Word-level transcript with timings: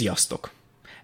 Sziasztok! 0.00 0.50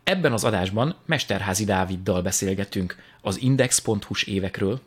Ebben 0.04 0.32
az 0.32 0.44
adásban 0.44 0.96
Mesterházi 1.04 1.64
Dáviddal 1.64 2.22
beszélgetünk 2.22 2.96
az 3.20 3.40
Index.hu-s 3.40 4.22
évekről, 4.22 4.80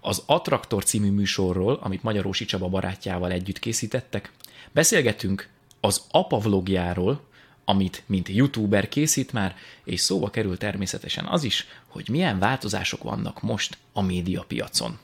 az 0.00 0.22
Attraktor 0.26 0.84
című 0.84 1.10
műsorról, 1.10 1.78
amit 1.82 2.02
Magyarósi 2.02 2.44
Csaba 2.44 2.68
barátjával 2.68 3.30
együtt 3.32 3.58
készítettek. 3.58 4.32
Beszélgetünk 4.72 5.48
az 5.80 6.02
apa 6.10 6.38
vlogjáról, 6.38 7.20
amit 7.64 8.02
mint 8.06 8.28
youtuber 8.28 8.88
készít 8.88 9.32
már, 9.32 9.56
és 9.84 10.00
szóba 10.00 10.30
kerül 10.30 10.58
természetesen 10.58 11.26
az 11.26 11.44
is, 11.44 11.66
hogy 11.86 12.08
milyen 12.08 12.38
változások 12.38 13.02
vannak 13.02 13.42
most 13.42 13.78
a 13.92 14.02
médiapiacon. 14.02 14.98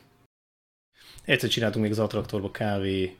Egyszer 1.24 1.48
csináltunk 1.48 1.82
még 1.84 1.92
az 1.92 1.98
Attraktorba 1.98 2.50
kávé 2.50 3.16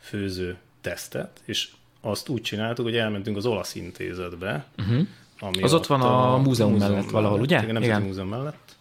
főző 0.00 0.58
tesztet, 0.80 1.40
és 1.44 1.70
azt 2.04 2.28
úgy 2.28 2.42
csináltuk, 2.42 2.84
hogy 2.84 2.96
elmentünk 2.96 3.36
az 3.36 3.46
olasz 3.46 3.74
intézetbe. 3.74 4.66
Uh-huh. 4.78 5.06
Ami 5.38 5.62
az 5.62 5.74
ott 5.74 5.86
van 5.86 6.00
a, 6.00 6.34
a 6.34 6.36
múzeum, 6.36 6.72
múzeum 6.72 6.92
mellett 6.92 7.10
valahol, 7.10 7.40
ugye? 7.40 7.62
Igen, 7.62 7.82
Igen. 7.82 8.02
múzeum 8.02 8.28
mellett. 8.28 8.76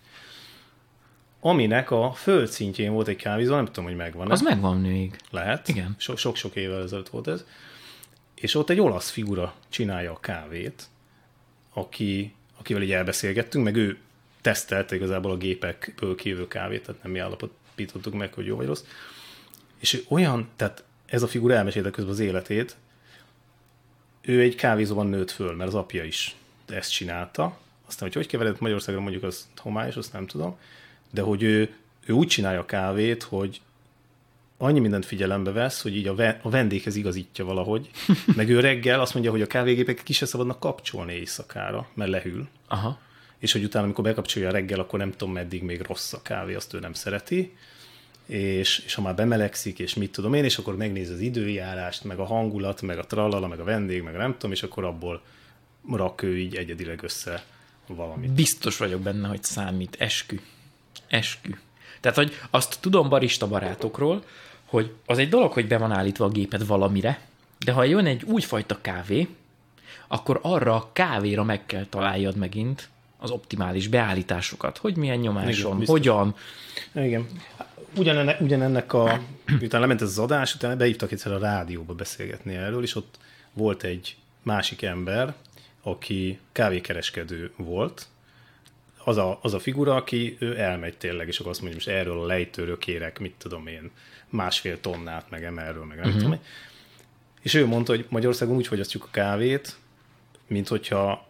Aminek 1.39 1.91
a 1.91 2.11
földszintjén 2.11 2.91
volt 2.91 3.07
egy 3.07 3.15
kávézó, 3.15 3.55
nem 3.55 3.65
tudom, 3.65 3.83
hogy 3.85 3.95
megvan. 3.95 4.31
Az 4.31 4.41
megvan 4.41 4.77
még. 4.77 5.19
Lehet. 5.31 5.67
Igen. 5.67 5.95
So- 5.97 6.17
sok-sok 6.17 6.55
évvel 6.55 6.81
ezelőtt 6.81 7.09
volt 7.09 7.27
ez. 7.27 7.45
És 8.35 8.55
ott 8.55 8.69
egy 8.69 8.79
olasz 8.79 9.09
figura 9.09 9.53
csinálja 9.69 10.11
a 10.11 10.19
kávét, 10.19 10.83
aki, 11.73 12.33
akivel 12.59 12.81
így 12.81 12.91
elbeszélgettünk, 12.91 13.63
meg 13.63 13.75
ő 13.75 13.97
tesztelte 14.41 14.95
igazából 14.95 15.31
a 15.31 15.37
gépekből 15.37 16.15
kívül 16.15 16.47
kávét, 16.47 16.85
tehát 16.85 17.03
nem 17.03 17.11
mi 17.11 17.19
állapítottuk 17.19 18.13
meg, 18.13 18.33
hogy 18.33 18.45
jó 18.45 18.55
vagy 18.55 18.65
rossz. 18.65 18.83
És 19.79 19.93
ő 19.93 20.03
olyan, 20.07 20.47
tehát 20.55 20.83
ez 21.05 21.23
a 21.23 21.27
figura 21.27 21.53
elmesélte 21.53 21.89
közben 21.89 22.13
az 22.13 22.19
életét, 22.19 22.75
ő 24.25 24.41
egy 24.41 24.55
kávézóban 24.55 25.07
nőtt 25.07 25.31
föl, 25.31 25.55
mert 25.55 25.69
az 25.69 25.75
apja 25.75 26.03
is 26.03 26.35
ezt 26.67 26.91
csinálta. 26.91 27.57
Aztán, 27.87 28.07
hogy 28.07 28.13
hogy 28.13 28.27
keveredett 28.27 28.59
Magyarországra, 28.59 29.01
mondjuk 29.01 29.23
az 29.23 29.47
homályos, 29.57 29.95
azt 29.95 30.13
nem 30.13 30.27
tudom. 30.27 30.57
De 31.09 31.21
hogy 31.21 31.43
ő, 31.43 31.73
ő 32.05 32.13
úgy 32.13 32.27
csinálja 32.27 32.59
a 32.59 32.65
kávét, 32.65 33.23
hogy 33.23 33.61
annyi 34.57 34.79
mindent 34.79 35.05
figyelembe 35.05 35.51
vesz, 35.51 35.81
hogy 35.81 35.95
így 35.95 36.07
a, 36.07 36.15
ve- 36.15 36.39
a 36.45 36.49
vendéghez 36.49 36.95
igazítja 36.95 37.45
valahogy. 37.45 37.89
Meg 38.35 38.49
ő 38.49 38.59
reggel 38.59 38.99
azt 38.99 39.13
mondja, 39.13 39.31
hogy 39.31 39.41
a 39.41 39.47
kávégépek 39.47 40.03
ki 40.03 40.13
se 40.13 40.25
szabadnak 40.25 40.59
kapcsolni 40.59 41.13
éjszakára, 41.13 41.87
mert 41.93 42.09
lehűl. 42.09 42.47
Aha. 42.67 42.99
És 43.37 43.51
hogy 43.51 43.63
utána, 43.63 43.85
amikor 43.85 44.03
bekapcsolja 44.03 44.49
a 44.49 44.51
reggel, 44.51 44.79
akkor 44.79 44.99
nem 44.99 45.11
tudom, 45.11 45.33
meddig 45.33 45.63
még 45.63 45.81
rossz 45.81 46.13
a 46.13 46.21
kávé, 46.21 46.53
azt 46.53 46.73
ő 46.73 46.79
nem 46.79 46.93
szereti 46.93 47.53
és, 48.25 48.83
és 48.85 48.93
ha 48.93 49.01
már 49.01 49.15
bemelegszik, 49.15 49.79
és 49.79 49.93
mit 49.93 50.11
tudom 50.11 50.33
én, 50.33 50.43
és 50.43 50.57
akkor 50.57 50.77
megnéz 50.77 51.09
az 51.09 51.19
időjárást, 51.19 52.03
meg 52.03 52.19
a 52.19 52.25
hangulat, 52.25 52.81
meg 52.81 52.97
a 52.97 53.05
trallala, 53.05 53.47
meg 53.47 53.59
a 53.59 53.63
vendég, 53.63 54.01
meg 54.01 54.15
a 54.15 54.17
nem 54.17 54.31
tudom, 54.31 54.51
és 54.51 54.63
akkor 54.63 54.83
abból 54.83 55.21
rak 55.91 56.21
ő 56.21 56.37
így 56.37 56.55
egyedileg 56.55 57.03
össze 57.03 57.43
valamit. 57.87 58.31
Biztos 58.31 58.77
vagyok 58.77 59.01
benne, 59.01 59.27
hogy 59.27 59.43
számít. 59.43 59.95
Eskü. 59.99 60.39
Eskü. 61.07 61.51
Tehát, 61.99 62.17
hogy 62.17 62.33
azt 62.49 62.77
tudom 62.79 63.09
barista 63.09 63.47
barátokról, 63.47 64.23
hogy 64.65 64.93
az 65.05 65.17
egy 65.17 65.29
dolog, 65.29 65.51
hogy 65.51 65.67
be 65.67 65.77
van 65.77 65.91
állítva 65.91 66.25
a 66.25 66.29
géped 66.29 66.67
valamire, 66.67 67.21
de 67.65 67.71
ha 67.71 67.83
jön 67.83 68.05
egy 68.05 68.23
újfajta 68.23 68.81
kávé, 68.81 69.27
akkor 70.07 70.39
arra 70.41 70.75
a 70.75 70.89
kávéra 70.93 71.43
meg 71.43 71.65
kell 71.65 71.85
találjad 71.85 72.35
megint 72.35 72.89
az 73.17 73.31
optimális 73.31 73.87
beállításokat, 73.87 74.77
hogy 74.77 74.95
milyen 74.95 75.17
nyomáson, 75.17 75.75
Igen, 75.75 75.87
hogyan. 75.87 76.35
Igen 76.93 77.27
ugyanennek, 77.95 78.41
ugyanennek 78.41 78.93
a, 78.93 79.21
miután 79.59 79.81
lement 79.81 80.01
ez 80.01 80.07
az 80.07 80.19
adás, 80.19 80.55
utána 80.55 80.75
beívtak 80.75 81.11
egyszer 81.11 81.31
a 81.31 81.37
rádióba 81.37 81.93
beszélgetni 81.93 82.55
erről, 82.55 82.83
és 82.83 82.95
ott 82.95 83.17
volt 83.53 83.83
egy 83.83 84.15
másik 84.41 84.81
ember, 84.81 85.33
aki 85.81 86.39
kávékereskedő 86.51 87.51
volt, 87.55 88.07
az 89.03 89.17
a, 89.17 89.39
az 89.41 89.53
a 89.53 89.59
figura, 89.59 89.95
aki 89.95 90.37
ő 90.39 90.59
elmegy 90.59 90.97
tényleg, 90.97 91.27
és 91.27 91.39
akkor 91.39 91.51
azt 91.51 91.61
mondja, 91.61 91.79
most 91.83 91.97
erről 91.97 92.21
a 92.21 92.25
lejtőről 92.25 92.77
kérek, 92.77 93.19
mit 93.19 93.33
tudom 93.37 93.67
én, 93.67 93.91
másfél 94.29 94.79
tonnát, 94.79 95.29
meg 95.29 95.43
emelről, 95.43 95.85
meg 95.85 95.97
nem 95.97 96.05
uh-huh. 96.05 96.21
tudom 96.21 96.33
én. 96.33 96.39
És 97.41 97.53
ő 97.53 97.65
mondta, 97.65 97.95
hogy 97.95 98.05
Magyarországon 98.09 98.55
úgy 98.55 98.67
fogyasztjuk 98.67 99.03
a 99.03 99.07
kávét, 99.11 99.75
mint 100.47 100.67
hogyha, 100.67 101.27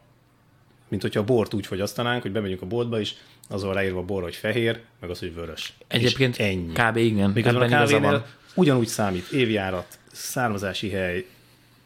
mint 0.88 1.02
hogyha 1.02 1.20
a 1.20 1.24
bort 1.24 1.54
úgy 1.54 1.66
fogyasztanánk, 1.66 2.22
hogy 2.22 2.32
bemegyünk 2.32 2.62
a 2.62 2.66
boltba, 2.66 3.00
és 3.00 3.14
az 3.50 3.64
van 3.64 3.74
ráírva 3.74 4.02
bor, 4.02 4.22
hogy 4.24 4.36
fehér, 4.36 4.80
meg 5.00 5.10
az, 5.10 5.20
hogy 5.20 5.34
vörös. 5.34 5.74
Egyébként 5.88 6.38
és 6.38 6.46
ennyi. 6.46 6.74
kb. 6.74 6.98
igen. 6.98 7.30
Még 7.30 7.48
a 7.48 7.66
kávénél 7.66 8.26
ugyanúgy 8.56 8.88
számít 8.88 9.32
évjárat, 9.32 10.00
származási 10.12 10.90
hely, 10.90 11.26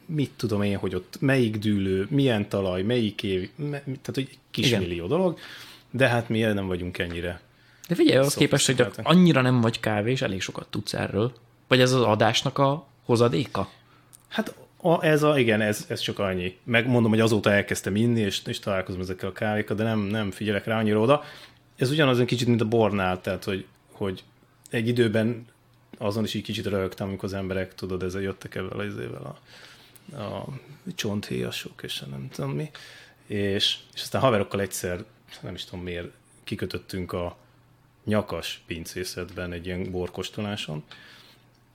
mit 0.06 0.32
tudom 0.36 0.62
én, 0.62 0.78
hogy 0.78 0.96
ott 0.96 1.18
melyik 1.20 1.58
dűlő, 1.58 2.08
milyen 2.10 2.50
talaj, 2.50 2.82
melyik 2.82 3.24
év, 3.24 3.50
me, 3.56 3.80
tehát 3.80 4.16
egy 4.16 4.38
kis 4.52 4.68
igen. 4.68 4.82
millió 4.82 5.08
dolog, 5.08 5.40
de 5.92 6.08
hát 6.08 6.30
mi 6.30 6.40
nem 6.40 6.68
vagyunk 6.68 6.98
ennyire. 6.98 7.42
De 7.88 7.96
figyelj, 7.96 8.18
az 8.18 8.34
képest, 8.34 8.66
hogy 8.66 8.86
annyira 9.04 9.42
nem 9.42 9.62
vagy 9.62 9.80
kávé, 9.80 10.12
és 10.12 10.22
elég 10.22 10.42
sokat 10.42 10.68
tudsz 10.70 10.94
erről. 10.94 11.34
Vagy 11.68 11.82
ez 11.82 11.92
az 11.92 12.02
adásnak 12.02 12.58
a 12.58 12.88
hozadéka? 13.06 13.70
Hát 14.28 14.56
a, 14.78 15.06
ez 15.06 15.24
a, 15.24 15.40
igen, 15.40 15.62
ez, 15.62 15.86
ez 15.90 16.00
csak 16.00 16.20
annyi. 16.20 16.58
Megmondom, 16.64 17.12
hogy 17.12 17.20
azóta 17.20 17.52
elkezdtem 17.52 17.96
inni, 17.96 18.20
és, 18.20 18.42
és 18.46 18.60
találkozom 18.60 19.02
ezekkel 19.02 19.30
a 19.30 19.32
kávékkal, 19.32 19.76
de 19.76 19.84
nem, 19.84 20.00
nem 20.00 20.32
figyelek 20.32 20.66
rá 20.66 20.78
annyira 20.80 21.00
oda. 21.00 21.24
Ez 21.76 21.92
ugyanaz 21.92 22.20
egy 22.20 22.26
kicsit, 22.26 22.48
mint 22.48 22.62
a 22.62 22.68
bornál, 22.68 23.22
tehát, 23.22 23.44
hogy, 23.44 23.66
hogy 23.92 24.24
egy 24.70 24.88
időben 24.88 25.46
azon 25.98 26.24
is 26.24 26.34
így 26.34 26.44
kicsit 26.44 26.66
röhögtem, 26.66 27.08
amikor 27.08 27.26
az 27.26 27.34
emberek, 27.34 27.76
tudod, 27.76 28.04
ezzel 28.04 28.22
jöttek 28.22 28.56
ebben 28.56 28.80
az 28.80 28.98
évvel 28.98 29.38
a, 30.16 30.22
a 30.22 30.46
csonthéjasok, 30.96 31.84
és 31.84 32.00
nem 32.00 32.30
tudom 32.32 32.52
mi. 32.52 32.70
És, 33.26 33.78
és 33.94 34.02
aztán 34.02 34.22
haverokkal 34.22 34.62
egyszer, 34.62 35.04
nem 35.42 35.54
is 35.54 35.66
tudom 35.66 35.84
miért, 35.84 36.08
kikötöttünk 36.44 37.14
a 37.14 37.38
nyakas 38.04 38.62
pincészetben 38.68 39.52
egy 39.52 39.66
ilyen 39.66 39.92
borkostoláson, 39.92 40.84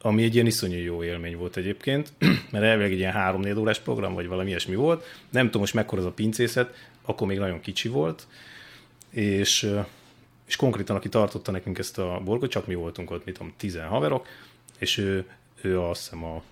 ami 0.03 0.23
egy 0.23 0.35
ilyen 0.35 0.47
iszonyú 0.47 0.79
jó 0.79 1.05
élmény 1.05 1.37
volt 1.37 1.57
egyébként, 1.57 2.13
mert 2.53 2.65
elvileg 2.65 2.93
egy 2.93 2.99
ilyen 2.99 3.13
három-négy 3.13 3.59
órás 3.59 3.79
program, 3.79 4.15
vagy 4.15 4.27
valami 4.27 4.49
ilyesmi 4.49 4.75
volt. 4.75 5.05
Nem 5.31 5.45
tudom 5.45 5.61
most 5.61 5.75
mekkora 5.75 6.01
az 6.01 6.07
a 6.07 6.13
pincészet, 6.13 6.75
akkor 7.03 7.27
még 7.27 7.39
nagyon 7.39 7.61
kicsi 7.61 7.89
volt, 7.89 8.27
és, 9.11 9.73
és 10.47 10.57
konkrétan 10.57 10.97
aki 10.97 11.09
tartotta 11.09 11.51
nekünk 11.51 11.79
ezt 11.79 11.99
a 11.99 12.21
borgot, 12.25 12.51
csak 12.51 12.67
mi 12.67 12.75
voltunk 12.75 13.11
ott, 13.11 13.25
mit 13.25 13.37
tudom, 13.37 13.53
tizen 13.57 13.89
haverok, 13.89 14.27
és 14.79 14.99
ő, 14.99 15.27
ő 15.61 15.81
azt 15.81 16.03
hiszem 16.03 16.25
a 16.25 16.43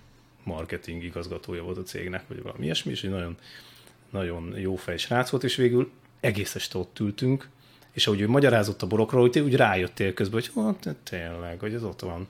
marketing 0.43 1.03
igazgatója 1.03 1.63
volt 1.63 1.77
a 1.77 1.83
cégnek, 1.83 2.23
vagy 2.27 2.41
valami 2.41 2.63
ilyesmi, 2.63 2.91
és 2.91 3.03
egy 3.03 3.09
nagyon, 3.09 3.37
nagyon 4.09 4.53
jó 4.57 4.75
fej 4.75 4.97
srác 4.97 5.29
volt, 5.29 5.43
és 5.43 5.55
végül 5.55 5.91
egész 6.19 6.55
este 6.55 6.77
ott 6.77 6.99
ültünk, 6.99 7.49
és 7.91 8.07
ahogy 8.07 8.21
ő 8.21 8.27
magyarázott 8.27 8.81
a 8.81 8.87
borokról, 8.87 9.21
hogy 9.21 9.39
úgy 9.39 9.55
rájöttél 9.55 10.13
közben, 10.13 10.41
hogy 10.41 10.63
hát, 10.83 10.95
tényleg, 11.03 11.59
hogy 11.59 11.73
ez 11.73 11.83
ott 11.83 11.99
van. 11.99 12.27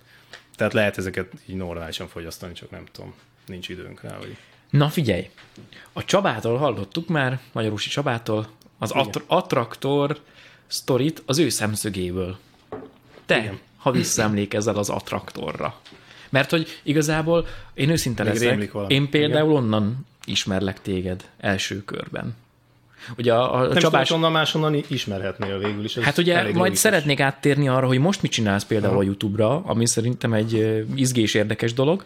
Tehát 0.62 0.76
lehet 0.76 0.98
ezeket 0.98 1.32
így 1.46 1.56
normálisan 1.56 2.08
fogyasztani, 2.08 2.54
csak 2.54 2.70
nem 2.72 2.84
tudom, 2.92 3.14
nincs 3.46 3.70
időnk 3.70 4.02
rá. 4.02 4.18
Vagy... 4.18 4.38
Na 4.70 4.90
figyelj, 4.90 5.30
a 5.94 6.06
Csabától 6.06 6.58
hallottuk 6.58 7.08
már, 7.08 7.40
Magyarusi 7.52 7.90
Csabától, 7.90 8.48
az 8.78 8.92
att- 8.92 9.24
attraktor 9.28 10.20
sztorit 10.68 11.24
az 11.26 11.38
ő 11.38 11.50
szemszögéből. 11.50 12.38
Te, 13.26 13.38
Igen. 13.38 13.60
ha 13.78 13.92
visszaemlékezel 13.92 14.76
az 14.76 14.90
attraktorra. 14.90 15.80
Mert 16.30 16.50
hogy 16.50 16.80
igazából 16.84 17.48
én 17.74 17.90
őszinte 17.90 18.24
leszek, 18.24 18.72
én 18.88 19.10
például 19.10 19.52
Igen. 19.52 19.64
onnan 19.64 20.08
ismerlek 20.26 20.82
téged 20.82 21.30
első 21.38 21.84
körben. 21.84 22.36
Ugye 23.18 23.34
a, 23.34 23.56
a 23.56 23.68
nem 23.68 23.78
Csabás... 23.78 24.10
Nem 24.10 24.18
onnan 24.18 24.32
máshonnan 24.32 24.84
ismerhetnél 24.88 25.58
végül 25.58 25.84
is. 25.84 25.98
Hát 25.98 26.18
ugye 26.18 26.42
majd 26.42 26.56
logikus. 26.56 26.80
szeretnék 26.80 27.20
áttérni 27.20 27.68
arra, 27.68 27.88
hogy 27.88 28.00
most 28.00 28.22
mit 28.22 28.32
csinálsz 28.32 28.66
például 28.66 28.94
Aha. 28.94 29.02
a 29.02 29.06
YouTube-ra, 29.06 29.62
ami 29.66 29.86
szerintem 29.86 30.34
egy 30.34 30.86
izgés 30.96 31.34
érdekes 31.34 31.74
dolog, 31.74 32.06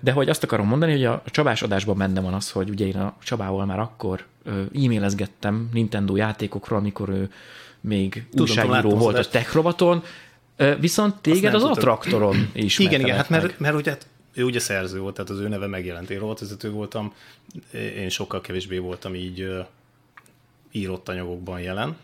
de 0.00 0.12
hogy 0.12 0.28
azt 0.28 0.42
akarom 0.42 0.66
mondani, 0.66 0.92
hogy 0.92 1.04
a 1.04 1.22
Csabás 1.26 1.62
adásban 1.62 1.98
benne 1.98 2.20
van 2.20 2.34
az, 2.34 2.50
hogy 2.50 2.70
ugye 2.70 2.86
én 2.86 2.96
a 2.96 3.16
Csabával 3.22 3.64
már 3.64 3.78
akkor 3.78 4.24
e-mailezgettem 4.74 5.68
Nintendo 5.72 6.16
játékokról, 6.16 6.78
amikor 6.78 7.08
ő 7.08 7.32
még 7.80 8.26
Tudom, 8.30 8.46
újságíró 8.46 8.96
volt 8.96 9.18
a 9.18 9.24
Tech 9.24 9.54
Roboton, 9.54 10.02
viszont 10.80 11.14
téged 11.14 11.54
az 11.54 11.64
Attraktoron 11.64 12.50
is 12.52 12.78
Igen, 12.78 13.00
igen, 13.00 13.16
hát 13.16 13.28
mert, 13.28 13.58
mert 13.58 13.74
ugye 13.74 13.90
hát 13.90 14.06
ő 14.34 14.44
ugye 14.44 14.58
szerző 14.58 15.00
volt, 15.00 15.14
tehát 15.14 15.30
az 15.30 15.38
ő 15.38 15.48
neve 15.48 15.66
megjelent. 15.66 16.10
Én 16.10 16.18
rovatvezető 16.18 16.70
voltam, 16.70 17.12
én 17.96 18.08
sokkal 18.08 18.40
kevésbé 18.40 18.78
voltam 18.78 19.14
így 19.14 19.48
írott 20.70 21.08
anyagokban 21.08 21.60
jelen. 21.60 21.96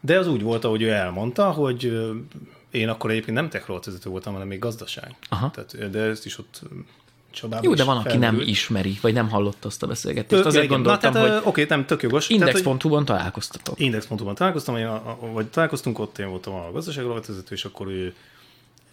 De 0.00 0.18
az 0.18 0.28
úgy 0.28 0.42
volt, 0.42 0.64
ahogy 0.64 0.82
ő 0.82 0.90
elmondta, 0.90 1.50
hogy 1.50 2.00
én 2.70 2.88
akkor 2.88 3.10
egyébként 3.10 3.36
nem 3.36 3.48
techrovatvezető 3.48 4.10
voltam, 4.10 4.32
hanem 4.32 4.48
még 4.48 4.58
gazdaság. 4.58 5.14
Aha. 5.28 5.50
Tehát, 5.50 5.90
de 5.90 5.98
ezt 6.00 6.24
is 6.24 6.38
ott 6.38 6.62
Csabában 7.30 7.64
Jó, 7.64 7.74
de 7.74 7.84
van, 7.84 7.96
aki 7.96 8.16
nem 8.16 8.40
ismeri, 8.40 8.98
vagy 9.00 9.12
nem 9.12 9.28
hallott 9.28 9.64
azt 9.64 9.82
a 9.82 9.86
beszélgetést. 9.86 10.44
Ö, 10.44 10.46
Azért 10.46 10.64
igen, 10.64 10.76
gondoltam, 10.76 11.12
na, 11.12 11.18
tehát, 11.18 11.38
hogy 11.38 11.48
oké, 11.48 11.64
nem, 11.68 11.86
tök 11.86 12.02
jogos. 12.02 12.28
Index.hu-ban 12.28 13.04
találkoztatok. 13.04 13.80
Index.hu-ban 13.80 14.34
találkoztam, 14.34 14.76
vagy 15.32 15.46
találkoztunk, 15.46 15.98
ott 15.98 16.18
én 16.18 16.28
voltam 16.28 16.54
a 16.54 16.72
gazdaságrovatvezető, 16.72 17.54
és 17.54 17.64
akkor 17.64 17.86
ő 17.86 18.14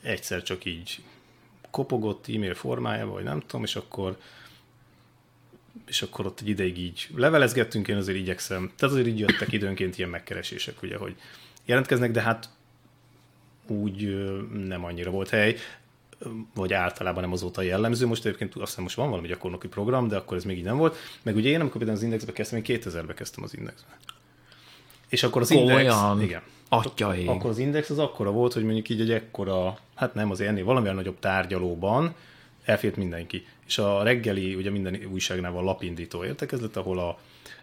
egyszer 0.02 0.44
csak 0.44 0.66
így 0.66 1.00
kopogott 1.72 2.26
e-mail 2.28 2.54
formájában, 2.54 3.14
vagy 3.14 3.24
nem 3.24 3.40
tudom, 3.40 3.64
és 3.64 3.76
akkor 3.76 4.18
és 5.88 6.02
akkor 6.02 6.26
ott 6.26 6.40
egy 6.40 6.50
ideig 6.50 6.78
így 6.78 7.08
levelezgettünk, 7.16 7.88
én 7.88 7.98
azért 7.98 8.18
igyekszem. 8.18 8.72
Tehát 8.76 8.96
azért 8.96 9.08
így 9.08 9.20
jöttek 9.20 9.52
időnként 9.52 9.98
ilyen 9.98 10.10
megkeresések, 10.10 10.82
ugye, 10.82 10.98
hogy 10.98 11.16
jelentkeznek, 11.66 12.12
de 12.12 12.22
hát 12.22 12.50
úgy 13.68 14.26
nem 14.68 14.86
annyira 14.86 15.12
volt 15.12 15.30
hely, 15.30 15.56
vagy 16.54 16.74
általában 16.74 17.24
nem 17.24 17.32
azóta 17.32 17.62
jellemző. 17.62 18.06
Most 18.06 18.26
egyébként 18.26 18.56
azt 18.56 18.66
hiszem 18.66 18.84
most 18.84 18.96
van 18.96 19.10
valami 19.10 19.28
gyakornoki 19.28 19.68
program, 19.68 20.08
de 20.08 20.16
akkor 20.16 20.38
ez 20.38 20.44
még 20.44 20.58
így 20.58 20.64
nem 20.64 20.78
volt. 20.78 20.98
Meg 21.22 21.36
ugye 21.36 21.50
én, 21.50 21.60
amikor 21.60 21.78
például 21.78 21.98
az 21.98 22.04
Indexbe 22.04 22.32
kezdtem, 22.32 22.62
én 22.66 22.80
2000-be 22.82 23.14
kezdtem 23.14 23.44
az 23.44 23.58
Indexbe. 23.58 23.98
És 25.10 25.24
akkor 25.24 25.42
az 25.42 25.52
Index... 25.52 25.76
Olyan. 25.76 26.22
Igen. 26.22 26.42
Atyaig. 26.70 27.28
Akkor 27.28 27.50
az 27.50 27.58
Index 27.58 27.90
az 27.90 28.00
akkora 28.00 28.32
volt, 28.32 28.54
hogy 28.54 28.64
mondjuk 28.64 28.90
így 28.90 29.02
egy 29.02 29.12
ekkora, 29.12 29.78
hát 29.96 30.14
nem 30.14 30.32
azért 30.32 30.50
ennél 30.50 30.66
valamivel 30.66 30.96
nagyobb 30.96 31.20
tárgyalóban 31.20 32.16
elfért 32.66 32.96
mindenki. 32.96 33.46
És 33.66 33.78
a 33.78 34.04
reggeli, 34.04 34.56
ugye 34.56 34.70
minden 34.70 35.00
újságnál 35.12 35.52
van 35.52 35.64
lapindító 35.64 36.26
értekezlet, 36.26 36.78
ahol 36.78 37.00
a 37.00 37.20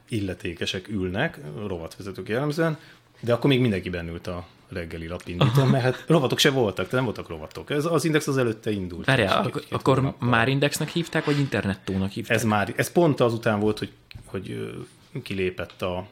illetékesek 0.09 0.89
ülnek, 0.89 1.39
rovatvezetők 1.67 2.29
jellemzően, 2.29 2.79
de 3.21 3.33
akkor 3.33 3.51
még 3.51 3.61
mindenki 3.61 3.91
bennült 3.91 4.27
a 4.27 4.47
reggeli 4.69 5.07
lapindító, 5.07 5.65
mert 5.65 5.85
hát 5.85 6.05
rovatok 6.07 6.39
se 6.39 6.51
voltak, 6.51 6.75
tehát 6.75 6.93
nem 6.93 7.05
voltak 7.05 7.29
rovatok. 7.29 7.71
Ez, 7.71 7.85
az 7.85 8.05
Index 8.05 8.27
az 8.27 8.37
előtte 8.37 8.71
indult. 8.71 9.07
Várjál, 9.07 9.45
ak- 9.45 9.67
akkor 9.71 10.15
már 10.19 10.49
Indexnek 10.49 10.89
hívták, 10.89 11.25
vagy 11.25 11.39
Internettónak 11.39 12.11
hívták? 12.11 12.37
Ez 12.37 12.45
már, 12.45 12.73
ez 12.77 12.93
pont 12.93 13.21
azután 13.21 13.61
volt, 13.61 13.79
hogy, 13.79 13.93
hogy 14.25 14.75
kilépett 15.23 15.83
a, 15.83 16.07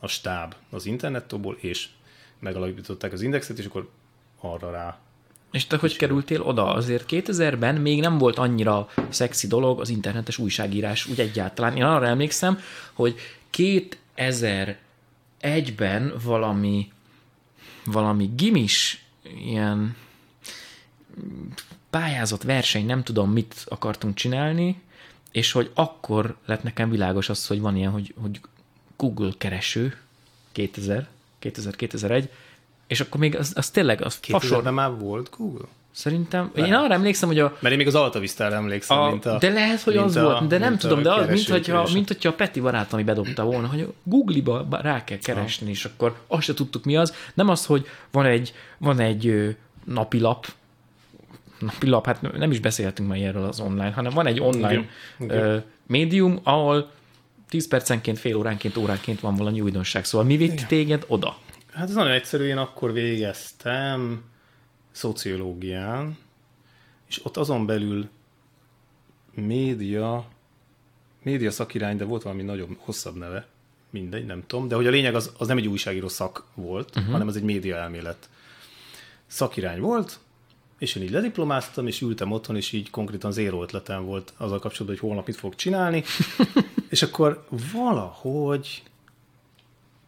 a 0.00 0.06
stáb 0.06 0.54
az 0.70 0.86
internettóból, 0.86 1.56
és 1.60 1.88
megalapították 2.38 3.12
az 3.12 3.22
indexet, 3.22 3.58
és 3.58 3.64
akkor 3.64 3.88
arra 4.40 4.70
rá 4.70 4.98
és 5.56 5.66
te 5.66 5.76
hogy 5.76 5.96
kerültél 5.96 6.42
oda? 6.42 6.74
Azért 6.74 7.04
2000-ben 7.08 7.74
még 7.74 8.00
nem 8.00 8.18
volt 8.18 8.38
annyira 8.38 8.88
szexi 9.08 9.46
dolog 9.46 9.80
az 9.80 9.88
internetes 9.88 10.38
újságírás, 10.38 11.06
úgy 11.06 11.20
egyáltalán. 11.20 11.76
Én 11.76 11.82
arra 11.82 12.06
emlékszem, 12.06 12.58
hogy 12.92 13.16
2001-ben 13.56 16.12
valami, 16.22 16.92
valami 17.84 18.30
gimis 18.36 19.04
ilyen 19.44 19.96
pályázat 21.90 22.42
verseny, 22.42 22.86
nem 22.86 23.02
tudom 23.02 23.30
mit 23.30 23.64
akartunk 23.68 24.14
csinálni, 24.14 24.80
és 25.32 25.52
hogy 25.52 25.70
akkor 25.74 26.36
lett 26.44 26.62
nekem 26.62 26.90
világos 26.90 27.28
az, 27.28 27.46
hogy 27.46 27.60
van 27.60 27.76
ilyen, 27.76 27.90
hogy, 27.90 28.14
hogy 28.20 28.40
Google 28.96 29.32
kereső 29.38 29.96
2000, 30.52 31.08
2000-2001, 31.42 32.28
és 32.86 33.00
akkor 33.00 33.20
még 33.20 33.36
az, 33.36 33.52
az 33.54 33.70
tényleg 33.70 34.04
az 34.04 34.18
fasor. 34.22 34.62
már 34.62 34.90
volt 34.98 35.30
Google? 35.36 35.66
Szerintem, 35.96 36.50
lehet. 36.54 36.70
én 36.70 36.76
arra 36.76 36.94
emlékszem, 36.94 37.28
hogy 37.28 37.38
a... 37.38 37.56
Mert 37.60 37.72
én 37.72 37.76
még 37.76 37.86
az 37.86 37.94
Altavisztára 37.94 38.54
emlékszem, 38.54 38.98
a, 38.98 39.10
mint 39.10 39.26
a... 39.26 39.38
De 39.38 39.48
lehet, 39.48 39.80
hogy 39.80 39.96
az 39.96 40.16
a, 40.16 40.22
volt, 40.22 40.46
de 40.46 40.58
nem 40.58 40.78
tudom, 40.78 41.02
de 41.02 41.12
az, 41.12 41.28
mint, 41.28 41.48
hogyha, 41.48 41.88
mint 41.92 42.08
hogyha 42.08 42.28
a 42.28 42.32
Peti 42.32 42.60
barátom 42.60 43.04
bedobta 43.04 43.44
volna, 43.44 43.66
hogy 43.66 43.92
Google-ba 44.02 44.78
rá 44.82 45.04
kell 45.04 45.18
keresni, 45.18 45.66
ha. 45.66 45.72
és 45.72 45.84
akkor 45.84 46.16
azt 46.26 46.42
se 46.42 46.54
tudtuk 46.54 46.84
mi 46.84 46.96
az. 46.96 47.14
Nem 47.34 47.48
az, 47.48 47.66
hogy 47.66 47.86
van 48.10 48.26
egy, 48.26 48.54
van 48.78 49.00
egy 49.00 49.56
napilap, 49.84 50.46
napilap, 51.58 52.06
hát 52.06 52.36
nem 52.38 52.50
is 52.50 52.60
beszéltünk 52.60 53.08
már 53.08 53.18
erről 53.18 53.44
az 53.44 53.60
online, 53.60 53.90
hanem 53.90 54.12
van 54.12 54.26
egy 54.26 54.40
online. 54.40 54.88
Okay. 55.18 55.58
médium, 55.86 56.40
ahol 56.42 56.90
10 57.48 57.68
percenként, 57.68 58.18
fél 58.18 58.36
óránként, 58.36 58.76
óránként 58.76 59.20
van 59.20 59.34
valami 59.34 59.60
újdonság. 59.60 60.04
Szóval 60.04 60.26
mi 60.26 60.36
vitt 60.36 60.66
téged 60.66 61.04
oda? 61.06 61.36
Hát 61.76 61.88
ez 61.88 61.94
nagyon 61.94 62.12
egyszerű, 62.12 62.44
én 62.44 62.56
akkor 62.56 62.92
végeztem 62.92 64.24
szociológián, 64.90 66.18
és 67.08 67.24
ott 67.24 67.36
azon 67.36 67.66
belül 67.66 68.08
média, 69.34 70.28
média 71.22 71.50
szakirány, 71.50 71.96
de 71.96 72.04
volt 72.04 72.22
valami 72.22 72.42
nagyobb, 72.42 72.76
hosszabb 72.78 73.16
neve, 73.16 73.46
mindegy, 73.90 74.26
nem 74.26 74.42
tudom, 74.46 74.68
de 74.68 74.74
hogy 74.74 74.86
a 74.86 74.90
lényeg 74.90 75.14
az, 75.14 75.32
az 75.38 75.46
nem 75.46 75.56
egy 75.56 75.66
újságíró 75.66 76.08
szak 76.08 76.44
volt, 76.54 76.88
uh-huh. 76.88 77.12
hanem 77.12 77.28
az 77.28 77.36
egy 77.36 77.42
média 77.42 77.76
elmélet 77.76 78.28
szakirány 79.26 79.80
volt, 79.80 80.18
és 80.78 80.94
én 80.94 81.02
így 81.02 81.10
lediplomáztam, 81.10 81.86
és 81.86 82.00
ültem 82.00 82.32
otthon, 82.32 82.56
és 82.56 82.72
így 82.72 82.90
konkrétan 82.90 83.32
zéró 83.32 83.62
ötletem 83.62 84.04
volt 84.04 84.32
azzal 84.36 84.58
kapcsolatban, 84.58 84.96
hogy 84.96 85.08
holnap 85.08 85.26
mit 85.26 85.36
fog 85.36 85.54
csinálni, 85.54 86.04
és 86.88 87.02
akkor 87.02 87.46
valahogy 87.72 88.82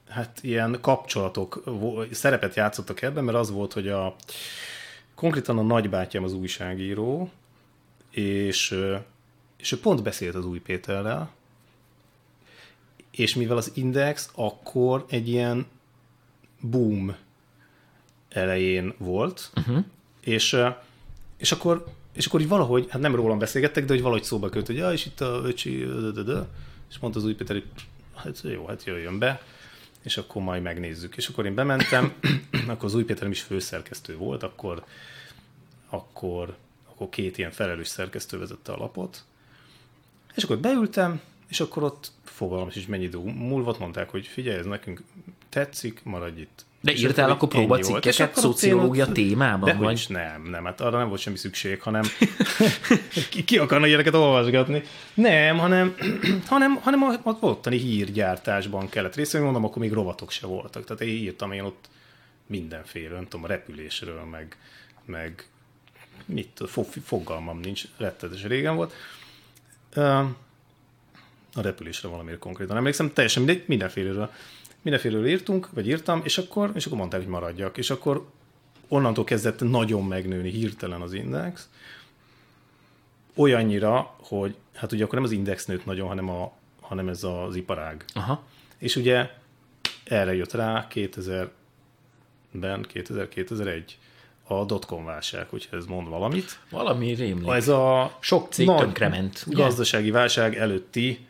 hát 0.09 0.39
ilyen 0.43 0.79
kapcsolatok 0.81 1.63
szerepet 2.11 2.55
játszottak 2.55 3.03
ebben, 3.03 3.25
mert 3.25 3.39
az 3.39 3.51
volt, 3.51 3.73
hogy 3.73 3.89
a 3.89 4.17
konkrétan 5.15 5.59
a 5.59 5.63
nagybátyám 5.63 6.25
az 6.25 6.33
újságíró, 6.33 7.31
és, 8.11 8.79
és 9.57 9.73
ő 9.73 9.81
pont 9.81 10.03
beszélt 10.03 10.35
az 10.35 10.45
új 10.45 10.59
Péterrel, 10.59 11.31
és 13.11 13.35
mivel 13.35 13.57
az 13.57 13.71
Index 13.75 14.31
akkor 14.35 15.05
egy 15.09 15.29
ilyen 15.29 15.67
boom 16.61 17.17
elején 18.29 18.95
volt, 18.99 19.51
uh-huh. 19.57 19.85
és, 20.21 20.57
és 21.37 21.53
akkor 21.53 21.87
és 22.13 22.27
akkor 22.27 22.41
így 22.41 22.49
valahogy, 22.49 22.87
hát 22.91 23.01
nem 23.01 23.15
rólam 23.15 23.39
beszélgettek, 23.39 23.85
de 23.85 23.93
hogy 23.93 24.03
valahogy 24.03 24.25
szóba 24.25 24.49
költ, 24.49 24.67
hogy 24.67 24.77
ja, 24.77 24.93
és 24.93 25.07
itt 25.07 25.21
a 25.21 25.41
öcsi, 25.45 25.87
és 26.91 26.99
mondta 27.01 27.19
az 27.19 27.25
új 27.25 27.35
Péter, 27.35 27.57
hogy 27.57 27.69
hát 28.15 28.41
jó, 28.43 28.67
hát 28.67 28.85
jöjjön 28.85 29.19
be 29.19 29.43
és 30.09 30.17
akkor 30.17 30.43
majd 30.43 30.63
megnézzük. 30.63 31.17
És 31.17 31.29
akkor 31.29 31.47
én 31.47 31.55
bementem, 31.55 32.13
akkor 32.69 32.85
az 32.85 32.95
új 32.95 33.05
Péter 33.05 33.29
is 33.29 33.43
főszerkesztő 33.43 34.17
volt, 34.17 34.43
akkor, 34.43 34.85
akkor, 35.89 36.57
akkor 36.91 37.09
két 37.09 37.39
ilyen 37.39 37.51
felelős 37.51 37.89
szerkesztő 37.89 38.39
vezette 38.39 38.73
a 38.73 38.77
lapot, 38.77 39.25
és 40.35 40.43
akkor 40.43 40.59
beültem, 40.59 41.21
és 41.49 41.61
akkor 41.61 41.83
ott 41.83 42.11
fogalmas 42.25 42.77
is 42.77 42.87
mennyi 42.87 43.05
idő 43.05 43.19
múlva 43.19 43.77
mondták, 43.79 44.11
hogy 44.11 44.27
figyelj, 44.27 44.59
ez 44.59 44.67
nekünk 44.67 45.03
tetszik, 45.49 46.05
maradj 46.05 46.41
itt. 46.41 46.65
De 46.81 46.93
és 46.93 47.03
írtál 47.03 47.31
akkor 47.31 47.49
próbacikkeket 47.49 48.37
szociológia 48.37 49.07
ott, 49.07 49.13
témában? 49.13 49.69
De 49.69 49.75
vagy? 49.75 49.93
Is, 49.93 50.07
nem, 50.07 50.43
nem, 50.43 50.65
hát 50.65 50.81
arra 50.81 50.99
nem 50.99 51.09
volt 51.09 51.21
semmi 51.21 51.37
szükség, 51.37 51.81
hanem 51.81 52.03
ki, 53.31 53.45
ki 53.45 53.59
akarna 53.59 53.87
ilyeneket 53.87 54.15
olvasgatni. 54.15 54.83
Nem, 55.15 55.59
hanem, 55.59 55.95
hanem, 56.47 56.75
hanem 56.75 57.03
a, 57.03 57.13
a 57.23 57.37
ottani 57.41 57.77
hírgyártásban 57.77 58.89
kellett 58.89 59.15
részt 59.15 59.33
venni, 59.33 59.45
mondom, 59.45 59.65
akkor 59.65 59.83
még 59.83 59.93
rovatok 59.93 60.31
se 60.31 60.47
voltak. 60.47 60.85
Tehát 60.85 61.03
én 61.03 61.09
írtam 61.09 61.53
én 61.53 61.63
ott 61.63 61.89
mindenféle, 62.47 63.15
nem 63.15 63.25
tudom, 63.25 63.45
a 63.45 63.49
repülésről, 63.49 64.25
meg, 64.31 64.57
meg 65.05 65.49
mit, 66.25 66.63
fogalmam 67.05 67.61
nincs, 67.61 67.85
rettetes 67.97 68.45
régen 68.45 68.77
volt. 68.77 68.93
A 71.55 71.63
repülésre 71.63 72.09
valamiért 72.09 72.39
konkrétan 72.39 72.77
emlékszem, 72.77 73.13
teljesen 73.13 73.43
mindegy, 73.43 73.65
mindenféleről 73.67 74.31
mindenféleről 74.89 75.29
írtunk, 75.29 75.69
vagy 75.71 75.89
írtam, 75.89 76.21
és 76.25 76.39
akkor, 76.39 76.71
és 76.75 76.87
akkor 76.87 76.99
mondták, 76.99 77.21
hogy 77.21 77.29
maradjak. 77.29 77.79
És 77.79 77.91
akkor 77.91 78.29
onnantól 78.89 79.25
kezdett 79.25 79.61
nagyon 79.61 80.05
megnőni 80.05 80.51
hirtelen 80.51 81.01
az 81.01 81.13
index, 81.13 81.69
olyannyira, 83.35 84.15
hogy 84.21 84.55
hát 84.75 84.93
ugye 84.93 85.05
akkor 85.05 85.15
nem 85.15 85.25
az 85.25 85.31
index 85.31 85.67
nőtt 85.67 85.85
nagyon, 85.85 86.09
hanem, 86.09 86.29
a, 86.31 86.53
hanem 86.81 87.09
ez 87.09 87.25
az 87.25 87.57
iparág. 87.57 88.05
Aha. 88.15 88.43
És 88.79 88.97
ugye 88.97 89.31
erre 90.05 90.35
jött 90.35 90.53
rá 90.53 90.87
2000-ben, 90.95 92.87
2000-2001 92.95 93.83
a 94.47 94.65
dotcom 94.65 95.05
válság, 95.05 95.49
hogyha 95.49 95.77
ez 95.77 95.85
mond 95.85 96.09
valamit. 96.09 96.59
Valami 96.71 97.15
rémlik. 97.15 97.51
Ez 97.51 97.69
a 97.69 98.17
sok 98.21 98.53
cég 98.53 98.67
tönkrement. 98.67 99.45
Gazdasági 99.47 100.11
válság 100.11 100.57
előtti 100.57 101.27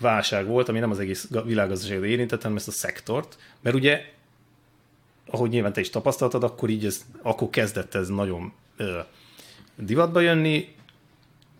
válság 0.00 0.46
volt, 0.46 0.68
ami 0.68 0.78
nem 0.78 0.90
az 0.90 0.98
egész 0.98 1.28
világgazdaságot 1.44 2.04
érintett, 2.04 2.42
hanem 2.42 2.56
ezt 2.56 2.68
a 2.68 2.72
szektort, 2.72 3.38
mert 3.60 3.76
ugye, 3.76 4.12
ahogy 5.26 5.50
nyilván 5.50 5.72
te 5.72 5.80
is 5.80 5.90
tapasztaltad, 5.90 6.42
akkor 6.42 6.68
így 6.68 6.84
ez, 6.84 7.04
akkor 7.22 7.50
kezdett 7.50 7.94
ez 7.94 8.08
nagyon 8.08 8.52
ö, 8.76 8.98
divatba 9.76 10.20
jönni, 10.20 10.74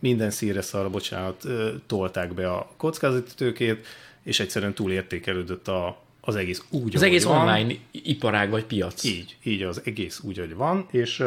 minden 0.00 0.30
szíre 0.30 0.60
szarra, 0.60 0.90
bocsánat, 0.90 1.44
ö, 1.44 1.74
tolták 1.86 2.34
be 2.34 2.52
a 2.52 2.70
kockázatítőkét, 2.76 3.86
és 4.22 4.40
egyszerűen 4.40 4.74
túlértékelődött 4.74 5.68
a, 5.68 6.02
az 6.20 6.36
egész 6.36 6.62
úgy, 6.70 6.94
Az 6.94 7.02
egész 7.02 7.24
van. 7.24 7.40
online 7.40 7.74
iparág 7.90 8.50
vagy 8.50 8.64
piac. 8.64 9.04
Így, 9.04 9.36
így 9.42 9.62
az 9.62 9.80
egész 9.84 10.20
úgy, 10.20 10.38
hogy 10.38 10.54
van, 10.54 10.86
és, 10.90 11.24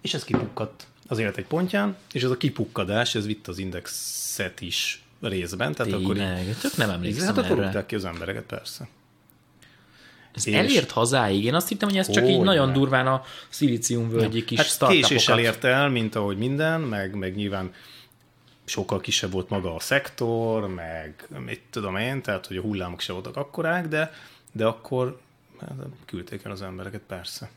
és 0.00 0.14
ez 0.14 0.24
kipukkadt 0.24 0.86
az 1.06 1.18
élet 1.18 1.36
egy 1.36 1.46
pontján, 1.46 1.96
és 2.12 2.22
ez 2.22 2.30
a 2.30 2.36
kipukkadás, 2.36 3.14
ez 3.14 3.26
vitt 3.26 3.48
az 3.48 3.58
indexet 3.58 4.60
is 4.60 5.02
részben. 5.20 5.72
Tehát 5.72 5.92
Tényleg, 5.92 6.48
akkor, 6.48 6.56
csak 6.60 6.76
nem 6.76 6.90
emlékszem 6.90 7.26
Hát 7.26 7.38
akkor 7.38 7.58
rúgták 7.58 7.86
ki 7.86 7.94
az 7.94 8.04
embereket, 8.04 8.42
persze. 8.42 8.88
Ez 10.34 10.46
és... 10.46 10.54
elért 10.54 10.90
hazáig. 10.90 11.44
Én 11.44 11.54
azt 11.54 11.68
hittem, 11.68 11.88
hogy 11.88 11.98
ez 11.98 12.10
csak 12.10 12.24
Ó, 12.24 12.28
így 12.28 12.40
nagyon 12.40 12.72
durván 12.72 13.06
a 13.06 13.22
szilícium 13.48 14.08
völgyi 14.08 14.44
kis 14.44 14.58
hát 14.58 14.66
startupokat. 14.66 15.38
Ért 15.38 15.64
el, 15.64 15.88
mint 15.88 16.14
ahogy 16.14 16.38
minden, 16.38 16.80
meg, 16.80 17.14
meg 17.14 17.34
nyilván 17.34 17.72
sokkal 18.64 19.00
kisebb 19.00 19.32
volt 19.32 19.48
maga 19.48 19.74
a 19.74 19.80
szektor, 19.80 20.68
meg 20.68 21.28
mit 21.44 21.60
tudom 21.70 21.96
én, 21.96 22.22
tehát 22.22 22.46
hogy 22.46 22.56
a 22.56 22.60
hullámok 22.60 23.00
se 23.00 23.12
voltak 23.12 23.36
akkorák, 23.36 23.88
de, 23.88 24.12
de 24.52 24.64
akkor 24.64 25.20
hát, 25.60 25.72
küldték 26.04 26.44
el 26.44 26.50
az 26.52 26.62
embereket, 26.62 27.00
persze. 27.06 27.50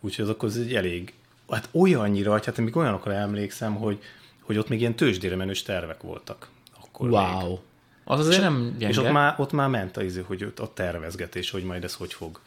Úgyhogy 0.00 0.24
az 0.24 0.30
akkor 0.30 0.48
ez 0.48 0.56
egy 0.56 0.74
elég, 0.74 1.12
hát 1.50 1.68
olyannyira, 1.72 2.32
hát 2.32 2.56
még 2.56 2.76
olyanokra 2.76 3.12
emlékszem, 3.12 3.74
hogy, 3.74 3.98
hogy 4.40 4.58
ott 4.58 4.68
még 4.68 4.80
ilyen 4.80 4.94
tőzsdére 4.94 5.36
menős 5.36 5.62
tervek 5.62 6.02
voltak. 6.02 6.48
Akkor 6.80 7.08
még. 7.08 7.18
Wow. 7.18 7.58
Az 8.04 8.26
azért 8.26 8.42
nem 8.42 8.74
gyenge. 8.78 8.88
És 8.88 8.96
ott 8.96 9.12
már, 9.12 9.34
ott 9.38 9.52
már 9.52 9.68
ment 9.68 9.96
a, 9.96 10.02
izé, 10.02 10.20
hogy 10.26 10.44
ott 10.44 10.58
a 10.58 10.72
tervezgetés, 10.72 11.50
hogy 11.50 11.64
majd 11.64 11.84
ez 11.84 11.94
hogy 11.94 12.12
fog 12.12 12.40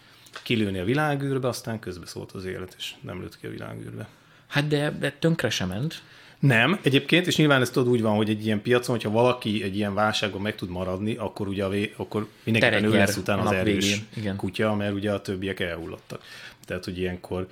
kilőni 0.44 0.80
a 0.80 0.84
világűrbe, 0.84 1.48
aztán 1.48 1.80
közbe 1.80 2.06
szólt 2.06 2.32
az 2.32 2.46
élet, 2.46 2.76
és 2.78 2.94
nem 3.02 3.22
lőtt 3.22 3.40
ki 3.40 3.48
a 3.48 3.50
világűrbe. 3.50 4.08
Hát 4.48 4.68
de, 4.68 4.92
de 5.00 5.12
tönkre 5.12 5.50
sem 5.50 5.68
ment. 5.68 6.02
Nem, 6.40 6.80
egyébként, 6.82 7.28
és 7.28 7.36
nyilván 7.36 7.62
ez 7.62 7.70
tudod 7.70 7.90
úgy 7.92 8.02
van, 8.02 8.16
hogy 8.16 8.30
egy 8.30 8.46
ilyen 8.46 8.62
piacon, 8.62 8.96
hogyha 8.96 9.10
valaki 9.12 9.64
egy 9.64 9.76
ilyen 9.76 9.94
válságban 9.94 10.42
meg 10.42 10.56
tud 10.56 10.70
maradni, 10.70 11.16
akkor 11.16 11.48
ugye 11.48 11.64
a 11.64 11.70
vé, 11.70 11.94
akkor 11.98 12.28
mindenképpen 12.44 12.84
ő 12.84 12.92
lesz 12.92 13.18
utána 13.18 13.42
az 13.42 13.52
erős 13.52 13.86
végén, 13.86 14.08
igen. 14.16 14.36
kutya, 14.36 14.76
mert 14.76 14.94
ugye 14.94 15.12
a 15.12 15.22
többiek 15.22 15.60
elhullottak. 15.60 16.22
Tehát, 16.66 16.86
hogy 16.86 16.98
ilyenkor 16.98 17.48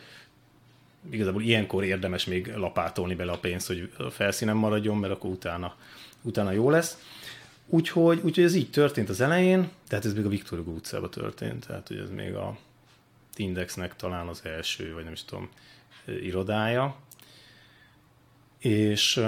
igazából 1.10 1.42
ilyenkor 1.42 1.84
érdemes 1.84 2.26
még 2.26 2.54
lapátolni 2.56 3.16
bele 3.16 3.32
a 3.32 3.38
pénzt, 3.38 3.68
hogy 3.68 3.92
a 3.98 4.10
felszínen 4.10 4.56
maradjon, 4.56 4.98
mert 4.98 5.14
akkor 5.14 5.30
utána, 5.30 5.76
utána 6.22 6.52
jó 6.52 6.70
lesz. 6.70 6.98
Úgyhogy, 7.68 8.20
úgyhogy 8.24 8.44
ez 8.44 8.56
így 8.56 8.70
történt 8.70 9.10
az 9.10 9.22
elején, 9.22 9.70
tehát 9.88 10.06
ez 10.06 10.14
még 10.14 10.26
a 10.26 10.30
Viktor 10.30 10.58
Hugo 10.58 10.72
utcában 10.72 11.10
történt, 11.10 11.66
tehát 11.68 11.88
hogy 11.88 11.98
ez 11.98 12.10
még 12.10 12.34
a 12.34 12.58
Indexnek 13.36 13.96
talán 13.96 14.28
az 14.28 14.42
első, 14.44 14.94
vagy 14.94 15.04
nem 15.04 15.14
is 15.14 15.24
tudom, 15.24 15.50
irodája. 16.06 16.96
És, 18.60 19.22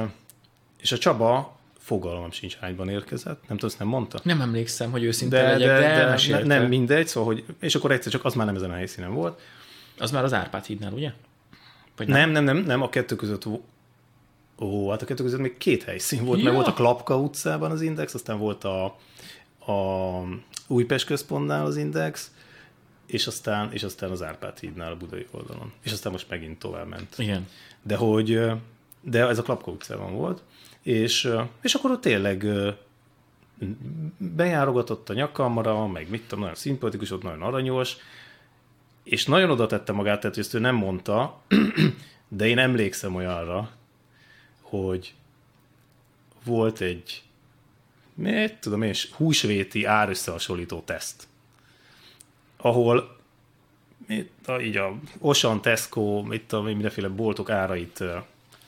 és 0.82 0.92
a 0.92 0.98
Csaba 0.98 1.58
fogalmam 1.78 2.32
sincs 2.32 2.56
hányban 2.56 2.90
érkezett, 2.90 3.40
nem 3.48 3.58
tudom, 3.58 3.70
ezt 3.70 3.80
nem 3.80 3.88
mondta? 3.88 4.20
Nem 4.24 4.42
emlékszem, 4.42 4.92
hogy 4.92 5.04
őszinte 5.04 5.42
De, 5.42 5.52
legyek, 5.52 5.68
de, 5.68 5.74
de, 5.74 5.80
de, 5.80 5.88
elmesélte. 5.88 6.46
nem 6.46 6.68
mindegy, 6.68 7.08
szóval, 7.08 7.34
hogy, 7.34 7.46
és 7.60 7.76
akkor 7.76 7.92
egyszer 7.92 8.12
csak 8.12 8.26
az 8.26 8.34
már 8.34 8.46
nem 8.46 8.56
ezen 8.56 8.72
a 8.72 8.74
helyszínen 8.74 9.14
volt. 9.14 9.42
Az 9.98 10.12
már 10.12 10.24
az 10.24 10.34
Árpád 10.34 10.66
hídnál, 10.66 10.94
ugye? 10.94 11.12
Vagy 11.98 12.08
Nem, 12.08 12.30
nem, 12.30 12.44
nem, 12.44 12.58
nem, 12.58 12.82
a 12.82 12.90
kettő 12.90 13.16
között 13.16 13.46
Ó, 14.60 14.90
hát 14.90 15.02
a 15.02 15.06
kettő 15.06 15.24
között 15.24 15.40
még 15.40 15.58
két 15.58 15.84
helyszín 15.84 16.26
volt, 16.26 16.38
Ja. 16.38 16.44
mert 16.44 16.56
volt 16.56 16.68
a 16.68 16.74
Klapka 16.74 17.18
utcában 17.18 17.72
az 17.72 17.82
Index, 17.82 18.14
aztán 18.14 18.38
volt 18.38 18.64
a, 18.64 18.86
a 19.72 20.24
Újpest 20.68 21.06
központnál 21.06 21.66
az 21.66 21.78
Index, 21.78 22.32
és 23.06 23.28
aztán, 23.28 23.72
és 23.74 23.84
aztán 23.84 24.12
az 24.12 24.24
Árpád 24.24 24.60
hídnál 24.60 24.92
a 24.92 24.98
budai 24.98 25.28
oldalon. 25.32 25.74
És 25.82 25.92
aztán 25.92 26.12
most 26.12 26.30
megint 26.30 26.60
tovább 26.60 26.88
ment. 26.88 27.16
Igen. 27.18 27.48
De 27.84 27.96
hogy, 27.96 28.42
de 29.02 29.28
ez 29.28 29.38
a 29.38 29.42
Klapka 29.42 29.72
utcában 29.72 30.14
volt, 30.14 30.42
és, 30.82 31.30
és 31.62 31.74
akkor 31.74 31.92
ott 31.92 32.02
tényleg 32.02 32.46
bejárogatott 34.18 35.10
a 35.10 35.14
nyakamra, 35.14 35.88
meg 35.88 36.10
mit 36.10 36.22
tudom, 36.22 36.40
nagyon 36.40 36.56
szimpatikus, 36.56 37.12
ott 37.12 37.24
nagyon 37.24 37.42
aranyos, 37.42 37.98
és 39.10 39.26
nagyon 39.26 39.50
oda 39.50 39.66
tette 39.66 39.92
magát, 39.92 40.20
tehát 40.20 40.38
ezt 40.38 40.54
ő 40.54 40.60
nem 40.60 40.76
mondta, 40.76 41.42
de 42.28 42.48
én 42.48 42.58
emlékszem 42.58 43.16
olyanra, 43.16 43.72
hogy 44.62 45.14
volt 46.44 46.82
egy, 46.82 47.24
mit 48.14 48.54
tudom 48.54 48.82
én, 48.82 48.94
húsvéti 49.12 49.86
árösszehasonlító 49.86 50.82
teszt, 50.86 51.28
ahol 52.58 53.18
mit, 54.08 54.32
a, 54.46 54.60
így 54.60 54.78
a 54.78 55.00
Osan, 55.20 55.62
Tesco, 55.62 56.26
tudom 56.48 56.68
én, 56.68 56.74
mindenféle 56.74 57.08
boltok 57.08 57.50
árait 57.50 58.04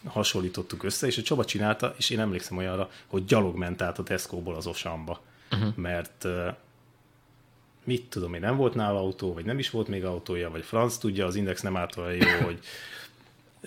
hasonlítottuk 0.06 0.84
össze, 0.84 1.08
és 1.08 1.18
a 1.18 1.22
Csaba 1.22 1.46
csinálta, 1.46 1.94
és 1.98 2.10
én 2.10 2.20
emlékszem 2.20 2.58
olyanra, 2.58 2.90
hogy 3.08 3.26
gyalog 3.26 3.56
ment 3.56 3.82
át 3.82 4.00
a 4.00 4.04
Tesco-ból 4.04 4.56
az 4.56 4.68
Osanba, 4.68 5.22
uh-huh. 5.52 5.76
mert 5.76 6.24
ö, 6.24 6.50
mit 7.84 8.10
tudom 8.10 8.34
én, 8.34 8.40
nem 8.40 8.56
volt 8.56 8.74
nála 8.74 9.00
autó, 9.00 9.34
vagy 9.34 9.46
nem 9.46 9.60
is 9.60 9.70
volt 9.70 9.88
még 9.88 10.06
autója, 10.06 10.50
vagy 10.50 10.64
franc 10.64 10.98
tudja, 10.98 11.26
az 11.26 11.36
Index 11.36 11.62
nem 11.62 11.78
állt 11.78 11.98
olyan 11.98 12.16
jó, 12.16 12.46
hogy 12.46 12.60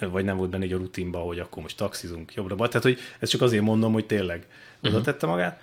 vagy 0.00 0.24
nem 0.24 0.36
volt 0.36 0.50
benne 0.50 0.64
egy 0.64 0.72
a 0.72 0.76
rutinba, 0.76 1.18
hogy 1.18 1.38
akkor 1.38 1.62
most 1.62 1.76
taxizunk 1.76 2.34
jobbra 2.34 2.54
bal. 2.54 2.68
Tehát, 2.68 2.82
hogy 2.82 2.98
ezt 3.18 3.30
csak 3.30 3.40
azért 3.40 3.62
mondom, 3.62 3.92
hogy 3.92 4.06
tényleg 4.06 4.46
oda 4.82 5.00
tette 5.00 5.26
magát. 5.26 5.60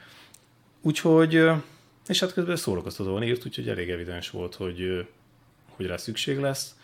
Úgyhogy, 0.82 1.34
és 2.08 2.20
hát 2.20 2.34
közben 2.34 2.56
szórakoztatóan 2.56 3.24
írt, 3.24 3.46
úgyhogy 3.46 3.70
elég 3.70 3.90
evidens 3.90 4.30
volt, 4.30 4.56
hogy, 4.56 5.08
hogy 5.70 5.86
rá 5.86 5.98
szükség 5.98 6.38
lesz. 6.38 6.76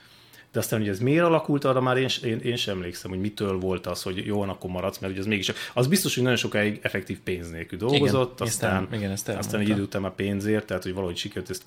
De 0.56 0.62
aztán, 0.62 0.80
hogy 0.80 0.90
ez 0.90 1.00
miért 1.00 1.24
alakult, 1.24 1.64
arra 1.64 1.82
már 1.82 1.98
én, 1.98 2.10
én, 2.24 2.40
én 2.40 2.56
sem 2.56 2.76
emlékszem, 2.76 3.10
hogy 3.12 3.20
mitől 3.20 3.60
volt 3.60 3.88
az, 3.88 4.02
hogy 4.02 4.26
jó, 4.26 4.42
akkor 4.42 4.70
maradsz, 4.70 4.98
mert 4.98 5.14
ugye 5.14 5.22
az 5.22 5.28
mégis, 5.28 5.52
az 5.74 5.88
biztos, 5.88 6.14
hogy 6.14 6.24
nagyon 6.24 6.38
sokáig 6.38 6.80
effektív 6.82 7.20
pénz 7.20 7.50
nélkül 7.50 7.78
dolgozott, 7.78 8.34
Igen, 8.34 8.48
aztán, 8.48 8.48
ezt 8.48 8.92
el- 8.92 9.00
igen, 9.00 9.12
ezt 9.12 9.30
aztán 9.30 9.62
egy 9.62 9.70
idő 9.70 9.82
után 9.82 10.02
már 10.02 10.12
pénzért, 10.16 10.66
tehát 10.66 10.84
hogy 10.84 10.94
valahogy 10.94 11.18
sikerült 11.18 11.50
ezt 11.50 11.66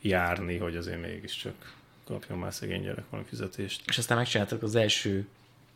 kijárni, 0.00 0.56
hogy 0.56 0.76
azért 0.76 1.00
mégiscsak 1.00 1.74
kapjon 2.06 2.38
már 2.38 2.54
szegény 2.54 2.82
gyerek 2.82 3.04
valami 3.10 3.28
fizetést. 3.28 3.82
És 3.86 3.98
aztán 3.98 4.16
megcsináltak 4.16 4.62
az 4.62 4.74
első 4.74 5.26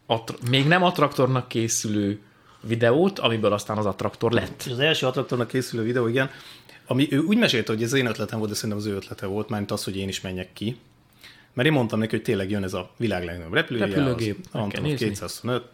attra- 0.07 0.49
még 0.49 0.67
nem 0.67 0.83
attraktornak 0.83 1.49
készülő 1.49 2.21
videót, 2.61 3.19
amiből 3.19 3.53
aztán 3.53 3.79
az 3.79 3.87
attraktor 3.87 4.33
lett. 4.33 4.63
És 4.67 4.73
az 4.73 4.79
első 4.79 5.07
attraktornak 5.07 5.49
készülő 5.49 5.83
videó, 5.83 6.07
igen, 6.07 6.31
ami 6.87 7.09
ő 7.11 7.19
úgy 7.19 7.39
mesélte, 7.39 7.73
hogy 7.73 7.83
ez 7.83 7.93
én 7.93 8.07
ötletem 8.07 8.39
volt, 8.39 8.51
de 8.51 8.57
szerintem 8.57 8.79
az 8.79 8.87
ő 8.87 8.95
ötlete 8.95 9.27
volt, 9.27 9.49
mert 9.49 9.71
az, 9.71 9.85
hogy 9.85 9.97
én 9.97 10.09
is 10.09 10.21
menjek 10.21 10.53
ki. 10.53 10.77
Mert 11.57 11.69
én 11.69 11.75
mondtam 11.75 11.99
neki, 11.99 12.15
hogy 12.15 12.25
tényleg 12.25 12.51
jön 12.51 12.63
ez 12.63 12.75
a 12.75 12.91
világ 12.97 13.25
legnagyobb 13.25 13.53
repülője, 13.53 13.87
Repülőgép, 13.87 14.39
az 14.39 14.61
Antonov 14.61 14.87
nézni. 14.87 15.07
225, 15.07 15.71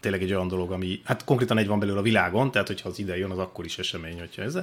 tényleg 0.00 0.22
egy 0.22 0.32
olyan 0.32 0.48
dolog, 0.48 0.72
ami, 0.72 1.00
hát 1.04 1.24
konkrétan 1.24 1.58
egy 1.58 1.66
van 1.66 1.78
belőle 1.78 1.98
a 1.98 2.02
világon, 2.02 2.50
tehát 2.50 2.66
hogyha 2.66 2.88
az 2.88 2.98
ide 2.98 3.16
jön, 3.16 3.30
az 3.30 3.38
akkor 3.38 3.64
is 3.64 3.78
esemény, 3.78 4.18
hogyha 4.18 4.42
ez. 4.42 4.58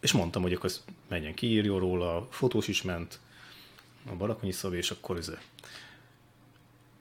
És 0.00 0.12
mondtam, 0.12 0.42
hogy 0.42 0.52
akkor 0.52 0.70
ezt 0.70 0.82
menjen 1.08 1.34
ki, 1.34 1.46
írjon 1.46 1.78
róla, 1.78 2.16
a 2.16 2.28
fotós 2.30 2.68
is 2.68 2.82
ment, 2.82 3.18
a 4.10 4.14
Barakonyi 4.14 4.52
Szabi, 4.52 4.76
és 4.76 4.90
akkor 4.90 5.16
ez. 5.16 5.32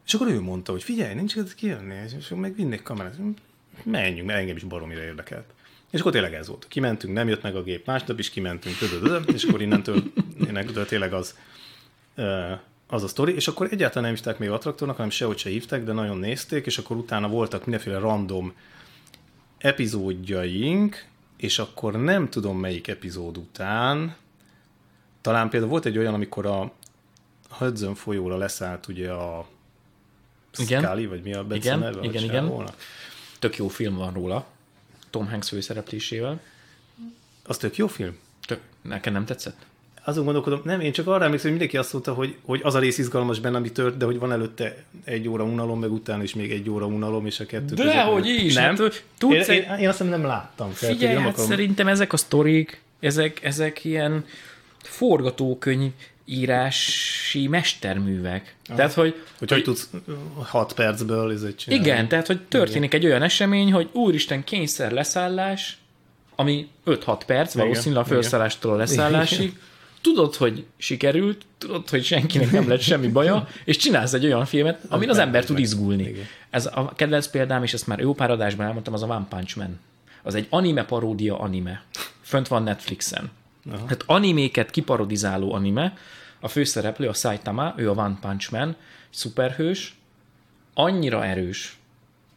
És 0.05 0.13
akkor 0.13 0.27
ő 0.27 0.41
mondta, 0.41 0.71
hogy 0.71 0.83
figyelj, 0.83 1.13
nincs 1.13 1.33
kedved 1.33 1.55
kijönni, 1.55 1.95
és 2.17 2.27
meg 2.35 2.55
vinnék 2.55 2.81
kamerát. 2.81 3.15
Menjünk, 3.83 4.27
mert 4.27 4.39
engem 4.39 4.55
is 4.55 4.63
baromira 4.63 5.01
érdekelt. 5.01 5.53
És 5.89 5.99
akkor 5.99 6.11
tényleg 6.11 6.33
ez 6.33 6.47
volt. 6.47 6.65
Kimentünk, 6.67 7.13
nem 7.13 7.27
jött 7.27 7.41
meg 7.41 7.55
a 7.55 7.63
gép, 7.63 7.85
másnap 7.85 8.19
is 8.19 8.29
kimentünk, 8.29 8.75
és 9.33 9.43
akkor 9.43 9.61
innentől, 9.61 10.03
tényleg 10.87 11.13
az, 11.13 11.37
az 12.87 13.03
a 13.03 13.07
sztori, 13.07 13.33
és 13.33 13.47
akkor 13.47 13.67
egyáltalán 13.71 14.03
nem 14.03 14.13
hívták 14.13 14.39
még 14.39 14.49
attraktornak, 14.49 14.95
hanem 14.95 15.11
sehogy 15.11 15.37
se 15.37 15.49
hívták, 15.49 15.83
de 15.83 15.91
nagyon 15.91 16.17
nézték, 16.17 16.65
és 16.65 16.77
akkor 16.77 16.97
utána 16.97 17.27
voltak 17.27 17.65
mindenféle 17.65 17.97
random 17.97 18.53
epizódjaink, 19.57 21.05
és 21.37 21.59
akkor 21.59 22.01
nem 22.01 22.29
tudom 22.29 22.57
melyik 22.57 22.87
epizód 22.87 23.37
után, 23.37 24.15
talán 25.21 25.49
például 25.49 25.71
volt 25.71 25.85
egy 25.85 25.97
olyan, 25.97 26.13
amikor 26.13 26.45
a 26.45 26.71
Hudson 27.49 27.95
folyóra 27.95 28.37
leszállt 28.37 28.87
ugye 28.87 29.11
a 29.11 29.47
Igen. 30.57 30.83
Scully, 30.83 31.05
vagy 31.05 31.21
mi 31.21 31.33
a 31.33 31.43
Betsy 31.43 31.67
Igen, 31.67 31.79
neve, 31.79 32.03
igen, 32.03 32.23
igen. 32.23 32.47
volna. 32.47 32.73
Tök 33.39 33.55
jó 33.55 33.67
film 33.67 33.95
van 33.95 34.13
róla. 34.13 34.45
Tom 35.09 35.29
Hanks 35.29 35.49
főszereplésével. 35.49 36.41
Az 37.43 37.57
tök 37.57 37.75
jó 37.75 37.87
film. 37.87 38.17
Tök, 38.45 38.61
nekem 38.81 39.13
nem 39.13 39.25
tetszett? 39.25 39.65
Azon 40.03 40.23
gondolkodom, 40.25 40.61
nem, 40.63 40.79
én 40.79 40.91
csak 40.91 41.07
arra 41.07 41.23
emlékszem, 41.23 41.49
hogy 41.51 41.59
mindenki 41.59 41.77
azt 41.77 41.93
mondta, 41.93 42.13
hogy, 42.13 42.35
hogy 42.45 42.59
az 42.63 42.75
a 42.75 42.79
rész 42.79 42.97
izgalmas 42.97 43.39
benne, 43.39 43.57
ami 43.57 43.71
tört, 43.71 43.97
de 43.97 44.05
hogy 44.05 44.19
van 44.19 44.31
előtte 44.31 44.83
egy 45.03 45.27
óra 45.27 45.43
unalom, 45.43 45.79
meg 45.79 45.91
utána 45.91 46.23
is 46.23 46.33
még 46.35 46.51
egy 46.51 46.69
óra 46.69 46.85
unalom, 46.85 47.25
és 47.25 47.39
a 47.39 47.45
kettő 47.45 47.75
között- 47.75 47.93
Dehogy 47.93 48.27
is! 48.27 48.53
Nem? 48.53 48.75
Hát, 48.77 49.03
tudsz 49.17 49.33
én, 49.33 49.41
egy- 49.41 49.67
én, 49.69 49.77
én, 49.77 49.87
azt 49.89 49.99
nem 50.09 50.23
láttam. 50.25 50.73
Tehát, 50.73 50.79
hogy 50.79 50.89
Figyelj, 50.97 51.13
nem 51.13 51.23
hát 51.23 51.31
akarom- 51.31 51.49
szerintem 51.49 51.87
ezek 51.87 52.13
a 52.13 52.17
sztorik, 52.17 52.81
ezek, 52.99 53.43
ezek 53.43 53.85
ilyen 53.85 54.25
forgatókönyv 54.83 55.91
írási 56.25 57.47
mesterművek. 57.47 58.55
Tehát, 58.75 58.93
hogy, 58.93 59.15
Hogy 59.39 59.51
hogy 59.51 59.63
tudsz 59.63 59.89
6 60.43 60.73
percből 60.73 61.31
ezért 61.31 61.57
csinálni. 61.57 61.85
igen, 61.85 62.07
tehát, 62.07 62.27
hogy 62.27 62.41
történik 62.41 62.93
egy 62.93 63.05
olyan 63.05 63.23
esemény, 63.23 63.71
hogy 63.71 63.89
úristen, 63.91 64.43
kényszer 64.43 64.91
leszállás, 64.91 65.77
ami 66.35 66.67
5-6 66.85 67.21
perc, 67.25 67.53
valószínűleg 67.53 68.03
a 68.03 68.07
igen. 68.07 68.21
felszállástól 68.21 68.73
a 68.73 68.75
leszállásig. 68.75 69.59
Tudod, 70.01 70.35
hogy 70.35 70.65
sikerült, 70.77 71.45
tudod, 71.57 71.89
hogy 71.89 72.03
senkinek 72.03 72.51
nem 72.51 72.67
lett 72.67 72.81
semmi 72.81 73.07
baja, 73.07 73.47
és 73.65 73.77
csinálsz 73.77 74.13
egy 74.13 74.25
olyan 74.25 74.45
filmet, 74.45 74.79
amin 74.89 75.09
az 75.09 75.17
ember 75.17 75.45
tud 75.45 75.59
izgulni. 75.59 76.03
Igen. 76.03 76.25
Ez 76.49 76.65
a 76.65 76.93
kedvenc 76.95 77.27
példám, 77.27 77.63
és 77.63 77.73
ezt 77.73 77.87
már 77.87 77.99
jó 77.99 78.13
pár 78.13 78.31
adásban 78.31 78.65
elmondtam, 78.65 78.93
az 78.93 79.03
a 79.03 79.05
One 79.05 79.25
Punch 79.29 79.57
Man. 79.57 79.79
Az 80.23 80.35
egy 80.35 80.47
anime 80.49 80.85
paródia 80.85 81.39
anime. 81.39 81.83
Fönt 82.21 82.47
van 82.47 82.63
Netflixen. 82.63 83.31
Aha. 83.71 83.85
Hát 83.87 84.03
animéket 84.05 84.71
kiparodizáló 84.71 85.53
anime. 85.53 85.97
A 86.39 86.47
főszereplő, 86.47 87.07
a 87.07 87.13
Saitama, 87.13 87.73
ő 87.77 87.89
a 87.89 87.93
One 87.93 88.17
Punch 88.21 88.51
Man, 88.51 88.75
szuperhős, 89.09 89.95
annyira 90.73 91.25
erős, 91.25 91.77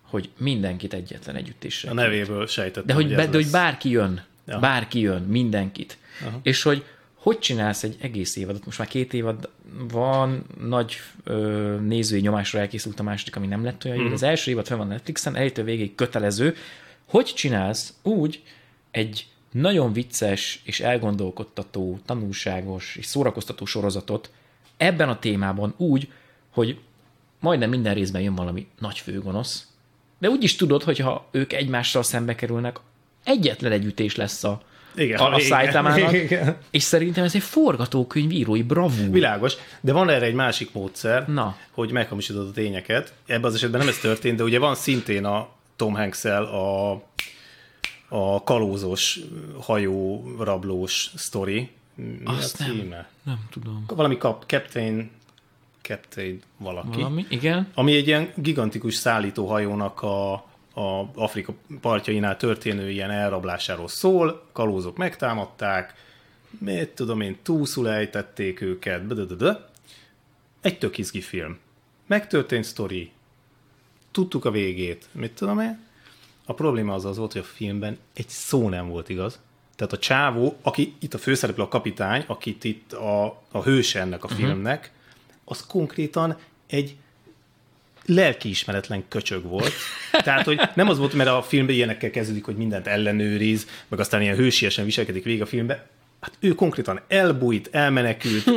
hogy 0.03 0.31
mindenkit 0.37 0.93
egyetlen 0.93 1.37
együttésre. 1.37 1.91
A 1.91 1.95
nevéből 1.95 2.47
sejtettem, 2.47 2.87
De 2.87 2.95
hogy, 2.95 3.13
ez 3.13 3.17
be, 3.17 3.27
de 3.27 3.37
hogy 3.37 3.51
bárki 3.51 3.91
jön, 3.91 4.23
Ja. 4.47 4.59
bárki 4.59 5.01
jön, 5.01 5.23
mindenkit. 5.23 5.99
Aha. 6.27 6.41
És 6.43 6.63
hogy 6.63 6.85
hogy 7.25 7.39
csinálsz 7.39 7.83
egy 7.83 7.97
egész 8.01 8.37
évadot, 8.37 8.65
most 8.65 8.79
már 8.79 8.89
két 8.89 9.13
évad 9.13 9.49
van, 9.91 10.45
nagy 10.61 10.97
ö, 11.25 11.77
nézői 11.81 12.21
nyomásra 12.21 12.59
elkészült 12.59 13.01
a 13.01 13.03
második, 13.03 13.37
ami 13.37 13.47
nem 13.47 13.65
lett 13.65 13.85
olyan 13.85 13.97
jó, 13.97 14.09
mm. 14.09 14.13
az 14.13 14.23
első 14.23 14.51
évad 14.51 14.67
fel 14.67 14.77
van 14.77 14.87
Netflixen, 14.87 15.35
elejétől 15.35 15.65
végéig 15.65 15.95
kötelező. 15.95 16.55
Hogy 17.09 17.25
csinálsz 17.25 17.95
úgy 18.03 18.43
egy 18.91 19.27
nagyon 19.53 19.93
vicces 19.93 20.61
és 20.65 20.81
elgondolkodtató, 20.81 21.99
tanulságos 22.07 22.97
és 22.97 23.07
szórakoztató 23.07 23.65
sorozatot 23.65 24.31
ebben 24.77 25.09
a 25.09 25.19
témában 25.19 25.75
úgy, 25.77 26.13
hogy 26.51 26.79
majdnem 27.41 27.71
minden 27.71 27.95
részben 27.95 28.23
jön 28.23 28.35
valami 28.35 28.67
nagy 28.79 28.99
főgonosz, 28.99 29.69
De 30.19 30.29
úgy 30.29 30.43
is 30.43 30.57
tudod, 30.57 30.83
hogyha 30.83 31.29
ők 31.31 31.53
egymással 31.53 32.03
szembe 32.03 32.35
kerülnek, 32.35 32.81
egyetlen 33.25 33.73
egy 33.73 33.85
ütés 33.85 34.17
lesz 34.17 34.45
a, 34.45 34.63
Igen, 34.97 35.19
a, 35.19 35.35
a 35.35 36.11
igen. 36.13 36.57
és 36.71 36.83
szerintem 36.83 37.25
ez 37.25 37.35
egy 37.35 37.43
forgatókönyv 37.43 38.31
írói 38.31 38.63
bravúr. 38.63 39.11
Világos, 39.11 39.55
de 39.81 39.93
van 39.93 40.11
erre 40.11 40.25
egy 40.27 40.35
másik 40.35 40.73
módszer, 40.73 41.29
Na. 41.29 41.57
hogy 41.71 41.91
meghamisítod 41.91 42.49
a 42.49 42.51
tényeket. 42.51 43.13
Ebben 43.27 43.45
az 43.45 43.55
esetben 43.55 43.81
nem 43.81 43.89
ez 43.89 43.99
történt, 43.99 44.37
de 44.37 44.43
ugye 44.43 44.59
van 44.59 44.75
szintén 44.75 45.25
a 45.25 45.49
Tom 45.77 45.95
hanks 45.95 46.25
a, 46.25 46.91
a 48.09 48.43
kalózos 48.45 49.21
hajó 49.61 50.25
rablós 50.39 51.11
sztori. 51.15 51.71
Mi 51.95 52.21
Azt 52.25 52.61
a 52.61 52.65
nem. 52.65 52.77
címe? 52.77 53.09
Nem 53.23 53.39
tudom. 53.51 53.85
Valami 53.87 54.17
kap, 54.17 54.45
Captain, 54.47 55.11
Captain 55.83 56.41
valaki. 56.57 56.97
Valami? 56.97 57.27
Igen? 57.29 57.69
Ami 57.75 57.97
egy 57.97 58.07
ilyen 58.07 58.33
gigantikus 58.35 58.95
szállítóhajónak 58.95 60.03
a, 60.03 60.45
a 60.75 61.11
Afrika 61.15 61.55
partjainál 61.81 62.37
történő 62.37 62.91
ilyen 62.91 63.11
elrablásáról 63.11 63.89
szól, 63.89 64.47
kalózok 64.53 64.97
megtámadták, 64.97 65.95
mit 66.59 66.89
tudom 66.89 67.21
én, 67.21 67.39
túlszul 67.43 67.89
ejtették 67.89 68.61
őket, 68.61 69.07
bödödödö. 69.07 69.53
Egy 70.61 70.79
tök 70.79 70.99
izgi 70.99 71.21
film. 71.21 71.59
Megtörtént 72.07 72.65
sztori, 72.65 73.11
tudtuk 74.11 74.45
a 74.45 74.51
végét, 74.51 75.09
mit 75.13 75.33
tudom 75.33 75.61
én. 75.61 75.79
A 76.45 76.55
probléma 76.55 76.95
az 76.95 77.05
az 77.05 77.17
volt, 77.17 77.33
hogy 77.33 77.41
a 77.41 77.55
filmben 77.55 77.99
egy 78.15 78.29
szó 78.29 78.69
nem 78.69 78.89
volt 78.89 79.09
igaz. 79.09 79.41
Tehát 79.77 79.93
a 79.93 79.99
csávó, 79.99 80.57
aki 80.63 80.95
itt 80.99 81.15
a 81.15 81.19
főszereplő, 81.19 81.63
a 81.63 81.69
kapitány, 81.69 82.25
akit 82.27 82.65
itt 82.65 82.93
a, 82.93 83.43
a 83.51 83.63
hőse 83.63 84.01
ennek 84.01 84.25
a 84.25 84.29
filmnek, 84.29 84.93
az 85.45 85.67
konkrétan 85.67 86.39
egy 86.67 86.97
lelkiismeretlen 88.07 89.05
köcsög 89.09 89.43
volt. 89.43 89.73
Tehát, 90.11 90.45
hogy 90.45 90.61
nem 90.75 90.89
az 90.89 90.99
volt, 90.99 91.15
mert 91.15 91.31
a 91.31 91.43
filmben 91.43 91.75
ilyenekkel 91.75 92.11
kezdődik, 92.11 92.45
hogy 92.45 92.57
mindent 92.57 92.87
ellenőriz, 92.87 93.67
meg 93.89 94.01
aztán 94.01 94.23
ilyen 94.23 94.37
hősiesen 94.37 94.85
viselkedik 94.85 95.25
végig 95.25 95.43
a 95.43 95.47
filmben. 95.47 95.83
Hát 96.21 96.33
ő 96.41 96.51
konkrétan 96.51 97.01
elbújt, 97.09 97.69
elmenekült, 97.73 98.51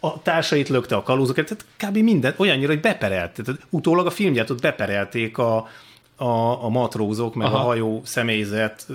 a 0.00 0.22
társait 0.22 0.68
lökte 0.68 0.96
a 0.96 1.02
kalózokat, 1.02 1.44
tehát 1.44 1.92
kb. 1.92 2.02
minden 2.02 2.34
olyannyira, 2.36 2.68
hogy 2.72 2.80
beperelt. 2.80 3.32
Tehát 3.32 3.60
utólag 3.70 4.06
a 4.06 4.10
filmgyártót 4.10 4.60
beperelték 4.60 5.38
a, 5.38 5.68
a, 6.16 6.64
a 6.64 6.68
matrózok, 6.68 7.34
meg 7.34 7.46
Aha. 7.46 7.56
A 7.56 7.60
hajó 7.60 8.02
személyzet, 8.04 8.86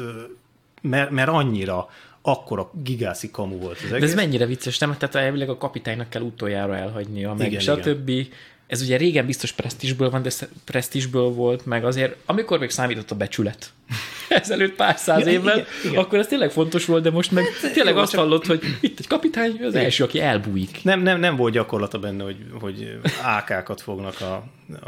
mert, 0.82 1.10
mert 1.10 1.30
annyira 1.30 1.90
akkora 2.22 2.72
gigászi 2.84 3.32
kamu 3.32 3.58
volt 3.58 3.78
az 3.84 3.90
De 3.90 3.96
ez 3.96 4.02
egész. 4.02 4.16
mennyire 4.16 4.46
vicces, 4.46 4.78
nem? 4.78 4.98
Tehát 4.98 5.16
elvileg 5.16 5.50
a 5.50 5.58
kapitánynak 5.58 6.10
kell 6.10 6.22
utoljára 6.22 6.76
elhagynia, 6.76 7.34
meg 7.34 7.52
Igen, 7.52 7.62
igen, 7.62 7.78
igen. 7.78 8.28
Ez 8.72 8.82
ugye 8.82 8.98
régen 8.98 9.26
biztos 9.26 9.52
presztisből 9.52 10.10
van, 10.10 10.22
de 10.22 10.30
presztisből 10.66 11.30
volt, 11.30 11.66
meg 11.66 11.86
azért, 11.86 12.16
amikor 12.26 12.60
még 12.60 12.70
számított 12.70 13.12
a 13.12 13.16
becsület, 13.16 13.70
ezelőtt 14.30 14.76
pár 14.76 14.98
száz 14.98 15.26
Ja, 15.26 15.32
évvel, 15.32 15.56
igen, 15.58 15.68
igen. 15.86 16.04
akkor 16.04 16.20
ez 16.20 16.28
tényleg 16.28 16.52
fontos 16.52 16.86
volt, 16.86 17.04
de 17.04 17.12
most 17.12 17.32
meg 17.32 17.46
tényleg 17.74 17.94
jó, 17.94 18.00
azt 18.00 18.12
csak- 18.12 18.20
hallott, 18.22 18.46
hogy 18.46 18.62
itt 18.82 19.00
egy 19.00 19.08
kapitány, 19.08 19.60
az 19.64 19.76
első, 19.76 20.04
aki 20.04 20.20
elbújik. 20.20 20.80
Nem, 20.84 21.02
nem, 21.02 21.20
nem 21.20 21.36
volt 21.36 21.54
gyakorlata 21.54 22.00
benne, 22.00 22.24
hogy, 22.24 22.38
hogy 22.60 23.00
AK-kat 23.24 23.82
fognak 23.82 24.22
a, 24.22 24.34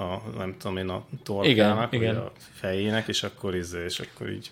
a, 0.01 0.21
nem 0.37 0.55
tudom 0.59 0.77
én, 0.77 0.89
a 0.89 1.05
torkának, 1.23 1.93
Igen, 1.93 2.03
igen. 2.11 2.15
a 2.21 2.31
fejének, 2.53 3.07
és 3.07 3.23
akkor, 3.23 3.55
izé, 3.55 3.83
és 3.83 3.99
akkor 3.99 4.29
így 4.29 4.51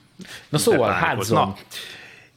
Na 0.50 0.57
szóval. 0.57 0.93
Hudson. 0.93 1.53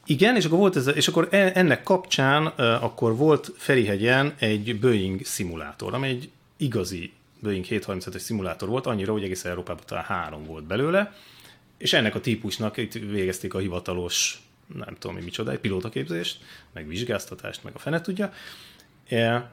Igen, 0.06 0.36
és 0.36 0.44
akkor 0.44 0.58
volt 0.58 0.76
ez, 0.76 0.90
és 0.94 1.08
akkor 1.08 1.28
e- 1.30 1.52
ennek 1.54 1.82
kapcsán 1.82 2.46
akkor 2.56 3.16
volt 3.16 3.52
Ferihegyen 3.56 4.32
egy 4.38 4.78
Boeing 4.80 5.24
szimulátor, 5.24 5.94
ami 5.94 6.08
egy 6.08 6.28
igazi 6.56 7.12
Boeing 7.40 7.64
737-es 7.68 8.18
szimulátor 8.18 8.68
volt, 8.68 8.86
annyira, 8.86 9.12
hogy 9.12 9.22
egész 9.22 9.44
Európában 9.44 9.84
talán 9.86 10.04
három 10.04 10.44
volt 10.44 10.64
belőle, 10.64 11.12
és 11.78 11.92
ennek 11.92 12.14
a 12.14 12.20
típusnak 12.20 12.76
itt 12.76 12.92
végezték 12.92 13.54
a 13.54 13.58
hivatalos, 13.58 14.42
nem 14.74 14.96
tudom, 14.98 15.16
mi 15.16 15.22
micsoda, 15.22 15.50
egy 15.50 15.58
pilótaképzést, 15.58 16.38
meg 16.72 16.86
vizsgáztatást, 16.86 17.64
meg 17.64 17.74
a 17.74 17.78
fene 17.78 18.00
tudja. 18.00 18.32
E, 19.08 19.50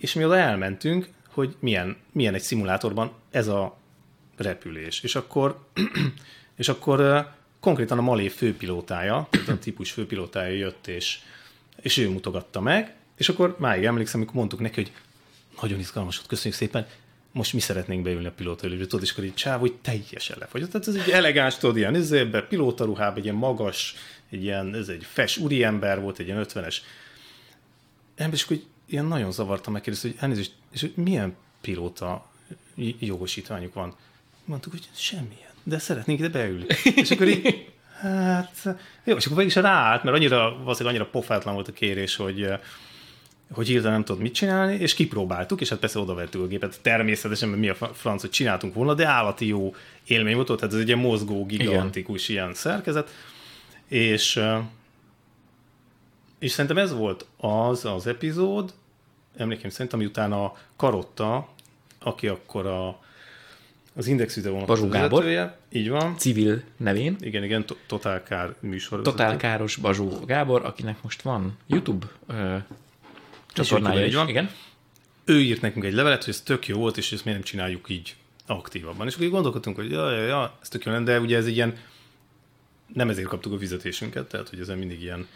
és 0.00 0.14
mi 0.14 0.24
oda 0.24 0.36
elmentünk, 0.36 1.08
hogy 1.28 1.56
milyen, 1.58 1.96
milyen 2.12 2.34
egy 2.34 2.42
szimulátorban 2.42 3.12
ez 3.30 3.48
a 3.48 3.76
repülés. 4.36 5.02
És 5.02 5.14
akkor, 5.14 5.66
és 6.56 6.68
akkor 6.68 7.00
ö, 7.00 7.20
konkrétan 7.60 7.98
a 7.98 8.02
Malé 8.02 8.28
főpilótája, 8.28 9.28
a 9.48 9.58
típus 9.58 9.90
főpilótája 9.92 10.56
jött, 10.56 10.86
és, 10.86 11.18
és 11.82 11.96
ő 11.96 12.10
mutogatta 12.10 12.60
meg, 12.60 12.94
és 13.16 13.28
akkor 13.28 13.56
máig 13.58 13.84
emlékszem, 13.84 14.20
amikor 14.20 14.36
mondtuk 14.36 14.60
neki, 14.60 14.74
hogy 14.74 14.92
nagyon 15.60 15.78
izgalmas 15.78 16.16
volt, 16.16 16.28
köszönjük 16.28 16.58
szépen, 16.60 16.86
most 17.32 17.52
mi 17.52 17.60
szeretnénk 17.60 18.02
beülni 18.02 18.26
a 18.26 18.32
pilótaülésbe, 18.32 18.84
tudod, 18.84 19.04
és 19.04 19.10
akkor 19.10 19.24
így 19.24 19.34
csáv, 19.34 19.60
hogy 19.60 19.74
teljesen 19.74 20.36
lefagyott. 20.40 20.70
Tehát 20.70 20.88
ez 20.88 20.94
egy 20.94 21.10
elegáns, 21.10 21.56
tudod, 21.56 21.76
ilyen 21.76 21.94
izébe, 21.94 22.42
pilótaruhába, 22.42 23.16
egy 23.16 23.24
ilyen 23.24 23.36
magas, 23.36 23.94
egy 24.30 24.42
ilyen, 24.42 24.74
ez 24.74 24.88
egy 24.88 25.04
fes 25.04 25.36
úriember 25.36 26.00
volt, 26.00 26.18
egy 26.18 26.26
ilyen 26.26 26.46
50-es 26.48 26.76
ember, 28.14 28.34
és 28.34 28.42
akkor 28.44 28.56
ilyen 28.86 29.04
nagyon 29.04 29.32
zavartam, 29.32 29.72
megkérdezte, 29.72 30.08
hogy 30.08 30.16
elnézést, 30.20 30.52
és 30.70 30.80
hogy 30.80 30.92
milyen 30.96 31.36
pilóta 31.60 32.30
jogosítványuk 32.98 33.74
van. 33.74 33.96
Mondtuk, 34.44 34.72
hogy 34.72 34.88
semmilyen, 34.94 35.50
de 35.62 35.78
szeretnénk 35.78 36.18
ide 36.18 36.28
beülni. 36.28 36.66
És 36.96 37.10
akkor 37.10 37.28
így, 37.28 37.72
hát, 38.00 38.66
jó, 39.04 39.16
és 39.16 39.24
akkor 39.24 39.36
végig 39.36 39.56
is 39.56 39.62
ráállt, 39.62 40.02
mert 40.02 40.16
annyira, 40.16 40.56
valószínűleg 40.56 40.94
annyira 40.94 41.10
pofátlan 41.10 41.54
volt 41.54 41.68
a 41.68 41.72
kérés, 41.72 42.16
hogy, 42.16 42.48
hogy 43.54 43.66
hirtelen 43.66 43.92
nem 43.92 44.04
tudod 44.04 44.22
mit 44.22 44.34
csinálni, 44.34 44.74
és 44.74 44.94
kipróbáltuk, 44.94 45.60
és 45.60 45.68
hát 45.68 45.78
persze 45.78 45.98
odavettük 45.98 46.40
a 46.40 46.46
gépet, 46.46 46.78
természetesen, 46.82 47.48
mert 47.48 47.60
mi 47.60 47.68
a 47.68 47.74
francot 47.74 48.30
csináltunk 48.30 48.74
volna, 48.74 48.94
de 48.94 49.06
állati 49.06 49.46
jó 49.46 49.74
élmény 50.04 50.34
volt, 50.34 50.46
tehát 50.46 50.74
ez 50.74 50.80
egy 50.80 50.86
ilyen 50.86 50.98
mozgó, 50.98 51.46
gigantikus 51.46 52.28
Igen. 52.28 52.42
ilyen 52.42 52.54
szerkezet, 52.54 53.10
és, 53.88 54.40
és 56.38 56.50
szerintem 56.50 56.78
ez 56.78 56.92
volt 56.94 57.26
az 57.36 57.84
az 57.84 58.06
epizód, 58.06 58.72
emlékeim 59.36 59.70
szerint, 59.70 59.92
ami 59.92 60.04
utána 60.04 60.44
a 60.44 60.56
Karotta, 60.76 61.48
aki 61.98 62.28
akkor 62.28 62.66
a, 62.66 63.00
az 63.96 64.06
Index 64.06 64.34
videónak 64.34 64.66
Bazsó 64.66 64.84
az 64.84 64.90
Gábor. 64.90 65.10
vezetője, 65.10 65.58
így 65.72 65.88
van, 65.88 66.16
Civil 66.18 66.62
nevén. 66.76 67.16
igen, 67.20 67.44
igen, 67.44 67.66
to- 67.66 67.78
Total 67.86 68.18
Car 68.18 68.54
műsor. 68.60 69.02
Totál 69.02 69.36
Káros 69.36 69.76
Bazsó 69.76 70.08
Gábor, 70.26 70.64
akinek 70.64 71.02
most 71.02 71.22
van 71.22 71.58
YouTube 71.66 72.06
ö, 72.26 72.56
csatornája 73.54 74.00
is. 74.00 74.06
így 74.06 74.14
van. 74.14 74.28
Igen. 74.28 74.50
ő 75.24 75.40
írt 75.40 75.60
nekünk 75.60 75.84
egy 75.84 75.92
levelet, 75.92 76.24
hogy 76.24 76.32
ez 76.32 76.40
tök 76.40 76.66
jó 76.66 76.78
volt, 76.78 76.96
és 76.96 77.12
ezt 77.12 77.24
miért 77.24 77.38
nem 77.38 77.48
csináljuk 77.48 77.88
így 77.88 78.16
aktívabban. 78.46 79.06
És 79.06 79.14
akkor 79.14 79.28
gondolkodtunk, 79.28 79.76
hogy 79.76 79.90
ja, 79.90 80.10
ja, 80.10 80.22
ja, 80.22 80.58
ez 80.62 80.68
tök 80.68 80.84
jó 80.84 80.92
lenne, 80.92 81.04
de 81.04 81.20
ugye 81.20 81.36
ez 81.36 81.46
egy 81.46 81.54
ilyen, 81.54 81.76
nem 82.94 83.08
ezért 83.08 83.28
kaptuk 83.28 83.52
a 83.52 83.58
fizetésünket, 83.58 84.28
tehát 84.28 84.48
hogy 84.48 84.60
ezen 84.60 84.78
mindig 84.78 85.02
ilyen 85.02 85.26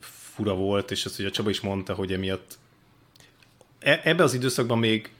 fura 0.00 0.54
volt, 0.54 0.90
és 0.90 1.04
azt 1.04 1.18
ugye 1.18 1.28
a 1.28 1.30
Csaba 1.30 1.50
is 1.50 1.60
mondta, 1.60 1.94
hogy 1.94 2.12
emiatt 2.12 2.58
e- 3.78 4.00
ebbe 4.04 4.22
az 4.22 4.34
időszakban 4.34 4.78
még 4.78 5.10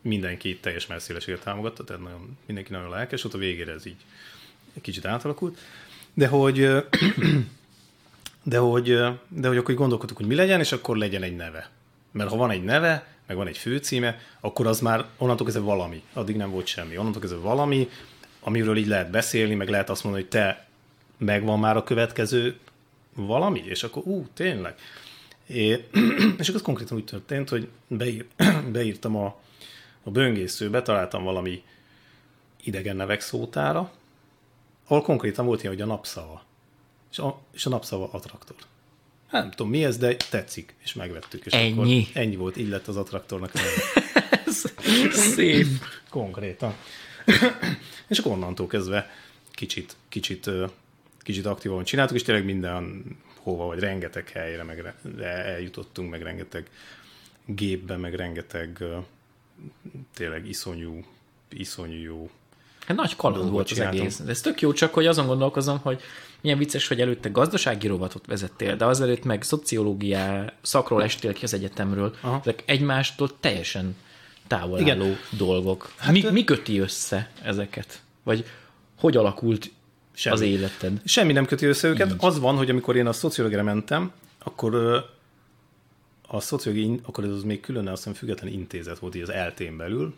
mindenki 0.00 0.58
teljes 0.58 0.86
messzélességet 0.86 1.42
támogatta, 1.42 1.84
tehát 1.84 2.02
nagyon, 2.02 2.36
mindenki 2.46 2.72
nagyon 2.72 2.90
lelkes, 2.90 3.24
ott 3.24 3.34
a 3.34 3.38
végére 3.38 3.72
ez 3.72 3.86
így 3.86 4.04
egy 4.74 4.82
kicsit 4.82 5.04
átalakult, 5.04 5.58
de 6.14 6.26
hogy 6.26 6.68
de 8.48 8.58
hogy, 8.58 8.98
de 9.28 9.48
hogy 9.48 9.56
akkor 9.56 9.74
gondolkodtuk, 9.74 10.16
hogy 10.16 10.26
mi 10.26 10.34
legyen, 10.34 10.60
és 10.60 10.72
akkor 10.72 10.96
legyen 10.96 11.22
egy 11.22 11.36
neve. 11.36 11.70
Mert 12.12 12.30
ha 12.30 12.36
van 12.36 12.50
egy 12.50 12.64
neve, 12.64 13.06
meg 13.26 13.36
van 13.36 13.46
egy 13.46 13.58
főcíme, 13.58 14.18
akkor 14.40 14.66
az 14.66 14.80
már 14.80 15.04
onnantól 15.18 15.46
kezdve 15.46 15.64
valami. 15.64 16.02
Addig 16.12 16.36
nem 16.36 16.50
volt 16.50 16.66
semmi. 16.66 16.96
Onnantól 16.96 17.20
kezdve 17.20 17.40
valami, 17.40 17.88
amiről 18.40 18.76
így 18.76 18.86
lehet 18.86 19.10
beszélni, 19.10 19.54
meg 19.54 19.68
lehet 19.68 19.90
azt 19.90 20.04
mondani, 20.04 20.24
hogy 20.24 20.32
te 20.32 20.66
megvan 21.18 21.58
már 21.58 21.76
a 21.76 21.82
következő 21.82 22.58
valami, 23.14 23.62
és 23.66 23.82
akkor 23.82 24.02
ú, 24.06 24.26
tényleg. 24.34 24.74
É, 25.46 25.70
és 26.38 26.48
akkor 26.48 26.54
az 26.54 26.62
konkrétan 26.62 26.96
úgy 26.96 27.04
történt, 27.04 27.48
hogy 27.48 27.68
beír, 27.86 28.26
beírtam 28.72 29.16
a, 29.16 29.40
a 30.02 30.10
böngészőbe, 30.10 30.82
találtam 30.82 31.24
valami 31.24 31.62
idegen 32.62 32.96
nevek 32.96 33.20
szótára, 33.20 33.90
ahol 34.86 35.02
konkrétan 35.02 35.46
volt 35.46 35.62
ilyen, 35.62 35.72
hogy 35.72 35.82
a 35.82 35.86
napszava. 35.86 36.46
És 37.10 37.18
a, 37.18 37.40
és 37.52 37.66
a 37.66 37.68
napszava 37.68 38.08
attraktor. 38.12 38.56
Hát 39.28 39.42
nem 39.42 39.50
tudom 39.50 39.68
mi 39.68 39.84
ez, 39.84 39.96
de 39.98 40.16
tetszik, 40.30 40.74
és 40.82 40.94
megvettük. 40.94 41.46
És 41.46 41.52
Ennyi? 41.52 42.06
Akkor 42.10 42.22
ennyi 42.22 42.36
volt, 42.36 42.56
így 42.56 42.68
lett 42.68 42.88
az 42.88 42.96
attraktornak. 42.96 43.52
Szép. 45.10 45.66
Konkrétan. 46.10 46.74
és 48.08 48.18
akkor 48.18 48.32
onnantól 48.32 48.66
kezdve 48.66 49.10
kicsit, 49.50 49.96
kicsit, 50.08 50.50
kicsit 51.18 51.46
aktívan 51.46 51.84
csináltuk, 51.84 52.16
és 52.16 52.22
tényleg 52.22 52.44
minden 52.44 53.04
hova, 53.42 53.66
vagy 53.66 53.78
rengeteg 53.78 54.28
helyre 54.28 54.62
meg 54.62 54.94
eljutottunk, 55.20 56.10
meg 56.10 56.22
rengeteg 56.22 56.70
gépbe, 57.44 57.96
meg 57.96 58.14
rengeteg 58.14 58.84
tényleg 60.14 60.48
iszonyú, 60.48 61.04
iszonyú 61.48 62.02
jó 62.02 62.30
Hát 62.86 62.96
nagy 62.96 63.16
kaland 63.16 63.50
volt 63.50 63.70
az 63.70 63.78
egész. 63.78 64.20
Ez 64.26 64.40
tök 64.40 64.60
jó, 64.60 64.72
csak 64.72 64.94
hogy 64.94 65.06
azon 65.06 65.26
gondolkozom, 65.26 65.78
hogy 65.78 66.00
milyen 66.40 66.58
vicces, 66.58 66.88
hogy 66.88 67.00
előtte 67.00 67.28
gazdasági 67.28 67.86
rovatot 67.86 68.26
vezettél, 68.26 68.76
de 68.76 68.84
azelőtt 68.84 69.24
meg 69.24 69.42
szociológiá 69.42 70.52
szakról 70.62 71.02
estél 71.02 71.32
ki 71.32 71.44
az 71.44 71.54
egyetemről. 71.54 72.14
Aha. 72.20 72.38
Ezek 72.40 72.62
egymástól 72.66 73.30
teljesen 73.40 73.96
távol 74.46 74.78
Igen. 74.78 75.00
álló 75.00 75.14
dolgok. 75.30 75.92
Hát, 75.96 76.12
mi, 76.12 76.24
mi 76.30 76.44
köti 76.44 76.78
össze 76.78 77.30
ezeket? 77.42 78.02
Vagy 78.22 78.44
hogy 78.98 79.16
alakult 79.16 79.70
Semmi. 80.12 80.34
az 80.36 80.40
életed? 80.42 81.00
Semmi 81.04 81.32
nem 81.32 81.46
köti 81.46 81.66
össze 81.66 81.88
őket. 81.88 82.10
Így. 82.10 82.16
Az 82.18 82.38
van, 82.38 82.56
hogy 82.56 82.70
amikor 82.70 82.96
én 82.96 83.06
a 83.06 83.12
szociológiára 83.12 83.64
mentem, 83.64 84.12
akkor 84.38 84.74
a 86.28 86.40
szociológiai, 86.40 87.00
akkor 87.02 87.24
ez 87.24 87.30
az 87.30 87.42
még 87.42 87.60
külön, 87.60 87.88
azt 87.88 87.96
hiszem 87.96 88.12
független 88.12 88.52
intézet 88.52 88.98
volt 88.98 89.14
így 89.14 89.22
az 89.22 89.30
eltén 89.30 89.76
belül, 89.76 90.14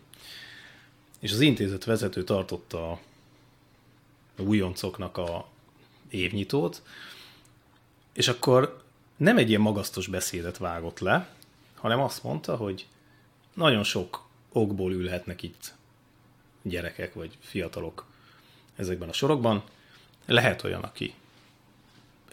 és 1.18 1.32
az 1.32 1.40
intézet 1.40 1.84
vezető 1.84 2.24
tartotta 2.24 2.90
a 2.90 4.42
újoncoknak 4.42 5.16
a 5.16 5.48
évnyitót, 6.10 6.82
és 8.12 8.28
akkor 8.28 8.82
nem 9.16 9.38
egy 9.38 9.48
ilyen 9.48 9.60
magasztos 9.60 10.06
beszédet 10.06 10.58
vágott 10.58 10.98
le, 10.98 11.28
hanem 11.74 12.00
azt 12.00 12.22
mondta, 12.22 12.56
hogy 12.56 12.86
nagyon 13.54 13.84
sok 13.84 14.28
okból 14.52 14.92
ülhetnek 14.92 15.42
itt 15.42 15.74
gyerekek 16.62 17.14
vagy 17.14 17.38
fiatalok 17.40 18.06
ezekben 18.76 19.08
a 19.08 19.12
sorokban. 19.12 19.62
Lehet 20.26 20.64
olyan, 20.64 20.82
aki 20.82 21.14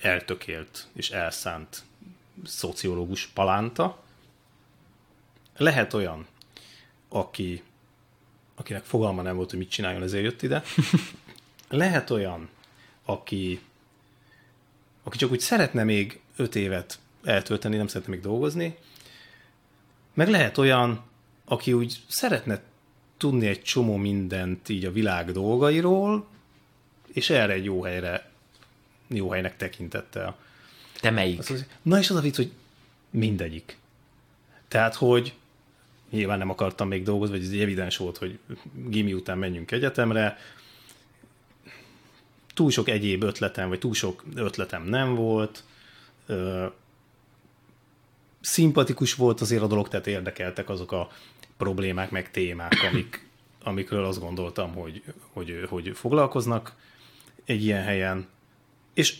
eltökélt 0.02 0.88
és 0.94 1.10
elszánt 1.10 1.84
szociológus 2.46 3.26
palánta. 3.28 4.04
Lehet 5.58 5.94
olyan, 5.94 6.28
aki, 7.10 7.64
akinek 8.56 8.84
fogalma 8.84 9.22
nem 9.22 9.36
volt, 9.36 9.50
hogy 9.50 9.60
mit 9.60 9.70
csináljon, 9.70 10.04
ezért 10.04 10.24
jött 10.24 10.42
ide. 10.42 10.64
Lehet 11.70 12.10
olyan, 12.10 12.50
aki, 13.06 13.62
aki 15.08 15.18
csak 15.18 15.32
úgy 15.32 15.40
szeretne 15.40 15.84
még 15.84 16.20
öt 16.36 16.56
évet 16.56 17.00
eltölteni, 17.24 17.78
nem 17.78 17.88
szeretne 17.88 18.14
még 18.14 18.22
dolgozni, 18.22 18.78
meg 20.14 20.30
lehet 20.30 20.58
olyan, 20.58 21.04
aki 21.46 21.74
úgy 21.74 22.00
szeretne 22.08 22.62
tudni 23.18 23.48
egy 23.48 23.62
csomó 23.62 23.96
mindent 23.96 24.70
így 24.70 24.86
a 24.86 24.92
világ 24.92 25.32
dolgairól, 25.32 26.28
és 27.14 27.30
erre 27.30 27.54
egy 27.54 27.64
jó 27.64 27.82
helyre, 27.84 28.30
jó 29.08 29.30
helynek 29.30 29.58
tekintette. 29.58 30.36
Te 31.00 31.10
melyik? 31.10 31.40
Az, 31.40 31.66
na 31.82 32.00
és 32.00 32.10
az 32.10 32.16
a 32.16 32.22
vicc, 32.22 32.36
hogy 32.36 32.52
mindegyik. 33.10 33.78
Tehát, 34.68 34.96
hogy 34.96 35.34
nyilván 36.10 36.38
nem 36.38 36.50
akartam 36.50 36.88
még 36.88 37.04
dolgozni, 37.04 37.38
vagy 37.38 37.46
ez 37.46 37.62
evidens 37.62 37.98
volt, 37.98 38.18
hogy 38.18 38.40
gimi 38.74 39.14
után 39.14 39.38
menjünk 39.38 39.72
egyetemre, 39.72 40.38
túl 42.58 42.72
sok 42.72 42.90
egyéb 42.90 43.24
ötletem, 43.24 43.70
vagy 43.70 43.80
túl 43.80 43.94
sok 43.94 44.24
ötletem 44.36 44.84
nem 44.84 45.16
volt, 45.16 45.64
szimpatikus 48.42 49.14
volt 49.14 49.42
azért 49.42 49.62
a 49.62 49.68
dolog, 49.68 49.88
tehát 49.88 50.08
érdekeltek 50.08 50.70
azok 50.70 50.92
a 50.92 51.10
problémák, 51.58 52.12
meg 52.12 52.32
témák, 52.32 52.74
amik, 52.92 53.28
amikről 53.70 54.06
azt 54.06 54.20
gondoltam, 54.20 54.74
hogy, 54.74 55.04
hogy, 55.34 55.66
hogy 55.70 55.92
foglalkoznak 55.94 56.76
egy 57.46 57.64
ilyen 57.64 57.84
helyen. 57.84 58.28
És, 58.94 59.18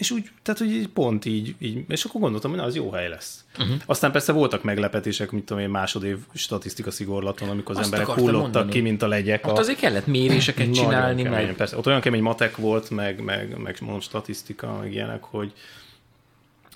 és 0.00 0.10
úgy, 0.10 0.30
tehát 0.42 0.60
hogy 0.60 0.88
pont 0.88 1.24
így, 1.24 1.54
így, 1.58 1.84
és 1.88 2.04
akkor 2.04 2.20
gondoltam, 2.20 2.50
hogy 2.50 2.60
na, 2.60 2.66
az 2.66 2.74
jó 2.74 2.90
hely 2.90 3.08
lesz. 3.08 3.44
Uh-huh. 3.58 3.76
Aztán 3.86 4.12
persze 4.12 4.32
voltak 4.32 4.62
meglepetések, 4.62 5.30
mint 5.30 5.44
tudom 5.44 5.62
én, 5.62 5.68
másodév 5.68 6.18
statisztika 6.34 6.90
szigorlaton, 6.90 7.48
amikor 7.48 7.74
az 7.74 7.80
Azt 7.80 7.92
emberek 7.92 8.14
hullottak 8.14 8.40
mondani. 8.40 8.70
ki, 8.70 8.80
mint 8.80 9.02
a 9.02 9.08
legyek. 9.08 9.46
Ott 9.46 9.56
a... 9.56 9.60
azért 9.60 9.78
kellett 9.78 10.06
méréseket 10.06 10.74
csinálni. 10.74 11.22
Kemény, 11.22 11.46
meg... 11.46 11.56
persze, 11.56 11.76
ott 11.76 11.86
olyan 11.86 12.00
kemény 12.00 12.22
matek 12.22 12.56
volt, 12.56 12.90
meg, 12.90 13.22
meg, 13.22 13.58
meg 13.58 13.76
mondom 13.80 14.00
statisztika, 14.00 14.78
meg 14.78 14.92
ilyenek, 14.92 15.22
hogy, 15.22 15.52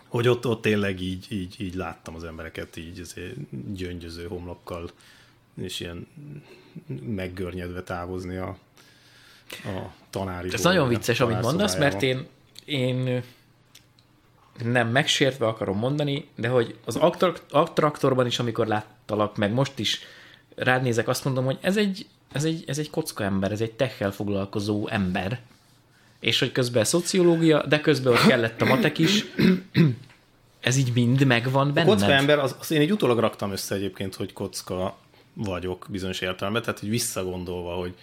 hogy 0.08 0.28
ott, 0.28 0.46
ott 0.46 0.62
tényleg 0.62 1.00
így, 1.00 1.26
így, 1.28 1.54
így 1.58 1.74
láttam 1.74 2.14
az 2.14 2.24
embereket 2.24 2.76
így 2.76 3.00
azért 3.00 3.34
gyöngyöző 3.74 4.26
homlokkal, 4.26 4.90
és 5.62 5.80
ilyen 5.80 6.06
meggörnyedve 7.06 7.82
távozni 7.82 8.37
a, 8.37 8.56
a 9.64 9.92
tanári. 10.10 10.52
Ez 10.52 10.62
nagyon 10.62 10.88
vicces, 10.88 11.20
amit 11.20 11.40
mondasz, 11.40 11.76
mert 11.76 12.02
én, 12.02 12.26
én 12.64 13.22
nem 14.62 14.88
megsértve 14.88 15.46
akarom 15.46 15.79
mondani, 15.79 16.29
de 16.35 16.48
hogy 16.48 16.79
az 16.85 16.96
attraktorban 17.50 18.27
is, 18.27 18.38
amikor 18.38 18.66
láttalak, 18.66 19.37
meg 19.37 19.53
most 19.53 19.79
is 19.79 20.00
rád 20.55 20.83
nézek, 20.83 21.09
azt 21.09 21.24
mondom, 21.24 21.44
hogy 21.44 21.59
ez 21.61 21.77
egy, 21.77 22.07
ez 22.33 22.44
egy, 22.44 22.64
ez 22.66 22.79
egy 22.79 22.90
kocka 22.90 23.24
ember, 23.24 23.53
ez 23.53 23.61
egy 23.61 23.72
techel 23.72 24.12
foglalkozó 24.12 24.88
ember, 24.88 25.40
és 26.20 26.38
hogy 26.38 26.53
közben 26.53 26.85
szociológia, 26.85 27.66
de 27.66 27.81
közben 27.81 28.12
ott 28.12 28.27
kellett 28.27 28.61
a 28.61 28.64
matek 28.64 28.98
is. 28.98 29.24
Ez 30.61 30.77
így 30.77 30.92
mind 30.94 31.24
megvan 31.24 31.72
benned? 31.72 31.90
A 31.90 31.94
kocka 31.94 32.12
ember, 32.12 32.38
az, 32.38 32.57
az 32.61 32.70
én 32.70 32.81
egy 32.81 32.92
utólag 32.92 33.18
raktam 33.18 33.53
össze 33.53 33.74
egyébként, 33.74 34.14
hogy 34.14 34.33
kocka 34.33 34.96
vagyok 35.33 35.87
bizonyos 35.90 36.20
értelemben, 36.20 36.62
tehát 36.62 36.81
hogy 36.81 36.88
visszagondolva, 36.88 37.74
hogy, 37.74 37.94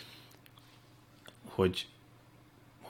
hogy, 1.50 1.88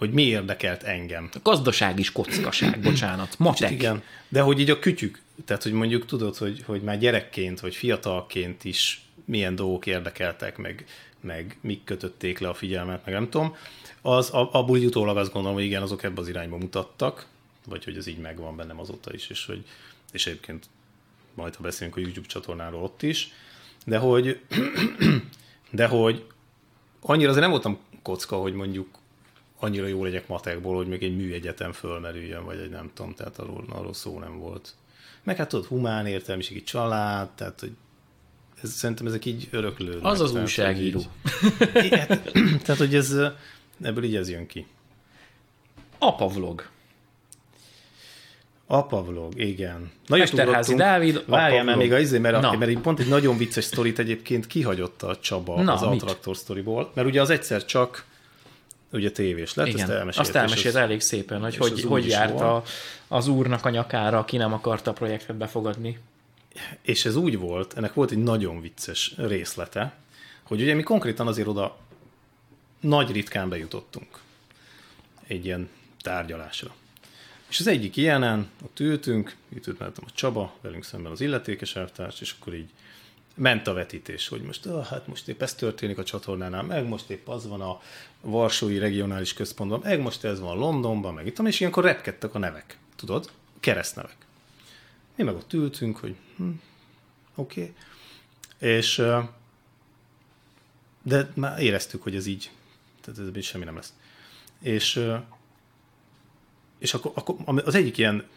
hogy 0.01 0.11
mi 0.11 0.21
érdekelt 0.21 0.83
engem. 0.83 1.29
A 1.33 1.39
gazdaság 1.43 1.99
is 1.99 2.11
kockaság, 2.11 2.79
bocsánat, 2.89 3.39
matek. 3.39 3.71
igen, 3.71 4.03
de 4.29 4.41
hogy 4.41 4.59
így 4.59 4.69
a 4.69 4.79
kütyük, 4.79 5.21
tehát 5.45 5.63
hogy 5.63 5.71
mondjuk 5.71 6.05
tudod, 6.05 6.35
hogy, 6.37 6.63
hogy 6.65 6.81
már 6.81 6.99
gyerekként, 6.99 7.59
vagy 7.59 7.75
fiatalként 7.75 8.63
is 8.63 9.01
milyen 9.25 9.55
dolgok 9.55 9.85
érdekeltek, 9.85 10.57
meg, 10.57 10.85
meg 11.19 11.57
mik 11.61 11.83
kötötték 11.83 12.39
le 12.39 12.49
a 12.49 12.53
figyelmet, 12.53 13.05
meg 13.05 13.13
nem 13.13 13.29
tudom, 13.29 13.55
az 14.01 14.29
abból 14.29 14.77
így 14.77 14.85
utólag 14.85 15.17
azt 15.17 15.31
gondolom, 15.31 15.57
hogy 15.57 15.65
igen, 15.65 15.81
azok 15.81 16.03
ebbe 16.03 16.21
az 16.21 16.27
irányba 16.27 16.57
mutattak, 16.57 17.25
vagy 17.67 17.83
hogy 17.83 17.97
ez 17.97 18.07
így 18.07 18.19
megvan 18.19 18.55
bennem 18.55 18.79
azóta 18.79 19.13
is, 19.13 19.29
és 19.29 19.45
hogy 19.45 19.65
és 20.11 20.27
egyébként 20.27 20.65
majd 21.33 21.55
ha 21.55 21.63
beszélünk 21.63 21.97
a 21.97 21.99
YouTube 21.99 22.27
csatornáról 22.27 22.83
ott 22.83 23.01
is, 23.01 23.31
de 23.85 23.97
hogy 23.97 24.41
de 25.71 25.87
hogy 25.87 26.25
annyira 27.01 27.29
azért 27.29 27.43
nem 27.43 27.51
voltam 27.51 27.79
kocka, 28.01 28.35
hogy 28.35 28.53
mondjuk 28.53 28.99
annyira 29.63 29.87
jó 29.87 30.03
legyek 30.03 30.27
matekból, 30.27 30.75
hogy 30.75 30.87
még 30.87 31.03
egy 31.03 31.15
műegyetem 31.15 31.71
fölmerüljön, 31.71 32.45
vagy 32.45 32.59
egy 32.59 32.69
nem 32.69 32.91
tudom, 32.93 33.13
tehát 33.13 33.37
arról, 33.37 33.65
arról 33.69 33.93
szó 33.93 34.19
nem 34.19 34.39
volt. 34.39 34.73
Meg 35.23 35.37
hát 35.37 35.47
tudod, 35.47 35.65
humán 35.65 36.05
értelmiségi 36.05 36.63
család, 36.63 37.29
tehát 37.29 37.59
hogy 37.59 37.71
ez, 38.63 38.71
szerintem 38.71 39.07
ezek 39.07 39.25
így 39.25 39.47
öröklődnek. 39.51 40.05
Az 40.05 40.19
az 40.19 40.29
tehát, 40.29 40.43
újságíró. 40.45 41.01
Így, 41.83 41.95
hát, 41.99 42.31
tehát, 42.63 42.77
hogy 42.77 42.95
ez, 42.95 43.15
ebből 43.81 44.03
így 44.03 44.15
ez 44.15 44.29
jön 44.29 44.47
ki. 44.47 44.65
Apa 45.99 46.27
vlog. 46.27 46.69
Apa 48.67 49.03
vlog, 49.03 49.39
igen. 49.39 49.91
Nagyon 50.05 50.25
Mesterházi 50.31 50.75
Dávid, 50.75 51.23
Várjál, 51.27 51.63
mert 51.63 51.77
még 51.77 51.93
az 51.93 52.01
izé, 52.01 52.17
mert, 52.17 52.43
a, 52.43 52.57
mert 52.57 52.79
pont 52.79 52.99
egy 52.99 53.07
nagyon 53.07 53.37
vicces 53.37 53.63
sztorit 53.63 53.99
egyébként 53.99 54.47
kihagyott 54.47 55.03
a 55.03 55.17
Csaba 55.19 55.61
Na, 55.61 55.73
az 55.73 55.81
Altraktor 55.81 56.37
sztoriból, 56.37 56.91
mert 56.93 57.07
ugye 57.07 57.21
az 57.21 57.29
egyszer 57.29 57.65
csak 57.65 58.05
ugye 58.91 59.11
tévés 59.11 59.53
lett, 59.53 59.67
Igen, 59.67 59.81
ezt 59.81 59.89
elmesélt. 59.89 60.25
Azt 60.25 60.35
elmesélt 60.35 60.75
elég 60.75 60.99
szépen, 60.99 61.41
hogy 61.41 61.57
hogy, 61.57 61.83
hogy 61.83 62.07
járt 62.07 62.39
a, 62.39 62.63
az 63.07 63.27
úrnak 63.27 63.65
a 63.65 63.69
nyakára, 63.69 64.17
aki 64.17 64.37
nem 64.37 64.53
akarta 64.53 64.91
a 64.91 64.93
projektet 64.93 65.35
befogadni. 65.35 65.99
És 66.81 67.05
ez 67.05 67.15
úgy 67.15 67.37
volt, 67.37 67.77
ennek 67.77 67.93
volt 67.93 68.11
egy 68.11 68.23
nagyon 68.23 68.61
vicces 68.61 69.13
részlete, 69.17 69.93
hogy 70.43 70.61
ugye 70.61 70.73
mi 70.73 70.83
konkrétan 70.83 71.27
azért 71.27 71.47
oda 71.47 71.77
nagy 72.79 73.11
ritkán 73.11 73.49
bejutottunk 73.49 74.19
egy 75.27 75.45
ilyen 75.45 75.69
tárgyalásra. 76.01 76.73
És 77.49 77.59
az 77.59 77.67
egyik 77.67 77.95
ilyenen, 77.97 78.49
ott 78.63 78.79
ültünk, 78.79 79.35
itt 79.55 79.67
ült 79.67 79.81
a 79.81 79.91
Csaba, 80.13 80.53
velünk 80.61 80.83
szemben 80.83 81.11
az 81.11 81.21
illetékes 81.21 81.75
elvtárs, 81.75 82.21
és 82.21 82.35
akkor 82.39 82.53
így 82.53 82.69
ment 83.41 83.67
a 83.67 83.73
vetítés, 83.73 84.27
hogy 84.27 84.41
most, 84.41 84.65
ah, 84.65 84.85
hát 84.85 85.07
most 85.07 85.27
épp 85.27 85.41
ez 85.41 85.55
történik 85.55 85.97
a 85.97 86.03
csatornánál, 86.03 86.63
meg 86.63 86.87
most 86.87 87.09
épp 87.09 87.27
az 87.27 87.47
van 87.47 87.61
a 87.61 87.81
Varsói 88.21 88.77
Regionális 88.77 89.33
Központban, 89.33 89.79
meg 89.83 90.01
most 90.01 90.23
ez 90.23 90.39
van 90.39 90.57
Londonban, 90.57 91.13
meg 91.13 91.25
itt, 91.25 91.39
és 91.39 91.59
ilyenkor 91.59 91.83
repkedtek 91.83 92.35
a 92.35 92.39
nevek, 92.39 92.77
tudod, 92.95 93.31
keresztnevek. 93.59 94.15
Mi 95.15 95.23
meg 95.23 95.35
ott 95.35 95.53
ültünk, 95.53 95.97
hogy 95.97 96.15
hm, 96.37 96.49
oké, 97.35 97.61
okay. 97.61 97.73
és 98.69 99.03
de 101.03 101.31
már 101.33 101.61
éreztük, 101.61 102.03
hogy 102.03 102.15
ez 102.15 102.25
így, 102.25 102.51
tehát 103.01 103.35
ez 103.35 103.43
semmi 103.43 103.63
nem 103.63 103.75
lesz. 103.75 103.93
És 104.59 105.05
és 106.77 106.93
akkor, 106.93 107.11
akkor 107.15 107.63
az 107.65 107.75
egyik 107.75 107.97
ilyen 107.97 108.27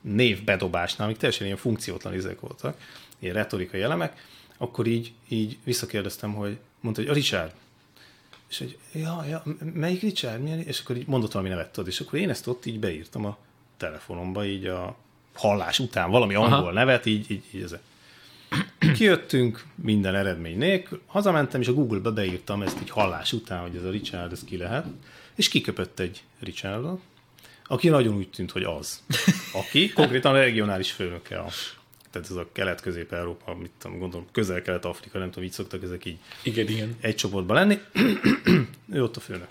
névbedobásnál, 0.00 1.06
amik 1.06 1.18
teljesen 1.18 1.46
ilyen 1.46 1.58
funkciótlan 1.58 2.14
izek 2.14 2.40
voltak, 2.40 2.80
ilyen 3.24 3.34
retorikai 3.34 3.82
elemek, 3.82 4.26
akkor 4.56 4.86
így, 4.86 5.12
így 5.28 5.58
visszakérdeztem, 5.64 6.34
hogy 6.34 6.58
mondta, 6.80 7.00
hogy 7.00 7.10
a 7.10 7.14
Richard. 7.14 7.52
És 8.50 8.58
hogy, 8.58 8.78
ja, 8.92 9.24
ja, 9.28 9.42
melyik 9.74 10.00
Richard? 10.00 10.42
Milyen? 10.42 10.60
És 10.60 10.80
akkor 10.80 10.96
így 10.96 11.06
mondott 11.06 11.32
valami 11.32 11.50
nevet, 11.50 11.72
tudod. 11.72 11.88
És 11.88 12.00
akkor 12.00 12.18
én 12.18 12.30
ezt 12.30 12.46
ott 12.46 12.66
így 12.66 12.78
beírtam 12.78 13.24
a 13.24 13.36
telefonomba, 13.76 14.44
így 14.44 14.66
a 14.66 14.96
hallás 15.34 15.78
után 15.78 16.10
valami 16.10 16.34
angol 16.34 16.58
Aha. 16.58 16.72
nevet, 16.72 17.06
így, 17.06 17.30
így, 17.30 17.44
így 17.50 17.62
ezek. 17.62 17.80
Kijöttünk 18.94 19.64
minden 19.74 20.14
eredmény 20.14 20.58
nélkül, 20.58 21.02
hazamentem, 21.06 21.60
és 21.60 21.68
a 21.68 21.74
Google-be 21.74 22.10
beírtam 22.10 22.62
ezt 22.62 22.80
így 22.82 22.90
hallás 22.90 23.32
után, 23.32 23.60
hogy 23.60 23.76
ez 23.76 23.84
a 23.84 23.90
Richard, 23.90 24.32
ez 24.32 24.44
ki 24.44 24.56
lehet, 24.56 24.86
és 25.34 25.48
kiköpött 25.48 25.98
egy 25.98 26.22
Richardot, 26.40 27.00
aki 27.66 27.88
nagyon 27.88 28.16
úgy 28.16 28.30
tűnt, 28.30 28.50
hogy 28.50 28.62
az. 28.62 29.02
Aki 29.52 29.88
konkrétan 29.88 30.34
a 30.34 30.38
regionális 30.38 30.92
főnöke 30.92 31.38
a 31.38 31.48
tehát 32.14 32.30
ez 32.30 32.36
a 32.36 32.48
kelet-közép-európa, 32.52 33.54
mit 33.54 33.70
tudom, 33.78 33.98
gondolom, 33.98 34.26
közel-kelet-afrika, 34.32 35.18
nem 35.18 35.30
tudom, 35.30 35.44
így 35.44 35.52
szoktak 35.52 35.82
ezek 35.82 36.04
így 36.04 36.18
Igen, 36.42 36.68
igen. 36.68 36.96
egy 37.00 37.14
csoportban 37.14 37.56
lenni. 37.56 37.78
ő 38.92 39.02
ott 39.02 39.16
a 39.16 39.20
főnök. 39.20 39.48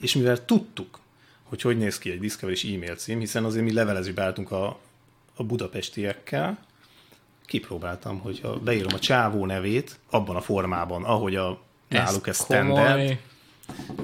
És 0.00 0.14
mivel 0.14 0.44
tudtuk, 0.44 0.98
hogy 1.42 1.60
hogy 1.60 1.76
néz 1.76 1.98
ki 1.98 2.10
egy 2.10 2.20
discovery 2.20 2.74
e-mail 2.74 2.96
cím, 2.96 3.18
hiszen 3.18 3.44
azért 3.44 3.64
mi 3.64 3.72
levelezésbe 3.72 4.22
álltunk 4.22 4.50
a, 4.50 4.78
a 5.34 5.44
budapestiekkel, 5.44 6.58
kipróbáltam, 7.44 8.18
hogy 8.18 8.40
ha 8.40 8.58
beírom 8.58 8.94
a 8.94 8.98
csávó 8.98 9.46
nevét 9.46 9.98
abban 10.10 10.36
a 10.36 10.40
formában, 10.40 11.04
ahogy 11.04 11.36
a 11.36 11.60
náluk 11.88 12.26
ez 12.26 12.36
standard, 12.36 13.18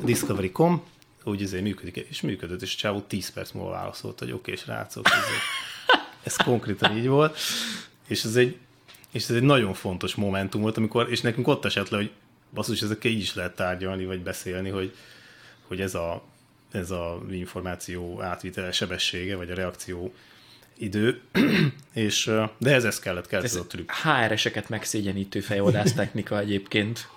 Discovery.com, 0.05 0.83
úgy 1.25 1.43
ezért 1.43 1.63
működik, 1.63 1.97
és 1.97 2.21
működött, 2.21 2.63
és 2.63 2.75
a 2.75 2.79
csávó 2.79 3.01
10 3.01 3.31
perc 3.31 3.51
múlva 3.51 3.71
válaszolt, 3.71 4.19
hogy 4.19 4.33
oké, 4.33 4.53
okay, 4.53 4.57
srácok, 4.65 5.07
ez, 6.25 6.37
konkrétan 6.37 6.97
így 6.97 7.07
volt, 7.07 7.39
és 8.07 8.25
ez 8.25 8.37
egy, 8.37 8.57
és 9.11 9.23
ez 9.23 9.37
egy 9.37 9.43
nagyon 9.43 9.75
fontos 9.75 10.15
momentum 10.15 10.61
volt, 10.61 10.77
amikor, 10.77 11.11
és 11.11 11.21
nekünk 11.21 11.49
ott 11.49 11.65
esett 11.65 11.89
le, 11.89 11.97
hogy 11.97 12.11
basszus, 12.55 12.83
ezekkel 12.83 13.11
így 13.11 13.21
is 13.21 13.35
lehet 13.35 13.57
tárgyalni, 13.57 14.05
vagy 14.05 14.21
beszélni, 14.21 14.69
hogy, 14.69 14.95
hogy 15.67 15.81
ez 15.81 15.95
a, 15.95 16.23
ez 16.73 16.91
a 16.91 17.23
információ 17.31 18.23
átvitel 18.23 18.73
sebessége, 18.73 19.37
vagy 19.37 19.51
a 19.51 19.55
reakció 19.55 20.15
idő, 20.77 21.21
és, 21.93 22.31
de 22.59 22.75
ez, 22.75 22.85
ez 22.85 22.99
kellett, 22.99 23.27
kellett 23.27 23.45
ez, 23.45 23.55
ez 23.55 23.61
a 23.61 23.67
trükk. 23.67 23.91
HR-eseket 23.91 24.69
megszégyenítő 24.69 25.41
fejoldász 25.41 25.93
technika 26.03 26.39
egyébként. 26.39 27.09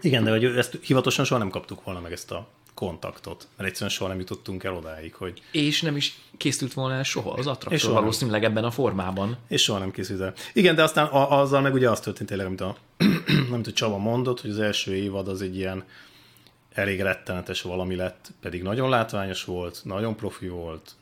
Igen, 0.00 0.24
de 0.24 0.30
hogy 0.30 0.44
ezt 0.44 0.78
hivatalosan 0.82 1.24
soha 1.24 1.40
nem 1.40 1.50
kaptuk 1.50 1.84
volna 1.84 2.00
meg 2.00 2.12
ezt 2.12 2.30
a 2.30 2.48
kontaktot, 2.76 3.48
mert 3.56 3.68
egyszerűen 3.68 3.90
soha 3.90 4.10
nem 4.10 4.18
jutottunk 4.18 4.64
el 4.64 4.74
odáig, 4.74 5.14
hogy... 5.14 5.42
És 5.50 5.82
nem 5.82 5.96
is 5.96 6.18
készült 6.36 6.72
volna 6.72 6.94
el 6.94 7.02
soha 7.02 7.30
az 7.30 7.46
attraktor 7.46 7.92
valószínűleg 7.92 8.44
ebben 8.44 8.64
a 8.64 8.70
formában. 8.70 9.36
És 9.48 9.62
soha 9.62 9.78
nem 9.78 9.90
készült 9.90 10.20
el. 10.20 10.34
Igen, 10.52 10.74
de 10.74 10.82
aztán 10.82 11.06
a, 11.06 11.40
azzal 11.40 11.60
meg 11.60 11.74
ugye 11.74 11.90
az 11.90 12.00
történt 12.00 12.28
tényleg, 12.28 12.46
amit 12.46 12.60
a, 12.60 12.76
amit 13.52 13.66
a 13.66 13.72
Csaba 13.72 13.96
mondott, 13.96 14.40
hogy 14.40 14.50
az 14.50 14.58
első 14.58 14.94
évad 14.94 15.28
az 15.28 15.42
egy 15.42 15.56
ilyen 15.56 15.84
elég 16.72 17.00
rettenetes 17.00 17.62
valami 17.62 17.94
lett, 17.94 18.32
pedig 18.40 18.62
nagyon 18.62 18.88
látványos 18.88 19.44
volt, 19.44 19.80
nagyon 19.84 20.16
profi 20.16 20.48
volt, 20.48 20.94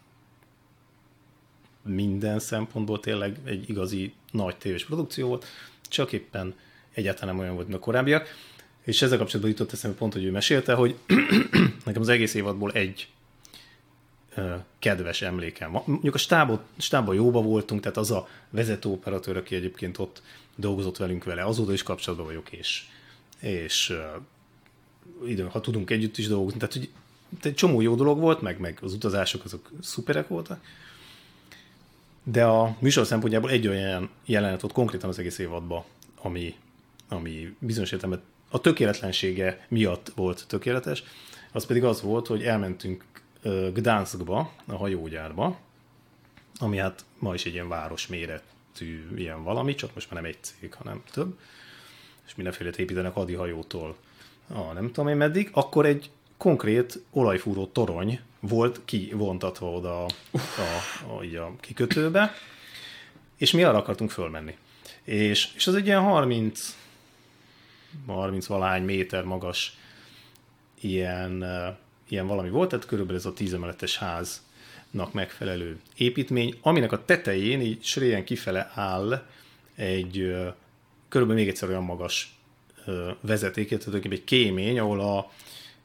minden 1.84 2.38
szempontból 2.38 3.00
tényleg 3.00 3.36
egy 3.44 3.68
igazi 3.68 4.14
nagy 4.30 4.56
tévés 4.56 4.84
produkció 4.84 5.28
volt, 5.28 5.46
csak 5.88 6.12
éppen 6.12 6.54
egyáltalán 6.92 7.34
nem 7.34 7.42
olyan 7.42 7.54
volt, 7.54 7.66
mint 7.66 7.78
a 7.78 7.82
korábbiak. 7.82 8.28
És 8.84 9.02
ezzel 9.02 9.18
kapcsolatban 9.18 9.50
jutott 9.50 9.72
eszembe 9.72 9.96
pont, 9.96 10.12
hogy 10.12 10.24
ő 10.24 10.30
mesélte, 10.30 10.74
hogy 10.74 10.94
nekem 11.84 12.02
az 12.02 12.08
egész 12.08 12.34
évadból 12.34 12.72
egy 12.72 13.08
kedves 14.78 15.22
emlékem. 15.22 15.70
Mondjuk 15.84 16.14
a 16.14 16.18
stábot, 16.18 16.60
stábban 16.78 17.14
jóba 17.14 17.42
voltunk, 17.42 17.80
tehát 17.80 17.96
az 17.96 18.10
a 18.10 18.28
vezető 18.50 18.88
operatőr, 18.88 19.36
aki 19.36 19.54
egyébként 19.54 19.98
ott 19.98 20.22
dolgozott 20.56 20.96
velünk 20.96 21.24
vele, 21.24 21.44
azóta 21.44 21.72
is 21.72 21.82
kapcsolatban 21.82 22.26
vagyok, 22.26 22.52
és, 22.52 22.82
és 23.40 23.90
ö, 23.90 24.02
idő, 25.26 25.48
ha 25.50 25.60
tudunk 25.60 25.90
együtt 25.90 26.18
is 26.18 26.26
dolgozni, 26.26 26.58
tehát 26.58 26.74
hogy 26.74 26.90
egy 27.42 27.54
csomó 27.54 27.80
jó 27.80 27.94
dolog 27.94 28.18
volt, 28.18 28.40
meg, 28.40 28.58
meg 28.58 28.78
az 28.82 28.92
utazások 28.92 29.44
azok 29.44 29.70
szuperek 29.80 30.28
voltak, 30.28 30.64
de 32.22 32.44
a 32.44 32.76
műsor 32.78 33.06
szempontjából 33.06 33.50
egy 33.50 33.68
olyan 33.68 34.10
jelenet 34.24 34.60
volt 34.60 34.74
konkrétan 34.74 35.08
az 35.08 35.18
egész 35.18 35.38
évadban, 35.38 35.84
ami, 36.16 36.54
ami 37.08 37.56
bizonyos 37.58 37.92
értelemben 37.92 38.26
a 38.54 38.60
tökéletlensége 38.60 39.66
miatt 39.68 40.12
volt 40.14 40.44
tökéletes, 40.48 41.02
az 41.52 41.66
pedig 41.66 41.84
az 41.84 42.02
volt, 42.02 42.26
hogy 42.26 42.42
elmentünk 42.42 43.04
Gdanskba, 43.72 44.52
a 44.66 44.74
hajógyárba, 44.74 45.58
ami 46.58 46.76
hát 46.76 47.04
ma 47.18 47.34
is 47.34 47.44
egy 47.44 47.52
ilyen 47.52 47.68
város 47.68 48.06
méretű 48.06 49.06
ilyen 49.16 49.42
valami, 49.42 49.74
csak 49.74 49.94
most 49.94 50.10
már 50.10 50.22
nem 50.22 50.30
egy 50.30 50.38
cég, 50.40 50.74
hanem 50.74 51.02
több, 51.12 51.38
és 52.26 52.34
mindenféle 52.34 52.70
építenek 52.76 53.14
hajótól 53.14 53.96
a 54.48 54.72
nem 54.72 54.86
tudom 54.86 55.08
én 55.08 55.16
meddig, 55.16 55.50
akkor 55.52 55.86
egy 55.86 56.10
konkrét 56.36 57.02
olajfúró 57.10 57.66
torony 57.66 58.20
volt 58.40 58.80
kivontatva 58.84 59.70
oda 59.70 60.04
a, 60.04 60.08
a, 60.32 61.12
a, 61.12 61.36
a 61.36 61.54
kikötőbe, 61.60 62.34
és 63.36 63.50
mi 63.50 63.62
arra 63.62 63.78
akartunk 63.78 64.10
fölmenni. 64.10 64.56
És, 65.02 65.54
és 65.54 65.66
az 65.66 65.74
egy 65.74 65.86
ilyen 65.86 66.02
30 66.02 66.76
30 68.06 68.46
valány 68.46 68.82
méter 68.82 69.24
magas 69.24 69.76
ilyen, 70.80 71.44
ilyen 72.08 72.26
valami 72.26 72.50
volt, 72.50 72.68
tehát 72.68 72.86
körülbelül 72.86 73.20
ez 73.20 73.26
a 73.26 73.32
10 73.32 73.54
emeletes 73.54 73.98
háznak 73.98 75.12
megfelelő 75.12 75.80
építmény, 75.96 76.58
aminek 76.62 76.92
a 76.92 77.04
tetején 77.04 77.60
így 77.60 77.84
sréjen 77.84 78.24
kifele 78.24 78.70
áll 78.74 79.26
egy 79.74 80.34
körülbelül 81.08 81.42
még 81.42 81.52
egyszer 81.52 81.68
olyan 81.68 81.84
magas 81.84 82.36
vezeték, 83.20 83.78
tehát 83.78 84.04
egy 84.04 84.24
kémény, 84.24 84.78
ahol 84.78 85.00
a, 85.00 85.30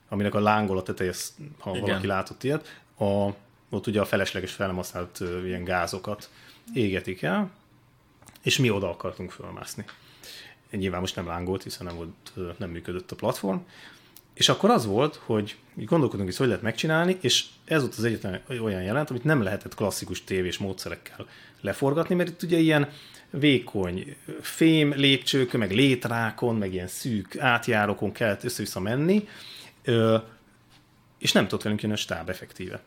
aminek 0.10 0.36
a 0.36 0.40
lángolat 0.40 0.86
teteje, 0.86 1.14
ha 1.60 1.70
Igen. 1.70 1.82
valaki 1.82 2.08
látott 2.08 2.44
ilyet, 2.44 2.80
a, 2.98 3.30
ott 3.70 3.88
ugye 3.88 4.02
a 4.02 4.06
felesleges 4.06 4.52
felhasznált 4.52 5.20
ilyen 5.46 5.64
gázokat 5.64 6.30
égetik 6.74 7.22
el, 7.22 7.52
és 8.42 8.58
mi 8.58 8.70
oda 8.70 8.90
akartunk 8.90 9.32
fölmászni. 9.32 9.86
Nyilván 10.72 11.00
most 11.00 11.16
nem 11.16 11.28
lángolt, 11.28 11.64
hiszen 11.64 11.86
nem, 11.86 11.96
volt, 11.96 12.58
nem 12.60 12.70
működött 12.70 13.12
a 13.12 13.16
platform. 13.16 13.58
És 14.34 14.50
akkor 14.50 14.70
az 14.70 14.86
volt, 14.86 15.16
hogy 15.16 15.56
gondolkodunk 15.76 16.30
is, 16.30 16.38
hogy 16.38 16.48
lehet 16.48 16.62
megcsinálni, 16.62 17.18
és 17.22 17.46
ez 17.66 17.82
volt 17.82 17.96
az 17.96 18.04
egyetlen 18.04 18.42
olyan 18.62 18.84
jelent, 18.84 19.10
amit 19.10 19.24
nem 19.24 19.42
lehetett 19.42 19.76
klasszikus 19.76 20.24
tévés 20.24 20.58
módszerekkel 20.58 21.28
leforgatni, 21.62 22.16
mert 22.16 22.30
itt 22.30 22.44
ugye 22.44 22.58
ilyen 22.58 22.90
vékony 23.30 24.16
fém 24.42 24.94
lépcsőkön, 24.96 25.60
meg 25.60 25.72
létrákon, 25.72 26.56
meg 26.56 26.74
ilyen 26.74 26.88
szűk 26.88 27.38
átjárókon 27.38 28.12
kellett 28.12 28.44
össze-vissza 28.44 28.80
menni, 28.80 29.28
és 31.18 31.32
nem 31.32 31.44
tudott 31.44 31.64
velünk 31.64 31.82
jönni 31.82 31.94
a 31.94 31.98
stáb 31.98 32.30
effektíve. 32.30 32.82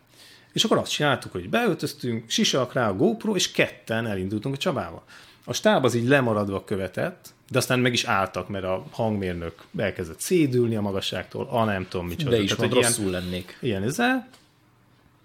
És 0.52 0.64
akkor 0.64 0.78
azt 0.78 0.92
csináltuk, 0.92 1.32
hogy 1.32 1.48
beöltöztünk, 1.48 2.30
sisak 2.30 2.72
rá 2.72 2.88
a 2.88 2.96
GoPro, 2.96 3.34
és 3.34 3.50
ketten 3.50 4.06
elindultunk 4.06 4.54
a 4.54 4.58
Csabával. 4.58 5.04
A 5.44 5.52
stáb 5.52 5.84
az 5.84 5.94
így 5.94 6.08
lemaradva 6.08 6.64
követett, 6.64 7.34
de 7.50 7.58
aztán 7.58 7.78
meg 7.78 7.92
is 7.92 8.04
álltak, 8.04 8.48
mert 8.48 8.64
a 8.64 8.84
hangmérnök 8.90 9.64
elkezdett 9.76 10.20
szédülni 10.20 10.76
a 10.76 10.80
magasságtól, 10.80 11.46
a 11.50 11.64
nem 11.64 11.86
tudom 11.88 12.06
micsoda. 12.06 12.30
De 12.30 12.42
is 12.42 12.54
Tehát, 12.54 12.72
rosszul 12.72 13.08
ilyen, 13.08 13.22
lennék. 13.22 13.58
Ilyen 13.60 13.82
ezzel, 13.82 14.28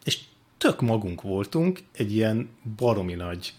és 0.03 0.19
tök 0.57 0.81
magunk 0.81 1.21
voltunk 1.21 1.79
egy 1.95 2.15
ilyen 2.15 2.49
baromi 2.77 3.13
nagy 3.13 3.53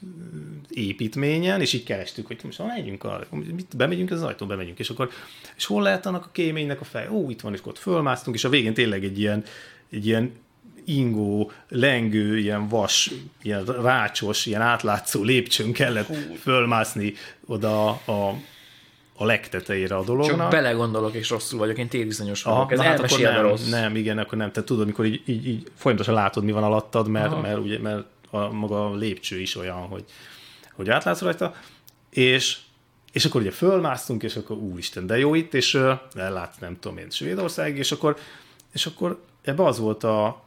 építményen, 0.69 1.61
és 1.61 1.73
így 1.73 1.85
kerestük, 1.85 2.27
hogy 2.27 2.41
most 2.45 2.59
megyünk 2.59 3.05
arra, 3.05 3.27
mit, 3.31 3.77
bemegyünk 3.77 4.11
az 4.11 4.23
ajtó, 4.23 4.47
bemegyünk, 4.47 4.79
és 4.79 4.91
akkor, 4.91 5.11
és 5.57 5.65
hol 5.65 5.83
lehet 5.83 6.07
annak 6.07 6.25
a 6.25 6.31
kéménynek 6.33 6.81
a 6.81 6.85
fej? 6.85 7.09
Ó, 7.09 7.31
itt 7.31 7.41
van, 7.41 7.53
és 7.53 7.61
ott 7.65 7.79
fölmásztunk, 7.79 8.37
és 8.37 8.45
a 8.45 8.49
végén 8.49 8.75
tényleg 8.75 9.05
egy 9.05 9.19
ilyen, 9.19 9.45
egy 9.91 10.07
ilyen 10.07 10.33
ingó, 10.89 11.53
lengő, 11.69 12.39
ilyen 12.39 12.69
vas, 12.69 13.11
ilyen 13.43 13.65
rácsos, 13.65 14.47
ilyen 14.47 14.61
átlátszó 14.61 15.23
lépcsőn 15.23 15.73
kellett 15.73 16.17
fölmászni 16.41 17.15
oda 17.47 17.89
a, 17.89 18.35
a 19.17 19.25
legtetejére 19.25 19.97
a 19.97 20.05
dolognak. 20.05 20.39
Csak 20.39 20.51
belegondolok, 20.51 21.15
és 21.15 21.31
rosszul 21.31 21.59
vagyok, 21.59 21.79
én 21.79 21.89
térbizonyos 21.89 22.43
vagyok. 22.43 22.73
Ez 22.73 22.81
hát 22.81 23.01
akkor 23.01 23.19
nem, 23.19 23.43
rossz. 23.43 23.69
Nem, 23.69 23.97
igen, 23.97 24.19
akkor 24.19 24.39
nem. 24.39 24.53
Te 24.53 24.65
tudod, 24.65 24.83
amikor 24.83 25.05
így, 25.05 25.23
így, 25.25 25.47
így 25.47 25.71
folyamatosan 25.75 26.15
látod, 26.15 26.45
mi 26.45 26.53
van 26.53 26.65
alattad, 26.65 27.09
mert, 27.09 27.33
Aha. 27.33 27.41
mert, 27.41 27.59
ugye, 27.59 27.79
mert 27.79 28.05
a, 28.31 28.53
maga 28.53 28.87
a 28.87 28.95
lépcső 28.95 29.41
is 29.41 29.57
olyan, 29.57 29.77
hogy, 29.77 30.05
hogy 30.73 30.91
átlátsz 30.91 31.21
rajta, 31.21 31.55
és 32.11 32.59
és 33.13 33.25
akkor 33.25 33.41
ugye 33.41 33.51
fölmásztunk, 33.51 34.23
és 34.23 34.37
akkor 34.37 34.57
úristen, 34.57 35.07
de 35.07 35.19
jó 35.19 35.35
itt, 35.35 35.55
és 35.55 35.75
uh, 35.75 35.91
ellátsz, 36.15 36.59
nem 36.59 36.79
tudom 36.81 36.99
én, 36.99 37.11
Svédország, 37.11 37.77
és 37.77 37.93
akkor, 37.93 38.17
és 38.73 38.87
akkor 38.87 39.23
ebbe 39.43 39.65
az 39.65 39.79
volt 39.79 40.05
a, 40.05 40.43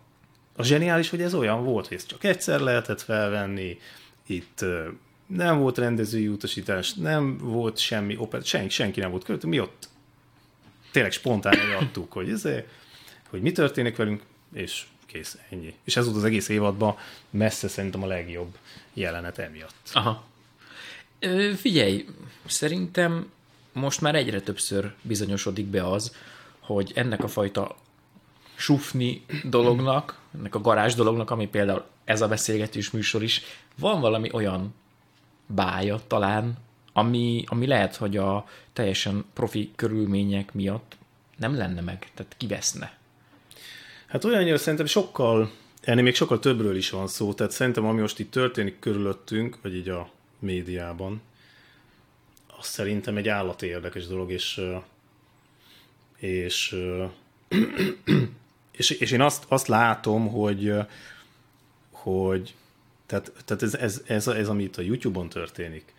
a 0.56 0.64
zseniális, 0.64 1.10
hogy 1.10 1.22
ez 1.22 1.34
olyan 1.34 1.64
volt, 1.64 1.88
hogy 1.88 1.98
ezt 1.98 2.08
csak 2.08 2.24
egyszer 2.24 2.60
lehetett 2.60 3.02
felvenni, 3.02 3.80
itt 4.28 4.66
nem 5.28 5.60
volt 5.60 5.78
rendezői 5.78 6.28
utasítás, 6.28 6.94
nem 6.94 7.38
volt 7.38 7.78
semmi 7.78 8.18
oper, 8.18 8.44
senki, 8.44 8.70
senki 8.70 9.00
nem 9.00 9.10
volt 9.10 9.24
körülött, 9.24 9.46
mi 9.46 9.60
ott 9.60 9.90
tényleg 10.92 11.12
spontán 11.12 11.58
adtuk, 11.80 12.12
hogy, 12.12 12.30
ez, 12.30 12.48
hogy 13.30 13.42
mi 13.42 13.52
történik 13.52 13.96
velünk, 13.96 14.24
és 14.54 14.84
kész, 15.06 15.38
ennyi. 15.50 15.76
És 15.84 15.96
ez 15.96 16.06
volt 16.06 16.18
az 16.18 16.24
egész 16.24 16.50
évadban 16.50 16.98
messze 17.30 17.68
szerintem 17.68 18.04
a 18.04 18.08
legjobb 18.08 18.58
jelenet 18.94 19.38
emiatt. 19.38 19.90
Aha. 19.94 20.24
Ö, 21.20 21.52
figyelj, 21.56 22.06
szerintem 22.46 23.32
most 23.74 24.02
már 24.02 24.16
egyre 24.16 24.42
többször 24.42 24.94
bizonyosodik 25.02 25.66
be 25.66 25.88
az, 25.88 26.16
hogy 26.60 26.92
ennek 26.96 27.24
a 27.24 27.28
fajta 27.28 27.76
sufni 28.62 29.26
dolognak, 29.43 30.19
ennek 30.38 30.56
a 30.56 30.62
garázs 30.62 30.93
dolognak, 30.93 31.30
ami 31.30 31.47
például 31.47 31.84
ez 32.04 32.21
a 32.21 32.28
beszélgetős 32.28 32.91
műsor 32.91 33.24
is, 33.24 33.41
van 33.80 34.02
valami 34.02 34.30
olyan 34.34 34.74
bája 35.45 36.00
talán, 36.08 36.58
ami, 36.93 37.43
ami 37.47 37.67
lehet, 37.67 37.95
hogy 37.95 38.17
a 38.17 38.45
teljesen 38.74 39.26
profi 39.34 39.71
körülmények 39.76 40.54
miatt 40.54 40.97
nem 41.38 41.56
lenne 41.56 41.82
meg, 41.82 42.10
tehát 42.13 42.36
kiveszne. 42.38 42.97
Hát 44.08 44.24
olyannyira 44.24 44.58
szerintem 44.58 44.86
sokkal 44.86 45.52
ennél 45.82 46.04
még 46.04 46.15
sokkal 46.15 46.39
többről 46.39 46.76
is 46.76 46.89
van 46.89 47.08
szó, 47.08 47.34
tehát 47.34 47.52
szerintem 47.52 47.86
ami 47.86 48.02
most 48.02 48.19
itt 48.19 48.32
történik 48.32 48.80
körülöttünk, 48.80 49.58
vagy 49.62 49.76
így 49.76 49.89
a 49.89 50.10
médiában, 50.39 51.21
az 52.60 52.65
szerintem 52.65 53.17
egy 53.17 53.28
állati 53.28 53.65
érdekes 53.65 54.08
dolog, 54.08 54.32
és 54.32 54.62
és, 56.21 56.76
és, 58.72 58.90
és 58.90 59.12
én 59.12 59.22
azt, 59.22 59.46
azt 59.48 59.68
látom, 59.68 60.28
hogy 60.28 60.74
hogy 61.92 62.56
tehát, 63.06 63.32
tehát 63.46 63.64
ez, 63.64 63.76
ez, 63.76 64.02
ez, 64.06 64.28
ez, 64.28 64.48
ami 64.48 64.64
itt 64.64 64.78
a 64.78 64.82
YouTube-on 64.82 65.30
történik, 65.30 65.94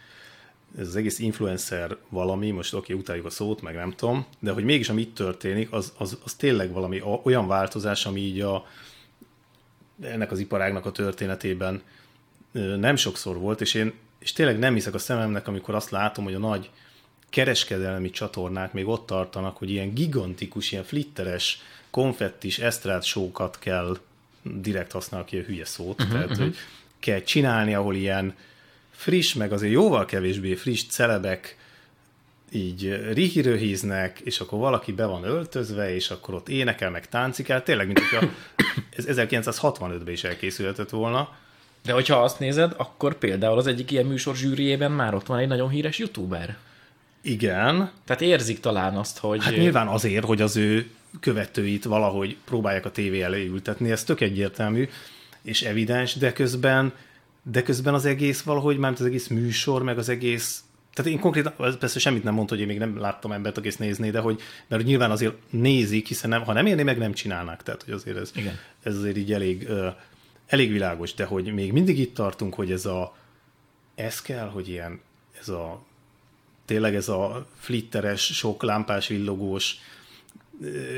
ez 0.78 0.86
az 0.86 0.96
egész 0.96 1.18
influencer 1.18 1.96
valami, 2.08 2.50
most 2.50 2.74
oké, 2.74 2.92
okay, 2.92 3.04
utáljuk 3.04 3.26
a 3.26 3.30
szót, 3.30 3.62
meg 3.62 3.74
nem 3.74 3.90
tudom, 3.90 4.26
de 4.38 4.50
hogy 4.50 4.64
mégis 4.64 4.88
ami 4.88 5.00
itt 5.00 5.14
történik, 5.14 5.72
az, 5.72 5.92
az, 5.98 6.18
az 6.24 6.34
tényleg 6.34 6.72
valami 6.72 7.02
olyan 7.22 7.46
változás, 7.46 8.06
ami 8.06 8.20
így 8.20 8.40
a, 8.40 8.66
ennek 10.02 10.30
az 10.30 10.38
iparágnak 10.38 10.86
a 10.86 10.92
történetében 10.92 11.82
nem 12.76 12.96
sokszor 12.96 13.38
volt, 13.38 13.60
és 13.60 13.74
én 13.74 13.92
és 14.22 14.32
tényleg 14.32 14.58
nem 14.58 14.74
hiszek 14.74 14.94
a 14.94 14.98
szememnek, 14.98 15.48
amikor 15.48 15.74
azt 15.74 15.90
látom, 15.90 16.24
hogy 16.24 16.34
a 16.34 16.38
nagy 16.38 16.70
kereskedelmi 17.30 18.10
csatornák 18.10 18.72
még 18.72 18.88
ott 18.88 19.06
tartanak, 19.06 19.56
hogy 19.56 19.70
ilyen 19.70 19.94
gigantikus, 19.94 20.72
ilyen 20.72 20.84
flitteres, 20.84 21.62
konfettis, 21.92 22.58
esztrád 22.58 23.04
sókat 23.04 23.58
kell 23.58 23.98
direkt 24.42 24.92
használni, 24.92 25.26
ki 25.26 25.38
a 25.38 25.42
hülye 25.42 25.64
szót, 25.64 26.00
uh-huh, 26.00 26.08
tehát 26.08 26.30
uh-huh. 26.30 26.44
hogy 26.44 26.56
kell 26.98 27.20
csinálni, 27.20 27.74
ahol 27.74 27.94
ilyen 27.94 28.34
friss, 28.90 29.32
meg 29.34 29.52
azért 29.52 29.72
jóval 29.72 30.04
kevésbé 30.04 30.54
friss 30.54 30.82
celebek 30.82 31.56
így 32.52 33.12
rihiröhíznek, 33.12 34.20
és 34.20 34.40
akkor 34.40 34.58
valaki 34.58 34.92
be 34.92 35.06
van 35.06 35.24
öltözve, 35.24 35.94
és 35.94 36.10
akkor 36.10 36.34
ott 36.34 36.48
énekel, 36.48 36.90
meg 36.90 37.08
táncikál, 37.08 37.62
tényleg, 37.62 37.86
mint 37.86 37.98
hogyha 37.98 38.26
ez 38.96 39.04
1965-ben 39.08 40.12
is 40.12 40.24
elkészülhetett 40.24 40.90
volna. 40.90 41.36
De 41.84 41.92
hogyha 41.92 42.22
azt 42.22 42.38
nézed, 42.38 42.74
akkor 42.76 43.14
például 43.14 43.58
az 43.58 43.66
egyik 43.66 43.90
ilyen 43.90 44.06
műsor 44.06 44.36
zsűriében 44.36 44.92
már 44.92 45.14
ott 45.14 45.26
van 45.26 45.38
egy 45.38 45.48
nagyon 45.48 45.68
híres 45.68 45.98
youtuber. 45.98 46.56
Igen. 47.22 47.90
Tehát 48.04 48.22
érzik 48.22 48.60
talán 48.60 48.96
azt, 48.96 49.18
hogy... 49.18 49.44
Hát 49.44 49.56
nyilván 49.56 49.88
azért, 49.88 50.24
hogy 50.24 50.40
az 50.40 50.56
ő 50.56 50.90
követőit 51.20 51.84
valahogy 51.84 52.36
próbálják 52.44 52.84
a 52.84 52.90
tévé 52.90 53.22
elé 53.22 53.46
ültetni, 53.46 53.90
ez 53.90 54.04
tök 54.04 54.20
egyértelmű 54.20 54.88
és 55.42 55.62
evidens, 55.62 56.14
de 56.14 56.32
közben, 56.32 56.92
de 57.42 57.62
közben 57.62 57.94
az 57.94 58.04
egész 58.04 58.42
valahogy, 58.42 58.76
már 58.76 58.92
az 58.92 59.02
egész 59.02 59.28
műsor, 59.28 59.82
meg 59.82 59.98
az 59.98 60.08
egész 60.08 60.64
tehát 60.94 61.10
én 61.10 61.20
konkrétan, 61.20 61.54
persze 61.78 61.98
semmit 61.98 62.24
nem 62.24 62.34
mondta, 62.34 62.52
hogy 62.54 62.62
én 62.62 62.68
még 62.68 62.78
nem 62.78 62.98
láttam 62.98 63.32
embert, 63.32 63.58
aki 63.58 63.68
ezt 63.68 63.78
nézné, 63.78 64.10
de 64.10 64.20
hogy, 64.20 64.40
mert 64.68 64.84
nyilván 64.84 65.10
azért 65.10 65.34
nézik, 65.50 66.08
hiszen 66.08 66.30
nem, 66.30 66.44
ha 66.44 66.52
nem 66.52 66.66
érné, 66.66 66.82
meg 66.82 66.98
nem 66.98 67.12
csinálnak. 67.12 67.62
Tehát, 67.62 67.82
hogy 67.82 67.92
azért 67.92 68.16
ez, 68.16 68.30
Igen. 68.34 68.58
ez 68.82 68.96
azért 68.96 69.16
így 69.16 69.32
elég, 69.32 69.68
elég 70.46 70.72
világos, 70.72 71.14
de 71.14 71.24
hogy 71.24 71.54
még 71.54 71.72
mindig 71.72 71.98
itt 71.98 72.14
tartunk, 72.14 72.54
hogy 72.54 72.72
ez 72.72 72.86
a, 72.86 73.16
ez 73.94 74.22
kell, 74.22 74.48
hogy 74.48 74.68
ilyen, 74.68 75.00
ez 75.40 75.48
a, 75.48 75.82
tényleg 76.64 76.94
ez 76.94 77.08
a 77.08 77.46
flitteres, 77.58 78.22
sok 78.22 78.62
lámpás, 78.62 79.06
villogós, 79.06 79.76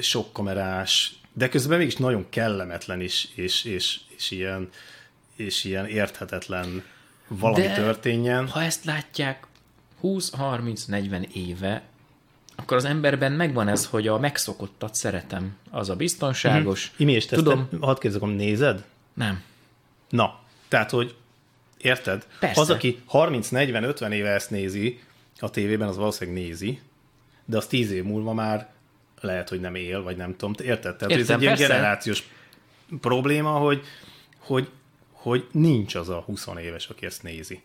sok 0.00 0.32
kamerás, 0.32 1.14
de 1.32 1.48
közben 1.48 1.78
mégis 1.78 1.96
nagyon 1.96 2.26
kellemetlen 2.28 3.00
is, 3.00 3.28
és, 3.34 3.64
és, 3.64 4.00
és, 4.16 4.30
ilyen, 4.30 4.68
és 5.36 5.64
ilyen 5.64 5.86
érthetetlen 5.86 6.84
valami 7.28 7.62
de 7.62 7.74
történjen. 7.74 8.48
ha 8.48 8.62
ezt 8.62 8.84
látják 8.84 9.46
20-30-40 10.02 11.28
éve, 11.32 11.82
akkor 12.56 12.76
az 12.76 12.84
emberben 12.84 13.32
megvan 13.32 13.68
ez, 13.68 13.86
hogy 13.86 14.08
a 14.08 14.18
megszokottat 14.18 14.94
szeretem. 14.94 15.56
Az 15.70 15.90
a 15.90 15.96
biztonságos. 15.96 16.86
Mm-hmm. 16.86 16.96
Imi, 16.96 17.12
és 17.12 17.26
te 17.26 17.36
Tudom. 17.36 17.68
Ezt, 17.72 17.82
hadd 17.82 18.00
kérdezem, 18.00 18.28
nézed? 18.28 18.84
Nem. 19.14 19.42
Na, 20.08 20.40
tehát, 20.68 20.90
hogy 20.90 21.14
érted? 21.78 22.26
Persze. 22.40 22.60
Az, 22.60 22.70
aki 22.70 23.02
30-40-50 23.12 24.10
éve 24.10 24.30
ezt 24.30 24.50
nézi, 24.50 25.00
a 25.38 25.50
tévében 25.50 25.88
az 25.88 25.96
valószínűleg 25.96 26.42
nézi, 26.42 26.80
de 27.44 27.56
az 27.56 27.66
10 27.66 27.90
év 27.90 28.04
múlva 28.04 28.32
már 28.32 28.72
lehet, 29.20 29.48
hogy 29.48 29.60
nem 29.60 29.74
él, 29.74 30.02
vagy 30.02 30.16
nem 30.16 30.36
tudom. 30.36 30.54
Érted? 30.66 30.96
Tehát 30.96 31.16
Értem, 31.16 31.20
ez 31.20 31.30
egy 31.30 31.42
ilyen 31.42 31.54
generációs 31.54 32.28
probléma, 33.00 33.50
hogy, 33.50 33.82
hogy, 34.38 34.70
hogy 35.12 35.46
nincs 35.50 35.94
az 35.94 36.08
a 36.08 36.20
20 36.20 36.46
éves, 36.60 36.88
aki 36.88 37.06
ezt 37.06 37.22
nézi. 37.22 37.62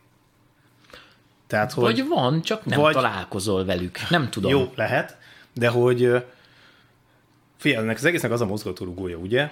Tehát, 1.48 1.72
hogy, 1.72 1.84
vagy 1.84 2.08
van, 2.08 2.42
csak 2.42 2.66
nem 2.66 2.80
vagy, 2.80 2.94
találkozol 2.94 3.66
velük. 3.66 4.10
Nem 4.10 4.30
tudom. 4.30 4.52
Jó, 4.52 4.72
lehet, 4.76 5.18
de 5.54 5.68
hogy 5.68 6.24
figyelj, 7.58 7.84
ennek 7.84 7.98
az 7.98 8.06
egésznek 8.06 8.32
az 8.32 8.42
a 8.42 8.46
mozgatórugója, 8.46 9.18
ugye, 9.18 9.52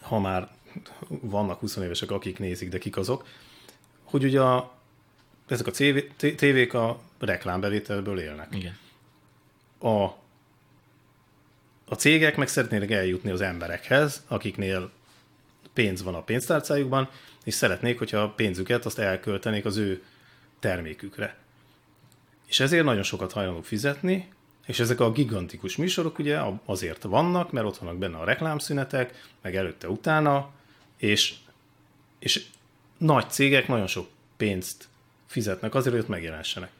ha 0.00 0.18
már 0.18 0.48
vannak 1.08 1.60
20 1.60 1.76
évesek, 1.76 2.10
akik 2.10 2.38
nézik, 2.38 2.68
de 2.68 2.78
kik 2.78 2.96
azok, 2.96 3.26
hogy 4.04 4.24
ugye 4.24 4.40
a, 4.40 4.75
ezek 5.48 5.66
a 5.66 5.70
tévék 6.36 6.74
a 6.74 7.00
reklámbevételből 7.18 8.18
élnek. 8.18 8.48
Igen. 8.54 8.78
A, 9.78 10.04
a 11.88 11.94
cégek 11.96 12.36
meg 12.36 12.48
szeretnének 12.48 12.90
eljutni 12.90 13.30
az 13.30 13.40
emberekhez, 13.40 14.24
akiknél 14.28 14.90
pénz 15.72 16.02
van 16.02 16.14
a 16.14 16.22
pénztárcájukban, 16.22 17.08
és 17.44 17.54
szeretnék, 17.54 17.98
hogyha 17.98 18.18
a 18.18 18.30
pénzüket 18.30 18.84
azt 18.84 18.98
elköltenék 18.98 19.64
az 19.64 19.76
ő 19.76 20.02
termékükre. 20.58 21.36
És 22.46 22.60
ezért 22.60 22.84
nagyon 22.84 23.02
sokat 23.02 23.32
hajlandók 23.32 23.64
fizetni, 23.64 24.28
és 24.66 24.80
ezek 24.80 25.00
a 25.00 25.12
gigantikus 25.12 25.76
műsorok 25.76 26.18
ugye 26.18 26.40
azért 26.64 27.02
vannak, 27.02 27.52
mert 27.52 27.66
ott 27.66 27.76
vannak 27.76 27.98
benne 27.98 28.16
a 28.16 28.24
reklámszünetek, 28.24 29.28
meg 29.42 29.56
előtte-utána, 29.56 30.50
és, 30.96 31.34
és 32.18 32.44
nagy 32.98 33.30
cégek 33.30 33.68
nagyon 33.68 33.86
sok 33.86 34.08
pénzt 34.36 34.88
fizetnek 35.26 35.74
azért, 35.74 35.94
hogy 35.94 36.02
ott 36.02 36.10
megjelensenek. 36.10 36.70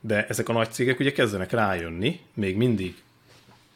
De 0.00 0.26
ezek 0.26 0.48
a 0.48 0.52
nagy 0.52 0.72
cégek 0.72 1.00
ugye 1.00 1.12
kezdenek 1.12 1.50
rájönni, 1.50 2.20
még 2.34 2.56
mindig 2.56 3.02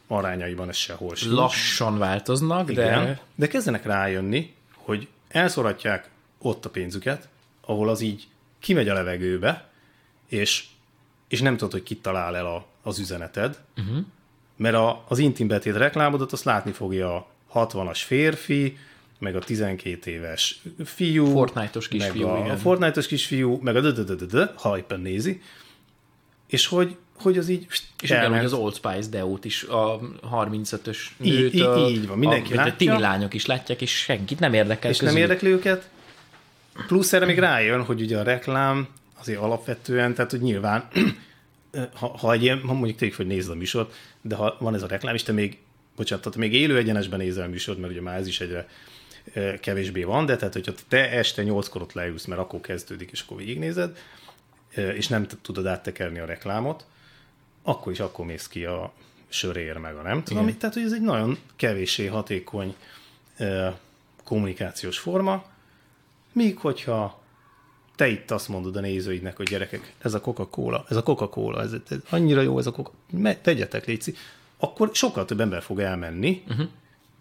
arányaiban 0.06 0.68
ez 0.68 0.76
sehol 0.76 1.14
sincs. 1.14 1.32
Lassan 1.32 1.98
változnak, 1.98 2.70
Igen, 2.70 3.04
de... 3.04 3.20
de 3.34 3.46
kezdenek 3.46 3.84
rájönni, 3.84 4.54
hogy 4.74 5.08
elszoratják 5.28 6.08
ott 6.38 6.64
a 6.64 6.70
pénzüket, 6.70 7.28
ahol 7.60 7.88
az 7.88 8.00
így 8.00 8.26
kimegy 8.58 8.88
a 8.88 8.94
levegőbe, 8.94 9.68
és, 10.28 10.64
és 11.28 11.40
nem 11.40 11.56
tudod, 11.56 11.72
hogy 11.72 11.82
kit 11.82 12.02
talál 12.02 12.36
el 12.36 12.46
a, 12.46 12.66
az 12.82 12.98
üzeneted, 12.98 13.58
uh-huh. 13.76 14.04
mert 14.56 14.74
a, 14.74 15.04
az 15.08 15.18
intim 15.18 15.48
betét 15.48 15.76
reklámodat 15.76 16.32
azt 16.32 16.44
látni 16.44 16.72
fogja 16.72 17.14
a 17.14 17.26
60-as 17.54 18.00
férfi, 18.04 18.78
meg 19.18 19.36
a 19.36 19.38
12 19.38 20.10
éves 20.10 20.62
fiú, 20.84 21.30
Fortnite-os 21.30 21.88
kisfiú, 21.88 22.26
meg 22.26 22.36
a, 22.36 22.38
igen. 22.38 22.50
a 22.50 22.56
Fortnite-os 22.56 23.06
kisfiú, 23.06 23.58
meg 23.62 23.76
a 23.76 23.80
dödödödödö, 23.80 24.44
ha 24.54 24.78
éppen 24.78 25.00
nézi, 25.00 25.40
és 26.46 26.66
hogy, 26.66 26.96
hogy 27.20 27.38
az 27.38 27.48
így 27.48 27.66
És 28.02 28.10
ugyanúgy 28.10 28.44
az 28.44 28.52
Old 28.52 28.74
Spice 28.74 29.08
Deót 29.10 29.44
is 29.44 29.62
a 29.62 30.00
35-ös 30.32 30.96
nőt, 31.16 31.54
így, 31.54 31.54
így, 31.54 31.88
így 31.90 32.06
van, 32.06 32.18
mindenki 32.18 32.52
a, 32.52 32.56
látja. 32.56 32.72
A 32.72 32.76
tini 32.76 32.98
lányok 33.00 33.34
is 33.34 33.46
látják, 33.46 33.80
és 33.80 33.98
senkit 33.98 34.38
nem 34.40 34.54
érdekel 34.54 34.90
És 34.90 34.98
közül. 34.98 35.14
nem 35.14 35.22
érdekli 35.22 35.48
őket. 35.48 35.88
Plusz 36.86 37.12
erre 37.12 37.24
még 37.24 37.38
rájön, 37.38 37.84
hogy 37.84 38.00
ugye 38.00 38.18
a 38.18 38.22
reklám 38.22 38.88
azért 39.20 39.40
alapvetően, 39.40 40.14
tehát 40.14 40.30
hogy 40.30 40.40
nyilván, 40.40 40.88
ha, 41.94 42.16
ha 42.18 42.32
egy 42.32 42.42
ilyen, 42.42 42.60
ha 42.60 42.72
mondjuk 42.72 42.98
tényleg, 42.98 43.16
hogy 43.16 43.26
nézd 43.26 43.50
a 43.50 43.54
műsort, 43.54 43.94
de 44.20 44.34
ha 44.34 44.56
van 44.58 44.74
ez 44.74 44.82
a 44.82 44.86
reklám, 44.86 45.14
és 45.14 45.22
te 45.22 45.32
még, 45.32 45.58
bocsánat, 45.96 46.24
tehát 46.24 46.38
még 46.38 46.54
élő 46.54 46.76
egyenesben 46.76 47.18
nézel 47.18 47.44
a 47.44 47.48
műsort, 47.48 47.78
mert 47.78 47.92
ugye 47.92 48.00
már 48.00 48.18
ez 48.18 48.26
is 48.26 48.40
egyre 48.40 48.68
kevésbé 49.60 50.02
van, 50.02 50.26
de 50.26 50.36
tehát, 50.36 50.54
hogyha 50.54 50.72
te 50.88 51.10
este 51.10 51.42
nyolckor 51.42 51.82
ott 51.82 51.92
leülsz, 51.92 52.24
mert 52.24 52.40
akkor 52.40 52.60
kezdődik, 52.60 53.10
és 53.10 53.20
akkor 53.20 53.36
végignézed, 53.36 53.98
és 54.74 55.08
nem 55.08 55.26
tudod 55.42 55.66
áttekerni 55.66 56.18
a 56.18 56.24
reklámot, 56.24 56.84
akkor 57.62 57.92
is 57.92 58.00
akkor 58.00 58.26
mész 58.26 58.48
ki 58.48 58.64
a 58.64 58.92
sörér 59.28 59.76
meg 59.76 59.96
a 59.96 60.02
nem 60.02 60.22
tudom. 60.22 60.58
Tehát, 60.58 60.74
hogy 60.74 60.84
ez 60.84 60.92
egy 60.92 61.00
nagyon 61.00 61.38
kevéssé 61.56 62.06
hatékony 62.06 62.74
kommunikációs 64.24 64.98
forma, 64.98 65.44
míg 66.32 66.58
hogyha 66.58 67.22
te 67.96 68.08
itt 68.08 68.30
azt 68.30 68.48
mondod 68.48 68.76
a 68.76 68.80
nézőidnek, 68.80 69.36
hogy 69.36 69.48
gyerekek, 69.48 69.92
ez 69.98 70.14
a 70.14 70.20
Coca-Cola, 70.20 70.84
ez 70.88 70.96
a 70.96 71.02
Coca-Cola, 71.02 71.62
ez, 71.62 71.72
ez 71.88 71.98
annyira 72.10 72.40
jó 72.40 72.58
ez 72.58 72.66
a 72.66 72.70
Coca, 72.70 72.90
tegyetek, 73.42 73.86
létszi, 73.86 74.14
akkor 74.58 74.90
sokkal 74.92 75.24
több 75.24 75.40
ember 75.40 75.62
fog 75.62 75.80
elmenni, 75.80 76.42
uh-huh. 76.48 76.68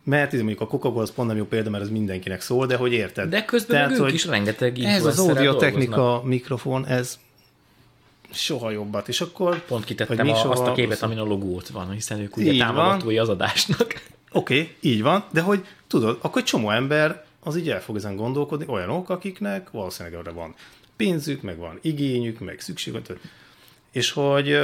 Mert 0.07 0.33
ez 0.33 0.39
mondjuk 0.39 0.61
a 0.61 0.67
Coca-Cola 0.67 1.01
az 1.01 1.11
pont 1.11 1.27
nem 1.27 1.37
jó 1.37 1.45
példa, 1.45 1.69
mert 1.69 1.83
ez 1.83 1.89
mindenkinek 1.89 2.41
szól, 2.41 2.65
de 2.65 2.75
hogy 2.75 2.93
érted? 2.93 3.29
De 3.29 3.45
közben 3.45 3.87
Tehát, 3.87 3.99
ők 3.99 4.13
is 4.13 4.25
rengeteg 4.25 4.79
Ez 4.79 5.05
az 5.05 5.19
audiotechnika 5.19 6.21
mikrofon, 6.23 6.85
ez 6.85 7.19
soha 8.31 8.71
jobbat, 8.71 9.07
és 9.07 9.21
akkor... 9.21 9.65
Pont 9.65 9.83
kitettem 9.83 10.29
a, 10.29 10.49
azt 10.49 10.61
a 10.61 10.71
képet, 10.71 11.01
amin 11.01 11.17
a 11.17 11.23
logót 11.23 11.67
van, 11.67 11.91
hiszen 11.91 12.19
ők 12.19 12.37
ugye 12.37 12.57
támogatói 12.57 13.17
az 13.17 13.29
adásnak. 13.29 13.81
Oké, 14.31 14.59
okay, 14.59 14.75
így 14.79 15.01
van, 15.01 15.23
de 15.31 15.41
hogy 15.41 15.65
tudod, 15.87 16.17
akkor 16.21 16.41
egy 16.41 16.47
csomó 16.47 16.69
ember 16.69 17.25
az 17.39 17.57
így 17.57 17.69
el 17.69 17.81
fog 17.81 17.95
ezen 17.95 18.15
gondolkodni, 18.15 18.65
olyanok, 18.67 19.09
akiknek 19.09 19.71
valószínűleg 19.71 20.19
arra 20.19 20.33
van 20.33 20.55
pénzük, 20.95 21.41
meg 21.41 21.57
van 21.57 21.79
igényük, 21.81 22.39
meg 22.39 22.59
szükségük, 22.59 23.05
és 23.91 24.11
hogy, 24.11 24.59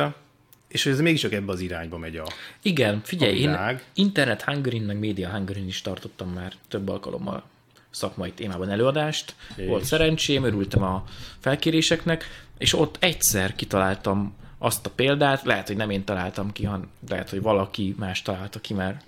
és 0.74 0.86
ez 0.86 1.00
mégis 1.00 1.22
csak 1.22 1.34
ebbe 1.34 1.52
az 1.52 1.60
irányba 1.60 1.98
megy 1.98 2.18
a... 2.18 2.26
Igen, 2.62 3.02
figyelj, 3.04 3.32
A 3.32 3.36
én 3.36 3.50
világ. 3.50 3.84
Internet 3.94 4.42
hungary 4.42 4.80
meg 4.80 5.00
Media 5.00 5.30
hungary 5.30 5.66
is 5.66 5.82
tartottam 5.82 6.30
már 6.30 6.54
több 6.68 6.90
alkalommal 6.90 7.44
szakmai 7.90 8.32
témában 8.32 8.70
előadást. 8.70 9.36
És? 9.56 9.68
Volt 9.68 9.84
szerencsém, 9.84 10.44
örültem 10.44 10.84
a 10.84 11.04
felkéréseknek, 11.40 12.46
és 12.58 12.74
ott 12.74 12.98
egyszer 13.00 13.56
kitaláltam 13.56 14.36
azt 14.58 14.86
a 14.86 14.90
példát, 14.90 15.44
lehet, 15.44 15.68
hogy 15.68 15.76
nem 15.76 15.90
én 15.90 16.04
találtam 16.04 16.52
ki, 16.52 16.64
hanem 16.64 16.90
lehet, 17.10 17.30
hogy 17.30 17.42
valaki 17.42 17.96
más 17.98 18.22
találta 18.22 18.60
ki 18.60 18.74
már 18.74 19.02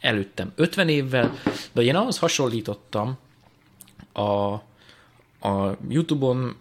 előttem 0.00 0.52
50 0.54 0.88
évvel, 0.88 1.34
de 1.72 1.82
én 1.82 1.96
ahhoz 1.96 2.18
hasonlítottam 2.18 3.18
a, 4.12 4.52
a 5.48 5.76
YouTube-on 5.88 6.56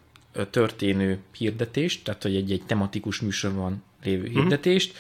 történő 0.50 1.20
hirdetést, 1.38 2.04
tehát 2.04 2.24
hogy 2.24 2.36
egy-egy 2.36 2.64
tematikus 2.66 3.20
műsorban 3.20 3.84
lévő 4.04 4.28
hirdetést, 4.28 4.96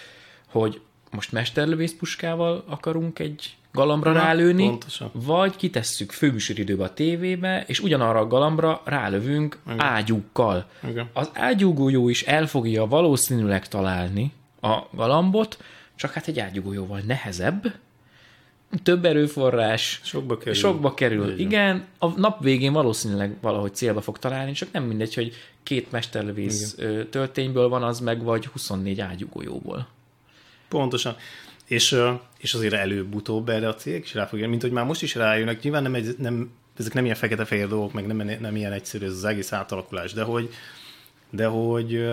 hogy 0.48 0.82
most 1.12 1.32
mesterlövészpuskával 1.32 2.64
akarunk 2.68 3.20
egy 3.20 3.56
galambra 3.72 4.12
Na, 4.12 4.20
rálőni, 4.20 4.68
pontosan. 4.68 5.12
vagy 5.14 5.56
kitesszük 5.56 6.12
főműsoridőbe 6.12 6.84
a 6.84 6.94
tévébe, 6.94 7.64
és 7.68 7.80
ugyanarra 7.80 8.20
a 8.20 8.28
galambra 8.28 8.82
rálövünk 8.86 9.60
ágyúkkal. 9.78 10.70
Igen. 10.90 11.10
Az 11.14 11.30
ágyúgolyó 11.34 12.10
is 12.10 12.24
el 12.24 12.48
fogja 12.48 12.86
valószínűleg 12.86 13.68
találni 13.68 14.32
a 14.62 14.80
galambot, 14.92 15.58
csak 15.96 16.12
hát 16.12 16.28
egy 16.28 16.40
ágyúgolyóval 16.40 17.00
nehezebb, 17.00 17.74
több 18.84 19.06
erőforrás, 19.06 20.02
Sokba 20.04 20.38
kerül. 20.38 20.54
Sokba 20.54 20.94
kerül. 20.94 21.32
Így. 21.32 21.40
Igen, 21.40 21.86
a 21.98 22.08
nap 22.08 22.44
végén 22.44 22.74
valószínűleg 22.74 23.36
valahogy 23.42 23.76
célba 23.76 24.02
fog 24.02 24.18
találni, 24.18 24.52
csak 24.52 24.72
nem 24.72 24.84
mindegy, 24.84 25.14
hogy 25.14 25.34
két 25.64 25.92
mesterlövész 25.92 26.76
ö, 26.78 27.06
töltényből 27.06 27.70
van 27.70 27.84
az 27.84 28.00
meg, 28.00 28.24
vagy 28.24 28.46
24 28.46 29.00
ágyúgolyóból. 29.00 29.88
Pontosan. 30.68 31.16
És, 31.66 32.00
és 32.38 32.54
azért 32.54 32.74
előbb-utóbb 32.74 33.50
erre 33.50 33.68
a 33.68 33.76
cég 33.76 34.04
is 34.04 34.14
rá 34.14 34.26
fogja, 34.26 34.50
mint 34.50 34.62
hogy 34.62 34.72
már 34.72 34.86
most 34.86 35.02
is 35.02 35.16
rájönnek, 35.16 35.62
nyilván 35.62 35.84
nem, 35.84 35.96
egy, 35.96 36.16
nem 36.18 36.52
ezek 36.78 36.94
nem 36.94 37.04
ilyen 37.04 37.16
fekete-fehér 37.16 37.68
dolgok, 37.68 37.94
meg 37.94 38.08
nem, 38.08 38.38
nem 38.40 38.56
ilyen 38.56 38.72
egyszerű 38.72 39.06
ez 39.06 39.12
az 39.12 39.24
egész 39.24 39.52
átalakulás, 39.52 40.14
de 40.14 40.24
hogy, 40.24 40.50
de 41.30 41.46
hogy 41.46 42.08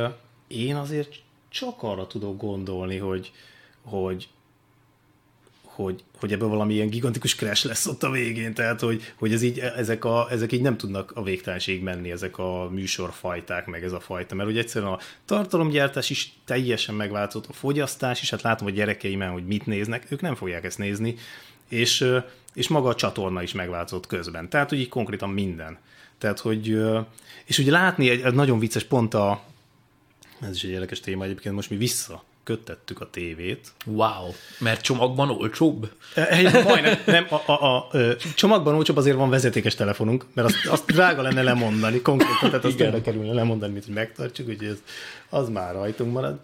én 0.47 0.77
azért 0.77 1.15
csak 1.49 1.83
arra 1.83 2.07
tudok 2.07 2.41
gondolni, 2.41 2.97
hogy, 2.97 3.33
hogy, 3.83 4.29
hogy, 5.75 6.05
hogy 6.19 6.33
ebből 6.33 6.49
valami 6.49 6.75
ilyen 6.75 6.89
gigantikus 6.89 7.35
crash 7.35 7.67
lesz 7.67 7.87
ott 7.87 8.03
a 8.03 8.11
végén, 8.11 8.55
tehát 8.55 8.81
hogy, 8.81 9.13
hogy 9.15 9.33
ez 9.33 9.43
így, 9.43 9.59
ezek, 9.59 10.05
a, 10.05 10.27
ezek 10.31 10.53
így 10.53 10.61
nem 10.61 10.77
tudnak 10.77 11.13
a 11.15 11.23
végtelenség 11.23 11.83
menni, 11.83 12.11
ezek 12.11 12.39
a 12.39 12.69
műsorfajták, 12.71 13.67
meg 13.67 13.85
ez 13.85 13.93
a 13.93 14.01
fajta, 14.01 14.35
mert 14.35 14.49
ugye 14.49 14.61
egyszerűen 14.61 14.93
a 14.93 14.99
tartalomgyártás 15.25 16.11
is 16.11 16.33
teljesen 16.45 16.95
megváltozott, 16.95 17.47
a 17.51 17.53
fogyasztás 17.53 18.23
is, 18.23 18.31
hát 18.31 18.43
látom 18.43 18.67
a 18.67 18.71
gyerekeimen, 18.71 19.31
hogy 19.31 19.47
mit 19.47 19.67
néznek, 19.67 20.07
ők 20.09 20.21
nem 20.21 20.35
fogják 20.35 20.65
ezt 20.65 20.79
nézni, 20.79 21.15
és, 21.69 22.05
és 22.55 22.69
maga 22.69 22.89
a 22.89 22.95
csatorna 22.95 23.43
is 23.43 23.53
megváltozott 23.53 24.07
közben, 24.07 24.49
tehát 24.49 24.69
hogy 24.69 24.79
így 24.79 24.89
konkrétan 24.89 25.31
minden. 25.31 25.79
Tehát, 26.19 26.39
hogy, 26.39 26.79
és 27.45 27.59
ugye 27.59 27.71
látni 27.71 28.09
egy, 28.09 28.21
egy 28.21 28.35
nagyon 28.35 28.59
vicces 28.59 28.85
pont 28.85 29.15
a, 29.15 29.43
ez 30.41 30.55
is 30.55 30.65
egy 30.65 30.71
érdekes 30.71 31.01
téma 31.01 31.25
egyébként, 31.25 31.55
most 31.55 31.71
mi 31.71 31.77
vissza 31.77 32.23
köttettük 32.45 33.01
a 33.01 33.11
tévét, 33.11 33.73
Wow, 33.87 34.33
mert 34.59 34.81
csomagban 34.81 35.31
olcsóbb? 35.31 35.91
egy, 36.15 36.65
majdnem, 36.65 36.99
nem, 37.07 37.27
a, 37.29 37.53
a, 37.53 37.77
a, 37.77 38.17
csomagban 38.35 38.75
olcsóbb 38.75 38.97
azért 38.97 39.17
van 39.17 39.31
vezetékes 39.31 39.75
telefonunk, 39.75 40.27
mert 40.33 40.49
azt, 40.49 40.67
azt 40.67 40.87
drága 40.87 41.23
lenne 41.23 41.43
lemondani 41.43 42.01
konkrétan, 42.01 42.51
tehát 42.51 42.65
azt 42.65 42.77
többe 42.77 43.01
kerülne 43.01 43.33
lemondani, 43.33 43.73
mint 43.73 43.85
hogy 43.85 43.95
megtartsuk, 43.95 44.49
úgyhogy 44.49 44.67
ez, 44.67 44.83
az 45.29 45.49
már 45.49 45.75
rajtunk 45.75 46.13
marad. 46.13 46.39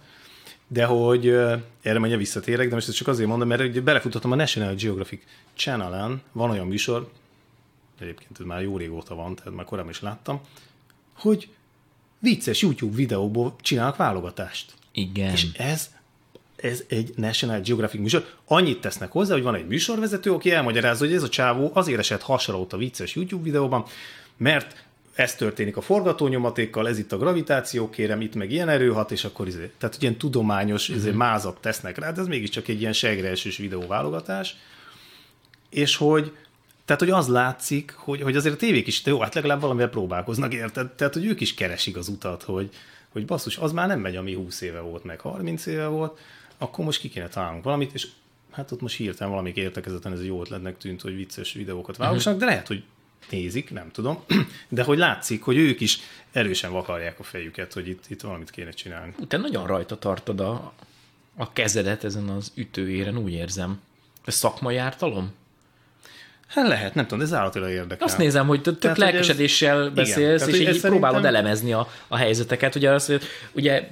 De 0.68 0.84
hogy 0.84 1.28
erre 1.82 1.98
mondja 1.98 2.16
visszatérek, 2.16 2.68
de 2.68 2.74
most 2.74 2.88
ezt 2.88 2.96
csak 2.96 3.08
azért 3.08 3.28
mondom, 3.28 3.48
mert 3.48 3.60
ugye 3.60 3.80
belefutottam 3.80 4.32
a 4.32 4.34
National 4.34 4.74
Geographic 4.74 5.22
Channel-en, 5.54 6.22
van 6.32 6.50
olyan 6.50 6.66
műsor, 6.66 7.10
egyébként 8.00 8.40
ez 8.40 8.46
már 8.46 8.62
jó 8.62 8.76
régóta 8.76 9.14
van, 9.14 9.34
tehát 9.34 9.54
már 9.54 9.64
korábban 9.64 9.92
is 9.92 10.00
láttam, 10.00 10.40
hogy 11.14 11.48
vicces 12.18 12.62
YouTube 12.62 12.96
videóból 12.96 13.56
csinálnak 13.60 13.96
válogatást. 13.96 14.72
Igen. 15.00 15.32
És 15.32 15.46
ez, 15.56 15.90
ez 16.56 16.82
egy 16.88 17.12
National 17.16 17.60
Geographic 17.60 18.00
műsor. 18.00 18.26
Annyit 18.44 18.80
tesznek 18.80 19.12
hozzá, 19.12 19.34
hogy 19.34 19.42
van 19.42 19.54
egy 19.54 19.66
műsorvezető, 19.66 20.32
aki 20.32 20.52
elmagyarázza, 20.52 21.04
hogy 21.04 21.14
ez 21.14 21.22
a 21.22 21.28
csávó 21.28 21.70
azért 21.74 21.98
esett 21.98 22.22
hasonlót 22.22 22.72
a 22.72 22.76
vicces 22.76 23.14
YouTube 23.14 23.42
videóban, 23.42 23.84
mert 24.36 24.84
ez 25.14 25.34
történik 25.34 25.76
a 25.76 25.80
forgatónyomatékkal, 25.80 26.88
ez 26.88 26.98
itt 26.98 27.12
a 27.12 27.18
gravitáció, 27.18 27.90
kérem, 27.90 28.20
itt 28.20 28.34
meg 28.34 28.50
ilyen 28.50 28.68
erő 28.68 28.90
hat, 28.92 29.10
és 29.10 29.24
akkor 29.24 29.46
izé, 29.46 29.70
tehát 29.78 29.96
ilyen 30.00 30.16
tudományos 30.16 30.88
izé, 30.88 31.10
mázat 31.10 31.60
tesznek 31.60 31.98
rá, 31.98 32.12
de 32.12 32.20
ez 32.20 32.26
mégiscsak 32.26 32.68
egy 32.68 32.80
ilyen 32.80 32.92
segreesős 32.92 33.56
videóválogatás, 33.56 34.56
és 35.70 35.96
hogy 35.96 36.32
tehát, 36.84 37.04
hogy 37.04 37.10
az 37.10 37.28
látszik, 37.28 37.94
hogy, 37.96 38.22
hogy 38.22 38.36
azért 38.36 38.54
a 38.54 38.58
tévék 38.58 38.86
is, 38.86 39.02
jó, 39.04 39.20
hát 39.20 39.34
legalább 39.34 39.60
valamivel 39.60 39.88
próbálkoznak, 39.88 40.54
érted? 40.54 40.90
Tehát, 40.90 41.14
hogy 41.14 41.24
ők 41.24 41.40
is 41.40 41.54
keresik 41.54 41.96
az 41.96 42.08
utat, 42.08 42.42
hogy, 42.42 42.70
hogy 43.12 43.24
basszus, 43.24 43.56
az 43.56 43.72
már 43.72 43.88
nem 43.88 44.00
megy, 44.00 44.16
ami 44.16 44.34
20 44.34 44.60
éve 44.60 44.80
volt, 44.80 45.04
meg 45.04 45.20
30 45.20 45.66
éve 45.66 45.86
volt, 45.86 46.18
akkor 46.58 46.84
most 46.84 47.00
ki 47.00 47.08
kéne 47.08 47.28
találnunk 47.28 47.64
valamit, 47.64 47.94
és 47.94 48.06
hát 48.50 48.72
ott 48.72 48.80
most 48.80 48.96
hirtelen 48.96 49.30
valamik 49.30 49.56
értekezeten 49.56 50.12
ez 50.12 50.24
jó 50.24 50.40
ötletnek 50.40 50.78
tűnt, 50.78 51.00
hogy 51.00 51.14
vicces 51.16 51.52
videókat 51.52 51.96
válogassanak, 51.96 52.38
de 52.38 52.44
lehet, 52.44 52.66
hogy 52.66 52.82
nézik, 53.30 53.70
nem 53.70 53.90
tudom, 53.90 54.24
de 54.68 54.82
hogy 54.82 54.98
látszik, 54.98 55.42
hogy 55.42 55.56
ők 55.56 55.80
is 55.80 55.98
erősen 56.32 56.72
vakarják 56.72 57.18
a 57.18 57.22
fejüket, 57.22 57.72
hogy 57.72 57.88
itt, 57.88 58.04
itt 58.08 58.20
valamit 58.20 58.50
kéne 58.50 58.70
csinálni. 58.70 59.14
Te 59.28 59.36
nagyon 59.36 59.66
rajta 59.66 59.98
tartod 59.98 60.40
a, 60.40 60.72
a 61.36 61.52
kezedet 61.52 62.04
ezen 62.04 62.28
az 62.28 62.52
ütőéren, 62.54 63.18
úgy 63.18 63.32
érzem. 63.32 63.80
Ez 64.24 64.34
szakmai 64.34 64.76
ártalom? 64.76 65.32
Hát 66.50 66.68
lehet, 66.68 66.94
nem 66.94 67.04
tudom, 67.04 67.18
de 67.18 67.24
ez 67.24 67.32
állatilag 67.34 67.70
érdekel. 67.70 68.06
Azt 68.06 68.18
nézem, 68.18 68.46
hogy 68.46 68.62
tök 68.62 68.78
Tehát, 68.78 68.96
hogy 68.96 69.06
ez- 69.06 69.12
lelkesedéssel 69.12 69.90
beszélsz, 69.90 70.40
tehát, 70.40 70.54
és 70.54 70.60
így 70.60 70.66
ez 70.66 70.80
próbálod 70.80 71.02
szerintem- 71.22 71.34
elemezni 71.34 71.72
a, 71.72 71.88
a 72.08 72.16
helyzeteket. 72.16 72.74
Ugye, 72.74 72.90
az, 72.90 73.12
ugye 73.52 73.88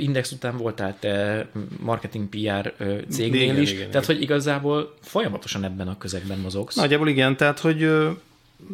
Index 0.00 0.30
után 0.32 0.56
voltál 0.56 0.96
te 1.00 1.46
marketing 1.80 2.28
PR 2.28 2.74
cégnél 3.10 3.42
Igen, 3.42 3.60
is, 3.60 3.72
igen, 3.72 3.90
tehát 3.90 4.04
igen. 4.04 4.16
hogy 4.16 4.22
igazából 4.22 4.94
folyamatosan 5.02 5.64
ebben 5.64 5.88
a 5.88 5.98
közegben 5.98 6.38
mozogsz. 6.38 6.74
Nagyjából 6.76 7.08
igen, 7.08 7.36
tehát 7.36 7.58
hogy 7.58 7.90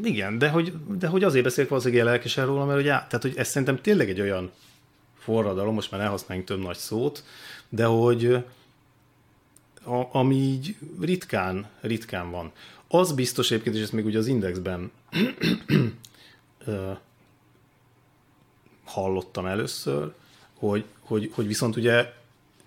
igen, 0.04 0.38
de 0.38 0.48
hogy, 0.48 0.72
de 0.98 1.06
hogy 1.06 1.24
azért 1.24 1.44
beszélek 1.44 1.68
valószínűleg 1.70 2.02
ilyen 2.02 2.14
lelkesen 2.14 2.46
róla, 2.46 2.64
mert 2.64 2.78
hogy, 2.78 2.88
á, 2.88 3.06
tehát, 3.08 3.22
hogy 3.22 3.32
ez 3.36 3.48
szerintem 3.48 3.78
tényleg 3.80 4.08
egy 4.08 4.20
olyan 4.20 4.50
forradalom, 5.18 5.74
most 5.74 5.90
már 5.90 6.00
elhasználjunk 6.00 6.48
több 6.48 6.62
nagy 6.62 6.76
szót, 6.76 7.24
de 7.68 7.84
hogy 7.84 8.24
a, 9.84 10.02
ami 10.12 10.34
így 10.34 10.74
ritkán, 11.00 11.66
ritkán 11.80 12.30
van. 12.30 12.52
Az 12.88 13.12
biztos 13.12 13.50
egyébként, 13.50 13.76
és 13.76 13.82
ezt 13.82 13.92
még 13.92 14.04
ugye 14.04 14.18
az 14.18 14.26
Indexben 14.26 14.90
hallottam 18.84 19.46
először, 19.46 20.12
hogy, 20.54 20.84
hogy, 21.00 21.30
hogy 21.34 21.46
viszont 21.46 21.76
ugye 21.76 22.12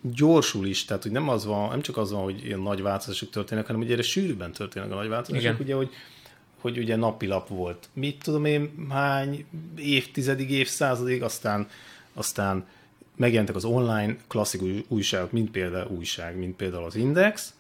gyorsul 0.02 0.66
is, 0.66 0.86
tehát 0.86 1.04
hogy 1.04 1.12
nem, 1.12 1.30
az 1.30 1.46
van, 1.46 1.70
nem 1.70 1.82
csak 1.82 1.98
az 1.98 2.12
van, 2.12 2.24
hogy 2.24 2.46
ilyen 2.46 2.60
nagy 2.60 2.82
változások 2.82 3.30
történnek, 3.30 3.66
hanem 3.66 3.82
ugye 3.82 3.94
erre 3.94 4.02
sűrűbben 4.02 4.52
történnek 4.52 4.92
a 4.92 4.96
nagy 4.96 5.08
változások, 5.08 5.44
Igen. 5.44 5.62
ugye, 5.62 5.76
hogy, 5.76 5.90
hogy 6.60 6.78
ugye 6.78 6.96
napilap 6.96 7.48
volt. 7.48 7.90
Mit 7.94 8.24
tudom 8.24 8.46
én, 8.46 8.88
hány 8.90 9.46
évtizedig, 9.78 10.52
évszázadig, 10.52 11.24
aztán, 11.24 11.68
aztán 12.14 12.68
megjelentek 13.16 13.56
az 13.56 13.66
online 13.66 14.16
klasszikus 14.28 14.70
újságok, 14.88 15.32
mint 15.32 15.52
például 15.52 15.90
újság, 15.90 16.38
mint 16.38 16.56
például 16.56 16.86
az 16.86 16.96
Index, 16.96 17.54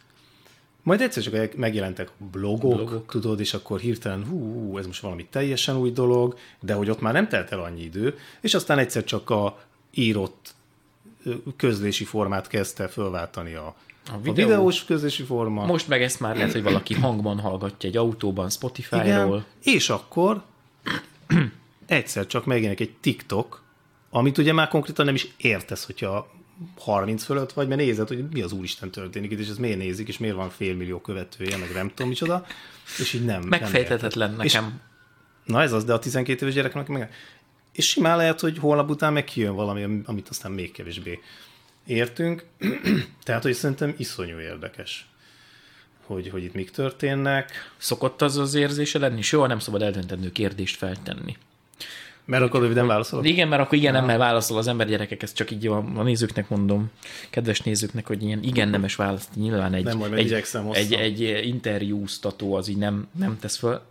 majd 0.83 1.01
egyszer 1.01 1.23
csak 1.23 1.55
megjelentek 1.55 2.11
blogok, 2.31 2.75
Blogok. 2.75 3.09
tudod, 3.09 3.39
és 3.39 3.53
akkor 3.53 3.79
hirtelen, 3.79 4.25
hú, 4.25 4.37
hú, 4.37 4.77
ez 4.77 4.85
most 4.85 5.01
valami 5.01 5.25
teljesen 5.29 5.77
új 5.77 5.91
dolog, 5.91 6.37
de 6.59 6.73
hogy 6.73 6.89
ott 6.89 7.01
már 7.01 7.13
nem 7.13 7.27
telt 7.27 7.51
el 7.51 7.59
annyi 7.59 7.81
idő, 7.81 8.17
és 8.41 8.53
aztán 8.53 8.77
egyszer 8.77 9.03
csak 9.03 9.29
a 9.29 9.59
írott 9.93 10.53
közlési 11.55 12.03
formát 12.03 12.47
kezdte 12.47 12.87
fölváltani 12.87 13.53
a, 13.53 13.75
a, 14.11 14.17
videó. 14.21 14.31
a 14.31 14.47
videós 14.47 14.85
közlési 14.85 15.23
forma. 15.23 15.65
Most 15.65 15.87
meg 15.87 16.01
ezt 16.01 16.19
már 16.19 16.35
lehet, 16.35 16.51
hogy 16.51 16.63
valaki 16.63 16.93
hangban 16.93 17.39
hallgatja 17.39 17.89
egy 17.89 17.97
autóban, 17.97 18.49
Spotify-ról. 18.49 19.45
és 19.63 19.89
akkor 19.89 20.43
egyszer 21.85 22.27
csak 22.27 22.45
megjelenik 22.45 22.79
egy 22.79 22.95
TikTok, 23.01 23.63
amit 24.09 24.37
ugye 24.37 24.53
már 24.53 24.67
konkrétan 24.67 25.05
nem 25.05 25.15
is 25.15 25.27
értesz, 25.37 25.85
hogyha 25.85 26.31
30 26.77 27.23
fölött 27.23 27.53
vagy, 27.53 27.67
mert 27.67 27.79
nézed, 27.79 28.07
hogy 28.07 28.25
mi 28.31 28.41
az 28.41 28.51
úristen 28.51 28.91
történik 28.91 29.31
itt, 29.31 29.39
és 29.39 29.49
ez 29.49 29.57
miért 29.57 29.77
nézik, 29.77 30.07
és 30.07 30.17
miért 30.17 30.35
van 30.35 30.49
félmillió 30.49 30.99
követője, 30.99 31.57
meg 31.57 31.73
nem 31.73 31.87
tudom 31.87 32.07
micsoda, 32.07 32.45
és 32.99 33.13
így 33.13 33.25
nem. 33.25 33.41
Megfejthetetlen 33.41 34.29
nem 34.29 34.39
érted. 34.39 34.61
nekem. 34.61 34.81
És, 35.45 35.51
na 35.53 35.61
ez 35.61 35.71
az, 35.71 35.85
de 35.85 35.93
a 35.93 35.99
12 35.99 36.41
éves 36.41 36.55
gyereknek 36.55 36.87
meg... 36.87 37.13
És 37.71 37.87
simán 37.87 38.17
lehet, 38.17 38.39
hogy 38.39 38.57
holnap 38.57 38.89
után 38.89 39.13
meg 39.13 39.23
kijön 39.23 39.55
valami, 39.55 40.01
amit 40.05 40.29
aztán 40.29 40.51
még 40.51 40.71
kevésbé 40.71 41.19
értünk. 41.85 42.45
Tehát, 43.23 43.43
hogy 43.43 43.53
szerintem 43.53 43.95
iszonyú 43.97 44.39
érdekes, 44.39 45.05
hogy, 46.05 46.29
hogy 46.29 46.43
itt 46.43 46.53
mik 46.53 46.69
történnek. 46.69 47.51
Szokott 47.77 48.21
az 48.21 48.37
az 48.37 48.53
érzése 48.53 48.99
lenni? 48.99 49.21
Soha 49.21 49.47
nem 49.47 49.59
szabad 49.59 49.81
eldöntendő 49.81 50.31
kérdést 50.31 50.77
feltenni. 50.77 51.37
Mert 52.25 52.43
akkor 52.43 52.73
nem 52.73 52.87
válaszolok? 52.87 53.27
Igen, 53.27 53.47
mert 53.47 53.61
akkor 53.61 53.77
igen, 53.77 53.93
nemmel 53.93 54.17
válaszol 54.17 54.57
az 54.57 54.67
ember 54.67 54.87
gyerekek, 54.87 55.23
ezt 55.23 55.35
csak 55.35 55.51
így 55.51 55.67
a, 55.67 55.77
a 55.95 56.03
nézőknek 56.03 56.49
mondom, 56.49 56.91
kedves 57.29 57.61
nézőknek, 57.61 58.07
hogy 58.07 58.23
ilyen 58.23 58.43
igen 58.43 58.69
nemes 58.69 58.95
választ, 58.95 59.35
nyilván 59.35 59.73
egy, 59.73 59.83
Nem, 59.83 60.13
egy, 60.13 60.31
hosszan. 60.31 60.73
egy, 60.73 60.93
egy 60.93 61.47
interjúztató 61.47 62.53
az 62.55 62.67
így 62.67 62.77
nem, 62.77 63.07
nem 63.19 63.37
tesz 63.39 63.57
föl, 63.57 63.81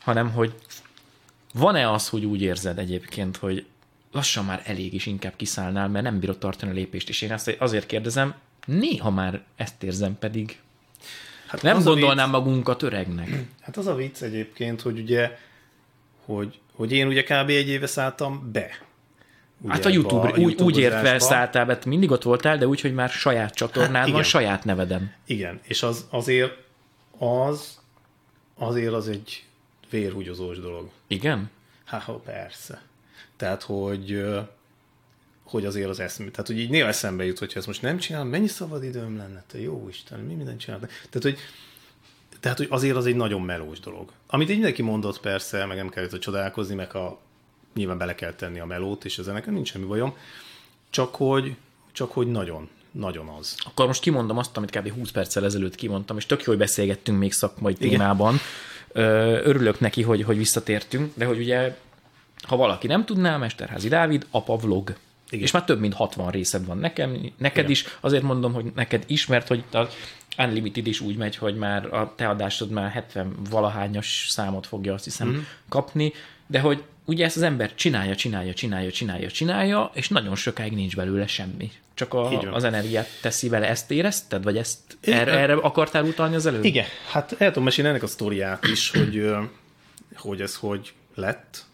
hanem 0.00 0.30
hogy 0.30 0.54
van-e 1.54 1.90
az, 1.90 2.08
hogy 2.08 2.24
úgy 2.24 2.42
érzed 2.42 2.78
egyébként, 2.78 3.36
hogy 3.36 3.64
lassan 4.12 4.44
már 4.44 4.62
elég 4.64 4.94
is 4.94 5.06
inkább 5.06 5.36
kiszállnál, 5.36 5.88
mert 5.88 6.04
nem 6.04 6.18
bírod 6.18 6.38
tartani 6.38 6.70
a 6.70 6.74
lépést, 6.74 7.08
és 7.08 7.22
én 7.22 7.32
ezt 7.32 7.56
azért 7.58 7.86
kérdezem, 7.86 8.34
néha 8.66 9.10
már 9.10 9.42
ezt 9.56 9.82
érzem 9.82 10.18
pedig. 10.18 10.58
Hát 11.46 11.62
Nem 11.62 11.82
gondolnám 11.82 12.30
magunkat 12.30 12.82
öregnek. 12.82 13.44
Hát 13.60 13.76
az 13.76 13.86
a 13.86 13.94
vicc 13.94 14.20
egyébként, 14.20 14.80
hogy 14.80 14.98
ugye, 14.98 15.38
hogy, 16.24 16.58
hogy 16.78 16.92
én 16.92 17.06
ugye 17.06 17.22
kb. 17.22 17.48
egy 17.48 17.68
éve 17.68 17.86
szálltam 17.86 18.50
be. 18.52 18.68
Ugye 19.60 19.72
Hát 19.72 19.84
a 19.84 19.88
YouTube, 19.88 20.28
ebbe 20.28 20.38
úgy, 20.38 20.62
úgy 20.62 20.78
ért 20.78 20.92
fel, 20.92 21.02
YouTube-ozásba. 21.02 21.18
szálltál 21.34 21.78
te 21.78 21.88
mindig 21.88 22.10
ott 22.10 22.22
voltál, 22.22 22.58
de 22.58 22.66
úgy, 22.66 22.80
hogy 22.80 22.94
már 22.94 23.08
saját 23.08 23.54
csatornád 23.54 24.02
Hát 24.04 24.10
van, 24.10 24.22
saját 24.22 24.64
nevedem. 24.64 25.12
Igen, 25.26 25.60
és 25.62 25.82
az 25.82 26.06
azért 26.10 26.56
az, 27.18 27.78
azért 28.54 28.92
az 28.92 29.08
egy 29.08 29.44
vérhúgyozós 29.90 30.58
dolog. 30.60 30.90
Igen? 31.06 31.50
Ha 31.84 32.12
persze. 32.24 32.82
Tehát, 33.36 33.62
hogy, 33.62 34.24
hogy 35.44 35.64
azért 35.64 35.88
az 35.88 36.00
eszmű. 36.00 36.28
Tehát, 36.28 36.46
hogy 36.46 36.58
így 36.58 36.70
néha 36.70 36.88
eszembe 36.88 37.24
jut, 37.24 37.38
hogyha 37.38 37.58
ezt 37.58 37.66
most 37.66 37.82
nem 37.82 37.98
csinálom, 37.98 38.28
mennyi 38.28 38.46
szabad 38.46 38.84
időm 38.84 39.16
lenne, 39.16 39.44
te 39.46 39.60
jó 39.60 39.86
Isten, 39.88 40.18
mi 40.20 40.34
mindent 40.34 40.60
csináltam. 40.60 40.88
Tehát, 40.88 41.22
hogy, 41.22 41.38
tehát, 42.40 42.58
hogy 42.58 42.68
azért 42.70 42.96
az 42.96 43.06
egy 43.06 43.16
nagyon 43.16 43.40
melós 43.42 43.80
dolog. 43.80 44.12
Amit 44.30 44.48
így 44.48 44.54
mindenki 44.54 44.82
mondott 44.82 45.20
persze, 45.20 45.64
meg 45.66 45.76
nem 45.76 45.88
kell 45.88 46.04
itt 46.04 46.18
csodálkozni, 46.18 46.74
meg 46.74 46.94
a, 46.94 47.18
nyilván 47.74 47.98
bele 47.98 48.14
kell 48.14 48.32
tenni 48.32 48.60
a 48.60 48.66
melót, 48.66 49.04
és 49.04 49.18
ezzel 49.18 49.34
nekem 49.34 49.54
nincs 49.54 49.70
semmi 49.70 49.84
bajom. 49.84 50.16
Csak 50.90 51.14
hogy, 51.14 51.56
csak 51.92 52.12
hogy 52.12 52.26
nagyon, 52.26 52.68
nagyon 52.90 53.28
az. 53.28 53.56
Akkor 53.58 53.86
most 53.86 54.02
kimondom 54.02 54.38
azt, 54.38 54.56
amit 54.56 54.70
kb. 54.70 54.92
20 54.92 55.10
perccel 55.10 55.44
ezelőtt 55.44 55.74
kimondtam, 55.74 56.16
és 56.16 56.26
tök 56.26 56.38
jó, 56.38 56.46
hogy 56.46 56.58
beszélgettünk 56.58 57.18
még 57.18 57.32
szakmai 57.32 57.74
Igen. 57.78 57.88
témában. 57.88 58.38
Örülök 58.92 59.80
neki, 59.80 60.02
hogy, 60.02 60.22
hogy 60.22 60.36
visszatértünk, 60.36 61.12
de 61.14 61.24
hogy 61.24 61.38
ugye, 61.38 61.78
ha 62.42 62.56
valaki 62.56 62.86
nem 62.86 63.04
tudná, 63.04 63.36
Mesterházi 63.36 63.88
Dávid, 63.88 64.26
apa 64.30 64.56
vlog. 64.56 64.94
Igen. 65.30 65.44
És 65.44 65.50
már 65.50 65.64
több 65.64 65.80
mint 65.80 65.94
60 65.94 66.30
részed 66.30 66.66
van 66.66 66.78
nekem, 66.78 67.32
neked 67.38 67.58
Igen. 67.58 67.70
is. 67.70 67.84
Azért 68.00 68.22
mondom, 68.22 68.52
hogy 68.52 68.72
neked 68.74 69.04
is, 69.06 69.26
mert 69.26 69.48
hogy 69.48 69.64
a 69.72 69.86
Unlimited 70.38 70.86
is 70.86 71.00
úgy 71.00 71.16
megy, 71.16 71.36
hogy 71.36 71.56
már 71.56 71.94
a 71.94 72.12
te 72.16 72.28
adásod 72.28 72.70
már 72.70 72.90
70 72.90 73.34
valahányas 73.50 74.26
számot 74.28 74.66
fogja 74.66 74.94
azt 74.94 75.04
hiszem 75.04 75.28
mm-hmm. 75.28 75.40
kapni, 75.68 76.12
de 76.46 76.60
hogy 76.60 76.82
ugye 77.04 77.24
ezt 77.24 77.36
az 77.36 77.42
ember 77.42 77.74
csinálja, 77.74 78.14
csinálja, 78.14 78.54
csinálja, 78.54 78.90
csinálja, 78.90 79.30
csinálja, 79.30 79.90
és 79.94 80.08
nagyon 80.08 80.34
sokáig 80.36 80.72
nincs 80.72 80.96
belőle 80.96 81.26
semmi. 81.26 81.70
Csak 81.94 82.14
a, 82.14 82.52
az 82.52 82.64
energiát 82.64 83.08
teszi 83.22 83.48
vele. 83.48 83.68
Ezt 83.68 83.90
érezted? 83.90 84.42
Vagy 84.42 84.56
ezt 84.56 84.78
Igen. 85.00 85.18
erre, 85.18 85.32
erre 85.32 85.54
akartál 85.54 86.04
utalni 86.04 86.34
az 86.34 86.46
előbb? 86.46 86.64
Igen, 86.64 86.84
hát 87.10 87.34
el 87.38 87.48
tudom 87.48 87.64
mesélni 87.64 87.90
ennek 87.90 88.02
a 88.02 88.06
sztoriát 88.06 88.64
is, 88.66 88.90
hogy, 88.90 89.30
hogy 90.16 90.40
ez 90.40 90.56
hogy 90.56 90.92
lett. 91.14 91.66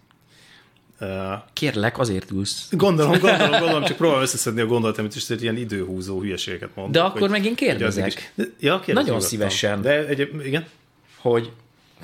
Kérlek, 1.53 1.99
azért 1.99 2.30
ülsz. 2.30 2.68
Gondolom, 2.70 3.18
gondolom, 3.20 3.51
gondolom, 3.51 3.84
csak 3.84 3.97
próbálom 3.97 4.22
összeszedni 4.22 4.61
a 4.61 4.66
gondolatomat, 4.66 5.14
és 5.14 5.28
ilyen 5.40 5.57
időhúzó 5.57 6.20
hülyeségeket 6.20 6.74
mondok. 6.74 6.95
De 6.95 7.01
akkor 7.03 7.20
hogy- 7.20 7.30
meg 7.30 7.45
én 7.45 7.55
kérdezek. 7.55 8.07
is- 8.07 8.30
De- 8.34 8.45
Ja, 8.61 8.82
Nagyon 8.86 9.20
szívesen. 9.20 9.80
De 9.82 10.07
egyéb, 10.07 10.40
igen? 10.40 10.66
hogy, 11.20 11.51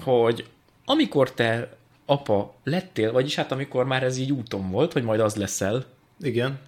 hogy 0.02 0.46
amikor 0.84 1.32
te 1.32 1.76
apa 2.06 2.54
lettél, 2.64 3.12
vagyis 3.12 3.34
hát 3.34 3.52
amikor 3.52 3.84
már 3.84 4.02
ez 4.02 4.16
így 4.16 4.32
úton 4.32 4.70
volt, 4.70 4.92
hogy 4.92 5.02
majd 5.02 5.20
az 5.20 5.34
leszel, 5.34 5.84
Igen. 6.20 6.58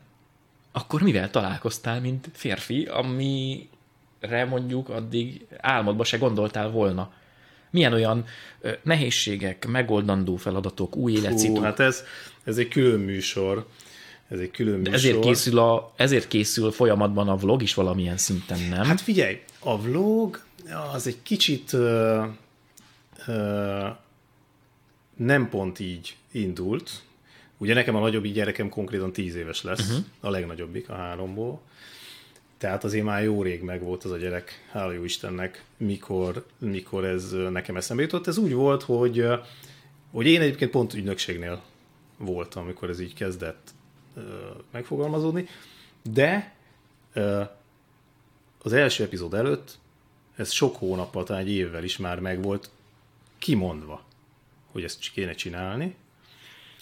akkor 0.72 1.02
mivel 1.02 1.30
találkoztál, 1.30 2.00
mint 2.00 2.28
férfi, 2.32 2.84
amire 2.84 4.44
mondjuk 4.48 4.88
addig 4.88 5.46
álmodba 5.60 6.04
se 6.04 6.16
gondoltál 6.16 6.70
volna? 6.70 7.12
Milyen 7.72 7.92
olyan 7.92 8.24
nehézségek, 8.82 9.66
megoldandó 9.66 10.36
feladatok, 10.36 10.96
új 10.96 11.12
életszituk? 11.12 11.64
hát 11.64 11.80
ez, 11.80 12.04
ez 12.44 12.56
egy 12.56 12.68
külön 12.68 13.00
műsor. 13.00 13.66
Ez 14.28 14.38
egy 14.38 14.50
külön 14.50 14.78
műsor. 14.78 14.94
ezért, 14.94 15.20
készül 15.20 15.58
a, 15.58 15.92
ezért 15.96 16.28
készül 16.28 16.70
folyamatban 16.70 17.28
a 17.28 17.36
vlog 17.36 17.62
is 17.62 17.74
valamilyen 17.74 18.16
szinten, 18.16 18.58
nem? 18.70 18.84
Hát 18.84 19.00
figyelj, 19.00 19.40
a 19.58 19.80
vlog 19.80 20.42
az 20.92 21.06
egy 21.06 21.22
kicsit 21.22 21.72
ö, 21.72 22.22
ö, 23.26 23.86
nem 25.16 25.48
pont 25.48 25.80
így 25.80 26.16
indult. 26.30 26.90
Ugye 27.58 27.74
nekem 27.74 27.96
a 27.96 28.00
nagyobbik 28.00 28.32
gyerekem 28.32 28.68
konkrétan 28.68 29.12
10 29.12 29.34
éves 29.34 29.62
lesz, 29.62 29.88
uh-huh. 29.88 30.04
a 30.20 30.30
legnagyobbik 30.30 30.88
a 30.88 30.94
háromból. 30.94 31.60
Tehát 32.62 32.84
azért 32.84 33.04
már 33.04 33.22
jó 33.22 33.42
rég 33.42 33.62
megvolt 33.62 34.04
az 34.04 34.10
a 34.10 34.16
gyerek, 34.16 34.68
hála 34.70 34.92
jó 34.92 35.04
Istennek, 35.04 35.64
mikor, 35.76 36.46
mikor 36.58 37.04
ez 37.04 37.32
nekem 37.32 37.76
eszembe 37.76 38.02
jutott. 38.02 38.26
Ez 38.26 38.38
úgy 38.38 38.52
volt, 38.52 38.82
hogy, 38.82 39.26
hogy 40.10 40.26
én 40.26 40.40
egyébként 40.40 40.70
pont 40.70 40.94
ügynökségnél 40.94 41.62
voltam, 42.16 42.62
amikor 42.62 42.90
ez 42.90 43.00
így 43.00 43.14
kezdett 43.14 43.70
megfogalmazódni, 44.70 45.48
de 46.02 46.54
az 48.62 48.72
első 48.72 49.04
epizód 49.04 49.34
előtt 49.34 49.78
ez 50.36 50.50
sok 50.50 50.76
hónappal, 50.76 51.24
talán 51.24 51.42
egy 51.42 51.50
évvel 51.50 51.84
is 51.84 51.96
már 51.96 52.20
meg 52.20 52.42
volt 52.42 52.70
kimondva, 53.38 54.04
hogy 54.72 54.84
ezt 54.84 55.10
kéne 55.10 55.32
csinálni, 55.32 55.94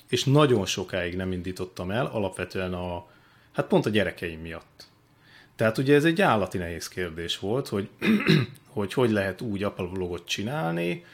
és 0.09 0.24
nagyon 0.24 0.66
sokáig 0.66 1.16
nem 1.16 1.33
indítottam 1.33 1.91
el, 1.91 2.07
alapvetően 2.07 2.74
a, 2.74 3.07
hát 3.53 3.66
pont 3.66 3.87
a 3.87 3.91
gyerekeim 3.91 4.41
miatt. 4.41 4.89
Tehát 5.61 5.78
ugye 5.78 5.94
ez 5.94 6.04
egy 6.04 6.20
állati 6.22 6.58
nehéz 6.58 6.88
kérdés 6.88 7.38
volt, 7.38 7.68
hogy 7.68 7.88
hogy, 8.74 8.92
hogy 8.92 9.11
lehet 9.11 9.40
úgy 9.40 9.62
apavlogot 9.62 10.26
csinálni, 10.26 11.04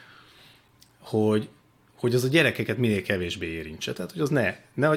hogy, 0.99 1.49
hogy 1.95 2.15
az 2.15 2.23
a 2.23 2.27
gyerekeket 2.27 2.77
minél 2.77 3.01
kevésbé 3.01 3.47
érintse. 3.47 3.93
Tehát, 3.93 4.11
hogy 4.11 4.21
az 4.21 4.29
ne. 4.29 4.55
ne 4.73 4.89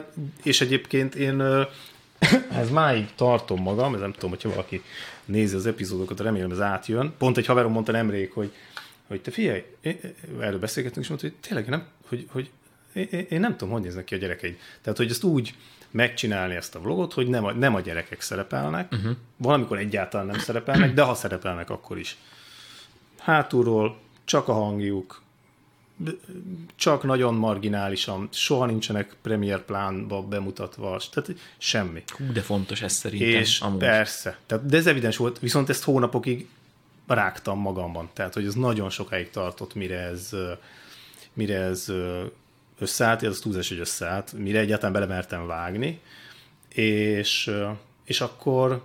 és 0.42 0.61
egyébként 0.61 1.14
én 1.14 1.40
ez 2.61 2.70
máig 2.70 3.14
tartom 3.14 3.62
magam, 3.62 3.94
ez 3.94 4.01
nem 4.01 4.12
tudom, 4.12 4.30
hogyha 4.30 4.48
valaki 4.48 4.82
nézi 5.24 5.55
az 5.57 5.66
epizódokat, 5.66 6.20
remélem 6.20 6.51
ez 6.51 6.61
átjön. 6.61 7.14
Pont 7.18 7.36
egy 7.36 7.46
haverom 7.46 7.72
mondta 7.72 7.92
nemrég, 7.92 8.32
hogy, 8.32 8.53
hogy 9.07 9.20
te 9.20 9.30
figyelj, 9.30 9.64
erről 10.40 10.59
beszélgettünk, 10.59 11.05
és 11.05 11.09
mondta, 11.11 11.28
hogy 11.28 11.36
tényleg 11.40 11.68
nem, 11.68 11.86
hogy, 12.09 12.26
hogy 12.30 12.51
én- 12.92 13.26
én 13.30 13.40
nem 13.40 13.57
tudom, 13.57 13.72
hogy 13.72 13.82
néznek 13.82 14.05
ki 14.05 14.14
a 14.14 14.18
gyerekeid. 14.18 14.59
Tehát, 14.82 14.98
hogy 14.98 15.11
ezt 15.11 15.24
úgy 15.24 15.55
megcsinálni 15.91 16.55
ezt 16.55 16.74
a 16.74 16.80
vlogot, 16.80 17.12
hogy 17.12 17.28
nem 17.28 17.45
a, 17.45 17.53
nem 17.53 17.74
a 17.74 17.80
gyerekek 17.80 18.20
szerepelnek, 18.20 18.93
uh-huh. 18.93 19.16
valamikor 19.36 19.78
egyáltalán 19.78 20.26
nem 20.26 20.38
szerepelnek, 20.38 20.95
de 20.95 21.03
ha 21.03 21.14
szerepelnek, 21.14 21.70
akkor 21.70 21.99
is. 21.99 22.16
Hátulról 23.18 23.99
csak 24.24 24.49
a 24.49 24.53
hangjuk, 24.53 25.22
csak 26.76 27.03
nagyon 27.03 27.34
marginálisan, 27.34 28.28
soha 28.32 28.66
nincsenek 28.66 29.16
premier 29.22 29.64
plánba 29.64 30.22
bemutatva, 30.22 31.01
tehát 31.12 31.30
semmi. 31.59 32.03
Hú, 32.07 32.32
de 32.32 32.41
fontos 32.41 32.82
ez 32.82 32.93
szerintem. 32.93 33.41
És 33.41 33.61
amúgy. 33.61 33.78
persze, 33.78 34.38
tehát, 34.47 34.66
de 34.66 34.76
ez 34.76 34.86
evidens 34.86 35.16
volt, 35.16 35.38
viszont 35.38 35.68
ezt 35.68 35.84
hónapokig 35.84 36.49
rágtam 37.07 37.59
magamban. 37.61 38.11
Tehát, 38.12 38.34
hogy 38.34 38.45
ez 38.45 38.55
nagyon 38.55 38.91
sokáig 38.91 39.30
tartott, 39.30 39.74
mire 39.74 39.99
ez, 39.99 40.30
mire 41.32 41.59
ez 41.59 41.93
összeállt, 42.81 43.22
ez 43.22 43.39
túlzás, 43.39 43.68
hogy 43.68 43.78
összeállt, 43.78 44.33
mire 44.33 44.59
egyáltalán 44.59 44.93
belemertem 44.93 45.47
vágni, 45.47 46.01
és, 46.68 47.51
és 48.05 48.20
akkor 48.20 48.83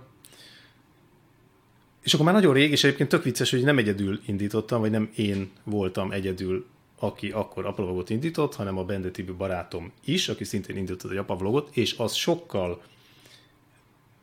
és 2.02 2.14
akkor 2.14 2.26
már 2.26 2.34
nagyon 2.34 2.54
rég, 2.54 2.70
és 2.70 2.84
egyébként 2.84 3.08
tök 3.08 3.22
vicces, 3.22 3.50
hogy 3.50 3.62
nem 3.62 3.78
egyedül 3.78 4.20
indítottam, 4.26 4.80
vagy 4.80 4.90
nem 4.90 5.10
én 5.14 5.50
voltam 5.64 6.12
egyedül, 6.12 6.66
aki 6.98 7.30
akkor 7.30 7.66
apavlogot 7.66 8.10
indított, 8.10 8.54
hanem 8.54 8.78
a 8.78 8.84
Bende 8.84 9.10
barátom 9.36 9.92
is, 10.04 10.28
aki 10.28 10.44
szintén 10.44 10.76
indított 10.76 11.10
egy 11.10 11.16
apavlogot, 11.16 11.76
és 11.76 11.94
az 11.98 12.14
sokkal 12.14 12.82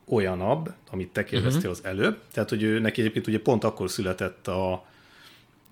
olyanabb, 0.05 0.73
amit 0.89 1.09
te 1.09 1.23
kérdeztél 1.23 1.69
az 1.69 1.79
előbb. 1.83 2.19
Tehát, 2.31 2.49
hogy 2.49 2.63
ő 2.63 2.79
neki 2.79 3.01
egyébként 3.01 3.27
ugye 3.27 3.39
pont 3.39 3.63
akkor 3.63 3.89
született 3.89 4.47
a, 4.47 4.85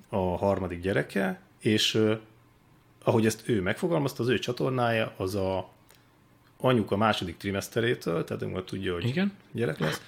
a 0.09 0.17
harmadik 0.17 0.81
gyereke, 0.81 1.41
és 1.59 2.03
ahogy 3.03 3.25
ezt 3.25 3.41
ő 3.45 3.61
megfogalmazta, 3.61 4.23
az 4.23 4.29
ő 4.29 4.39
csatornája 4.39 5.13
az 5.17 5.35
a 5.35 5.69
anyuka 6.57 6.97
második 6.97 7.37
trimeszterétől, 7.37 8.23
tehát 8.23 8.43
amikor 8.43 8.63
tudja, 8.63 8.93
hogy 8.93 9.05
Igen. 9.05 9.33
gyerek 9.51 9.79
lesz, 9.79 10.01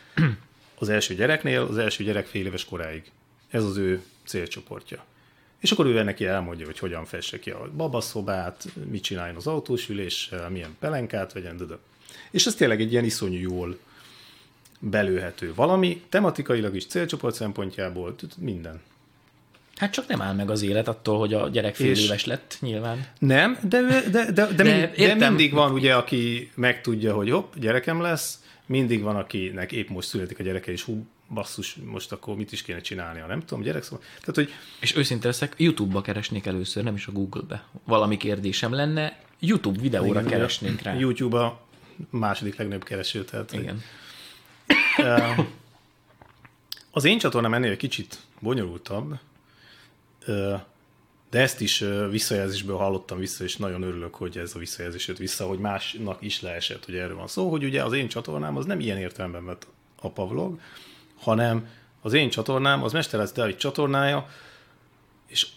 az 0.79 0.89
első 0.89 1.15
gyereknél, 1.15 1.61
az 1.61 1.77
első 1.77 2.03
gyerek 2.03 2.25
fél 2.25 2.45
éves 2.45 2.65
koráig. 2.65 3.11
Ez 3.49 3.63
az 3.63 3.77
ő 3.77 4.03
célcsoportja. 4.25 5.03
És 5.59 5.71
akkor 5.71 5.85
ő 5.85 6.03
neki 6.03 6.25
elmondja, 6.25 6.65
hogy 6.65 6.79
hogyan 6.79 7.05
fesse 7.05 7.39
ki 7.39 7.49
a 7.49 7.69
babaszobát, 7.75 8.65
mit 8.89 9.03
csináljon 9.03 9.35
az 9.35 9.47
autós 9.47 9.89
üléssel, 9.89 10.49
milyen 10.49 10.75
pelenkát 10.79 11.33
vegyen, 11.33 11.57
de 11.57 11.63
És 12.31 12.45
ez 12.45 12.55
tényleg 12.55 12.81
egy 12.81 12.91
ilyen 12.91 13.03
iszonyú 13.03 13.39
jól 13.39 13.77
belőhető 14.79 15.53
valami, 15.53 16.01
tematikailag 16.09 16.75
is, 16.75 16.85
célcsoport 16.85 17.35
szempontjából, 17.35 18.15
minden. 18.37 18.81
Hát 19.75 19.91
csak 19.91 20.07
nem 20.07 20.21
áll 20.21 20.33
meg 20.33 20.49
az 20.49 20.61
élet 20.61 20.87
attól, 20.87 21.17
hogy 21.19 21.33
a 21.33 21.49
gyerek 21.49 21.75
fél 21.75 21.91
És- 21.91 22.03
éves 22.03 22.25
lett, 22.25 22.57
nyilván. 22.59 23.05
Nem, 23.19 23.57
de, 23.61 23.81
de, 23.81 24.09
de, 24.09 24.31
de, 24.31 24.47
de, 24.47 24.63
mindig, 24.63 25.17
de 25.17 25.27
mindig 25.29 25.53
van 25.53 25.71
ugye, 25.71 25.95
aki 25.95 26.51
megtudja, 26.55 27.13
hogy 27.15 27.29
hopp, 27.29 27.53
gyerekem 27.55 28.01
lesz, 28.01 28.43
mindig 28.65 29.01
van, 29.01 29.15
akinek 29.15 29.71
épp 29.71 29.89
most 29.89 30.07
születik 30.07 30.39
a 30.39 30.43
gyereke, 30.43 30.71
és 30.71 30.81
hú, 30.81 31.05
basszus, 31.33 31.75
most 31.85 32.11
akkor 32.11 32.35
mit 32.35 32.51
is 32.51 32.61
kéne 32.61 32.81
csinálni, 32.81 33.19
ha 33.19 33.27
nem 33.27 33.39
tudom, 33.39 33.63
gyerek 33.63 33.83
szóval. 33.83 33.99
Tehát, 34.19 34.35
hogy 34.35 34.53
És 34.79 34.95
őszinte 34.95 35.27
leszek, 35.27 35.53
YouTube-ba 35.57 36.01
keresnék 36.01 36.45
először, 36.45 36.83
nem 36.83 36.95
is 36.95 37.07
a 37.07 37.11
Google-be. 37.11 37.63
Valami 37.85 38.17
kérdésem 38.17 38.73
lenne, 38.73 39.19
YouTube 39.39 39.79
videóra 39.81 40.19
igen, 40.19 40.25
keresnénk 40.31 40.81
rá. 40.81 40.93
YouTube 40.95 41.37
a 41.39 41.61
második 42.09 42.55
legnagyobb 42.55 42.83
kereső, 42.83 43.23
tehát 43.23 43.51
hogy- 43.51 43.59
Igen. 43.59 43.81
Ö, 44.97 45.41
Az 46.91 47.03
én 47.03 47.17
csatornám 47.17 47.53
ennél 47.53 47.71
egy 47.71 47.77
kicsit 47.77 48.17
bonyolultabb, 48.39 49.13
de 51.29 51.39
ezt 51.39 51.61
is 51.61 51.83
visszajelzésből 52.09 52.77
hallottam 52.77 53.17
vissza, 53.17 53.43
és 53.43 53.57
nagyon 53.57 53.81
örülök, 53.81 54.15
hogy 54.15 54.37
ez 54.37 54.55
a 54.55 54.59
visszajelzés 54.59 55.07
jött 55.07 55.17
vissza, 55.17 55.45
hogy 55.45 55.59
másnak 55.59 56.21
is 56.21 56.41
leesett, 56.41 56.85
hogy 56.85 56.95
erről 56.95 57.15
van 57.15 57.27
szó, 57.27 57.49
hogy 57.49 57.63
ugye 57.63 57.83
az 57.83 57.93
én 57.93 58.07
csatornám 58.07 58.57
az 58.57 58.65
nem 58.65 58.79
ilyen 58.79 58.97
értelemben 58.97 59.45
vett 59.45 59.67
a 60.01 60.09
pavlog, 60.09 60.59
hanem 61.19 61.67
az 62.01 62.13
én 62.13 62.29
csatornám, 62.29 62.83
az 62.83 62.91
Mesterház 62.91 63.31
Dávid 63.31 63.55
csatornája, 63.55 64.29
és, 65.27 65.47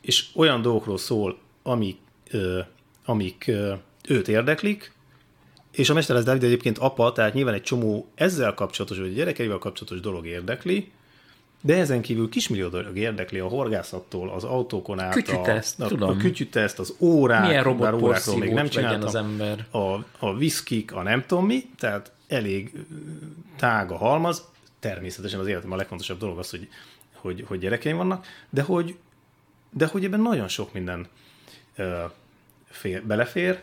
és 0.00 0.26
olyan 0.34 0.62
dolgokról 0.62 0.98
szól, 0.98 1.38
amik, 1.62 1.98
amik 3.04 3.50
őt 4.08 4.28
érdeklik, 4.28 4.92
és 5.72 5.90
a 5.90 5.94
Mesterház 5.94 6.24
Dávid 6.24 6.42
egyébként 6.42 6.78
apa, 6.78 7.12
tehát 7.12 7.34
nyilván 7.34 7.54
egy 7.54 7.62
csomó 7.62 8.08
ezzel 8.14 8.54
kapcsolatos, 8.54 8.98
vagy 8.98 9.14
gyerekeivel 9.14 9.58
kapcsolatos 9.58 10.00
dolog 10.00 10.26
érdekli, 10.26 10.92
de 11.60 11.76
ezen 11.76 12.00
kívül 12.00 12.28
kismillió 12.28 12.68
dolog 12.68 12.96
érdekli 12.96 13.38
a 13.38 13.48
horgászattól, 13.48 14.30
az 14.30 14.44
autókon 14.44 15.00
át, 15.00 15.12
Kütyüteszt, 15.12 15.80
a, 15.80 15.86
tudom. 15.86 16.08
a 16.08 16.16
kütyüteszt, 16.16 16.78
az 16.78 16.94
órák, 16.98 17.46
Milyen 17.46 17.78
bár 17.78 17.94
órákról 17.94 18.38
még 18.38 18.52
nem 18.52 18.68
csináltam, 18.68 19.08
az 19.08 19.14
ember. 19.14 19.66
a, 19.70 20.04
a 20.18 20.36
viszkik, 20.36 20.92
a 20.92 21.02
nem 21.02 21.24
tudom 21.26 21.46
mi, 21.46 21.70
tehát 21.78 22.12
elég 22.28 22.72
tág 23.56 23.90
a 23.90 23.96
halmaz. 23.96 24.44
Természetesen 24.78 25.40
az 25.40 25.46
életem 25.46 25.72
a 25.72 25.76
legfontosabb 25.76 26.18
dolog 26.18 26.38
az, 26.38 26.50
hogy, 26.50 26.68
hogy, 27.12 27.44
hogy 27.46 27.58
gyerekeim 27.58 27.96
vannak, 27.96 28.26
de 28.50 28.62
hogy, 28.62 28.96
de 29.70 29.86
hogy 29.86 30.04
ebben 30.04 30.20
nagyon 30.20 30.48
sok 30.48 30.72
minden 30.72 31.06
ö, 31.76 32.04
fér, 32.70 33.02
belefér, 33.02 33.60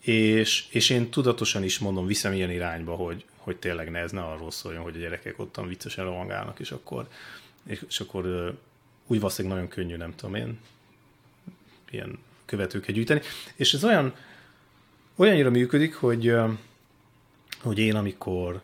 és, 0.00 0.66
és 0.70 0.90
én 0.90 1.10
tudatosan 1.10 1.62
is 1.62 1.78
mondom, 1.78 2.06
viszem 2.06 2.32
ilyen 2.32 2.50
irányba, 2.50 2.94
hogy, 2.94 3.24
hogy 3.38 3.56
tényleg 3.56 3.90
ne 3.90 3.98
ez 3.98 4.12
ne 4.12 4.20
arról 4.20 4.50
szóljon, 4.50 4.82
hogy 4.82 4.96
a 4.96 4.98
gyerekek 4.98 5.38
ottan 5.38 5.68
viccesen 5.68 6.04
rohangálnak, 6.04 6.60
és 6.60 6.70
akkor, 6.70 7.08
és, 7.66 7.84
és 7.88 8.00
akkor 8.00 8.24
úgy 9.06 9.20
valószínűleg 9.20 9.56
nagyon 9.56 9.72
könnyű, 9.72 9.96
nem 9.96 10.14
tudom 10.14 10.34
én, 10.34 10.58
ilyen 11.90 12.18
követőket 12.44 12.94
gyűjteni. 12.94 13.20
És 13.54 13.74
ez 13.74 13.84
olyan, 13.84 14.14
olyannyira 15.16 15.50
működik, 15.50 15.94
hogy, 15.94 16.34
hogy 17.60 17.78
én 17.78 17.94
amikor 17.94 18.62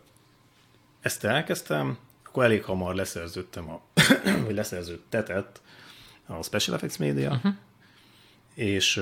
ezt 1.00 1.24
elkezdtem, 1.24 1.98
akkor 2.26 2.44
elég 2.44 2.64
hamar 2.64 2.94
leszerződtem, 2.94 3.70
a, 3.70 3.80
vagy 4.44 4.54
leszerződtetett 4.54 5.60
a 6.26 6.42
Special 6.42 6.76
Effects 6.76 6.98
Media, 6.98 7.30
uh-huh. 7.30 7.52
és, 8.54 9.00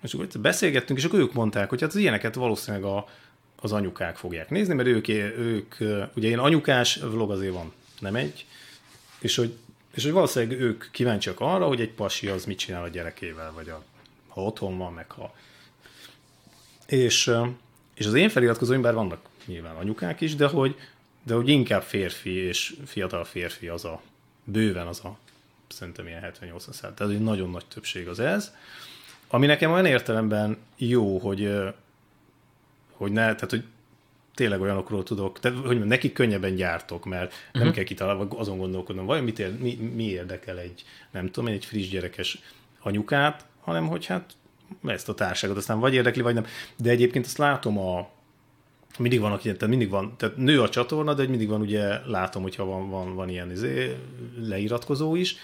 és 0.00 0.14
akkor 0.14 0.28
beszélgettünk, 0.40 0.98
és 0.98 1.04
akkor 1.04 1.18
ők 1.18 1.32
mondták, 1.32 1.68
hogy 1.68 1.80
hát 1.80 1.90
az 1.90 1.96
ilyeneket 1.96 2.34
valószínűleg 2.34 2.84
a, 2.84 3.08
az 3.64 3.72
anyukák 3.72 4.16
fogják 4.16 4.50
nézni, 4.50 4.74
mert 4.74 4.88
ők, 4.88 5.08
ők, 5.38 5.74
ugye 6.14 6.28
én 6.28 6.38
anyukás 6.38 6.96
vlog 6.96 7.30
azért 7.30 7.52
van, 7.52 7.72
nem 7.98 8.14
egy, 8.14 8.46
és 9.18 9.36
hogy, 9.36 9.54
és 9.94 10.02
hogy 10.02 10.12
valószínűleg 10.12 10.60
ők 10.60 10.84
kíváncsiak 10.90 11.40
arra, 11.40 11.66
hogy 11.66 11.80
egy 11.80 11.90
pasi 11.90 12.28
az 12.28 12.44
mit 12.44 12.58
csinál 12.58 12.82
a 12.82 12.88
gyerekével, 12.88 13.52
vagy 13.52 13.68
a, 13.68 13.82
ha 14.28 14.42
otthon 14.42 14.78
van, 14.78 14.92
meg 14.92 15.10
ha... 15.10 15.34
És, 16.86 17.30
és 17.94 18.06
az 18.06 18.14
én 18.14 18.28
feliratkozóim, 18.28 18.82
bár 18.82 18.94
vannak 18.94 19.28
nyilván 19.44 19.76
anyukák 19.76 20.20
is, 20.20 20.34
de 20.34 20.46
hogy, 20.46 20.76
de 21.22 21.34
hogy 21.34 21.48
inkább 21.48 21.82
férfi 21.82 22.30
és 22.30 22.74
fiatal 22.86 23.24
férfi 23.24 23.68
az 23.68 23.84
a, 23.84 24.02
bőven 24.44 24.86
az 24.86 25.04
a, 25.04 25.18
szerintem 25.68 26.06
ilyen 26.06 26.22
70-80 26.22 26.58
százalék, 26.58 26.96
tehát 26.96 27.12
egy 27.12 27.20
nagyon 27.20 27.50
nagy 27.50 27.66
többség 27.66 28.08
az 28.08 28.18
ez, 28.20 28.54
ami 29.28 29.46
nekem 29.46 29.72
olyan 29.72 29.86
értelemben 29.86 30.56
jó, 30.76 31.18
hogy, 31.18 31.52
hogy 32.96 33.12
ne, 33.12 33.22
tehát 33.22 33.50
hogy 33.50 33.64
tényleg 34.34 34.60
olyanokról 34.60 35.02
tudok, 35.02 35.40
tehát, 35.40 35.58
hogy 35.58 35.84
nekik 35.84 36.12
könnyebben 36.12 36.54
gyártok, 36.54 37.04
mert 37.04 37.32
uh-huh. 37.32 37.62
nem 37.62 37.72
kell 37.72 37.84
kitalálni, 37.84 38.26
azon 38.28 38.58
gondolkodnom, 38.58 39.06
vajon 39.06 39.24
mit 39.24 39.38
ér, 39.38 39.58
mi, 39.58 39.74
mi 39.94 40.04
érdekel 40.04 40.58
egy, 40.58 40.84
nem 41.10 41.30
tudom, 41.30 41.52
egy 41.52 41.64
friss 41.64 41.88
gyerekes 41.88 42.38
anyukát, 42.80 43.46
hanem 43.60 43.86
hogy 43.86 44.06
hát 44.06 44.32
ezt 44.84 45.08
a 45.08 45.14
társágot 45.14 45.56
aztán 45.56 45.78
vagy 45.78 45.94
érdekli, 45.94 46.22
vagy 46.22 46.34
nem. 46.34 46.46
De 46.76 46.90
egyébként 46.90 47.24
azt 47.24 47.38
látom 47.38 47.78
a, 47.78 48.08
mindig 48.98 49.20
van, 49.20 49.32
aki, 49.32 49.42
tehát 49.42 49.66
mindig 49.66 49.88
van, 49.88 50.14
tehát 50.16 50.36
nő 50.36 50.60
a 50.60 50.68
csatorna, 50.68 51.14
de 51.14 51.20
hogy 51.20 51.30
mindig 51.30 51.48
van, 51.48 51.60
ugye 51.60 52.06
látom, 52.06 52.42
hogyha 52.42 52.64
van, 52.64 52.90
van, 52.90 53.14
van 53.14 53.28
ilyen 53.28 53.50
izé, 53.50 53.96
leiratkozó 54.38 55.14
is, 55.14 55.36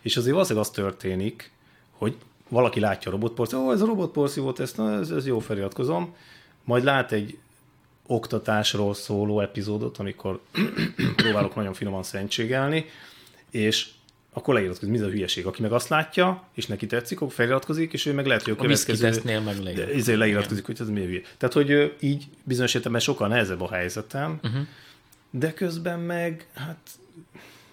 és 0.00 0.16
azért 0.16 0.32
valószínűleg 0.32 0.68
az 0.68 0.74
történik, 0.74 1.50
hogy 1.90 2.16
valaki 2.48 2.80
látja 2.80 3.10
a 3.10 3.14
robotporszívót, 3.14 3.66
ó, 3.66 3.72
ez 3.72 3.80
a 3.80 3.86
robotporszívót, 3.86 4.60
ezt, 4.60 4.76
na, 4.76 4.92
ez, 4.92 5.10
ez 5.10 5.26
jó 5.26 5.38
feliratkozom, 5.38 6.14
majd 6.64 6.84
lát 6.84 7.12
egy 7.12 7.38
oktatásról 8.06 8.94
szóló 8.94 9.40
epizódot, 9.40 9.98
amikor 9.98 10.40
próbálok 11.16 11.54
nagyon 11.54 11.74
finoman 11.74 12.02
szentségelni, 12.02 12.84
és 13.50 13.88
akkor 14.32 14.54
leiratkozik, 14.54 14.90
mi 14.90 14.98
ez 14.98 15.04
a 15.04 15.08
hülyeség. 15.08 15.46
Aki 15.46 15.62
meg 15.62 15.72
azt 15.72 15.88
látja, 15.88 16.48
és 16.54 16.66
neki 16.66 16.86
tetszik, 16.86 17.20
akkor 17.20 17.32
feliratkozik, 17.32 17.92
és 17.92 18.06
ő 18.06 18.12
meg 18.12 18.26
lehet, 18.26 18.42
hogy 18.42 18.52
a 18.52 18.56
A 18.56 18.62
következő... 18.62 19.04
meg 19.44 19.56
De 19.56 19.62
leiratkozik. 19.62 20.00
ezért 20.00 20.18
leiratkozik, 20.18 20.66
hogy 20.66 20.76
ez 20.80 20.88
mi 20.88 21.00
a 21.00 21.04
hülye. 21.04 21.20
Tehát, 21.38 21.54
hogy 21.54 21.96
így 22.00 22.24
bizonyos 22.44 22.74
értelemben 22.74 23.02
sokkal 23.02 23.28
nehezebb 23.28 23.60
a 23.60 23.72
helyzetem, 23.72 24.38
uh-huh. 24.42 24.60
de 25.30 25.52
közben 25.52 26.00
meg, 26.00 26.46
hát 26.54 26.90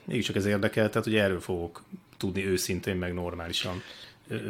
mégiscsak 0.04 0.36
ez 0.36 0.46
érdekel, 0.46 0.90
tehát, 0.90 1.04
hogy 1.04 1.16
erről 1.16 1.40
fogok 1.40 1.84
tudni 2.18 2.46
őszintén, 2.46 2.96
meg 2.96 3.14
normálisan 3.14 3.82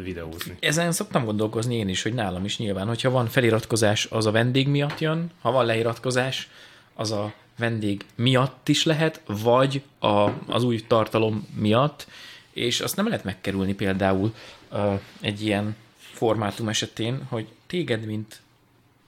videózni. 0.04 0.58
Ezen 0.60 0.92
szoktam 0.92 1.26
gondolkozni 1.26 1.76
én 1.76 1.88
is, 1.90 2.02
hogy 2.02 2.14
nálam 2.14 2.46
is 2.46 2.58
nyilván, 2.58 2.88
hogyha 2.88 3.10
van 3.10 3.28
feliratkozás, 3.28 4.06
az 4.06 4.26
a 4.26 4.32
vendég 4.32 4.68
miatt 4.68 5.00
jön, 5.00 5.32
ha 5.42 5.52
van 5.52 5.66
leiratkozás, 5.66 6.50
az 6.94 7.12
a 7.12 7.34
vendég 7.58 8.06
miatt 8.16 8.70
is 8.70 8.84
lehet, 8.84 9.22
vagy 9.26 9.82
a, 10.00 10.30
az 10.48 10.64
új 10.64 10.80
tartalom 10.88 11.48
miatt, 11.56 12.08
és 12.54 12.80
azt 12.80 12.96
nem 12.96 13.08
lehet 13.08 13.24
megkerülni 13.24 13.74
például 13.74 14.34
uh, 14.72 15.00
egy 15.22 15.42
ilyen 15.42 15.76
formátum 15.98 16.70
esetén, 16.70 17.26
hogy 17.30 17.48
téged, 17.68 18.06
mint 18.06 18.42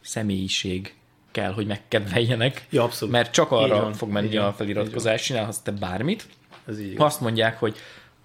személyiség 0.02 0.94
kell, 1.32 1.52
hogy 1.54 1.66
megkedveljenek, 1.68 2.66
Ja, 2.70 2.84
abszolút. 2.84 3.14
mert 3.14 3.32
csak 3.32 3.52
arra 3.52 3.82
van, 3.82 3.94
fog 3.94 4.10
menni 4.10 4.38
a 4.38 4.54
feliratkozás, 4.58 5.24
csinálhatsz 5.24 5.60
te 5.60 5.72
bármit, 5.72 6.28
Ez 6.68 6.80
így 6.80 6.98
ha 6.98 7.06
azt 7.06 7.22
mondják, 7.22 7.60
hogy 7.60 7.76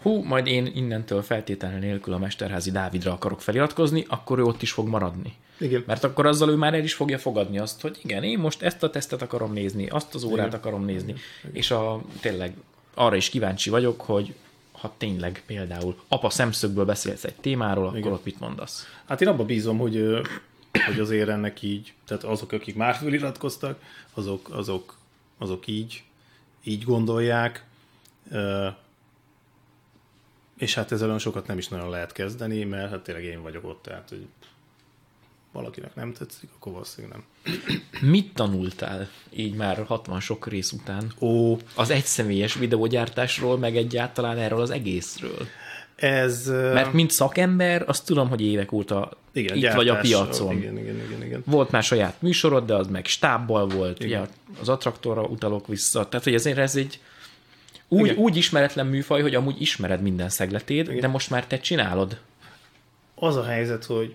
hú, 0.07 0.23
majd 0.23 0.47
én 0.47 0.73
innentől 0.75 1.23
feltétlenül 1.23 1.79
nélkül 1.79 2.13
a 2.13 2.19
Mesterházi 2.19 2.71
Dávidra 2.71 3.13
akarok 3.13 3.41
feliratkozni, 3.41 4.05
akkor 4.09 4.39
ő 4.39 4.43
ott 4.43 4.63
is 4.63 4.73
fog 4.73 4.89
maradni. 4.89 5.35
Igen. 5.59 5.85
Mert 5.87 6.05
akkor 6.05 6.27
azzal 6.27 6.51
ő 6.51 6.55
már 6.55 6.75
el 6.75 6.83
is 6.83 6.95
fogja 6.95 7.19
fogadni 7.19 7.59
azt, 7.59 7.81
hogy 7.81 7.99
igen, 8.03 8.23
én 8.23 8.39
most 8.39 8.63
ezt 8.63 8.83
a 8.83 8.91
tesztet 8.91 9.23
akarom 9.23 9.53
nézni, 9.53 9.89
azt 9.89 10.15
az 10.15 10.25
órát 10.25 10.47
Igen. 10.47 10.59
akarom 10.59 10.85
nézni, 10.85 11.15
és 11.53 11.71
a, 11.71 12.03
tényleg 12.21 12.55
arra 12.95 13.17
is 13.17 13.29
kíváncsi 13.29 13.71
vagyok, 13.71 14.01
hogy 14.01 14.35
ha 14.73 14.95
tényleg 14.99 15.43
például 15.47 15.97
apa 16.09 16.31
szemszögből 16.31 16.85
beszélsz 16.85 17.25
egy 17.25 17.35
témáról, 17.35 17.87
akkor 17.87 17.99
Igen. 17.99 18.13
ott 18.13 18.25
mit 18.25 18.41
mondasz? 18.41 18.87
Hát 19.07 19.21
én 19.21 19.29
abban 19.29 19.47
bízom, 19.47 19.79
hogy, 19.79 20.05
hogy 20.87 21.01
azért 21.01 21.29
ennek 21.29 21.63
így, 21.63 21.93
tehát 22.07 22.25
azok, 22.25 22.53
akik 22.53 22.77
már 22.77 22.95
feliratkoztak, 22.95 23.81
azok, 24.15 24.49
azok, 24.51 24.97
azok 25.39 25.67
így, 25.67 26.03
így 26.65 26.85
gondolják, 26.85 27.65
és 30.59 30.75
hát 30.75 30.93
ezzel 30.93 31.07
olyan 31.07 31.19
sokat 31.19 31.47
nem 31.47 31.59
is 31.59 31.69
nagyon 31.69 31.91
lehet 31.91 32.13
kezdeni, 32.13 32.65
mert 32.65 32.91
hát 32.91 33.01
tényleg 33.01 33.25
én 33.25 33.43
vagyok 33.43 33.65
ott, 33.65 33.83
tehát 33.83 34.09
hogy 34.09 34.27
valakinek 35.53 35.95
nem 35.95 36.13
tetszik, 36.13 36.49
akkor 36.57 36.73
valószínűleg 36.73 37.19
nem. 37.19 37.53
Mit 38.11 38.35
tanultál 38.35 39.09
így 39.31 39.55
már 39.55 39.85
60 39.87 40.21
sok 40.21 40.47
rész 40.47 40.73
után? 40.73 41.13
Ó, 41.21 41.57
Az 41.75 41.91
egyszemélyes 41.91 42.55
videógyártásról, 42.55 43.59
meg 43.59 43.77
egyáltalán 43.77 44.39
erről 44.39 44.61
az 44.61 44.71
egészről. 44.71 45.47
ez... 45.97 46.47
Mert 46.47 46.93
mint 46.93 47.11
szakember, 47.11 47.85
azt 47.87 48.07
tudom, 48.07 48.29
hogy 48.29 48.41
évek 48.41 48.73
óta 48.73 49.11
igen, 49.33 49.57
itt 49.57 49.73
vagy 49.73 49.89
a 49.89 49.97
piacon. 49.97 50.57
Igen, 50.57 50.79
igen, 50.79 50.97
igen, 51.07 51.23
igen. 51.25 51.43
Volt 51.47 51.71
már 51.71 51.83
saját 51.83 52.23
műsorod, 52.23 52.67
de 52.67 52.75
az 52.75 52.87
meg 52.87 53.07
stábbal 53.07 53.67
volt, 53.67 54.05
ugye 54.05 54.21
az 54.61 54.69
attraktorra 54.69 55.23
utalok 55.23 55.67
vissza. 55.67 56.09
Tehát, 56.09 56.25
hogy 56.25 56.35
ezért 56.35 56.59
ez 56.59 56.77
egy 56.77 57.01
úgy, 57.89 58.05
Igen. 58.05 58.17
úgy 58.17 58.37
ismeretlen 58.37 58.87
műfaj, 58.87 59.23
hogy 59.23 59.35
amúgy 59.35 59.61
ismered 59.61 60.03
minden 60.03 60.29
szegletét, 60.29 60.89
Igen. 60.89 61.01
de 61.01 61.09
most 61.09 61.31
már 61.31 61.47
te 61.47 61.59
csinálod. 61.59 62.21
Az 63.15 63.37
a 63.37 63.45
helyzet, 63.45 63.85
hogy 63.85 64.15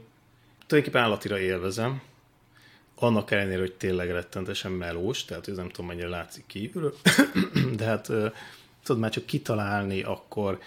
tulajdonképpen 0.67 1.05
állatira 1.05 1.39
élvezem, 1.39 2.01
annak 2.95 3.31
ellenére, 3.31 3.59
hogy 3.59 3.73
tényleg 3.73 4.11
rettentesen 4.11 4.71
melós, 4.71 5.25
tehát 5.25 5.47
ez 5.47 5.55
nem 5.55 5.69
tudom, 5.69 5.85
mennyire 5.85 6.07
látszik 6.07 6.43
kívülről, 6.47 6.95
de 7.77 7.85
hát 7.85 8.05
tudod 8.83 9.01
már 9.01 9.11
csak 9.11 9.25
kitalálni, 9.25 10.03
akkor 10.03 10.59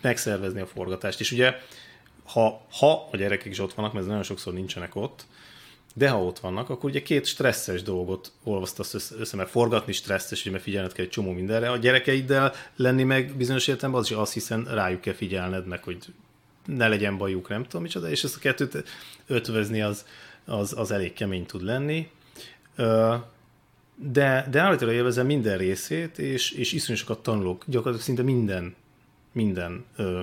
megszervezni 0.00 0.60
a 0.60 0.66
forgatást. 0.66 1.20
És 1.20 1.32
ugye, 1.32 1.54
ha, 2.24 2.66
ha 2.70 3.08
a 3.12 3.16
gyerekek 3.16 3.52
is 3.52 3.58
ott 3.58 3.74
vannak, 3.74 3.92
mert 3.92 4.06
nagyon 4.06 4.22
sokszor 4.22 4.52
nincsenek 4.52 4.94
ott, 4.94 5.26
de 5.98 6.08
ha 6.08 6.24
ott 6.24 6.38
vannak, 6.38 6.70
akkor 6.70 6.90
ugye 6.90 7.02
két 7.02 7.26
stresszes 7.26 7.82
dolgot 7.82 8.32
olvasztasz 8.42 9.12
össze, 9.18 9.36
mert 9.36 9.50
forgatni 9.50 9.92
stresszes, 9.92 10.40
ugye 10.40 10.50
mert 10.50 10.62
figyelned 10.62 10.92
kell 10.92 11.04
egy 11.04 11.10
csomó 11.10 11.32
mindenre. 11.32 11.70
A 11.70 11.76
gyerekeiddel 11.76 12.52
lenni 12.76 13.02
meg 13.02 13.36
bizonyos 13.36 13.66
értelemben 13.66 14.00
az 14.00 14.10
is 14.10 14.16
azt 14.16 14.32
hiszen 14.32 14.64
rájuk 14.64 15.00
kell 15.00 15.14
figyelned 15.14 15.66
meg, 15.66 15.82
hogy 15.82 15.98
ne 16.64 16.88
legyen 16.88 17.16
bajuk, 17.16 17.48
nem 17.48 17.62
tudom 17.62 17.82
micsoda, 17.82 18.10
és 18.10 18.24
ezt 18.24 18.36
a 18.36 18.38
kettőt 18.38 18.84
ötvözni 19.26 19.82
az, 19.82 20.04
az, 20.44 20.74
az 20.76 20.90
elég 20.90 21.12
kemény 21.12 21.46
tud 21.46 21.62
lenni. 21.62 22.10
De, 23.94 24.46
de 24.50 24.60
állítólag 24.60 24.94
élvezem 24.94 25.26
minden 25.26 25.58
részét, 25.58 26.18
és, 26.18 26.50
és 26.50 26.72
iszonyú 26.72 26.98
sokat 26.98 27.22
tanulok, 27.22 27.64
gyakorlatilag 27.66 28.04
szinte 28.04 28.22
minden, 28.22 28.74
minden 29.32 29.84
ö, 29.96 30.20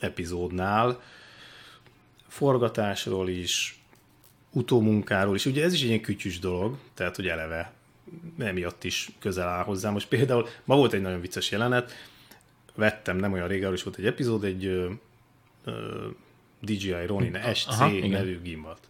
epizódnál, 0.00 1.02
forgatásról 2.28 3.28
is, 3.28 3.81
utómunkáról 4.52 5.34
is. 5.34 5.46
Ugye 5.46 5.64
ez 5.64 5.72
is 5.72 5.82
egy 5.82 5.88
ilyen 5.88 6.00
kütyűs 6.00 6.38
dolog, 6.38 6.76
tehát 6.94 7.16
hogy 7.16 7.28
eleve 7.28 7.72
emiatt 8.38 8.84
is 8.84 9.08
közel 9.18 9.48
áll 9.48 9.64
hozzá. 9.64 9.90
Most 9.90 10.08
például 10.08 10.48
ma 10.64 10.76
volt 10.76 10.92
egy 10.92 11.00
nagyon 11.00 11.20
vicces 11.20 11.50
jelenet, 11.50 11.92
vettem 12.74 13.16
nem 13.16 13.32
olyan 13.32 13.48
régen, 13.48 13.72
is 13.72 13.82
volt 13.82 13.98
egy 13.98 14.06
epizód, 14.06 14.44
egy 14.44 14.64
ö, 14.64 14.90
ö, 15.64 16.06
DJI 16.60 17.06
Ronin 17.06 17.38
SC 17.54 17.66
Aha, 17.66 17.88
nevű 17.88 18.40
gimbalt. 18.40 18.88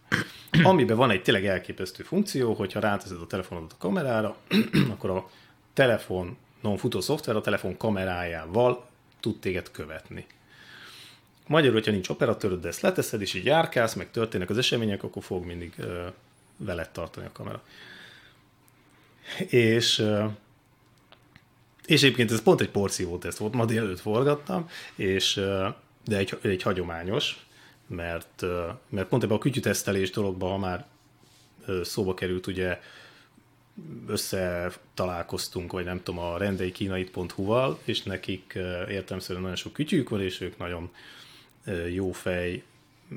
Amiben 0.63 0.97
van 0.97 1.11
egy 1.11 1.21
tényleg 1.21 1.45
elképesztő 1.45 2.03
funkció, 2.03 2.53
hogyha 2.53 2.79
ráteszed 2.79 3.21
a 3.21 3.27
telefonodat 3.27 3.71
a 3.71 3.77
kamerára, 3.77 4.35
akkor 4.93 5.09
a 5.09 5.29
telefonon 5.73 6.77
futó 6.77 7.01
szoftver 7.01 7.35
a 7.35 7.41
telefon 7.41 7.77
kamerájával 7.77 8.89
tud 9.19 9.39
téged 9.39 9.71
követni. 9.71 10.25
Magyarul, 11.47 11.73
hogyha 11.73 11.91
nincs 11.91 12.09
operatőröd, 12.09 12.61
de 12.61 12.67
ezt 12.67 12.81
leteszed, 12.81 13.21
és 13.21 13.33
így 13.33 13.45
járkálsz, 13.45 13.93
meg 13.93 14.11
történnek 14.11 14.49
az 14.49 14.57
események, 14.57 15.03
akkor 15.03 15.23
fog 15.23 15.45
mindig 15.45 15.73
ö, 15.77 16.07
veled 16.57 16.89
tartani 16.89 17.25
a 17.25 17.31
kamera. 17.31 17.63
És, 19.47 19.99
ö, 19.99 20.25
és 21.85 22.03
egyébként 22.03 22.31
ez 22.31 22.41
pont 22.41 22.61
egy 22.61 22.69
porszívó 22.69 23.17
teszt 23.17 23.37
volt, 23.37 23.53
ma 23.53 23.65
délelőtt 23.65 23.99
forgattam, 23.99 24.69
és, 24.95 25.37
ö, 25.37 25.67
de 26.05 26.17
egy, 26.17 26.37
egy 26.41 26.61
hagyományos, 26.61 27.45
mert, 27.87 28.41
ö, 28.41 28.67
mert 28.89 29.07
pont 29.07 29.23
ebben 29.23 29.35
a 29.35 29.39
kütyütesztelés 29.39 30.09
dologban, 30.09 30.51
ha 30.51 30.57
már 30.57 30.85
ö, 31.65 31.83
szóba 31.83 32.13
került, 32.13 32.47
ugye 32.47 32.79
összetalálkoztunk, 34.07 35.71
vagy 35.71 35.85
nem 35.85 36.03
tudom, 36.03 36.19
a 36.19 36.37
rendeikínait.hu-val, 36.37 37.79
és 37.83 38.03
nekik 38.03 38.53
értelmszerűen 38.89 39.41
nagyon 39.41 39.57
sok 39.57 39.73
kütyűjük 39.73 40.09
van, 40.09 40.21
és 40.21 40.41
ők 40.41 40.57
nagyon 40.57 40.91
jó 41.93 42.11
fej 42.11 42.63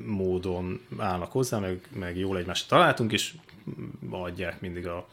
módon 0.07 0.80
állnak 0.99 1.32
hozzá, 1.32 1.59
meg, 1.59 1.88
meg 1.92 2.16
jól 2.18 2.38
egymást 2.38 2.68
találtunk, 2.68 3.12
és 3.12 3.34
adják 4.11 4.61
mindig 4.61 4.86
a 4.86 5.09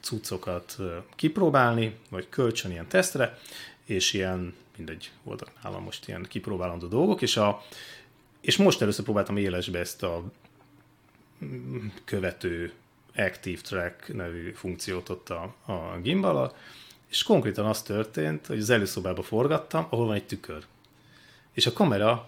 cuccokat 0.00 0.76
kipróbálni, 1.16 1.96
vagy 2.08 2.28
kölcsön 2.28 2.70
ilyen 2.70 2.88
tesztre, 2.88 3.38
és 3.84 4.12
ilyen, 4.12 4.54
mindegy, 4.76 5.10
voltak 5.22 5.50
nálam 5.62 5.82
most 5.82 6.08
ilyen 6.08 6.22
kipróbálandó 6.28 6.86
dolgok, 6.86 7.22
és, 7.22 7.36
a, 7.36 7.62
és 8.40 8.56
most 8.56 8.82
először 8.82 9.04
próbáltam 9.04 9.36
élesbe 9.36 9.78
ezt 9.78 10.02
a 10.02 10.22
mm, 11.44 11.86
követő 12.04 12.72
Active 13.16 13.60
Track 13.60 14.14
nevű 14.14 14.52
funkciót 14.52 15.08
ott 15.08 15.30
a, 15.30 15.54
a 15.66 15.98
gimbal 16.02 16.54
és 17.14 17.22
konkrétan 17.22 17.66
az 17.66 17.82
történt, 17.82 18.46
hogy 18.46 18.58
az 18.58 18.70
előszobába 18.70 19.22
forgattam, 19.22 19.86
ahol 19.90 20.06
van 20.06 20.14
egy 20.14 20.26
tükör. 20.26 20.64
És 21.52 21.66
a 21.66 21.72
kamera 21.72 22.26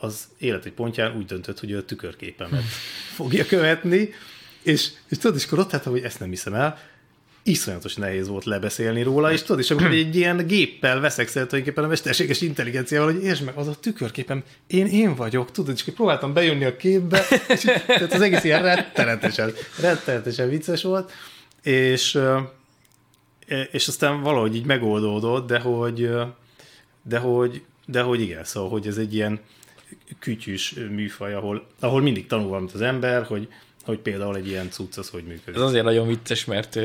az 0.00 0.28
élet 0.38 0.64
egy 0.64 0.72
pontján 0.72 1.16
úgy 1.16 1.24
döntött, 1.24 1.60
hogy 1.60 1.70
ő 1.70 1.76
a 1.76 1.84
tükörképemet 1.84 2.62
fogja 3.16 3.46
követni, 3.46 4.08
és, 4.62 4.88
és 5.08 5.18
tudod, 5.18 5.36
és 5.36 5.44
akkor 5.44 5.58
ott 5.58 5.74
álltam, 5.74 5.92
hogy 5.92 6.02
ezt 6.02 6.20
nem 6.20 6.28
hiszem 6.28 6.54
el, 6.54 6.78
iszonyatos 7.42 7.94
nehéz 7.94 8.28
volt 8.28 8.44
lebeszélni 8.44 9.02
róla, 9.02 9.32
és 9.32 9.42
tudod, 9.42 9.60
és 9.60 9.70
akkor 9.70 9.86
egy 9.86 10.16
ilyen 10.16 10.46
géppel 10.46 11.00
veszekszel 11.00 11.46
tulajdonképpen 11.46 11.84
a 11.84 11.88
mesterséges 11.88 12.40
intelligenciával, 12.40 13.12
hogy 13.12 13.22
értsd 13.22 13.44
meg, 13.44 13.54
az 13.56 13.68
a 13.68 13.74
tükörképem, 13.74 14.42
én 14.66 14.86
én 14.86 15.14
vagyok, 15.14 15.50
tudod, 15.50 15.74
és 15.74 15.82
akkor 15.82 15.94
próbáltam 15.94 16.32
bejönni 16.32 16.64
a 16.64 16.76
képbe, 16.76 17.24
és 17.48 17.60
tehát 17.60 18.12
az 18.12 18.20
egész 18.20 18.44
ilyen 18.44 18.62
rettenetesen, 18.62 19.52
rettenetesen 19.80 20.48
vicces 20.48 20.82
volt, 20.82 21.12
és, 21.62 22.18
és 23.70 23.88
aztán 23.88 24.22
valahogy 24.22 24.56
így 24.56 24.64
megoldódott, 24.64 25.46
de 25.46 25.58
hogy, 25.58 26.10
de 27.02 27.18
hogy, 27.18 27.62
de 27.86 28.00
hogy 28.00 28.20
igen, 28.20 28.44
szóval, 28.44 28.70
hogy 28.70 28.86
ez 28.86 28.96
egy 28.96 29.14
ilyen, 29.14 29.40
kütyűs 30.18 30.74
műfaj, 30.90 31.34
ahol, 31.34 31.66
ahol 31.80 32.00
mindig 32.02 32.26
tanul 32.26 32.48
valamit 32.48 32.72
az 32.72 32.80
ember, 32.80 33.22
hogy, 33.22 33.48
hogy 33.84 33.98
például 33.98 34.36
egy 34.36 34.48
ilyen 34.48 34.70
cucc 34.70 34.96
az 34.96 35.08
hogy 35.08 35.24
működik. 35.24 35.54
Ez 35.54 35.60
azért 35.60 35.84
nagyon 35.84 36.06
vicces, 36.06 36.44
mert 36.44 36.78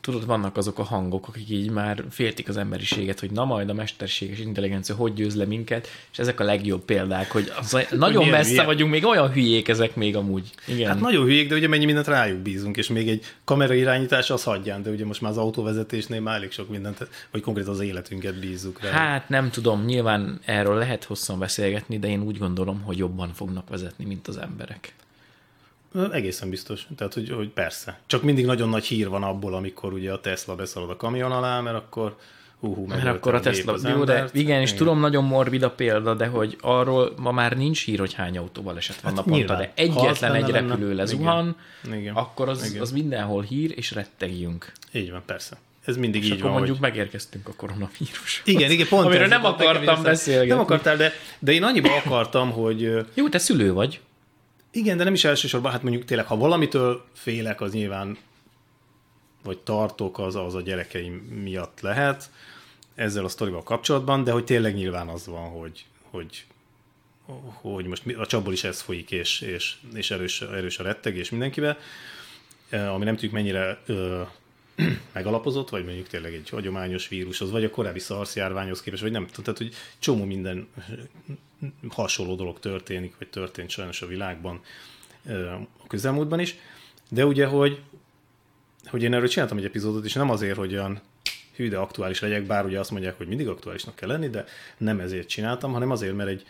tudod, 0.00 0.26
vannak 0.26 0.56
azok 0.56 0.78
a 0.78 0.82
hangok, 0.82 1.28
akik 1.28 1.50
így 1.50 1.70
már 1.70 2.04
féltik 2.10 2.48
az 2.48 2.56
emberiséget, 2.56 3.20
hogy 3.20 3.30
na 3.30 3.44
majd 3.44 3.68
a 3.68 3.74
mesterséges 3.74 4.38
intelligencia 4.38 4.94
hogy 4.94 5.12
győz 5.12 5.36
le 5.36 5.44
minket, 5.44 5.88
és 6.12 6.18
ezek 6.18 6.40
a 6.40 6.44
legjobb 6.44 6.84
példák, 6.84 7.30
hogy 7.30 7.52
az 7.58 7.86
nagyon 7.90 8.28
messze 8.28 8.50
hülye? 8.50 8.64
vagyunk, 8.64 8.90
még 8.90 9.04
olyan 9.04 9.32
hülyék 9.32 9.68
ezek 9.68 9.96
még 9.96 10.16
amúgy. 10.16 10.50
Igen. 10.66 10.88
Hát 10.88 11.00
nagyon 11.00 11.24
hülyék, 11.24 11.48
de 11.48 11.54
ugye 11.54 11.68
mennyi 11.68 11.84
mindent 11.84 12.06
rájuk 12.06 12.38
bízunk, 12.38 12.76
és 12.76 12.88
még 12.88 13.08
egy 13.08 13.24
kamera 13.44 13.74
irányítás 13.74 14.30
az 14.30 14.42
hagyján, 14.42 14.82
de 14.82 14.90
ugye 14.90 15.04
most 15.04 15.20
már 15.20 15.30
az 15.30 15.38
autóvezetésnél 15.38 16.20
már 16.20 16.36
elég 16.36 16.50
sok 16.50 16.68
mindent, 16.68 17.08
vagy 17.30 17.40
konkrétan 17.40 17.72
az 17.72 17.80
életünket 17.80 18.38
bízzuk 18.40 18.80
rá. 18.80 18.90
Hát 18.90 19.28
nem 19.28 19.50
tudom, 19.50 19.84
nyilván 19.84 20.40
erről 20.44 20.76
lehet 20.76 21.04
hosszan 21.04 21.38
beszélgetni, 21.38 21.98
de 21.98 22.08
én 22.08 22.22
úgy 22.22 22.38
gondolom, 22.38 22.80
hogy 22.82 22.96
jobban 22.96 23.32
fognak 23.34 23.68
vezetni, 23.68 24.04
mint 24.04 24.28
az 24.28 24.36
emberek. 24.36 24.94
Egészen 26.12 26.50
biztos. 26.50 26.86
Tehát, 26.96 27.14
hogy, 27.14 27.30
hogy 27.30 27.48
persze. 27.48 27.98
Csak 28.06 28.22
mindig 28.22 28.46
nagyon 28.46 28.68
nagy 28.68 28.84
hír 28.84 29.08
van 29.08 29.22
abból, 29.22 29.54
amikor 29.54 29.92
ugye 29.92 30.12
a 30.12 30.20
Tesla 30.20 30.54
beszalad 30.54 30.90
a 30.90 30.96
kamion 30.96 31.32
alá, 31.32 31.60
mert 31.60 31.76
akkor 31.76 32.16
hú, 32.60 32.84
mert 32.88 33.06
akkor 33.06 33.34
a 33.34 33.40
Tesla, 33.40 33.72
az 33.72 33.84
jó, 33.84 34.04
de 34.04 34.28
igen, 34.32 34.60
és 34.60 34.68
igen. 34.68 34.78
tudom, 34.78 35.00
nagyon 35.00 35.24
morbid 35.24 35.62
a 35.62 35.70
példa, 35.70 36.14
de 36.14 36.26
hogy 36.26 36.56
arról 36.60 37.12
ma 37.16 37.30
már 37.30 37.56
nincs 37.56 37.84
hír, 37.84 37.98
hogy 37.98 38.14
hány 38.14 38.38
autóval 38.38 38.76
esett 38.76 39.00
van 39.00 39.14
hát 39.14 39.24
naponta, 39.24 39.38
nyilván. 39.38 39.58
de 39.58 39.72
egyetlen 39.74 40.34
egy 40.34 40.50
repülő 40.50 40.94
lezuhan, 40.94 41.56
igen. 41.84 41.98
Igen. 41.98 42.14
akkor 42.14 42.48
az, 42.48 42.70
igen. 42.70 42.80
az 42.80 42.92
mindenhol 42.92 43.42
hír, 43.42 43.72
és 43.76 43.90
rettegjünk. 43.90 44.72
Így 44.92 45.10
van, 45.10 45.22
persze. 45.26 45.56
Ez 45.84 45.96
mindig 45.96 46.20
és 46.20 46.26
így 46.26 46.32
akkor 46.32 46.44
van. 46.44 46.52
mondjuk 46.52 46.78
hogy... 46.78 46.88
megérkeztünk 46.88 47.48
a 47.48 47.52
koronavírus. 47.56 48.42
Igen, 48.44 48.70
igen, 48.70 48.88
pont. 48.88 49.06
Amiről 49.06 49.26
nem 49.26 49.44
akartam 49.44 50.02
beszélni. 50.02 50.48
Nem 50.48 50.58
akartál, 50.58 50.96
de, 50.96 51.12
de 51.38 51.52
én 51.52 51.62
annyiba 51.62 51.96
akartam, 51.96 52.50
hogy... 52.50 53.06
Jó, 53.14 53.28
te 53.28 53.38
szülő 53.38 53.72
vagy. 53.72 54.00
Igen, 54.76 54.96
de 54.96 55.04
nem 55.04 55.14
is 55.14 55.24
elsősorban, 55.24 55.72
hát 55.72 55.82
mondjuk 55.82 56.04
tényleg, 56.04 56.26
ha 56.26 56.36
valamitől 56.36 57.04
félek, 57.12 57.60
az 57.60 57.72
nyilván, 57.72 58.18
vagy 59.42 59.58
tartok, 59.58 60.18
az, 60.18 60.34
az 60.34 60.54
a 60.54 60.60
gyerekeim 60.60 61.12
miatt 61.14 61.80
lehet 61.80 62.30
ezzel 62.94 63.24
a 63.24 63.28
sztorival 63.28 63.62
kapcsolatban, 63.62 64.24
de 64.24 64.32
hogy 64.32 64.44
tényleg 64.44 64.74
nyilván 64.74 65.08
az 65.08 65.26
van, 65.26 65.48
hogy, 65.48 65.84
hogy, 66.10 66.46
hogy 67.60 67.86
most 67.86 68.06
a 68.06 68.26
csapból 68.26 68.52
is 68.52 68.64
ez 68.64 68.80
folyik, 68.80 69.10
és, 69.10 69.40
és, 69.40 69.76
és 69.94 70.10
erős, 70.10 70.40
erős 70.40 70.78
a 70.78 70.82
rettegés 70.82 71.30
mindenkivel, 71.30 71.78
ami 72.70 73.04
nem 73.04 73.14
tudjuk 73.14 73.32
mennyire 73.32 73.80
ö, 73.86 74.22
megalapozott, 75.12 75.68
vagy 75.68 75.84
mondjuk 75.84 76.08
tényleg 76.08 76.34
egy 76.34 76.48
hagyományos 76.48 77.08
vírushoz, 77.08 77.50
vagy 77.50 77.64
a 77.64 77.70
korábbi 77.70 77.98
SARS 77.98 78.34
járványhoz 78.34 78.82
képest, 78.82 79.02
vagy 79.02 79.12
nem 79.12 79.26
tudom, 79.26 79.44
tehát 79.44 79.58
hogy 79.58 79.74
csomó 79.98 80.24
minden 80.24 80.68
hasonló 81.88 82.34
dolog 82.34 82.58
történik, 82.58 83.14
vagy 83.18 83.28
történt 83.28 83.70
sajnos 83.70 84.02
a 84.02 84.06
világban 84.06 84.60
a 85.82 85.86
közelmúltban 85.86 86.40
is. 86.40 86.56
De 87.10 87.26
ugye, 87.26 87.46
hogy, 87.46 87.82
hogy 88.86 89.02
én 89.02 89.14
erről 89.14 89.28
csináltam 89.28 89.58
egy 89.58 89.64
epizódot, 89.64 90.04
és 90.04 90.12
nem 90.12 90.30
azért, 90.30 90.56
hogy 90.56 90.72
olyan 90.72 91.00
hű, 91.56 91.68
de 91.68 91.76
aktuális 91.76 92.20
legyek, 92.20 92.46
bár 92.46 92.64
ugye 92.64 92.78
azt 92.78 92.90
mondják, 92.90 93.16
hogy 93.16 93.26
mindig 93.26 93.48
aktuálisnak 93.48 93.94
kell 93.94 94.08
lenni, 94.08 94.28
de 94.28 94.44
nem 94.78 95.00
ezért 95.00 95.28
csináltam, 95.28 95.72
hanem 95.72 95.90
azért, 95.90 96.14
mert 96.14 96.28
egy, 96.28 96.46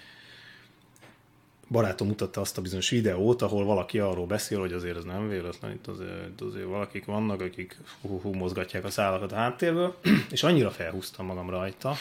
barátom 1.69 2.07
mutatta 2.07 2.41
azt 2.41 2.59
a 2.59 2.63
bizonyos 2.63 2.91
videót, 2.91 3.43
ahol 3.43 3.65
valaki 3.65 3.99
arról 3.99 4.27
beszél, 4.27 4.59
hogy 4.59 4.73
azért 4.73 4.97
ez 4.97 5.05
nem 5.05 5.29
véletlen, 5.29 5.73
itt 5.73 5.87
azért, 5.87 6.41
azért 6.41 6.67
valakik 6.67 7.05
vannak, 7.05 7.41
akik 7.41 7.77
hú, 8.01 8.33
mozgatják 8.33 8.85
a 8.85 8.91
szálakat 8.91 9.33
a 9.33 9.35
háttérből, 9.35 9.97
és 10.31 10.43
annyira 10.43 10.71
felhúztam 10.71 11.27
magam 11.27 11.51
rajta, 11.51 11.97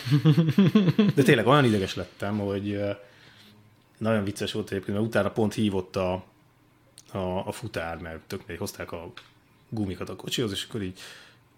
de 1.15 1.23
tényleg 1.23 1.47
olyan 1.47 1.65
ideges 1.65 1.95
lettem, 1.95 2.39
hogy 2.39 2.79
nagyon 3.97 4.23
vicces 4.23 4.51
volt 4.51 4.71
egyébként, 4.71 4.97
mert 4.97 5.09
utána 5.09 5.31
pont 5.31 5.53
hívott 5.53 5.95
a, 5.95 6.23
a, 7.11 7.47
a 7.47 7.51
futár, 7.51 7.97
mert 7.97 8.19
tök 8.27 8.41
hozták 8.57 8.91
a 8.91 9.11
gumikat 9.69 10.09
a 10.09 10.15
kocsihoz, 10.15 10.51
és 10.51 10.65
akkor 10.69 10.81
így 10.81 10.99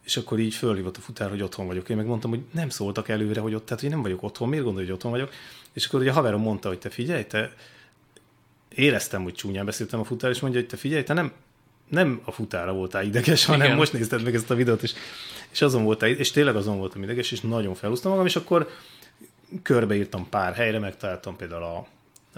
és 0.04 0.18
akkor 0.18 0.40
így 0.40 0.54
fölhívott 0.54 0.98
a 0.98 1.00
futár, 1.00 1.30
hogy 1.30 1.42
otthon 1.42 1.68
vagyok. 1.68 1.90
Én 1.90 1.98
megmondtam, 1.98 2.30
hogy 2.30 2.42
nem 2.52 2.70
szóltak 2.70 3.10
előre, 3.10 3.40
hogy 3.40 3.54
ott, 3.54 3.66
tehát 3.66 3.82
hogy 3.82 3.92
nem 3.92 4.02
vagyok 4.02 4.24
otthon, 4.24 4.50
miért 4.50 4.64
gondolod, 4.64 4.88
hogy 4.88 4.98
otthon 4.98 5.12
vagyok? 5.12 5.32
És 5.74 5.86
akkor 5.86 6.00
ugye 6.00 6.10
a 6.10 6.14
haverom 6.14 6.42
mondta, 6.42 6.68
hogy 6.68 6.80
te 6.80 6.90
figyelj, 6.90 7.24
te 7.24 7.56
éreztem, 8.78 9.24
hogy 9.24 9.34
csúnyán 9.34 9.66
beszéltem 9.66 10.00
a 10.00 10.04
futár, 10.04 10.32
és 10.32 10.40
mondja, 10.40 10.60
hogy 10.60 10.70
te 10.70 10.78
figyelj, 10.78 11.04
te 11.04 11.14
nem, 11.14 11.32
nem 11.88 12.22
a 12.24 12.32
futára 12.32 12.74
voltál 12.74 13.06
ideges, 13.06 13.46
hanem 13.46 13.66
Igen. 13.66 13.78
most 13.78 13.94
nézted 13.94 14.24
meg 14.24 14.36
ezt 14.36 14.52
a 14.52 14.56
videót, 14.56 14.84
és, 14.84 14.94
és 15.52 15.62
azon 15.62 15.84
voltál, 15.84 16.10
és 16.10 16.32
tényleg 16.32 16.56
azon 16.56 16.78
voltam 16.78 17.04
ideges, 17.04 17.32
és 17.32 17.42
nagyon 17.42 17.76
felhúztam 17.76 18.12
magam, 18.12 18.26
és 18.26 18.36
akkor 18.36 18.70
körbeírtam 19.62 20.30
pár 20.30 20.54
helyre, 20.54 20.80
megtaláltam 20.80 21.36
például 21.36 21.64
a, 21.64 21.88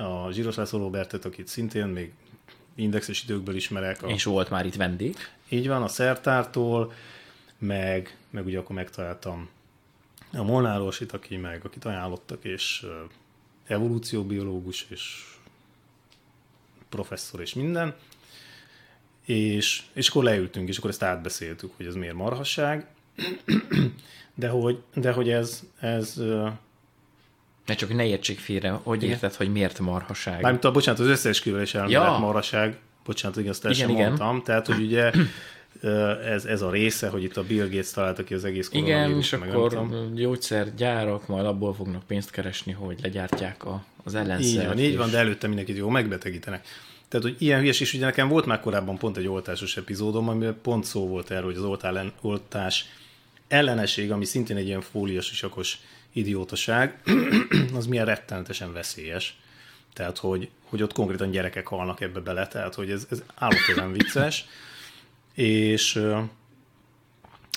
a 0.01 0.31
Zsíros 0.31 0.55
László 0.55 0.79
Robertet, 0.79 1.25
akit 1.25 1.47
szintén 1.47 1.87
még 1.87 2.11
indexes 2.75 3.23
időkből 3.23 3.55
ismerek. 3.55 4.03
A, 4.03 4.07
És 4.07 4.23
volt 4.23 4.49
már 4.49 4.65
itt 4.65 4.75
vendég. 4.75 5.15
így 5.49 5.67
van, 5.67 5.83
a 5.83 5.87
Szertártól, 5.87 6.93
meg, 7.57 8.17
meg 8.29 8.45
ugye 8.45 8.59
akkor 8.59 8.75
megtaláltam 8.75 9.49
a 10.33 10.43
Molnár 10.43 10.81
Orsit, 10.81 11.11
aki 11.11 11.37
meg, 11.37 11.65
akit 11.65 11.85
ajánlottak, 11.85 12.43
és 12.43 12.85
evolúcióbiológus, 13.67 14.85
és 14.89 15.23
professzor, 16.89 17.41
és 17.41 17.53
minden. 17.53 17.95
És, 19.25 19.81
és 19.93 20.09
akkor 20.09 20.23
leültünk, 20.23 20.67
és 20.67 20.77
akkor 20.77 20.89
ezt 20.89 21.03
átbeszéltük, 21.03 21.71
hogy 21.77 21.85
ez 21.85 21.95
miért 21.95 22.15
marhasság. 22.15 22.85
De 24.35 24.49
hogy, 24.49 24.81
de 24.95 25.11
hogy 25.11 25.29
ez, 25.29 25.63
ez 25.79 26.21
Ne 27.65 27.75
csak 27.75 27.95
ne 27.95 28.05
értsék 28.05 28.39
félre, 28.39 28.69
hogy 28.69 28.97
Igen. 28.97 29.09
érted, 29.09 29.33
hogy 29.33 29.51
miért 29.51 29.79
marhaság. 29.79 30.41
Mármint 30.41 30.63
a, 30.63 30.71
bocsánat, 30.71 30.99
az 30.99 31.07
összeesküvés 31.07 31.73
elmélet 31.73 32.03
Ja. 32.03 32.17
maraság, 32.17 32.77
bocsánat, 33.05 33.37
igen, 33.37 33.49
azt 33.49 33.65
Igen, 33.65 33.89
igen. 33.89 34.07
mondtam, 34.07 34.43
tehát, 34.43 34.67
hogy 34.67 34.81
ugye 34.81 35.11
ez, 36.25 36.45
ez 36.45 36.61
a 36.61 36.71
része, 36.71 37.07
hogy 37.07 37.23
itt 37.23 37.37
a 37.37 37.43
Bill 37.43 37.67
Gates 37.67 37.91
találta 37.91 38.23
ki 38.23 38.33
az 38.33 38.43
egész 38.43 38.69
Igen, 38.71 39.17
és 39.17 39.33
akkor 39.33 39.89
gyógyszergyárak 40.13 41.27
majd 41.27 41.45
abból 41.45 41.73
fognak 41.73 42.03
pénzt 42.03 42.31
keresni, 42.31 42.71
hogy 42.71 42.99
legyártják 43.01 43.65
a, 43.65 43.83
az 44.03 44.15
ellenszert. 44.15 44.61
Így 44.61 44.65
van, 44.65 44.79
így 44.79 44.91
és- 44.91 44.97
van, 44.97 45.11
de 45.11 45.17
előtte 45.17 45.47
mindenkit 45.47 45.77
jó 45.77 45.89
megbetegítenek. 45.89 46.67
Tehát, 47.07 47.25
hogy 47.25 47.35
ilyen 47.39 47.59
hülyes, 47.59 47.79
és 47.79 47.93
ugye 47.93 48.05
nekem 48.05 48.27
volt 48.27 48.45
már 48.45 48.59
korábban 48.59 48.97
pont 48.97 49.17
egy 49.17 49.27
oltásos 49.27 49.77
epizódom, 49.77 50.29
amiben 50.29 50.57
pont 50.61 50.85
szó 50.85 51.07
volt 51.07 51.31
erről, 51.31 51.45
hogy 51.45 51.55
az 51.55 51.63
oltál, 51.63 52.13
oltás 52.21 52.85
ellenesség, 53.47 54.11
ami 54.11 54.25
szintén 54.25 54.57
egy 54.57 54.67
ilyen 54.67 54.81
fólias 54.81 55.31
isakos 55.31 55.79
idiótaság, 56.13 57.01
az 57.75 57.85
milyen 57.85 58.05
rettenetesen 58.05 58.73
veszélyes. 58.73 59.37
Tehát, 59.93 60.17
hogy, 60.17 60.49
hogy 60.63 60.83
ott 60.83 60.93
konkrétan 60.93 61.31
gyerekek 61.31 61.67
halnak 61.67 62.01
ebbe 62.01 62.19
bele, 62.19 62.47
tehát, 62.47 62.75
hogy 62.75 62.91
ez, 62.91 63.07
ez 63.09 63.23
állatilag 63.35 63.91
vicces. 63.91 64.45
És, 65.39 66.01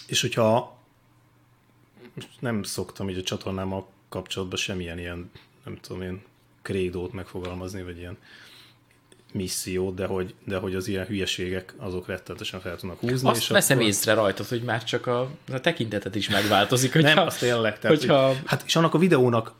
és 0.06 0.20
hogyha 0.20 0.78
nem 2.40 2.62
szoktam 2.62 3.08
így 3.08 3.18
a 3.18 3.22
csatornámmal 3.22 3.86
kapcsolatban 4.08 4.58
semmilyen 4.58 4.98
ilyen, 4.98 5.30
nem 5.64 5.78
tudom 5.80 6.02
én, 6.02 6.22
krédót 6.62 7.12
megfogalmazni, 7.12 7.82
vagy 7.82 7.98
ilyen 7.98 8.16
missziót, 9.32 9.94
de 9.94 10.06
hogy, 10.06 10.34
de 10.44 10.56
hogy 10.58 10.74
az 10.74 10.88
ilyen 10.88 11.06
hülyeségek 11.06 11.74
azok 11.76 12.06
rettenetesen 12.06 12.60
fel 12.60 12.76
tudnak 12.76 13.00
húzni. 13.00 13.28
Azt 13.28 13.46
veszem 13.46 13.76
akkor- 13.76 13.88
észre 13.88 14.14
rajtad, 14.14 14.46
hogy 14.46 14.62
már 14.62 14.84
csak 14.84 15.06
a, 15.06 15.30
a 15.52 15.60
tekinteted 15.60 16.16
is 16.16 16.28
megváltozik. 16.28 16.92
Hogyha, 16.92 17.14
Nem, 17.14 17.26
az 17.26 17.36
tényleg. 17.36 17.78
Tehát, 17.78 17.98
hogyha- 17.98 18.26
hogy, 18.26 18.38
hát 18.44 18.62
és 18.66 18.76
annak 18.76 18.94
a 18.94 18.98
videónak 18.98 19.52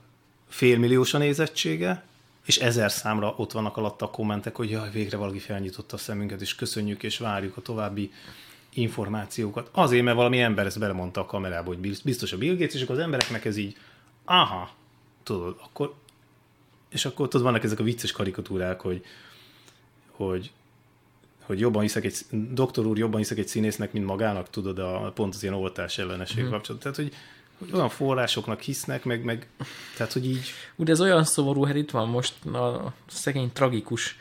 félmilliós 0.49 1.15
a 1.15 1.19
nézettsége, 1.19 2.05
és 2.47 2.59
ezer 2.59 2.91
számra 2.91 3.35
ott 3.37 3.53
vannak 3.53 3.77
alatta 3.77 4.05
a 4.05 4.11
kommentek, 4.11 4.57
hogy 4.57 4.71
jaj, 4.71 4.91
végre 4.91 5.17
valaki 5.17 5.39
felnyitotta 5.39 5.97
a 5.97 5.99
szemünket, 5.99 6.41
és 6.41 6.55
köszönjük, 6.55 7.03
és 7.03 7.19
várjuk 7.19 7.57
a 7.57 7.61
további 7.61 8.13
információkat. 8.75 9.69
Azért, 9.73 10.05
mert 10.05 10.17
valami 10.17 10.41
ember 10.41 10.67
ezt 10.67 10.79
belemondta 10.79 11.21
a 11.21 11.27
kamerába, 11.27 11.67
hogy 11.67 12.01
biztos 12.05 12.33
a 12.33 12.39
Bill 12.39 12.57
Gates, 12.57 12.75
és 12.75 12.83
akkor 12.83 12.95
az 12.95 13.03
embereknek 13.03 13.45
ez 13.45 13.57
így, 13.57 13.77
aha, 14.25 14.71
tudod, 15.23 15.57
akkor, 15.65 15.95
és 16.89 17.05
akkor 17.05 17.29
tudod, 17.29 17.47
vannak 17.47 17.65
ezek 17.65 17.81
a 17.81 17.83
vicces 17.83 18.13
karikatúrák, 18.13 18.81
hogy, 18.81 19.05
hogy 20.11 20.53
hogy 21.43 21.61
jobban 21.61 21.83
hiszek 21.83 22.05
egy, 22.05 22.17
doktor 22.31 22.87
úr, 22.87 22.99
jobban 22.99 23.19
hiszek 23.19 23.39
egy 23.39 23.49
színésznek, 23.49 23.93
mint 23.93 24.07
magának, 24.07 24.51
tudod, 24.51 24.79
a, 24.79 25.13
pont 25.15 25.35
az 25.35 25.43
ilyen 25.43 25.55
oltás 25.55 25.99
ellenesség 25.99 26.41
hmm. 26.41 26.51
kapcsolatban. 26.51 26.93
Tehát, 26.93 27.11
hogy, 27.11 27.19
hogy 27.65 27.75
olyan 27.75 27.89
forrásoknak 27.89 28.61
hisznek, 28.61 29.05
meg, 29.05 29.25
meg 29.25 29.47
tehát, 29.97 30.13
hogy 30.13 30.27
így, 30.27 30.53
Ugye 30.77 30.93
ez 30.93 31.01
olyan 31.01 31.25
szomorú, 31.25 31.65
hát 31.65 31.77
itt 31.77 31.91
van 31.91 32.09
most 32.09 32.45
a 32.45 32.93
szegény 33.09 33.53
tragikus 33.53 34.17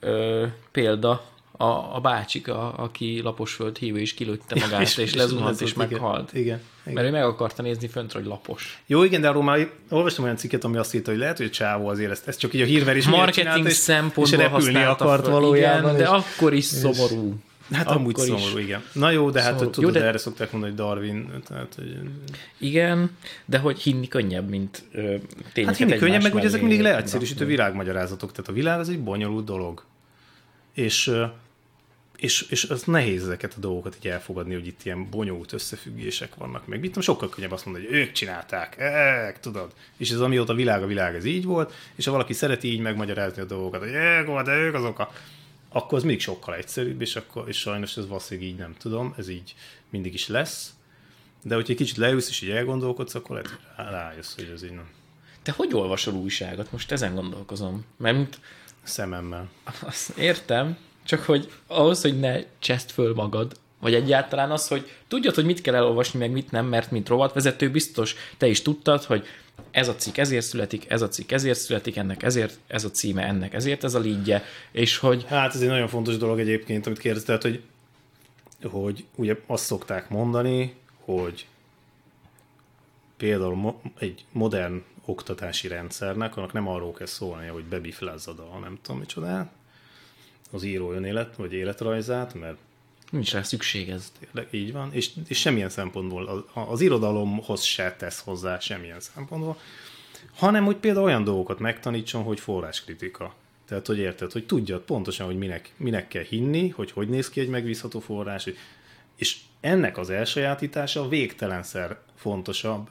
ö, 0.00 0.46
példa, 0.72 1.32
a, 1.56 1.64
a 1.96 2.00
bácsik, 2.02 2.48
a, 2.48 2.74
aki 2.78 3.20
laposföld 3.22 3.76
hívő 3.78 4.00
is 4.00 4.14
kilőtte 4.14 4.60
magát, 4.60 4.80
és, 4.80 4.96
és, 4.96 5.14
lezuhant, 5.14 5.60
és 5.60 5.74
meghalt. 5.74 6.32
Igen, 6.32 6.60
igen. 6.82 6.94
Mert 6.94 7.06
ő 7.06 7.10
meg 7.10 7.24
akarta 7.24 7.62
nézni 7.62 7.88
föntre, 7.88 8.18
hogy 8.18 8.28
lapos. 8.28 8.82
Jó, 8.86 9.02
igen, 9.02 9.20
de 9.20 9.28
arról 9.28 9.42
már 9.42 9.70
olvastam 9.90 10.24
olyan 10.24 10.36
cikket, 10.36 10.64
ami 10.64 10.76
azt 10.76 10.94
írta, 10.94 11.10
hogy 11.10 11.18
lehet, 11.20 11.36
hogy 11.36 11.46
a 11.46 11.50
csávó 11.50 11.88
azért 11.88 12.10
ezt, 12.10 12.28
ezt 12.28 12.38
csak 12.38 12.54
így 12.54 12.60
a 12.60 12.64
hírverés 12.64 13.06
Marketing 13.06 13.34
csinálta, 13.46 13.68
és- 13.68 13.74
szempontból 13.74 14.24
és 14.24 14.30
repülni 14.30 14.82
akart 14.82 15.22
föl. 15.22 15.32
valójában. 15.32 15.94
Igen, 15.94 15.96
de 15.96 16.02
és- 16.16 16.24
akkor 16.24 16.52
is 16.52 16.64
szomorú. 16.64 17.34
Hát 17.72 17.86
akkor 17.86 17.96
amúgy 17.96 18.18
is. 18.18 18.24
szomorú, 18.24 18.58
igen. 18.58 18.82
Na 18.92 19.10
jó, 19.10 19.30
de 19.30 19.40
hát 19.40 19.50
Szomorú. 19.50 19.70
tudod, 19.70 19.94
Jó, 19.94 20.00
de- 20.00 20.06
erre 20.06 20.18
szokták 20.18 20.52
mondani, 20.52 20.72
hogy 20.72 20.82
Darwin, 20.84 21.42
tehát, 21.46 21.74
hogy... 21.74 21.98
Igen, 22.58 23.16
de 23.44 23.58
hogy 23.58 23.80
hinni 23.80 24.08
könnyebb, 24.08 24.48
mint 24.48 24.82
ö, 24.92 24.98
tényeket 25.52 25.64
Hát 25.64 25.76
hinni 25.76 25.96
könnyebb, 25.96 26.22
meg 26.22 26.34
ugye 26.34 26.44
ezek 26.44 26.60
mindig 26.60 26.80
leegyszerűsítő 26.80 27.44
világmagyarázatok, 27.44 28.32
tehát 28.32 28.50
a 28.50 28.52
világ 28.52 28.78
az 28.78 28.88
egy 28.88 29.00
bonyolult 29.00 29.44
dolog. 29.44 29.84
És, 30.74 31.12
és, 32.16 32.46
és 32.50 32.64
az 32.64 32.82
nehéz 32.82 33.22
ezeket 33.22 33.54
a 33.56 33.60
dolgokat 33.60 33.96
így 33.96 34.08
elfogadni, 34.08 34.54
hogy 34.54 34.66
itt 34.66 34.80
ilyen 34.84 35.10
bonyolult 35.10 35.52
összefüggések 35.52 36.34
vannak. 36.34 36.66
Meg 36.66 36.80
mit 36.80 37.02
sokkal 37.02 37.28
könnyebb 37.28 37.52
azt 37.52 37.64
mondani, 37.64 37.86
hogy 37.86 37.94
ők 37.94 38.12
csinálták, 38.12 38.78
ek, 38.78 39.40
tudod. 39.40 39.72
És 39.96 40.10
ez 40.10 40.20
amióta 40.20 40.52
a 40.52 40.56
világ 40.56 40.82
a 40.82 40.86
világ, 40.86 41.14
ez 41.14 41.24
így 41.24 41.44
volt, 41.44 41.72
és 41.94 42.04
ha 42.04 42.10
valaki 42.10 42.32
szereti 42.32 42.72
így 42.72 42.80
megmagyarázni 42.80 43.42
a 43.42 43.44
dolgokat, 43.44 43.80
hogy 43.80 44.26
volt, 44.26 44.44
de 44.46 44.52
ők 44.56 44.74
azok 44.74 44.98
a 44.98 45.12
akkor 45.74 45.98
az 45.98 46.04
még 46.04 46.20
sokkal 46.20 46.54
egyszerűbb, 46.54 47.00
és, 47.00 47.16
akkor, 47.16 47.48
és 47.48 47.58
sajnos 47.58 47.96
ez 47.96 48.06
valószínűleg 48.06 48.50
így 48.50 48.56
nem 48.56 48.74
tudom, 48.78 49.14
ez 49.18 49.28
így 49.28 49.54
mindig 49.90 50.14
is 50.14 50.28
lesz. 50.28 50.74
De 51.42 51.54
hogyha 51.54 51.70
egy 51.70 51.78
kicsit 51.78 51.96
leülsz 51.96 52.28
és 52.28 52.40
így 52.40 52.50
elgondolkodsz, 52.50 53.14
akkor 53.14 53.30
lehet, 53.36 53.50
hogy 53.50 53.58
rá- 53.76 53.90
rájössz, 53.90 54.34
hogy 54.34 54.50
ez 54.54 54.64
így 54.64 54.70
nem 54.70 54.88
Te 55.42 55.52
hogy 55.56 55.74
olvasol 55.74 56.14
újságot? 56.14 56.72
Most 56.72 56.92
ezen 56.92 57.14
gondolkozom. 57.14 57.84
Mert 57.96 58.38
szememmel. 58.82 59.48
azt 59.80 60.18
értem, 60.18 60.76
csak 61.04 61.24
hogy 61.24 61.52
ahhoz, 61.66 62.00
hogy 62.02 62.20
ne 62.20 62.40
cseszt 62.58 62.90
föl 62.90 63.14
magad, 63.14 63.56
vagy 63.80 63.94
egyáltalán 63.94 64.50
az, 64.50 64.68
hogy 64.68 64.90
tudjad, 65.08 65.34
hogy 65.34 65.44
mit 65.44 65.60
kell 65.60 65.74
elolvasni, 65.74 66.18
meg 66.18 66.30
mit 66.30 66.50
nem, 66.50 66.66
mert 66.66 66.90
mint 66.90 67.08
rovatvezető 67.08 67.70
biztos 67.70 68.14
te 68.38 68.46
is 68.46 68.62
tudtad, 68.62 69.04
hogy 69.04 69.26
ez 69.70 69.88
a 69.88 69.94
cikk 69.94 70.16
ezért 70.16 70.44
születik, 70.44 70.90
ez 70.90 71.02
a 71.02 71.08
cikk 71.08 71.30
ezért 71.30 71.58
születik, 71.58 71.96
ennek 71.96 72.22
ezért, 72.22 72.58
ez 72.66 72.84
a 72.84 72.90
címe, 72.90 73.22
ennek 73.22 73.54
ezért 73.54 73.84
ez 73.84 73.94
a 73.94 73.98
lídje, 73.98 74.42
és 74.72 74.96
hogy 74.96 75.24
Hát 75.24 75.54
ez 75.54 75.60
egy 75.60 75.68
nagyon 75.68 75.88
fontos 75.88 76.16
dolog 76.16 76.40
egyébként, 76.40 76.86
amit 76.86 76.98
kérdezted, 76.98 77.42
hogy, 77.42 77.62
hogy 78.62 79.04
ugye 79.14 79.36
azt 79.46 79.64
szokták 79.64 80.08
mondani, 80.08 80.74
hogy 81.04 81.46
például 83.16 83.54
mo- 83.54 83.82
egy 83.98 84.24
modern 84.32 84.82
oktatási 85.04 85.68
rendszernek, 85.68 86.36
annak 86.36 86.52
nem 86.52 86.68
arról 86.68 86.92
kell 86.92 87.06
szólnia, 87.06 87.52
hogy 87.52 87.64
bebiflázzad 87.64 88.38
a 88.38 88.58
nem 88.58 88.78
tudom 88.82 89.00
micsoda, 89.00 89.50
az 90.50 90.62
író 90.62 90.92
önélet, 90.92 91.36
vagy 91.36 91.52
életrajzát, 91.52 92.34
mert 92.34 92.58
nincs 93.10 93.32
rá 93.32 93.42
szükség 93.42 93.88
ez. 93.88 94.12
tényleg 94.20 94.54
így 94.54 94.72
van, 94.72 94.92
és, 94.92 95.10
és 95.26 95.38
semmilyen 95.38 95.68
szempontból 95.68 96.26
az, 96.26 96.68
az 96.68 96.80
irodalomhoz 96.80 97.62
se 97.62 97.96
tesz 97.98 98.20
hozzá 98.20 98.58
semmilyen 98.58 99.00
szempontból, 99.00 99.58
hanem 100.34 100.64
hogy 100.64 100.76
például 100.76 101.04
olyan 101.04 101.24
dolgokat 101.24 101.58
megtanítson, 101.58 102.22
hogy 102.22 102.40
forráskritika. 102.40 103.34
Tehát, 103.68 103.86
hogy 103.86 103.98
érted, 103.98 104.32
hogy 104.32 104.46
tudjad 104.46 104.80
pontosan, 104.80 105.26
hogy 105.26 105.38
minek, 105.38 105.72
minek 105.76 106.08
kell 106.08 106.22
hinni, 106.22 106.68
hogy 106.68 106.90
hogy 106.90 107.08
néz 107.08 107.30
ki 107.30 107.40
egy 107.40 107.48
megbízható 107.48 108.00
forrás, 108.00 108.48
és 109.16 109.36
ennek 109.60 109.98
az 109.98 110.10
elsajátítása 110.10 111.08
végtelenszer 111.08 111.98
fontosabb 112.14 112.88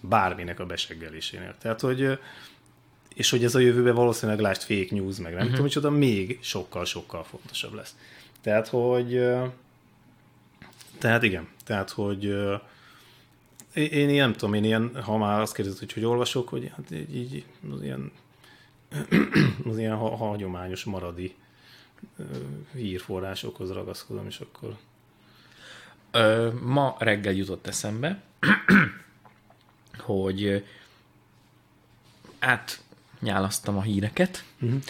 bárminek 0.00 0.60
a 0.60 0.66
beseggelésénél. 0.66 1.54
Tehát, 1.58 1.80
hogy 1.80 2.18
és 3.14 3.30
hogy 3.30 3.44
ez 3.44 3.54
a 3.54 3.58
jövőben 3.58 3.94
valószínűleg 3.94 4.40
lásd 4.40 4.62
fake 4.62 4.94
news, 4.94 5.16
meg 5.16 5.32
nem 5.32 5.32
uh-huh. 5.32 5.50
tudom 5.50 5.64
micsoda, 5.64 5.90
még 5.90 6.38
sokkal-sokkal 6.42 7.24
fontosabb 7.24 7.74
lesz. 7.74 7.94
Tehát, 8.42 8.68
hogy 8.68 9.28
tehát 10.98 11.22
igen, 11.22 11.48
tehát, 11.64 11.90
hogy 11.90 12.24
én, 13.74 13.86
én 13.90 14.08
ilyen, 14.08 14.28
nem 14.28 14.32
tudom, 14.32 14.54
én 14.54 14.64
ilyen, 14.64 15.02
ha 15.02 15.16
már 15.16 15.40
azt 15.40 15.54
kérdezed, 15.54 15.78
hogy 15.78 15.92
hogy 15.92 16.04
olvasok, 16.04 16.48
hogy 16.48 16.72
hát 16.76 16.90
így, 16.90 17.14
így 17.14 17.44
az 17.72 17.82
ilyen, 17.82 18.12
az 19.70 19.78
ilyen 19.78 19.96
ha, 19.96 20.16
hagyományos 20.16 20.84
maradi 20.84 21.34
hírforrásokhoz 22.74 23.72
ragaszkodom, 23.72 24.26
és 24.26 24.40
akkor 24.40 24.76
Ö, 26.14 26.50
ma 26.62 26.96
reggel 26.98 27.32
jutott 27.32 27.66
eszembe, 27.66 28.22
hogy 29.98 30.64
átnyálasztam 32.38 33.76
a 33.76 33.82
híreket, 33.82 34.44
uh-huh. 34.60 34.82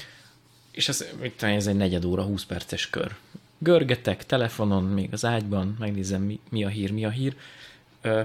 és 0.71 0.89
ez, 0.89 1.07
mit 1.21 1.37
tudom, 1.37 1.55
ez 1.55 1.67
egy 1.67 1.77
negyed 1.77 2.05
óra, 2.05 2.23
20 2.23 2.45
perces 2.45 2.91
kör. 2.91 3.17
Görgetek 3.63 4.27
telefonon, 4.27 4.85
még 4.85 5.13
az 5.13 5.25
ágyban, 5.25 5.77
megnézem, 5.79 6.23
mi, 6.23 6.41
mi 6.51 6.65
a 6.65 6.69
hír, 6.69 6.93
mi 6.93 7.05
a 7.05 7.11
hír. 7.11 7.37
Ö, 8.01 8.23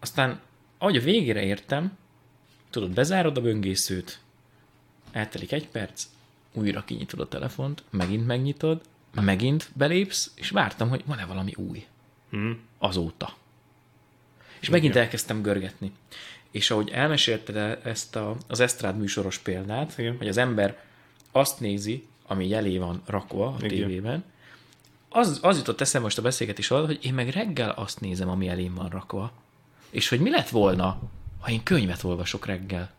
aztán, 0.00 0.40
ahogy 0.78 0.96
a 0.96 1.00
végére 1.00 1.42
értem, 1.42 1.96
tudod, 2.70 2.90
bezárod 2.90 3.36
a 3.36 3.40
böngészőt, 3.40 4.20
eltelik 5.12 5.52
egy 5.52 5.68
perc, 5.68 6.04
újra 6.52 6.84
kinyitod 6.84 7.20
a 7.20 7.28
telefont, 7.28 7.82
megint 7.90 8.26
megnyitod, 8.26 8.80
megint 9.14 9.70
belépsz, 9.74 10.32
és 10.34 10.50
vártam, 10.50 10.88
hogy 10.88 11.02
van-e 11.06 11.24
valami 11.24 11.52
új 11.56 11.86
hm, 12.30 12.50
azóta. 12.78 13.36
És 14.60 14.68
megint 14.68 14.96
elkezdtem 14.96 15.42
görgetni. 15.42 15.92
és 16.50 16.70
ahogy 16.70 16.90
elmesélted 16.90 17.78
ezt 17.84 18.16
a, 18.16 18.36
az 18.46 18.60
Esztrád 18.60 18.98
műsoros 18.98 19.38
példát, 19.38 19.98
Igen. 19.98 20.16
hogy 20.16 20.28
az 20.28 20.36
ember 20.36 20.84
azt 21.32 21.60
nézi, 21.60 22.06
ami 22.26 22.52
elé 22.52 22.78
van 22.78 23.02
rakva 23.06 23.46
a 23.46 23.56
Igen. 23.58 23.68
tévében, 23.68 24.24
az, 25.10 25.38
az 25.42 25.56
jutott 25.56 25.80
eszembe 25.80 26.06
most 26.06 26.18
a 26.18 26.22
beszélgetés 26.22 26.70
alatt, 26.70 26.86
hogy 26.86 26.98
én 27.02 27.14
meg 27.14 27.28
reggel 27.28 27.70
azt 27.70 28.00
nézem, 28.00 28.28
ami 28.28 28.48
elém 28.48 28.74
van 28.74 28.88
rakva. 28.88 29.32
És 29.90 30.08
hogy 30.08 30.20
mi 30.20 30.30
lett 30.30 30.48
volna, 30.48 30.98
ha 31.40 31.50
én 31.50 31.62
könyvet 31.62 32.04
olvasok 32.04 32.46
reggel? 32.46 32.90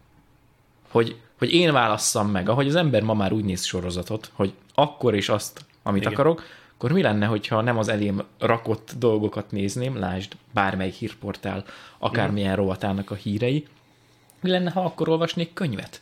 Hogy, 0.89 1.22
hogy 1.38 1.53
én 1.53 1.72
válasszam 1.72 2.30
meg, 2.30 2.49
ahogy 2.49 2.68
az 2.68 2.76
ember 2.76 3.03
ma 3.03 3.14
már 3.14 3.32
úgy 3.32 3.43
néz 3.43 3.64
sorozatot, 3.64 4.32
hogy 4.34 4.53
akkor 4.74 5.16
és 5.16 5.30
azt, 5.30 5.66
amit 5.84 6.01
Igen. 6.01 6.12
Igen. 6.12 6.26
akarok, 6.26 6.43
akkor 6.76 6.91
mi 6.91 7.01
lenne, 7.01 7.26
hogyha 7.26 7.62
nem 7.62 7.78
az 7.78 7.88
elém 7.88 8.24
rakott 8.38 8.91
dolgokat 8.97 9.51
nézném, 9.51 9.97
lásd 9.99 10.36
bármelyik 10.53 10.93
hírportál, 10.93 11.66
akármilyen 11.97 12.55
rovatának 12.55 13.12
a 13.12 13.16
hírei, 13.16 13.68
mi 14.39 14.49
lenne, 14.49 14.72
ha 14.72 14.82
akkor 14.82 15.09
olvasnék 15.09 15.53
könyvet? 15.53 16.01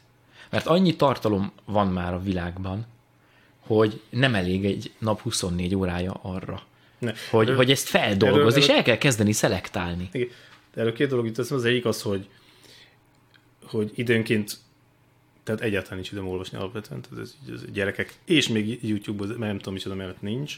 Mert 0.49 0.67
annyi 0.67 0.95
tartalom 0.95 1.51
van 1.65 1.87
már 1.87 2.13
a 2.13 2.21
világban, 2.21 2.85
hogy 3.77 4.01
nem 4.09 4.35
elég 4.35 4.65
egy 4.65 4.91
nap 4.97 5.21
24 5.21 5.75
órája 5.75 6.19
arra, 6.21 6.61
Ne. 6.99 7.13
hogy, 7.31 7.43
Erről- 7.45 7.57
hogy 7.57 7.71
ezt 7.71 7.87
feldolgoz, 7.87 8.39
erről- 8.53 8.57
és 8.57 8.67
el 8.67 8.83
kell 8.83 8.97
kezdeni 8.97 9.31
szelektálni. 9.31 10.09
Igen. 10.11 10.27
Erről 10.75 10.93
két 10.93 11.09
dolog 11.09 11.25
itt 11.25 11.37
az 11.37 11.65
egyik 11.65 11.85
az, 11.85 12.01
hogy, 12.01 12.27
hogy 13.63 13.91
időnként 13.95 14.57
tehát 15.43 15.61
egyáltalán 15.61 15.95
nincs 15.95 16.11
időm 16.11 16.27
olvasni 16.27 16.57
alapvetően, 16.57 17.01
tehát 17.01 17.19
ez, 17.19 17.35
ez 17.53 17.71
gyerekek, 17.71 18.13
és 18.25 18.47
még 18.47 18.79
YouTube-ban, 18.87 19.27
mert 19.27 19.39
nem 19.39 19.57
tudom 19.57 19.73
micsoda 19.73 19.95
mellett 19.95 20.21
nincs, 20.21 20.55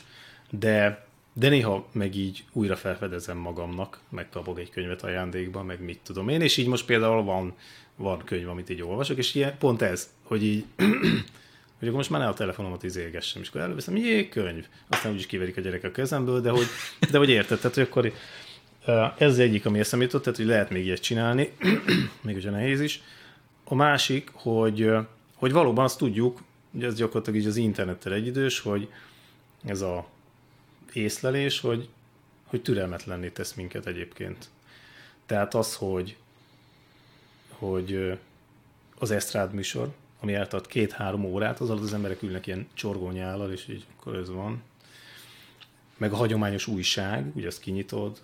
de, 0.50 1.06
de 1.34 1.50
néha 1.50 1.88
meg 1.92 2.16
így 2.16 2.44
újra 2.52 2.76
felfedezem 2.76 3.38
magamnak, 3.38 4.00
megkapok 4.10 4.60
egy 4.60 4.70
könyvet 4.70 5.04
ajándékba, 5.04 5.64
meg 5.64 5.82
mit 5.84 6.00
tudom 6.04 6.30
én, 6.30 6.42
és 6.42 6.58
így 6.58 6.68
most 6.68 6.86
például 6.86 7.24
van, 7.24 7.54
van 7.96 8.22
könyv, 8.24 8.50
amit 8.50 8.70
így 8.70 8.82
olvasok, 8.82 9.18
és 9.18 9.36
ilyen, 9.36 9.58
pont 9.58 9.82
ez, 9.82 10.10
hogy 10.24 10.44
így 10.44 10.66
hogy 11.82 11.90
akkor 11.90 12.00
most 12.00 12.10
már 12.10 12.22
ne 12.22 12.28
a 12.28 12.34
telefonomat 12.34 12.84
izélgessem, 12.84 13.42
és 13.42 13.48
akkor 13.48 13.62
előveszem, 13.62 13.96
jé, 13.96 14.30
könyv. 14.30 14.66
Aztán 14.88 15.12
úgyis 15.12 15.26
kiverik 15.26 15.58
a 15.58 15.62
gyerek 15.62 15.84
a 15.84 15.92
kezemből, 15.92 16.42
de 16.42 16.50
hogy, 16.50 16.66
de 17.12 17.18
hogy 17.18 17.30
érted, 17.30 17.60
tehát 17.60 17.76
hogy 17.76 17.84
akkor 17.84 18.14
ez 19.18 19.40
egyik, 19.40 19.66
ami 19.66 19.80
eszembe 19.80 20.06
jutott, 20.06 20.24
tehát 20.24 20.40
hogy 20.40 20.48
lehet 20.48 20.70
még 20.70 20.86
ilyet 20.86 21.02
csinálni, 21.02 21.52
még 22.22 22.34
hogyha 22.34 22.50
nehéz 22.50 22.82
is. 22.82 23.02
A 23.64 23.76
másik, 23.76 24.30
hogy, 24.34 24.92
hogy 25.36 25.52
valóban 25.52 25.84
azt 25.84 25.98
tudjuk, 25.98 26.42
hogy 26.72 26.84
ez 26.84 26.96
gyakorlatilag 26.96 27.40
így 27.40 27.48
az 27.48 27.56
internettel 27.56 28.14
egyidős, 28.14 28.60
hogy 28.60 28.90
ez 29.66 29.82
a 29.82 30.08
észlelés, 30.94 31.60
hogy, 31.60 31.90
hogy 32.46 32.62
türelmetlenné 32.62 33.28
tesz 33.28 33.54
minket 33.54 33.86
egyébként. 33.86 34.50
Tehát 35.26 35.54
az, 35.54 35.76
hogy, 35.76 36.16
hogy 37.50 38.20
az 39.00 39.12
Esztrád 39.12 39.54
műsor, 39.54 39.94
ami 40.22 40.34
eltart 40.34 40.68
két-három 40.68 41.24
órát, 41.24 41.60
az 41.60 41.70
alatt 41.70 41.84
az 41.84 41.94
emberek 41.94 42.22
ülnek 42.22 42.48
ilyen 42.48 42.68
csorgónyállal, 42.74 43.52
és 43.52 43.68
így 43.68 43.86
akkor 43.98 44.16
ez 44.16 44.30
van. 44.30 44.62
Meg 45.98 46.14
a 46.14 46.16
hagyományos 46.16 46.68
újság, 46.68 47.26
ugye 47.36 47.48
azt 47.48 47.60
kinyitod, 47.60 48.22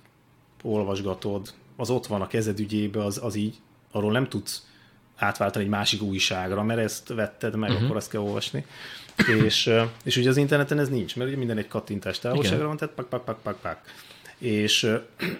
olvasgatod, 0.63 1.53
az 1.75 1.89
ott 1.89 2.07
van 2.07 2.21
a 2.21 2.27
kezed 2.27 2.59
ügyébe, 2.59 3.03
az, 3.03 3.19
az 3.23 3.35
így, 3.35 3.55
arról 3.91 4.11
nem 4.11 4.29
tudsz 4.29 4.67
átváltani 5.15 5.63
egy 5.63 5.69
másik 5.69 6.01
újságra, 6.01 6.63
mert 6.63 6.79
ezt 6.79 7.07
vetted 7.07 7.55
meg, 7.55 7.69
uh-huh. 7.69 7.85
akkor 7.85 7.95
azt 7.95 8.09
kell 8.09 8.21
olvasni. 8.21 8.65
És, 9.43 9.73
és 10.03 10.17
ugye 10.17 10.29
az 10.29 10.37
interneten 10.37 10.79
ez 10.79 10.89
nincs, 10.89 11.15
mert 11.15 11.29
ugye 11.29 11.37
minden 11.37 11.57
egy 11.57 11.67
kattintás 11.67 12.19
távolságra 12.19 12.67
van, 12.67 12.77
tehát 12.77 12.95
pak, 12.95 13.09
pak, 13.09 13.25
pak, 13.25 13.41
pak, 13.41 13.59
pak. 13.61 13.81
És, 14.37 14.87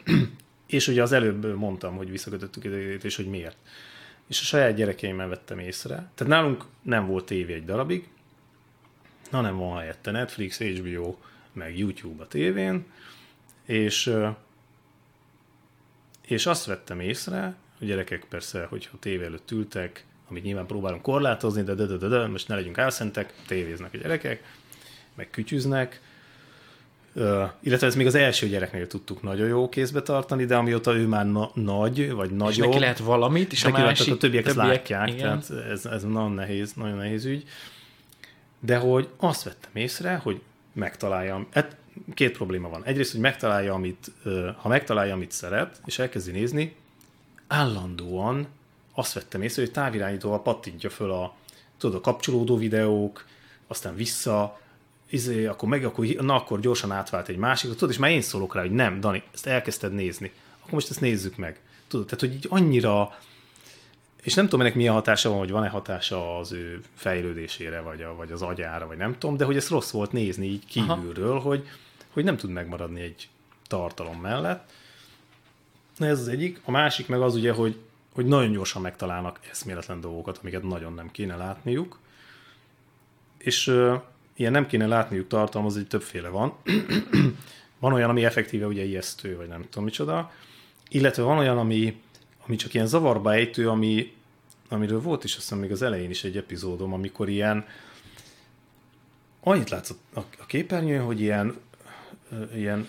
és 0.68 0.88
ugye 0.88 1.02
az 1.02 1.12
előbb 1.12 1.56
mondtam, 1.56 1.96
hogy 1.96 2.12
visszakötöttük 2.12 2.64
ide, 2.64 2.78
és 2.94 3.16
hogy 3.16 3.28
miért. 3.28 3.58
És 4.28 4.42
a 4.42 4.44
saját 4.44 4.76
gyerekeimmel 4.76 5.28
vettem 5.28 5.60
észre. 5.60 5.96
Tehát 5.96 6.34
nálunk 6.34 6.66
nem 6.82 7.06
volt 7.08 7.26
tévé 7.26 7.54
egy 7.54 7.66
darabig, 7.66 8.08
hanem 9.32 9.58
van 9.58 9.78
helyette 9.78 10.12
Netflix, 10.12 10.60
HBO, 10.60 11.16
meg 11.54 11.78
YouTube 11.78 12.24
a 12.24 12.28
tévén, 12.28 12.86
és, 13.66 14.14
és 16.22 16.46
azt 16.46 16.66
vettem 16.66 17.00
észre, 17.00 17.56
a 17.82 17.86
gyerekek 17.86 18.26
persze, 18.30 18.66
hogyha 18.66 18.98
tévé 19.00 19.26
előtt 19.26 19.52
ültek, 19.52 20.06
amit 20.30 20.44
nyilván 20.44 20.66
próbálunk 20.66 21.02
korlátozni, 21.02 21.64
de, 21.64 21.74
de, 21.74 21.86
de, 21.86 21.98
de, 21.98 22.08
de 22.08 22.28
most 22.28 22.48
ne 22.48 22.56
legyünk 22.56 22.78
álszentek, 22.78 23.34
tévéznek 23.48 23.94
a 23.94 23.98
gyerekek, 23.98 24.44
meg 25.16 25.30
kütyüznek, 25.30 26.02
illetve 27.60 27.88
ez 27.88 27.96
még 27.96 28.06
az 28.06 28.16
első 28.16 28.48
gyereknél 28.48 28.88
tudtuk 28.88 29.22
nagyon 29.22 29.48
jó 29.48 29.70
kézbe 29.70 30.02
tartani, 30.02 30.46
de 30.46 30.56
amióta 30.56 30.96
ő 30.96 31.08
már 31.08 31.32
na- 31.32 31.52
nagy, 31.54 32.12
vagy 32.12 32.32
És 32.32 32.38
nagyobb, 32.38 32.68
neki 32.68 32.80
lehet 32.80 33.00
valamit, 33.00 33.52
és 33.52 33.64
a 33.64 33.70
neki 33.70 33.82
másik... 33.82 34.14
a 34.14 34.18
többiek, 34.18 34.46
ezt 34.46 34.56
látják, 34.56 35.10
igen. 35.10 35.20
tehát 35.20 35.66
ez, 35.70 35.86
ez 35.86 36.04
nagyon 36.04 36.32
nehéz, 36.32 36.74
nagyon 36.74 36.98
nehéz 36.98 37.26
ügy. 37.26 37.44
De 38.60 38.78
hogy 38.78 39.10
azt 39.18 39.44
vettem 39.44 39.72
észre, 39.74 40.16
hogy 40.16 40.42
megtaláljam, 40.74 41.48
hát 41.52 41.76
két 42.14 42.32
probléma 42.32 42.70
van. 42.70 42.84
Egyrészt, 42.86 43.12
hogy 43.12 43.22
megtalálja, 43.22 43.74
amit, 43.74 44.12
ha 44.58 44.68
megtalálja, 44.68 45.14
amit 45.14 45.32
szeret, 45.32 45.82
és 45.86 46.00
elkezdi 46.00 46.32
nézni, 46.32 46.76
állandóan 47.48 48.48
azt 48.94 49.14
vettem 49.14 49.42
észre, 49.42 49.62
hogy 49.62 49.72
távirányítóval 49.72 50.42
pattintja 50.42 50.90
föl 50.90 51.12
a, 51.12 51.36
tudod, 51.78 51.96
a 51.96 52.02
kapcsolódó 52.02 52.58
videók, 52.58 53.26
aztán 53.68 53.96
vissza, 53.96 54.60
izé, 55.10 55.46
akkor 55.46 55.70
meg, 55.70 55.86
akkor, 55.86 56.06
na 56.06 56.36
akkor 56.36 56.60
gyorsan 56.60 56.92
átvált 56.92 57.28
egy 57.28 57.38
másikra, 57.38 57.76
tudod, 57.76 57.90
és 57.90 57.98
már 57.98 58.12
én 58.12 58.22
szólok 58.22 58.56
rá, 58.56 58.62
hogy 58.62 58.72
nem, 58.72 59.00
Dani, 59.00 59.24
ezt 59.34 59.46
elkezdted 59.46 59.94
nézni. 59.94 60.32
Akkor 60.60 60.74
most 60.74 60.90
ezt 60.90 61.02
nézzük 61.02 61.36
meg. 61.36 61.60
Tudod, 61.88 62.06
tehát, 62.06 62.20
hogy 62.20 62.34
így 62.34 62.46
annyira, 62.50 63.18
és 64.22 64.34
nem 64.34 64.46
tudom, 64.46 64.62
ennek 64.62 64.76
milyen 64.76 64.94
hatása 64.94 65.30
van, 65.30 65.38
hogy 65.38 65.52
van-e 65.52 65.70
hatása 65.70 66.38
az 66.38 66.52
ő 66.52 66.82
fejlődésére, 66.96 67.82
vagy, 67.82 68.02
a, 68.02 68.16
vagy 68.16 68.32
az 68.32 68.42
agyára, 68.42 68.88
vagy 68.88 68.98
nem 68.98 69.18
tudom, 69.18 69.38
de 69.38 69.46
hogy 69.46 69.56
ez 69.56 69.70
rossz 69.70 69.92
volt 69.92 70.12
nézni 70.12 70.46
így 70.46 70.66
kívülről, 70.66 71.40
hogy, 71.40 71.68
hogy 72.10 72.24
nem 72.24 72.38
tud 72.38 72.50
megmaradni 72.50 73.02
egy 73.02 73.30
tartalom 73.68 74.20
mellett. 74.22 74.72
Na 75.98 76.06
ez 76.06 76.20
az 76.20 76.28
egyik. 76.28 76.62
A 76.66 76.72
másik 76.72 77.08
meg 77.08 77.22
az 77.22 77.36
ugye, 77.36 77.52
hogy, 77.52 77.80
hogy 78.14 78.26
nagyon 78.26 78.52
gyorsan 78.52 78.82
megtalálnak 78.82 79.40
eszméletlen 79.50 80.02
dolgokat, 80.02 80.38
amiket 80.42 80.64
nagyon 80.64 80.94
nem 80.94 81.12
kéne 81.12 81.36
látniuk. 81.36 82.00
És 83.38 83.74
ilyen 84.38 84.52
nem 84.52 84.68
kéne 84.68 84.88
látniuk 84.88 85.28
tartalmaz, 85.28 85.74
hogy 85.74 85.88
többféle 85.88 86.30
van. 86.30 86.54
van 87.80 87.94
olyan, 87.94 88.10
ami 88.10 88.26
effektíve 88.26 88.66
ugye 88.66 88.84
ijesztő, 88.84 89.38
vagy 89.38 89.48
nem 89.48 89.66
tudom 89.70 89.84
micsoda. 89.84 90.32
Illetve 90.90 91.24
van 91.24 91.38
olyan, 91.38 91.58
ami, 91.58 92.02
ami 92.46 92.56
csak 92.56 92.74
ilyen 92.74 92.88
zavarba 92.88 93.34
ejtő, 93.34 93.70
ami, 93.70 94.14
amiről 94.70 95.02
volt 95.02 95.24
is 95.24 95.32
azt 95.32 95.42
hiszem 95.42 95.58
még 95.58 95.72
az 95.72 95.82
elején 95.82 96.10
is 96.10 96.24
egy 96.24 96.38
epizódom, 96.38 96.94
amikor 96.94 97.30
ilyen 97.30 97.66
annyit 99.44 99.70
látszott 99.70 100.00
a, 100.14 100.46
képernyőn, 100.48 101.04
hogy 101.04 101.22
ilyen, 101.22 101.56
ilyen 102.56 102.88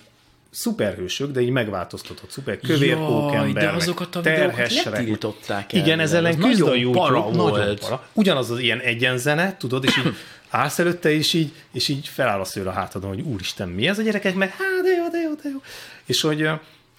szuperhősök, 0.51 1.31
de 1.31 1.41
így 1.41 1.51
megváltoztatott 1.51 2.31
szuper 2.31 2.59
kövér 2.59 2.97
pókember, 2.97 3.63
de 3.63 3.71
azokat 3.71 4.17
a 4.17 4.21
meg- 4.25 4.57
letiltották 4.85 5.73
el. 5.73 5.81
igen, 5.81 6.01
ez 6.01 6.13
ellen 6.13 6.39
küzd 6.39 6.63
a 6.63 6.75
YouTube, 6.75 6.99
para 6.99 7.31
nagyon 7.31 7.77
para. 7.77 8.09
Ugyanaz 8.13 8.51
az 8.51 8.59
ilyen 8.59 8.79
egyenzene, 8.79 9.57
tudod, 9.57 9.85
és 9.85 9.97
így 9.97 10.15
állsz 10.51 10.79
előtte, 10.79 11.11
és 11.11 11.33
így, 11.33 11.53
és 11.73 11.89
így 11.89 12.09
feláll 12.09 12.41
a 12.41 12.45
szőr 12.45 12.67
a 12.67 12.71
hátadon, 12.71 13.09
hogy 13.09 13.21
úristen, 13.21 13.69
mi 13.69 13.89
ez 13.89 13.99
a 13.99 14.03
gyerekek, 14.03 14.35
meg 14.35 14.51
hát 14.51 14.83
de 14.83 14.91
jó, 14.97 15.09
de 15.09 15.19
jó, 15.19 15.35
de 15.43 15.49
jó. 15.49 15.63
És 16.05 16.21
hogy, 16.21 16.51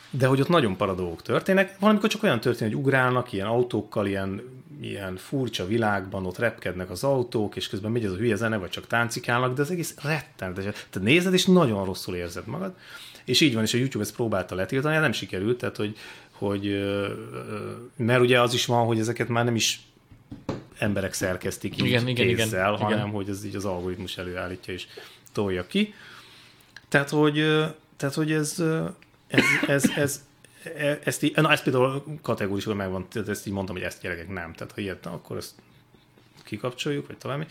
de 0.09 0.27
hogy 0.27 0.41
ott 0.41 0.47
nagyon 0.47 0.77
para 0.77 0.93
dolgok 0.93 1.21
történnek. 1.21 1.75
Valamikor 1.79 2.09
csak 2.09 2.23
olyan 2.23 2.39
történik, 2.39 2.73
hogy 2.73 2.83
ugrálnak 2.83 3.33
ilyen 3.33 3.47
autókkal, 3.47 4.07
ilyen, 4.07 4.41
ilyen 4.81 5.15
furcsa 5.15 5.67
világban, 5.67 6.25
ott 6.25 6.37
repkednek 6.37 6.89
az 6.89 7.03
autók, 7.03 7.55
és 7.55 7.69
közben 7.69 7.91
megy 7.91 8.05
az 8.05 8.11
a 8.11 8.17
hülye 8.17 8.35
zene, 8.35 8.57
vagy 8.57 8.69
csak 8.69 8.87
táncikálnak, 8.87 9.55
de 9.55 9.61
az 9.61 9.71
egész 9.71 9.95
rettenetes. 10.01 10.63
Tehát 10.63 11.07
nézed, 11.07 11.33
és 11.33 11.45
nagyon 11.45 11.85
rosszul 11.85 12.15
érzed 12.15 12.47
magad. 12.47 12.73
És 13.25 13.41
így 13.41 13.53
van, 13.53 13.63
és 13.63 13.73
a 13.73 13.77
YouTube 13.77 14.03
ezt 14.03 14.15
próbálta 14.15 14.55
letiltani, 14.55 14.93
de 14.93 14.99
nem 14.99 15.11
sikerült, 15.11 15.57
tehát 15.57 15.77
hogy, 15.77 15.97
hogy 16.31 16.83
mert 17.95 18.21
ugye 18.21 18.41
az 18.41 18.53
is 18.53 18.65
van, 18.65 18.85
hogy 18.85 18.99
ezeket 18.99 19.27
már 19.27 19.43
nem 19.43 19.55
is 19.55 19.81
emberek 20.79 21.13
szerkesztik 21.13 21.73
így 21.73 21.85
Igen, 21.85 22.07
igen, 22.07 22.27
igen, 22.27 22.45
kézzel, 22.45 22.73
igen. 22.73 22.85
hanem 22.85 23.11
hogy 23.11 23.29
ez 23.29 23.45
így 23.45 23.55
az 23.55 23.65
algoritmus 23.65 24.17
előállítja 24.17 24.73
és 24.73 24.87
tolja 25.31 25.67
ki. 25.67 25.93
Tehát, 26.87 27.09
hogy, 27.09 27.33
tehát, 27.97 28.15
hogy 28.15 28.31
ez, 28.31 28.63
ez, 29.27 29.43
ez, 29.67 29.91
ez, 29.95 30.23
e- 30.75 30.99
ezt 31.03 31.23
így, 31.23 31.35
na, 31.35 31.51
ezt 31.51 31.63
például 31.63 32.03
kategórisul 32.21 32.75
megvan, 32.75 33.07
tehát 33.09 33.29
ezt 33.29 33.47
így 33.47 33.53
mondtam, 33.53 33.75
hogy 33.75 33.85
ezt 33.85 34.01
gyerekek 34.01 34.29
nem. 34.29 34.53
Tehát, 34.53 34.73
ha 34.73 34.81
ilyet, 34.81 35.03
na, 35.03 35.11
akkor 35.11 35.37
ezt 35.37 35.53
kikapcsoljuk, 36.43 37.07
vagy 37.21 37.37
mi. 37.37 37.45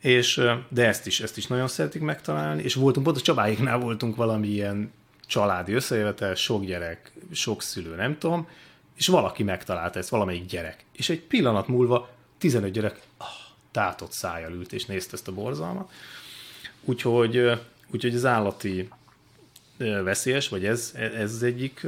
És, 0.00 0.40
de 0.68 0.86
ezt 0.86 1.06
is, 1.06 1.20
ezt 1.20 1.36
is 1.36 1.46
nagyon 1.46 1.68
szeretik 1.68 2.02
megtalálni, 2.02 2.62
és 2.62 2.74
voltunk, 2.74 3.06
pont 3.06 3.18
a 3.18 3.20
Csabáiknál 3.20 3.78
voltunk 3.78 4.16
valami 4.16 4.48
ilyen 4.48 4.92
családi 5.26 5.72
összejövetel, 5.72 6.34
sok 6.34 6.64
gyerek, 6.64 7.12
sok 7.32 7.62
szülő, 7.62 7.94
nem 7.94 8.18
tudom, 8.18 8.48
és 8.96 9.06
valaki 9.06 9.42
megtalálta 9.42 9.98
ezt, 9.98 10.08
valamelyik 10.08 10.46
gyerek. 10.46 10.84
És 10.92 11.08
egy 11.08 11.20
pillanat 11.20 11.68
múlva 11.68 12.10
15 12.38 12.70
gyerek 12.70 13.00
ah, 13.16 13.26
tátott 13.70 14.12
szájjal 14.12 14.52
ült, 14.52 14.72
és 14.72 14.86
nézte 14.86 15.12
ezt 15.12 15.28
a 15.28 15.32
borzalmat. 15.32 15.90
Úgyhogy, 16.84 17.50
úgyhogy 17.90 18.14
az 18.14 18.24
állati 18.24 18.88
veszélyes, 19.78 20.48
vagy 20.48 20.64
ez, 20.64 20.92
ez 20.94 21.32
az 21.34 21.42
egyik 21.42 21.86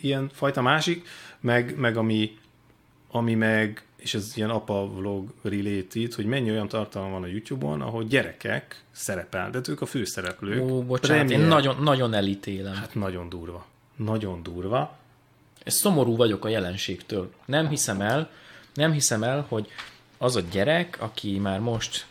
ilyen 0.00 0.30
fajta 0.32 0.62
másik, 0.62 1.08
meg, 1.40 1.76
meg 1.78 1.96
ami, 1.96 2.38
ami 3.10 3.34
meg, 3.34 3.84
és 3.96 4.14
ez 4.14 4.32
ilyen 4.34 4.50
apa 4.50 4.88
vlog 4.94 5.32
related, 5.42 6.12
hogy 6.12 6.24
mennyi 6.24 6.50
olyan 6.50 6.68
tartalom 6.68 7.10
van 7.10 7.22
a 7.22 7.26
YouTube-on, 7.26 7.80
ahol 7.80 8.04
gyerekek 8.04 8.82
szerepeltetők, 8.90 9.80
a 9.80 9.86
főszereplők. 9.86 10.62
Ó, 10.62 10.82
bocsánat, 10.82 11.30
én 11.30 11.40
nagyon, 11.40 11.82
nagyon 11.82 12.14
elítélem. 12.14 12.74
Hát 12.74 12.94
nagyon 12.94 13.28
durva. 13.28 13.66
Nagyon 13.96 14.42
durva. 14.42 14.96
Ez 15.64 15.74
szomorú 15.74 16.16
vagyok 16.16 16.44
a 16.44 16.48
jelenségtől. 16.48 17.32
Nem 17.44 17.68
hiszem 17.68 18.00
el, 18.00 18.30
nem 18.74 18.92
hiszem 18.92 19.22
el, 19.22 19.46
hogy 19.48 19.68
az 20.18 20.36
a 20.36 20.40
gyerek, 20.50 20.96
aki 21.00 21.38
már 21.38 21.60
most 21.60 22.06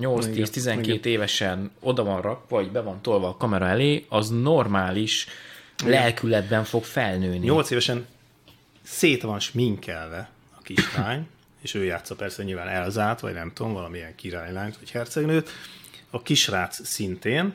8-10-12 0.00 1.04
évesen 1.04 1.70
oda 1.80 2.04
van 2.04 2.20
rak, 2.20 2.48
vagy 2.48 2.70
be 2.70 2.80
van 2.80 3.02
tolva 3.02 3.28
a 3.28 3.36
kamera 3.36 3.66
elé, 3.66 4.06
az 4.08 4.28
normális 4.28 5.26
lelkületben 5.84 6.64
fog 6.64 6.84
felnőni. 6.84 7.38
8 7.38 7.70
évesen 7.70 8.06
szét 8.82 9.22
van 9.22 9.40
sminkelve 9.40 10.30
a 10.58 10.62
kislány, 10.62 11.26
és 11.62 11.74
ő 11.74 11.84
játsza 11.84 12.14
persze 12.14 12.42
nyilván 12.42 12.68
Elzát, 12.68 13.20
vagy 13.20 13.34
nem 13.34 13.52
tudom, 13.54 13.72
valamilyen 13.72 14.14
királylányt, 14.14 14.78
vagy 14.78 14.90
hercegnőt. 14.90 15.50
A 16.10 16.22
kisrác 16.22 16.86
szintén, 16.86 17.54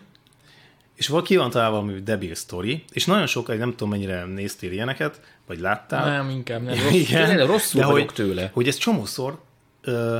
és 0.97 1.07
valaki 1.07 1.35
van 1.35 1.49
találva 1.49 1.79
valami 1.79 2.01
debil 2.01 2.35
story, 2.35 2.83
és 2.91 3.05
nagyon 3.05 3.27
sokáig 3.27 3.59
nem 3.59 3.71
tudom 3.71 3.89
mennyire 3.89 4.25
néztél 4.25 4.71
ilyeneket, 4.71 5.21
vagy 5.45 5.59
láttál. 5.59 6.09
Nem, 6.09 6.29
inkább 6.29 6.61
nem. 6.61 6.75
Rossz, 6.83 6.93
Igen, 6.93 7.45
rosszul 7.45 7.81
de 7.81 7.87
vagyok 7.87 8.05
hogy, 8.07 8.15
tőle. 8.15 8.49
Hogy 8.53 8.67
ez 8.67 8.77
csomószor 8.77 9.39
ö, 9.81 10.19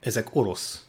ezek 0.00 0.34
orosz 0.34 0.84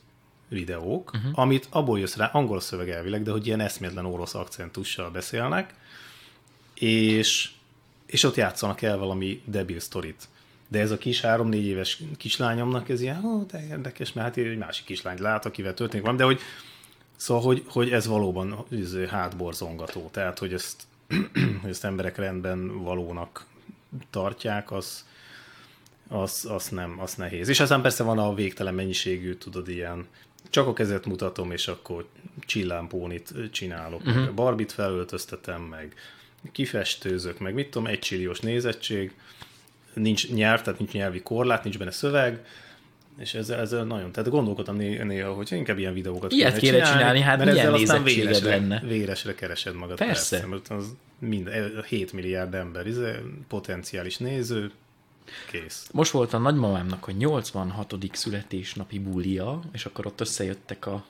videók, 0.47 1.11
uh-huh. 1.13 1.39
amit 1.39 1.67
abból 1.69 1.99
jössz 1.99 2.15
rá, 2.15 2.25
angol 2.25 2.59
szöveg 2.59 2.89
elvileg, 2.89 3.23
de 3.23 3.31
hogy 3.31 3.47
ilyen 3.47 3.59
eszméletlen 3.59 4.05
orosz 4.05 4.35
akcentussal 4.35 5.09
beszélnek, 5.09 5.73
és, 6.73 7.49
és 8.05 8.23
ott 8.23 8.35
játszanak 8.35 8.81
el 8.81 8.97
valami 8.97 9.41
debil 9.45 9.79
sztorit. 9.79 10.27
De 10.67 10.79
ez 10.79 10.91
a 10.91 10.97
kis 10.97 11.21
három-négy 11.21 11.65
éves 11.65 12.01
kislányomnak 12.17 12.89
ez 12.89 13.01
ilyen, 13.01 13.25
ó, 13.25 13.43
de 13.51 13.67
érdekes, 13.69 14.13
mert 14.13 14.27
hát 14.27 14.45
egy 14.45 14.57
másik 14.57 14.85
kislányt 14.85 15.19
lát, 15.19 15.45
akivel 15.45 15.73
történik 15.73 16.05
van, 16.05 16.15
de 16.15 16.23
hogy 16.23 16.39
Szóval, 17.17 17.43
hogy, 17.43 17.63
hogy 17.67 17.91
ez 17.91 18.07
valóban 18.07 18.65
ez 18.71 18.95
hátborzongató. 19.09 20.09
Tehát, 20.11 20.39
hogy 20.39 20.53
ezt, 20.53 20.83
hogy 21.61 21.69
ezt 21.69 21.85
emberek 21.85 22.17
rendben 22.17 22.83
valónak 22.83 23.45
tartják, 24.09 24.71
az, 24.71 25.05
az, 26.07 26.47
az, 26.49 26.67
nem, 26.67 26.99
az 26.99 27.13
nehéz. 27.13 27.47
És 27.47 27.59
aztán 27.59 27.81
persze 27.81 28.03
van 28.03 28.19
a 28.19 28.33
végtelen 28.33 28.73
mennyiségű, 28.73 29.33
tudod, 29.33 29.67
ilyen 29.67 30.07
csak 30.49 30.67
a 30.67 30.73
kezet 30.73 31.05
mutatom, 31.05 31.51
és 31.51 31.67
akkor 31.67 32.07
csillámpónit 32.39 33.33
csinálok, 33.51 34.05
uh-huh. 34.05 34.33
barbit 34.33 34.71
felöltöztetem, 34.71 35.61
meg 35.61 35.93
kifestőzök, 36.51 37.39
meg 37.39 37.53
mit 37.53 37.69
tudom, 37.69 37.87
egy 37.87 37.99
csilliós 37.99 38.39
nézettség, 38.39 39.13
nincs 39.93 40.29
nyelv, 40.29 40.61
tehát 40.61 40.79
nincs 40.79 40.91
nyelvi 40.91 41.21
korlát, 41.21 41.63
nincs 41.63 41.77
benne 41.77 41.91
szöveg, 41.91 42.45
és 43.17 43.33
ezzel, 43.33 43.59
ezzel 43.59 43.83
nagyon, 43.83 44.11
tehát 44.11 44.29
gondolkodtam 44.29 44.75
né- 44.75 45.03
néha, 45.03 45.33
hogy 45.33 45.51
inkább 45.51 45.77
ilyen 45.77 45.93
videókat 45.93 46.31
Ilyet 46.31 46.57
kéne 46.57 46.81
csinálni, 46.81 47.19
hát 47.19 47.37
mert 47.37 47.51
milyen 47.51 47.73
ezzel 47.73 48.03
véresre, 48.03 48.49
lenne. 48.49 48.79
véresre 48.79 49.35
keresed 49.35 49.75
magad. 49.75 49.97
Persze. 49.97 50.45
mert 50.45 50.67
az 50.67 50.85
mind, 51.19 51.49
7 51.87 52.13
milliárd 52.13 52.53
ember, 52.53 52.87
ez 52.87 52.97
potenciális 53.47 54.17
néző, 54.17 54.71
kész. 55.51 55.89
Most 55.91 56.11
volt 56.11 56.33
a 56.33 56.37
nagymamámnak 56.37 57.07
a 57.07 57.11
86. 57.11 57.95
születésnapi 58.11 58.99
bulia, 58.99 59.59
és 59.71 59.85
akkor 59.85 60.05
ott 60.05 60.21
összejöttek 60.21 60.85
a, 60.85 61.05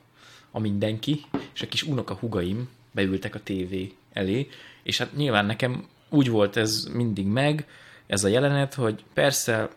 a 0.51 0.60
mindenki, 0.60 1.26
és 1.53 1.62
a 1.62 1.68
kis 1.68 1.84
unoka 1.84 2.14
hugaim 2.14 2.70
beültek 2.91 3.36
a 3.36 3.39
tévé 3.43 3.93
elé, 4.14 4.49
és 4.84 4.97
hát 4.97 5.16
nyilván 5.16 5.45
nekem 5.45 5.88
úgy 6.10 6.30
volt 6.30 6.58
ez 6.58 6.88
mindig 6.93 7.26
meg, 7.26 7.68
ez 8.08 8.24
a 8.24 8.28
jelenet, 8.28 8.74
hogy 8.74 9.03
persze 9.14 9.70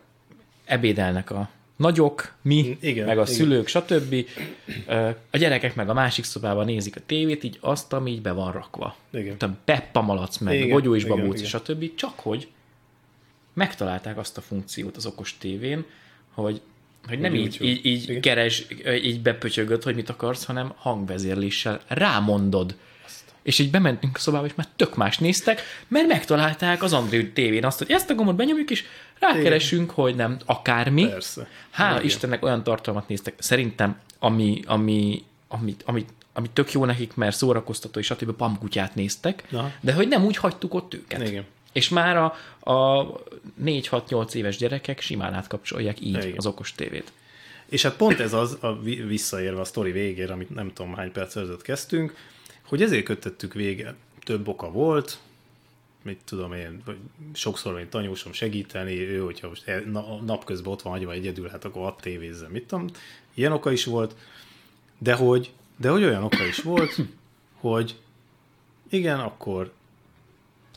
ebédelnek 0.65 1.31
a 1.31 1.49
nagyok, 1.81 2.33
mi, 2.41 2.77
Igen, 2.79 3.05
meg 3.05 3.17
a 3.17 3.21
igen. 3.21 3.33
szülők, 3.33 3.67
stb. 3.67 4.15
A 5.31 5.37
gyerekek 5.37 5.75
meg 5.75 5.89
a 5.89 5.93
másik 5.93 6.23
szobában 6.23 6.65
nézik 6.65 6.95
a 6.95 6.99
tévét, 7.05 7.43
így 7.43 7.57
azt, 7.61 7.93
ami 7.93 8.11
így 8.11 8.21
be 8.21 8.31
van 8.31 8.51
rakva. 8.51 8.95
Igen. 9.11 9.37
Tudom, 9.37 9.57
Peppa 9.65 10.01
Malac, 10.01 10.37
meg 10.37 10.55
Igen, 10.55 10.69
Bogyó 10.69 10.95
és 10.95 11.05
Babóc, 11.05 11.45
stb. 11.45 11.95
Csak 11.95 12.19
hogy 12.19 12.47
megtalálták 13.53 14.17
azt 14.17 14.37
a 14.37 14.41
funkciót 14.41 14.97
az 14.97 15.05
okos 15.05 15.37
tévén, 15.37 15.85
hogy, 16.33 16.61
hogy 17.07 17.19
nem 17.19 17.35
így, 17.35 17.57
így, 17.61 17.85
így 17.85 18.09
Igen. 18.09 18.21
keres, 18.21 18.67
így 19.03 19.21
bepötyögöd, 19.21 19.83
hogy 19.83 19.95
mit 19.95 20.09
akarsz, 20.09 20.45
hanem 20.45 20.73
hangvezérléssel 20.75 21.81
rámondod. 21.87 22.75
És 23.41 23.59
így 23.59 23.71
bementünk 23.71 24.15
a 24.15 24.19
szobába, 24.19 24.45
és 24.45 24.55
már 24.55 24.67
tök 24.75 24.95
más 24.95 25.17
néztek, 25.17 25.61
mert 25.87 26.07
megtalálták 26.07 26.83
az 26.83 26.93
Android 26.93 27.33
tévén 27.33 27.65
azt, 27.65 27.77
hogy 27.77 27.91
ezt 27.91 28.09
a 28.09 28.15
gombot 28.15 28.35
benyomjuk, 28.35 28.69
és 28.69 28.83
rákeresünk, 29.19 29.91
hogy 29.91 30.15
nem, 30.15 30.37
akármi. 30.45 31.07
Persze. 31.07 31.47
Hála 31.69 31.93
Igen. 31.93 32.05
Istennek 32.05 32.43
olyan 32.43 32.63
tartalmat 32.63 33.07
néztek, 33.07 33.33
szerintem, 33.37 33.99
ami, 34.19 34.61
ami, 34.65 35.23
ami, 35.47 35.75
ami, 35.85 36.05
ami 36.33 36.49
tök 36.53 36.71
jó 36.71 36.85
nekik, 36.85 37.15
mert 37.15 37.35
szórakoztató, 37.35 37.99
és 37.99 38.05
stb. 38.05 38.31
pamkutyát 38.31 38.95
néztek, 38.95 39.43
Aha. 39.51 39.71
de 39.81 39.93
hogy 39.93 40.07
nem 40.07 40.25
úgy 40.25 40.37
hagytuk 40.37 40.73
ott 40.73 40.93
őket. 40.93 41.27
Igen. 41.27 41.45
És 41.73 41.89
már 41.89 42.17
a, 42.17 42.35
a 42.71 43.07
4-6-8 43.63 44.33
éves 44.33 44.57
gyerekek 44.57 45.01
simán 45.01 45.33
átkapcsolják 45.33 45.99
így 46.01 46.07
Igen. 46.07 46.33
az 46.35 46.45
okos 46.45 46.73
tévét. 46.73 47.11
És 47.65 47.81
hát 47.81 47.95
pont 47.95 48.19
ez 48.19 48.33
az, 48.33 48.57
a 48.59 48.79
vi- 48.81 49.03
visszaérve 49.07 49.59
a 49.59 49.63
sztori 49.63 49.91
végére, 49.91 50.33
amit 50.33 50.55
nem 50.55 50.73
tudom 50.73 50.95
hány 50.95 51.11
perc 51.11 51.35
előtt 51.35 51.61
kezdtünk, 51.61 52.15
hogy 52.71 52.81
ezért 52.81 53.03
kötöttük 53.03 53.53
vége. 53.53 53.95
Több 54.23 54.47
oka 54.47 54.71
volt, 54.71 55.19
mit 56.01 56.19
tudom 56.25 56.53
én, 56.53 56.83
sokszor 57.33 57.73
mint 57.73 57.95
anyósom 57.95 58.31
segíteni, 58.31 58.99
ő, 58.99 59.19
hogyha 59.19 59.47
most 59.47 59.67
e- 59.67 59.83
na- 59.85 60.21
napközben 60.21 60.71
ott 60.71 60.81
van 60.81 60.93
hagyva 60.93 61.11
egyedül, 61.11 61.47
hát 61.47 61.65
akkor 61.65 61.81
hadd 61.81 62.01
tévézzen, 62.01 62.51
mit 62.51 62.67
tudom. 62.67 62.87
Ilyen 63.33 63.51
oka 63.51 63.71
is 63.71 63.85
volt, 63.85 64.15
de 64.97 65.13
hogy, 65.13 65.51
de 65.77 65.89
hogy 65.89 66.03
olyan 66.03 66.23
oka 66.23 66.45
is 66.45 66.57
volt, 66.57 66.95
hogy 67.53 67.99
igen, 68.89 69.19
akkor 69.19 69.71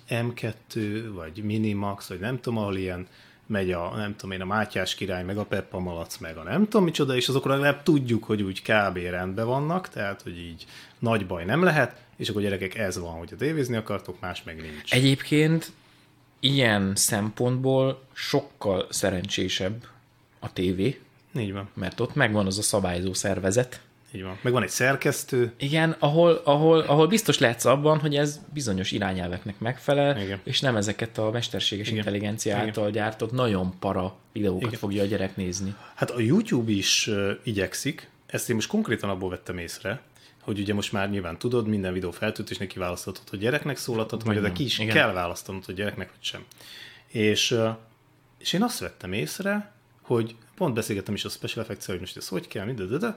M2, 0.09 1.03
vagy 1.13 1.43
Minimax, 1.45 2.09
vagy 2.09 2.21
nem 2.21 2.41
tudom, 2.41 2.59
ahol 2.59 2.77
ilyen 2.77 3.09
megy 3.47 3.73
a, 3.73 3.93
nem 3.97 4.17
tudom 4.17 4.31
én, 4.31 4.41
a 4.41 4.45
Mátyás 4.45 4.95
király, 4.95 5.25
meg 5.25 5.39
a 5.39 5.45
Peppa 5.45 5.79
Malac, 5.79 6.19
meg 6.19 6.37
a 6.37 6.43
nem 6.43 6.65
tudom 6.65 6.85
micsoda, 6.85 7.17
és 7.17 7.29
azokra 7.29 7.53
legalább 7.53 7.83
tudjuk, 7.83 8.25
hogy 8.25 8.43
úgy 8.43 8.63
kb. 8.63 8.97
rendben 8.97 9.47
vannak, 9.47 9.89
tehát, 9.89 10.23
hogy 10.23 10.39
így 10.39 10.67
nagy 10.99 11.27
baj 11.27 11.45
nem 11.45 11.63
lehet, 11.63 12.03
és 12.17 12.29
akkor 12.29 12.43
gyerekek, 12.43 12.75
ez 12.75 12.99
van, 12.99 13.19
hogyha 13.19 13.37
tévézni 13.37 13.77
akartok, 13.77 14.21
más 14.21 14.43
meg 14.43 14.57
nincs. 14.57 14.93
Egyébként 14.93 15.73
ilyen 16.41 16.93
szempontból 16.95 18.03
sokkal 18.13 18.87
szerencsésebb 18.91 19.87
a 20.39 20.53
tévé, 20.53 21.01
Így 21.39 21.53
van, 21.53 21.69
mert 21.75 22.01
ott 22.01 22.15
megvan 22.15 22.47
az 22.47 22.59
a 22.59 22.63
szabályzó 22.63 23.13
szervezet. 23.13 23.81
Így 24.15 24.23
van. 24.23 24.39
Meg 24.43 24.53
van 24.53 24.63
egy 24.63 24.69
szerkesztő, 24.69 25.53
Igen, 25.57 25.97
ahol, 25.99 26.41
ahol, 26.45 26.81
ahol 26.81 27.07
biztos 27.07 27.39
lehetsz 27.39 27.65
abban, 27.65 27.99
hogy 27.99 28.17
ez 28.17 28.41
bizonyos 28.53 28.91
irányelveknek 28.93 29.59
megfelel, 29.59 30.21
Igen. 30.21 30.41
és 30.45 30.61
nem 30.61 30.77
ezeket 30.77 31.19
a 31.19 31.31
mesterséges 31.31 31.87
Igen. 31.87 31.99
intelligencia 31.99 32.55
Igen. 32.55 32.67
által 32.67 32.91
gyártott 32.91 33.33
nagyon 33.33 33.79
para 33.79 34.17
videókat 34.33 34.67
Igen. 34.67 34.79
fogja 34.79 35.03
a 35.03 35.07
gyerek 35.07 35.37
nézni. 35.37 35.75
Hát 35.95 36.11
a 36.11 36.21
YouTube 36.21 36.71
is 36.71 37.07
uh, 37.07 37.31
igyekszik, 37.43 38.09
ezt 38.27 38.49
én 38.49 38.55
most 38.55 38.69
konkrétan 38.69 39.11
abból 39.11 39.31
vettem 39.31 39.59
észre, 39.59 40.01
hogy 40.41 40.59
ugye 40.59 40.75
most 40.75 40.93
már 40.93 41.11
nyilván 41.11 41.39
tudod, 41.39 41.67
minden 41.67 41.93
videó 41.93 42.11
feltöltésnél 42.11 42.69
kiválaszthatod, 42.69 43.29
hogy 43.29 43.39
gyereknek 43.39 43.77
szólaltat, 43.77 44.23
vagy 44.23 44.41
de 44.41 44.53
ki 44.53 44.65
is 44.65 44.79
Igen. 44.79 44.95
kell 44.95 45.13
választanod, 45.13 45.65
hogy 45.65 45.75
gyereknek 45.75 46.09
vagy 46.09 46.23
sem. 46.23 46.45
És, 47.07 47.51
uh, 47.51 47.69
és 48.39 48.53
én 48.53 48.63
azt 48.63 48.79
vettem 48.79 49.13
észre, 49.13 49.73
hogy 50.03 50.35
pont 50.57 50.75
beszélgettem 50.75 51.15
is 51.15 51.25
a 51.25 51.29
Special 51.29 51.65
effects 51.65 51.85
hogy 51.85 52.01
most 52.01 52.17
ez 52.17 52.29
hogy 52.29 52.49
kell, 52.49 52.67
de, 52.73 53.17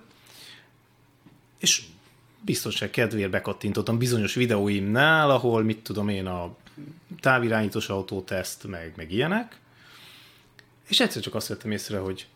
és 1.60 1.82
biztonság 2.42 2.90
kedvéért 2.90 3.30
bekattintottam 3.30 3.98
bizonyos 3.98 4.34
videóimnál, 4.34 5.30
ahol 5.30 5.64
mit 5.64 5.78
tudom 5.78 6.10
én, 6.10 6.26
a 6.26 6.56
távirányítós 7.20 7.90
autóteszt, 7.90 8.68
meg, 8.68 8.94
meg 8.96 9.12
ilyenek, 9.12 9.60
és 10.88 11.00
egyszer 11.00 11.22
csak 11.22 11.36
azt 11.36 11.48
vettem 11.48 11.72
észre, 11.72 11.98
hogy 11.98 12.28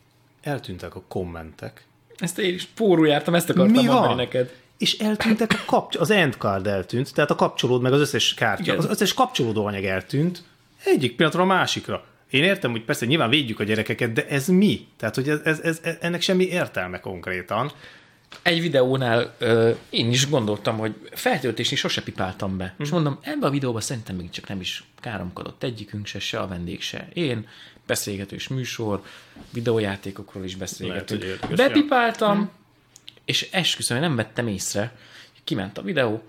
eltűntek 0.41 0.95
a 0.95 1.03
kommentek. 1.07 1.85
Ezt 2.17 2.39
én 2.39 2.53
is 2.53 2.65
pórul 2.65 3.07
jártam, 3.07 3.35
ezt 3.35 3.49
akartam 3.49 3.71
Mi 3.71 3.87
mondani 3.87 4.07
van? 4.07 4.15
neked. 4.15 4.53
És 4.77 4.97
eltűntek 4.97 5.51
a 5.51 5.65
kapcs- 5.65 5.95
az 5.95 6.09
endcard 6.09 6.67
eltűnt, 6.67 7.13
tehát 7.13 7.31
a 7.31 7.35
kapcsolód 7.35 7.81
meg 7.81 7.93
az 7.93 7.99
összes 7.99 8.33
kártya, 8.33 8.63
Igen. 8.63 8.77
az 8.77 8.85
összes 8.85 9.13
kapcsolódó 9.13 9.65
anyag 9.65 9.83
eltűnt, 9.83 10.43
egyik 10.83 11.15
pillanatra 11.15 11.43
a 11.43 11.45
másikra. 11.45 12.05
Én 12.29 12.43
értem, 12.43 12.71
hogy 12.71 12.83
persze 12.83 13.05
nyilván 13.05 13.29
védjük 13.29 13.59
a 13.59 13.63
gyerekeket, 13.63 14.13
de 14.13 14.27
ez 14.27 14.47
mi? 14.47 14.87
Tehát, 14.97 15.15
hogy 15.15 15.29
ez, 15.29 15.39
ez, 15.43 15.59
ez, 15.59 15.81
ennek 15.99 16.21
semmi 16.21 16.43
értelme 16.43 16.99
konkrétan. 16.99 17.71
Egy 18.41 18.61
videónál 18.61 19.35
ö, 19.37 19.71
én 19.89 20.09
is 20.11 20.29
gondoltam, 20.29 20.77
hogy 20.77 21.09
feltöltésni 21.11 21.75
sose 21.75 22.03
pipáltam 22.03 22.57
be. 22.57 22.65
Mhm. 22.73 22.81
És 22.83 22.89
mondom, 22.89 23.17
ebbe 23.21 23.45
a 23.45 23.49
videóba 23.49 23.81
szerintem 23.81 24.15
még 24.15 24.29
csak 24.29 24.47
nem 24.47 24.59
is 24.59 24.83
káromkodott 24.99 25.63
egyikünk 25.63 26.05
se, 26.05 26.19
se 26.19 26.39
a 26.39 26.47
vendég 26.47 26.81
se. 26.81 27.07
Én, 27.13 27.47
beszélgetős 27.85 28.47
műsor, 28.47 29.03
videójátékokról 29.49 30.43
is 30.43 30.55
beszélgetünk. 30.55 31.23
érdekes, 31.23 31.57
Bepipáltam, 31.57 32.37
Mhm. 32.37 32.47
és 33.25 33.47
esküszöm, 33.51 33.97
hogy 33.97 34.07
nem 34.07 34.15
vettem 34.15 34.47
észre. 34.47 34.95
Kiment 35.43 35.77
a 35.77 35.81
videó, 35.81 36.23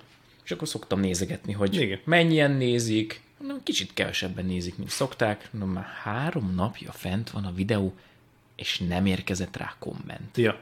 és 0.44 0.50
akkor 0.50 0.68
szoktam 0.68 1.00
nézegetni, 1.00 1.52
hogy 1.52 1.74
Igen. 1.80 1.98
mennyien 2.04 2.50
nézik, 2.50 3.20
Mondom, 3.38 3.62
kicsit 3.62 3.90
kevesebben 3.94 4.44
nézik, 4.46 4.76
mint 4.76 4.90
szokták. 4.90 5.48
Mondom, 5.52 5.70
már 5.70 5.86
három 6.02 6.54
napja 6.54 6.92
fent 6.92 7.30
van 7.30 7.44
a 7.44 7.52
videó, 7.52 7.94
és 8.56 8.78
nem 8.78 9.06
érkezett 9.06 9.56
rá 9.56 9.74
komment. 9.78 10.36
Ja. 10.36 10.58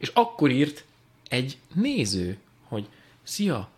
És 0.00 0.10
akkor 0.14 0.50
írt 0.50 0.84
egy 1.28 1.58
néző, 1.74 2.36
hogy 2.68 2.88
szia, 3.22 3.68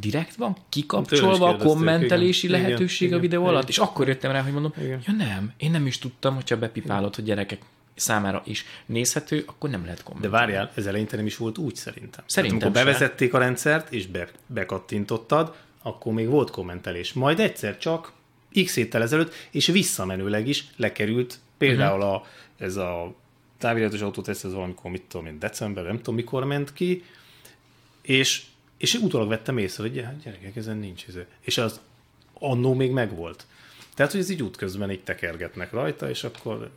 direkt 0.00 0.34
van 0.34 0.56
kikapcsolva 0.68 1.48
a 1.48 1.56
kommentelési 1.56 2.46
igen. 2.46 2.60
lehetőség 2.60 3.06
Igen, 3.06 3.18
a 3.18 3.22
videó 3.22 3.42
igen, 3.42 3.54
alatt, 3.54 3.68
és 3.68 3.78
akkor 3.78 4.08
jöttem 4.08 4.32
rá, 4.32 4.42
hogy 4.42 4.52
mondom, 4.52 4.72
Igen. 4.80 5.02
ja 5.06 5.12
nem, 5.12 5.52
én 5.56 5.70
nem 5.70 5.86
is 5.86 5.98
tudtam, 5.98 6.34
hogyha 6.34 6.58
bepipálod, 6.58 7.14
hogy 7.14 7.24
gyerekek 7.24 7.62
számára 7.94 8.42
is 8.44 8.64
nézhető, 8.86 9.42
akkor 9.46 9.70
nem 9.70 9.82
lehet 9.82 9.98
De 9.98 10.04
kommentelni. 10.04 10.36
várjál, 10.36 10.70
ez 10.74 10.86
eleinte 10.86 11.16
nem 11.16 11.26
is 11.26 11.36
volt 11.36 11.58
úgy 11.58 11.74
szerintem. 11.74 12.24
Szerintem 12.26 12.58
Tehát, 12.58 12.76
amikor 12.76 12.92
bevezették 12.92 13.34
a 13.34 13.38
rendszert, 13.38 13.92
és 13.92 14.06
be, 14.06 14.28
bekattintottad, 14.46 15.56
akkor 15.82 16.12
még 16.12 16.28
volt 16.28 16.50
kommentelés. 16.50 17.12
Majd 17.12 17.40
egyszer 17.40 17.78
csak 17.78 18.12
x 18.64 18.74
héttel 18.74 19.02
ezelőtt, 19.02 19.34
és 19.50 19.66
visszamenőleg 19.66 20.48
is 20.48 20.66
lekerült 20.76 21.38
például 21.58 22.02
a, 22.02 22.26
ez 22.58 22.76
a 22.76 23.14
táviratos 23.58 24.00
autóteszt, 24.00 24.44
ez 24.44 24.52
valamikor, 24.52 24.90
mit 24.90 25.02
tudom 25.02 25.26
én, 25.26 25.38
december, 25.38 25.84
nem 25.84 25.96
tudom 25.96 26.14
mikor 26.14 26.44
ment 26.44 26.72
ki, 26.72 27.04
és, 28.02 28.44
és 28.76 28.94
utólag 28.94 29.28
vettem 29.28 29.58
észre, 29.58 29.82
hogy 29.82 29.94
"Ja, 29.94 30.14
gyerekek, 30.24 30.56
ezen 30.56 30.76
nincs 30.76 31.04
ez. 31.08 31.14
És 31.40 31.58
az 31.58 31.80
annó 32.32 32.74
még 32.74 32.90
megvolt. 32.90 33.46
Tehát, 33.94 34.12
hogy 34.12 34.20
ez 34.20 34.30
így 34.30 34.42
útközben 34.42 34.90
így 34.90 35.02
tekergetnek 35.02 35.72
rajta, 35.72 36.08
és 36.08 36.24
akkor 36.24 36.70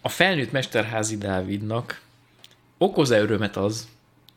A 0.00 0.08
felnőtt 0.08 0.52
Mesterházi 0.52 1.18
Dávidnak 1.18 2.00
okoz-e 2.78 3.20
örömet 3.20 3.56
az, 3.56 3.88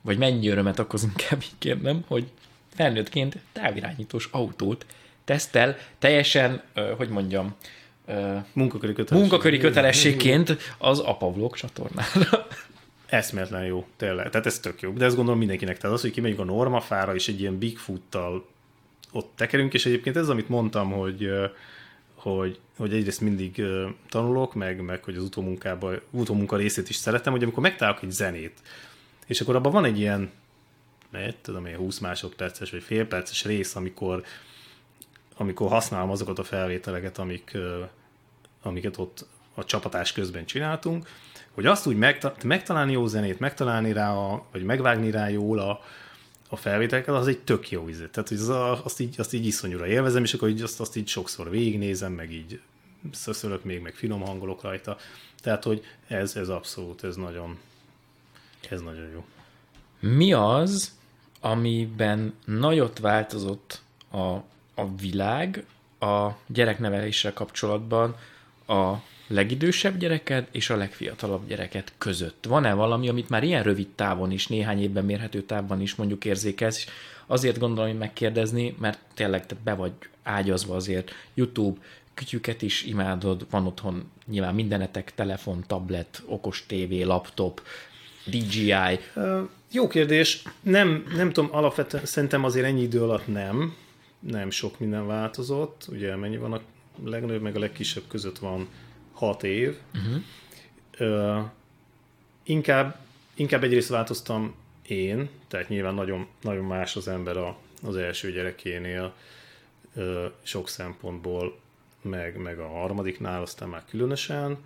vagy 0.02 0.18
mennyi 0.18 0.48
örömet 0.48 0.80
okoz 0.80 1.04
inkább 1.04 1.42
így 1.42 1.58
kérdem, 1.58 2.04
hogy 2.08 2.28
felnőttként 2.76 3.38
távirányítós 3.52 4.30
autót 4.32 4.86
tesztel, 5.24 5.78
teljesen, 6.00 6.62
hogy 6.98 7.10
mondjam, 7.10 7.56
munkaköri 8.54 8.94
kötelesség. 8.94 9.30
munkaköri 9.30 9.58
kötelességként 9.58 10.58
az 10.78 11.00
Apavlog 11.00 11.56
csatornára. 11.56 12.48
Eszméletlen 13.06 13.66
jó, 13.66 13.86
tényleg. 13.98 14.30
Tehát 14.30 14.46
ez 14.46 14.60
tök 14.60 14.82
jó. 14.82 14.92
De 14.92 15.06
ezt 15.06 15.16
gondolom 15.16 15.40
mindenkinek. 15.40 15.78
Tehát 15.78 15.96
az, 15.96 16.02
hogy 16.02 16.12
kimegyünk 16.12 16.40
a 16.40 16.44
normafára, 16.44 17.16
és 17.16 17.28
egy 17.28 17.40
ilyen 17.40 17.58
Bigfoot-tal 17.58 18.46
ott 19.12 19.32
tekerünk, 19.36 19.74
és 19.74 19.86
egyébként 19.86 20.16
ez, 20.16 20.30
amit 20.30 20.50
mondtam, 20.50 20.92
hogy, 20.92 21.30
hogy, 22.16 22.60
hogy 22.78 22.94
egyrészt 22.94 23.22
mindig 23.22 23.62
tanulok, 24.10 24.54
meg, 24.54 24.82
meg 24.82 25.04
hogy 25.04 25.16
az 25.16 25.24
utómunkában, 25.24 26.02
utómunka 26.10 26.56
részét 26.56 26.90
is 26.90 26.96
szeretem, 26.96 27.32
hogy 27.32 27.44
amikor 27.44 27.64
megtalálok 27.64 28.04
egy 28.04 28.12
zenét, 28.12 28.60
és 29.26 29.42
akkor 29.42 29.56
abban 29.56 29.72
van 29.72 29.86
egy 29.86 30.00
ilyen, 30.00 30.32
ne, 31.10 31.34
tudom 31.42 31.66
én, 31.66 31.76
20 31.76 32.00
másodperces 32.00 32.72
vagy 32.72 32.84
fél 32.84 33.08
perces 33.08 33.46
rész, 33.46 33.76
amikor, 33.76 34.24
amikor 35.38 35.70
használom 35.70 36.10
azokat 36.10 36.40
a 36.40 36.44
felvételeket, 36.44 37.18
amik, 37.18 37.58
amiket 38.62 38.98
ott 38.98 39.26
a 39.54 39.66
csapatás 39.66 40.12
közben 40.12 40.46
csináltunk, 40.46 41.08
hogy 41.52 41.66
azt 41.66 41.88
úgy 41.88 41.98
megta- 41.98 42.44
megtalálni 42.44 42.92
jó 42.92 43.08
zenét, 43.08 43.40
megtalálni 43.40 43.94
rá, 43.94 44.14
a, 44.14 44.46
vagy 44.52 44.64
megvágni 44.64 45.12
rá 45.12 45.30
jól 45.30 45.60
a, 45.60 45.82
a 46.50 46.56
felvételeket, 46.56 47.16
az 47.16 47.28
egy 47.28 47.40
tök 47.40 47.72
jó 47.72 47.90
ízét. 47.90 48.10
Tehát 48.10 48.30
hogy 48.30 48.38
az 48.38 48.50
azt, 48.84 49.00
így, 49.00 49.16
azt 49.18 49.34
így 49.34 49.46
iszonyúra 49.46 49.88
élvezem, 49.88 50.24
és 50.24 50.34
akkor 50.34 50.50
így, 50.50 50.62
azt, 50.62 50.80
azt 50.80 50.96
így 50.96 51.08
sokszor 51.08 51.50
végignézem, 51.50 52.12
meg 52.12 52.32
így 52.32 52.60
szöszölök 53.12 53.64
még, 53.64 53.82
meg 53.82 53.94
finom 53.94 54.22
hangolok 54.22 54.62
rajta. 54.62 54.98
Tehát, 55.42 55.64
hogy 55.64 55.86
ez, 56.08 56.36
ez 56.36 56.50
abszolút, 56.50 57.04
ez 57.04 57.16
nagyon, 57.16 57.58
ez 58.70 58.82
nagyon 58.82 59.10
jó. 59.14 59.26
Mi 60.00 60.34
az, 60.34 60.92
amiben 61.40 62.34
nagyot 62.46 63.00
változott 63.00 63.82
a, 64.12 64.38
a 64.78 64.96
világ 65.02 65.66
a 66.00 66.30
gyerekneveléssel 66.48 67.34
kapcsolatban 67.34 68.16
a 68.68 68.94
legidősebb 69.28 69.98
gyereked 69.98 70.48
és 70.52 70.70
a 70.70 70.76
legfiatalabb 70.76 71.48
gyereket 71.48 71.94
között? 71.98 72.46
Van-e 72.48 72.74
valami, 72.74 73.10
amit 73.10 73.30
már 73.30 73.44
ilyen 73.44 73.64
rövid 73.64 73.88
távon 73.88 74.32
is, 74.32 74.48
néhány 74.48 74.82
évben 74.82 75.06
mérhető 75.06 75.42
távban 75.42 75.82
is 75.82 75.96
mondjuk 75.96 76.26
érzékelsz? 76.26 76.86
Azért 77.26 77.60
gondolom, 77.60 77.90
hogy 77.90 78.00
megkérdezni, 78.00 78.76
mert 78.80 79.00
tényleg 79.14 79.46
te 79.46 79.56
be 79.64 79.74
vagy 79.74 79.92
ágyazva 80.24 80.76
azért 80.76 81.12
YouTube, 81.34 81.80
kütyüket 82.14 82.62
is 82.62 82.84
imádod, 82.84 83.46
van 83.50 83.66
otthon 83.66 84.12
nyilván 84.26 84.56
mindenetek, 84.56 85.16
telefon, 85.16 85.64
tablet, 85.68 86.24
okos 86.26 86.66
tévé, 86.68 87.02
laptop, 87.02 87.62
DJI, 88.26 89.00
Jó 89.72 89.88
kérdés. 89.88 90.44
Nem, 90.62 91.04
nem 91.16 91.32
tudom, 91.32 91.50
alapvetően 91.54 92.06
szerintem 92.06 92.44
azért 92.44 92.66
ennyi 92.66 92.82
idő 92.82 93.02
alatt 93.02 93.28
nem. 93.28 93.76
Nem 94.20 94.50
sok 94.50 94.80
minden 94.80 95.08
változott. 95.08 95.86
Ugye 95.90 96.16
mennyi 96.16 96.38
van 96.38 96.54
a 96.54 96.62
legnagyobb, 97.04 97.42
meg 97.42 97.56
a 97.56 97.60
legkisebb 97.60 98.04
között 98.08 98.38
van 98.38 98.68
6 99.14 99.44
év. 99.44 99.78
Uh-huh. 99.94 100.24
Ö, 100.98 101.40
inkább, 102.44 103.00
inkább 103.36 103.64
egyrészt 103.64 103.90
változtam 103.90 104.56
én, 104.88 105.30
tehát 105.48 105.70
nyilván 105.70 105.94
nagyon, 105.94 106.28
nagyon 106.42 106.66
más 106.66 106.96
az 106.96 107.08
ember 107.08 107.38
a, 107.38 107.58
az 107.84 107.96
első 107.96 108.32
gyerekénél 108.32 109.14
ö, 109.96 110.26
sok 110.42 110.70
szempontból, 110.70 111.60
meg, 112.02 112.38
meg 112.38 112.60
a 112.60 112.68
harmadiknál, 112.68 113.42
aztán 113.42 113.70
már 113.70 113.84
különösen. 113.90 114.58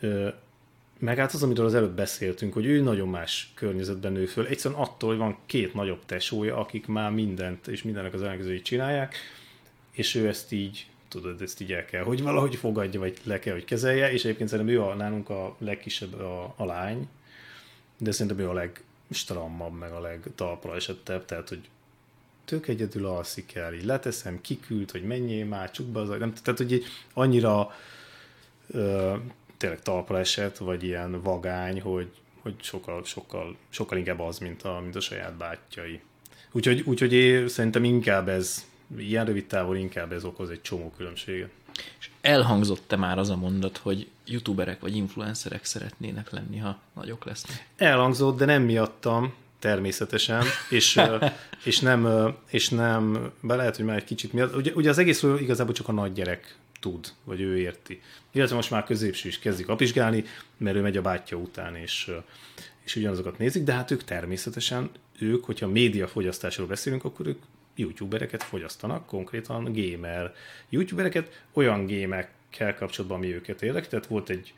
Ö, 0.00 0.28
meg 1.02 1.16
hát 1.16 1.32
az, 1.32 1.42
amiről 1.42 1.66
az 1.66 1.74
előbb 1.74 1.94
beszéltünk, 1.94 2.52
hogy 2.52 2.66
ő 2.66 2.80
nagyon 2.80 3.08
más 3.08 3.52
környezetben 3.54 4.12
nő 4.12 4.26
föl. 4.26 4.46
Egyszerűen 4.46 4.80
attól, 4.80 5.08
hogy 5.08 5.18
van 5.18 5.38
két 5.46 5.74
nagyobb 5.74 6.04
tesója, 6.06 6.56
akik 6.56 6.86
már 6.86 7.10
mindent 7.10 7.66
és 7.66 7.82
mindennek 7.82 8.14
az 8.14 8.22
ellenkezőjét 8.22 8.64
csinálják, 8.64 9.14
és 9.90 10.14
ő 10.14 10.28
ezt 10.28 10.52
így, 10.52 10.86
tudod, 11.08 11.42
ezt 11.42 11.60
így 11.60 11.72
el 11.72 11.84
kell, 11.84 12.02
hogy 12.02 12.22
valahogy 12.22 12.56
fogadja, 12.56 13.00
vagy 13.00 13.18
le 13.22 13.38
kell, 13.38 13.52
hogy 13.52 13.64
kezelje, 13.64 14.12
és 14.12 14.24
egyébként 14.24 14.48
szerintem 14.48 14.74
ő 14.74 14.82
a, 14.82 14.94
nálunk 14.94 15.28
a 15.28 15.56
legkisebb 15.58 16.14
a, 16.14 16.54
a 16.56 16.64
lány, 16.64 17.08
de 17.98 18.10
szerintem 18.10 18.46
ő 18.46 18.48
a 18.48 18.70
legstrammabb, 19.08 19.78
meg 19.78 19.92
a 19.92 20.00
legtalpra 20.00 20.74
esettebb, 20.74 21.24
tehát, 21.24 21.48
hogy 21.48 21.68
tök 22.44 22.68
egyedül 22.68 23.06
alszik 23.06 23.54
el, 23.54 23.74
így 23.74 23.84
leteszem, 23.84 24.40
kiküld, 24.40 24.90
hogy 24.90 25.02
menjél 25.02 25.46
már, 25.46 25.70
csuk 25.70 25.86
be 25.86 26.00
az, 26.00 26.08
nem, 26.08 26.32
tehát, 26.32 26.58
hogy 26.58 26.84
annyira 27.14 27.70
tényleg 29.62 29.82
talpra 29.82 30.18
esett, 30.18 30.56
vagy 30.56 30.84
ilyen 30.84 31.22
vagány, 31.22 31.80
hogy, 31.80 32.10
hogy 32.40 32.54
sokkal, 32.60 33.04
sokkal, 33.04 33.56
sokkal 33.68 33.98
inkább 33.98 34.20
az, 34.20 34.38
mint 34.38 34.62
a, 34.62 34.80
mint 34.82 34.96
a 34.96 35.00
saját 35.00 35.36
bátyjai. 35.36 36.00
Úgyhogy, 36.52 36.80
úgyhogy 36.86 37.12
én 37.12 37.48
szerintem 37.48 37.84
inkább 37.84 38.28
ez, 38.28 38.66
ilyen 38.96 39.24
rövid 39.24 39.46
távol 39.46 39.76
inkább 39.76 40.12
ez 40.12 40.24
okoz 40.24 40.50
egy 40.50 40.62
csomó 40.62 40.92
különbséget. 40.96 41.50
És 41.98 42.10
elhangzott-e 42.20 42.96
már 42.96 43.18
az 43.18 43.30
a 43.30 43.36
mondat, 43.36 43.76
hogy 43.76 44.08
youtuberek 44.26 44.80
vagy 44.80 44.96
influencerek 44.96 45.64
szeretnének 45.64 46.30
lenni, 46.30 46.58
ha 46.58 46.78
nagyok 46.94 47.24
lesznek? 47.24 47.66
Elhangzott, 47.76 48.38
de 48.38 48.44
nem 48.44 48.62
miattam, 48.62 49.34
természetesen, 49.58 50.44
és, 50.70 51.00
és 51.64 51.80
nem, 51.80 52.08
és 52.50 52.68
nem, 52.68 53.32
be 53.40 53.54
lehet, 53.54 53.76
hogy 53.76 53.84
már 53.84 53.96
egy 53.96 54.04
kicsit 54.04 54.32
miatt, 54.32 54.56
ugye, 54.56 54.72
ugye 54.74 54.90
az 54.90 54.98
egészről 54.98 55.38
igazából 55.38 55.74
csak 55.74 55.88
a 55.88 55.92
nagy 55.92 56.12
gyerek 56.12 56.56
tud, 56.82 57.12
vagy 57.24 57.40
ő 57.40 57.58
érti. 57.58 58.00
Illetve 58.30 58.54
most 58.54 58.70
már 58.70 58.84
középső 58.84 59.28
is 59.28 59.38
kezdik 59.38 59.68
apizsgálni, 59.68 60.24
mert 60.56 60.76
ő 60.76 60.80
megy 60.80 60.96
a 60.96 61.02
bátyja 61.02 61.36
után, 61.36 61.76
és, 61.76 62.10
és 62.84 62.96
ugyanazokat 62.96 63.38
nézik, 63.38 63.64
de 63.64 63.72
hát 63.72 63.90
ők 63.90 64.04
természetesen, 64.04 64.90
ők, 65.18 65.44
hogyha 65.44 65.68
médiafogyasztásról 65.68 66.66
beszélünk, 66.66 67.04
akkor 67.04 67.26
ők 67.26 67.42
youtubereket 67.74 68.42
fogyasztanak, 68.42 69.06
konkrétan 69.06 69.72
gamer 69.72 70.34
youtubereket, 70.68 71.42
olyan 71.52 71.86
gémekkel 71.86 72.74
kapcsolatban, 72.74 73.18
ami 73.18 73.34
őket 73.34 73.62
érdekel. 73.62 73.88
Tehát 73.88 74.06
volt 74.06 74.28
egy 74.28 74.54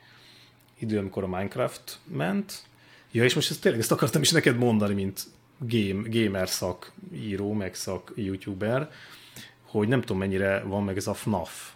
idő, 0.79 0.97
amikor 0.97 1.23
a 1.23 1.27
Minecraft 1.27 1.99
ment. 2.03 2.63
Ja, 3.11 3.23
és 3.23 3.33
most 3.33 3.49
ezt 3.49 3.61
tényleg 3.61 3.81
ezt 3.81 3.91
akartam 3.91 4.21
is 4.21 4.31
neked 4.31 4.57
mondani, 4.57 4.93
mint 4.93 5.23
game, 5.57 6.07
gamer 6.09 6.49
szakíró, 6.49 7.53
meg 7.53 7.75
szak 7.75 8.11
youtuber, 8.15 8.91
hogy 9.61 9.87
nem 9.87 10.01
tudom 10.01 10.17
mennyire 10.17 10.59
van 10.59 10.83
meg 10.83 10.97
ez 10.97 11.07
a 11.07 11.13
FNAF. 11.13 11.74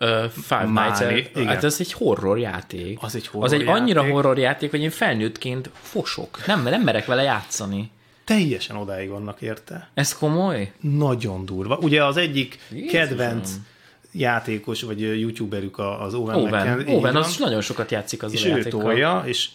Uh, 0.00 0.24
Five 0.28 0.64
Nights 0.64 1.00
at, 1.00 1.10
igen. 1.36 1.46
Hát 1.46 1.64
ez 1.64 1.76
egy 1.80 1.92
horror 1.92 2.38
játék. 2.38 2.98
Az 3.02 3.14
egy 3.14 3.22
Az 3.24 3.30
horror 3.32 3.52
egy 3.54 3.66
annyira 3.66 4.00
játék. 4.00 4.14
horror 4.14 4.38
játék, 4.38 4.70
hogy 4.70 4.80
én 4.80 4.90
felnőttként 4.90 5.70
fosok. 5.72 6.46
Nem, 6.46 6.62
nem 6.62 6.82
merek 6.82 7.06
vele 7.06 7.22
játszani. 7.22 7.90
Teljesen 8.24 8.76
odáig 8.76 9.08
vannak 9.08 9.40
érte. 9.40 9.88
Ez 9.94 10.14
komoly? 10.18 10.72
Nagyon 10.80 11.44
durva. 11.44 11.76
Ugye 11.76 12.04
az 12.04 12.16
egyik 12.16 12.58
Jézusom. 12.70 12.90
kedvenc 12.90 13.50
játékos, 14.12 14.82
vagy 14.82 15.00
youtuberük 15.00 15.78
az 15.78 16.14
Owen, 16.14 16.36
Owen, 16.36 16.66
McKen- 16.76 16.88
Owen 16.88 17.16
az 17.16 17.36
nagyon 17.36 17.60
sokat 17.60 17.90
játszik 17.90 18.22
az 18.22 18.32
és 18.32 18.44
a 18.44 18.56
ő 18.56 18.62
tolja, 18.62 19.22
és 19.26 19.48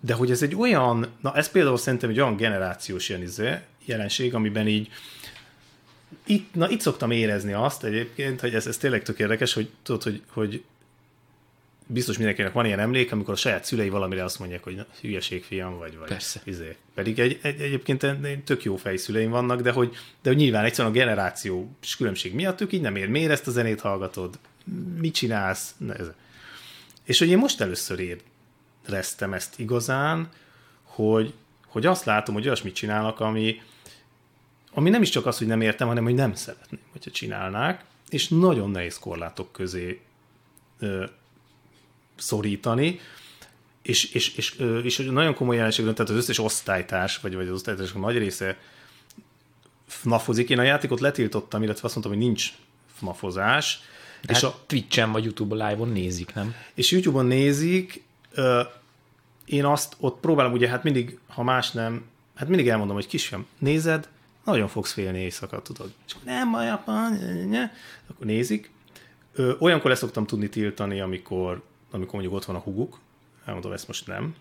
de 0.00 0.14
hogy 0.14 0.30
ez 0.30 0.42
egy 0.42 0.54
olyan, 0.56 1.06
na 1.20 1.34
ez 1.36 1.50
például 1.50 1.76
szerintem 1.78 2.10
egy 2.10 2.20
olyan 2.20 2.36
generációs 2.36 3.08
ilyen 3.08 3.22
izé, 3.22 3.50
jelenség, 3.84 4.34
amiben 4.34 4.66
így 4.66 4.88
itt, 6.26 6.54
na 6.54 6.70
itt 6.70 6.80
szoktam 6.80 7.10
érezni 7.10 7.52
azt 7.52 7.84
egyébként, 7.84 8.40
hogy 8.40 8.54
ez, 8.54 8.66
ez 8.66 8.76
tényleg 8.76 9.02
tök 9.02 9.18
érdekes, 9.18 9.52
hogy 9.52 9.68
tudod, 9.82 10.02
hogy, 10.02 10.22
hogy 10.26 10.62
biztos 11.92 12.16
mindenkinek 12.16 12.52
van 12.52 12.64
ilyen 12.64 12.78
emlék, 12.78 13.12
amikor 13.12 13.34
a 13.34 13.36
saját 13.36 13.64
szülei 13.64 13.88
valamire 13.88 14.24
azt 14.24 14.38
mondják, 14.38 14.62
hogy 14.62 14.74
na, 14.74 14.86
hülyeség 15.00 15.44
fiam 15.44 15.78
vagy, 15.78 15.98
vagy. 15.98 16.08
Persze. 16.08 16.40
Izé. 16.44 16.76
Pedig 16.94 17.18
egy, 17.18 17.38
egy, 17.42 17.60
egyébként 17.60 18.06
tök 18.44 18.62
jó 18.62 18.76
fejszüleim 18.76 19.30
vannak, 19.30 19.60
de 19.60 19.70
hogy, 19.70 19.96
de 20.22 20.28
hogy 20.28 20.38
nyilván 20.38 20.64
egyszerűen 20.64 20.94
a 20.94 20.96
generáció 20.96 21.76
különbség 21.96 22.34
miatt 22.34 22.60
ők 22.60 22.72
így 22.72 22.80
nem 22.80 22.96
ér. 22.96 23.08
Miért 23.08 23.30
ezt 23.30 23.46
a 23.46 23.50
zenét 23.50 23.80
hallgatod? 23.80 24.38
Mit 24.98 25.14
csinálsz? 25.14 25.74
Ne, 25.76 25.94
ez. 25.94 26.06
És 27.04 27.18
hogy 27.18 27.28
én 27.28 27.38
most 27.38 27.60
először 27.60 28.18
éreztem 28.86 29.32
ezt 29.32 29.58
igazán, 29.58 30.28
hogy, 30.82 31.34
hogy 31.66 31.86
azt 31.86 32.04
látom, 32.04 32.34
hogy 32.34 32.46
olyasmit 32.46 32.74
csinálnak, 32.74 33.20
ami, 33.20 33.60
ami 34.72 34.90
nem 34.90 35.02
is 35.02 35.08
csak 35.08 35.26
az, 35.26 35.38
hogy 35.38 35.46
nem 35.46 35.60
értem, 35.60 35.86
hanem 35.86 36.04
hogy 36.04 36.14
nem 36.14 36.34
szeretném, 36.34 36.80
hogyha 36.92 37.10
csinálnák, 37.10 37.84
és 38.08 38.28
nagyon 38.28 38.70
nehéz 38.70 38.98
korlátok 38.98 39.52
közé 39.52 40.00
ö, 40.78 41.04
szorítani, 42.16 43.00
és, 43.82 44.04
és, 44.04 44.34
és, 44.36 44.58
ö, 44.58 44.78
és 44.78 44.96
nagyon 44.96 45.34
komoly 45.34 45.56
jelenség, 45.56 45.84
tehát 45.84 45.98
az 45.98 46.16
összes 46.16 46.38
osztálytárs, 46.38 47.18
vagy, 47.18 47.34
vagy 47.34 47.46
az 47.46 47.54
osztálytársok 47.54 48.00
nagy 48.00 48.18
része 48.18 48.58
FNAFozik. 49.86 50.50
Én 50.50 50.58
a 50.58 50.62
játékot 50.62 51.00
letiltottam, 51.00 51.62
illetve 51.62 51.84
azt 51.84 51.94
mondtam, 51.94 52.16
hogy 52.16 52.26
nincs 52.26 52.52
FNAFozás. 52.94 53.80
De 54.22 54.32
és 54.32 54.40
hát 54.40 54.50
a 54.50 54.60
Twitch-en 54.66 55.12
vagy 55.12 55.24
YouTube 55.24 55.68
live-on 55.68 55.88
nézik, 55.88 56.34
nem? 56.34 56.54
És 56.74 56.90
YouTube-on 56.90 57.26
nézik, 57.26 58.02
ö, 58.32 58.62
én 59.44 59.64
azt 59.64 59.96
ott 59.98 60.20
próbálom, 60.20 60.52
ugye 60.52 60.68
hát 60.68 60.82
mindig, 60.82 61.18
ha 61.28 61.42
más 61.42 61.70
nem, 61.70 62.04
hát 62.34 62.48
mindig 62.48 62.68
elmondom, 62.68 62.96
hogy 62.96 63.06
kisfiam, 63.06 63.46
nézed, 63.58 64.08
nagyon 64.50 64.68
fogsz 64.68 64.92
félni 64.92 65.18
éjszaka, 65.18 65.62
tudod. 65.62 65.92
És 66.06 66.16
nem 66.24 66.50
baj, 66.50 66.70
apa, 66.70 67.06
akkor 68.08 68.26
nézik. 68.26 68.70
Ö, 69.32 69.54
olyankor 69.58 69.90
leszoktam 69.90 70.26
tudni 70.26 70.48
tiltani, 70.48 71.00
amikor, 71.00 71.62
amikor 71.90 72.12
mondjuk 72.12 72.34
ott 72.34 72.44
van 72.44 72.56
a 72.56 72.58
huguk, 72.58 72.98
elmondom, 73.44 73.72
ezt 73.72 73.86
most 73.86 74.06
nem. 74.06 74.34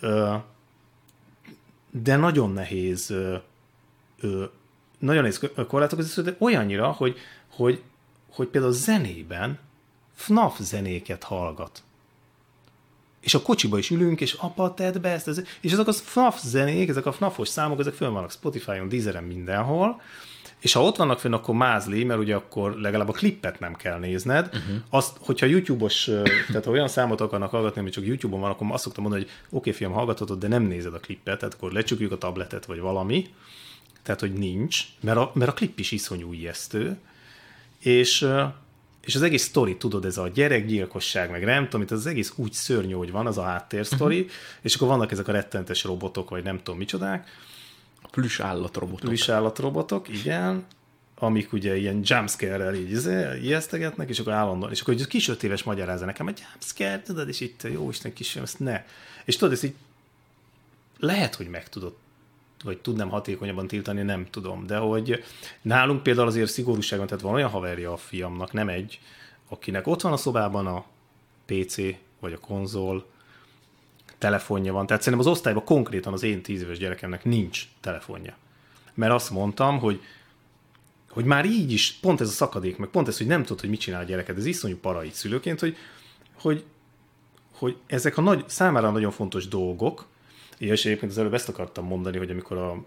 Ö, 0.00 0.34
de 1.90 2.16
nagyon 2.16 2.52
nehéz 2.52 3.10
ö, 3.10 3.36
ö, 4.20 4.44
nagyon 4.98 5.22
nehéz 5.22 5.50
korlátokat, 5.68 6.22
de 6.22 6.36
olyannyira, 6.38 6.90
hogy, 6.90 7.18
hogy, 7.48 7.82
hogy 8.30 8.48
például 8.48 8.72
zenében 8.72 9.58
FNAF 10.14 10.60
zenéket 10.60 11.22
hallgat 11.22 11.82
és 13.22 13.34
a 13.34 13.42
kocsiba 13.42 13.78
is 13.78 13.90
ülünk, 13.90 14.20
és 14.20 14.32
apa, 14.32 14.74
tedd 14.74 15.00
be 15.00 15.08
ezt, 15.08 15.28
ez, 15.28 15.42
és 15.60 15.72
ezek 15.72 15.86
a 15.86 15.92
FNAF 15.92 16.40
zenék, 16.42 16.88
ezek 16.88 17.06
a 17.06 17.12
FNAF-os 17.12 17.48
számok, 17.48 17.80
ezek 17.80 17.94
föl 17.94 18.10
vannak 18.10 18.30
Spotify-on, 18.30 18.88
Deezeren, 18.88 19.24
mindenhol, 19.24 20.00
és 20.62 20.72
ha 20.72 20.82
ott 20.82 20.96
vannak 20.96 21.18
fönn, 21.18 21.32
akkor 21.32 21.54
mázli, 21.54 22.04
mert 22.04 22.20
ugye 22.20 22.34
akkor 22.34 22.76
legalább 22.76 23.08
a 23.08 23.12
klippet 23.12 23.60
nem 23.60 23.74
kell 23.74 23.98
nézned. 23.98 24.46
Uh-huh. 24.46 24.76
Azt, 24.90 25.16
hogyha 25.20 25.46
YouTube-os, 25.46 26.10
tehát 26.46 26.64
ha 26.64 26.70
olyan 26.70 26.88
számot 26.88 27.20
akarnak 27.20 27.50
hallgatni, 27.50 27.80
ami 27.80 27.90
csak 27.90 28.06
YouTube-on 28.06 28.40
van, 28.40 28.50
akkor 28.50 28.66
azt 28.70 28.82
szoktam 28.82 29.02
mondani, 29.02 29.22
hogy 29.22 29.32
oké, 29.44 29.56
okay, 29.56 29.72
fiam, 29.72 29.92
hallgathatod, 29.92 30.38
de 30.38 30.48
nem 30.48 30.62
nézed 30.62 30.94
a 30.94 30.98
klippet, 30.98 31.38
tehát 31.38 31.54
akkor 31.54 31.72
lecsukjuk 31.72 32.12
a 32.12 32.18
tabletet, 32.18 32.64
vagy 32.64 32.78
valami. 32.78 33.26
Tehát, 34.02 34.20
hogy 34.20 34.32
nincs, 34.32 34.84
mert 35.00 35.18
a, 35.18 35.30
mert 35.34 35.50
a 35.50 35.54
klip 35.54 35.78
is 35.78 35.90
iszonyú 35.90 36.32
ijesztő. 36.32 36.98
És 37.78 38.28
és 39.04 39.14
az 39.14 39.22
egész 39.22 39.42
sztori, 39.42 39.76
tudod, 39.76 40.04
ez 40.04 40.16
a 40.16 40.28
gyerekgyilkosság, 40.28 41.30
meg 41.30 41.44
nem 41.44 41.64
tudom, 41.64 41.82
itt 41.82 41.90
az 41.90 42.06
egész 42.06 42.32
úgy 42.36 42.52
szörnyű, 42.52 42.92
hogy 42.92 43.10
van, 43.10 43.26
az 43.26 43.38
a 43.38 43.42
háttér 43.42 43.86
sztori, 43.86 44.20
uh-huh. 44.20 44.32
és 44.62 44.74
akkor 44.74 44.88
vannak 44.88 45.12
ezek 45.12 45.28
a 45.28 45.32
rettentes 45.32 45.84
robotok, 45.84 46.30
vagy 46.30 46.42
nem 46.42 46.56
tudom 46.56 46.78
micsodák. 46.78 47.28
A 48.02 48.08
plüss 48.08 48.40
állatrobotok. 48.40 49.08
Plüss 49.08 49.28
állatrobotok, 49.28 50.08
igen, 50.08 50.66
amik 51.14 51.52
ugye 51.52 51.76
ilyen 51.76 52.00
jumpscare-rel 52.04 52.74
így 52.74 52.90
izé, 52.90 53.38
ijesztegetnek, 53.42 54.08
és 54.08 54.18
akkor 54.18 54.32
állandóan, 54.32 54.70
és 54.70 54.80
akkor 54.80 54.94
egy 54.94 55.06
kis 55.06 55.28
öt 55.28 55.42
éves 55.42 55.62
magyarázza 55.62 56.04
nekem, 56.04 56.26
hogy 56.26 56.42
jumpscare, 56.50 57.02
tudod, 57.02 57.28
és 57.28 57.40
itt, 57.40 57.62
jó 57.72 57.88
Isten 57.88 58.12
kisfiam, 58.12 58.44
ezt 58.44 58.58
ne. 58.58 58.84
És 59.24 59.36
tudod, 59.36 59.54
ez 59.54 59.62
így 59.62 59.74
lehet, 60.98 61.34
hogy 61.34 61.48
meg 61.48 61.68
tudod 61.68 61.94
vagy 62.62 62.78
tudnám 62.78 63.08
hatékonyabban 63.08 63.66
tiltani, 63.66 64.02
nem 64.02 64.26
tudom. 64.30 64.66
De 64.66 64.76
hogy 64.76 65.24
nálunk 65.62 66.02
például 66.02 66.26
azért 66.26 66.50
szigorúságon, 66.50 67.06
tehát 67.06 67.22
van 67.22 67.34
olyan 67.34 67.50
haverja 67.50 67.92
a 67.92 67.96
fiamnak, 67.96 68.52
nem 68.52 68.68
egy, 68.68 69.00
akinek 69.48 69.86
ott 69.86 70.00
van 70.00 70.12
a 70.12 70.16
szobában 70.16 70.66
a 70.66 70.84
PC, 71.46 71.76
vagy 72.20 72.32
a 72.32 72.38
konzol, 72.38 73.10
telefonja 74.18 74.72
van. 74.72 74.86
Tehát 74.86 75.02
szerintem 75.02 75.28
az 75.28 75.36
osztályban 75.36 75.64
konkrétan 75.64 76.12
az 76.12 76.22
én 76.22 76.42
tíz 76.42 76.62
éves 76.62 76.78
gyerekemnek 76.78 77.24
nincs 77.24 77.68
telefonja. 77.80 78.36
Mert 78.94 79.12
azt 79.12 79.30
mondtam, 79.30 79.78
hogy 79.78 80.00
hogy 81.12 81.24
már 81.24 81.44
így 81.44 81.72
is, 81.72 81.92
pont 81.92 82.20
ez 82.20 82.28
a 82.28 82.32
szakadék, 82.32 82.76
meg 82.76 82.88
pont 82.88 83.08
ez, 83.08 83.18
hogy 83.18 83.26
nem 83.26 83.42
tudod, 83.42 83.60
hogy 83.60 83.68
mit 83.68 83.80
csinál 83.80 84.00
a 84.00 84.04
gyereked, 84.04 84.38
ez 84.38 84.46
iszonyú 84.46 84.76
parai 84.76 85.10
szülőként, 85.12 85.60
hogy, 85.60 85.76
hogy, 86.40 86.64
hogy 87.54 87.76
ezek 87.86 88.16
a 88.16 88.20
nagy, 88.20 88.44
számára 88.48 88.90
nagyon 88.90 89.10
fontos 89.10 89.48
dolgok, 89.48 90.06
Ja, 90.64 90.72
és 90.72 90.84
egyébként 90.84 91.10
az 91.10 91.18
előbb 91.18 91.34
ezt 91.34 91.48
akartam 91.48 91.86
mondani, 91.86 92.18
hogy 92.18 92.30
amikor 92.30 92.56
a 92.56 92.84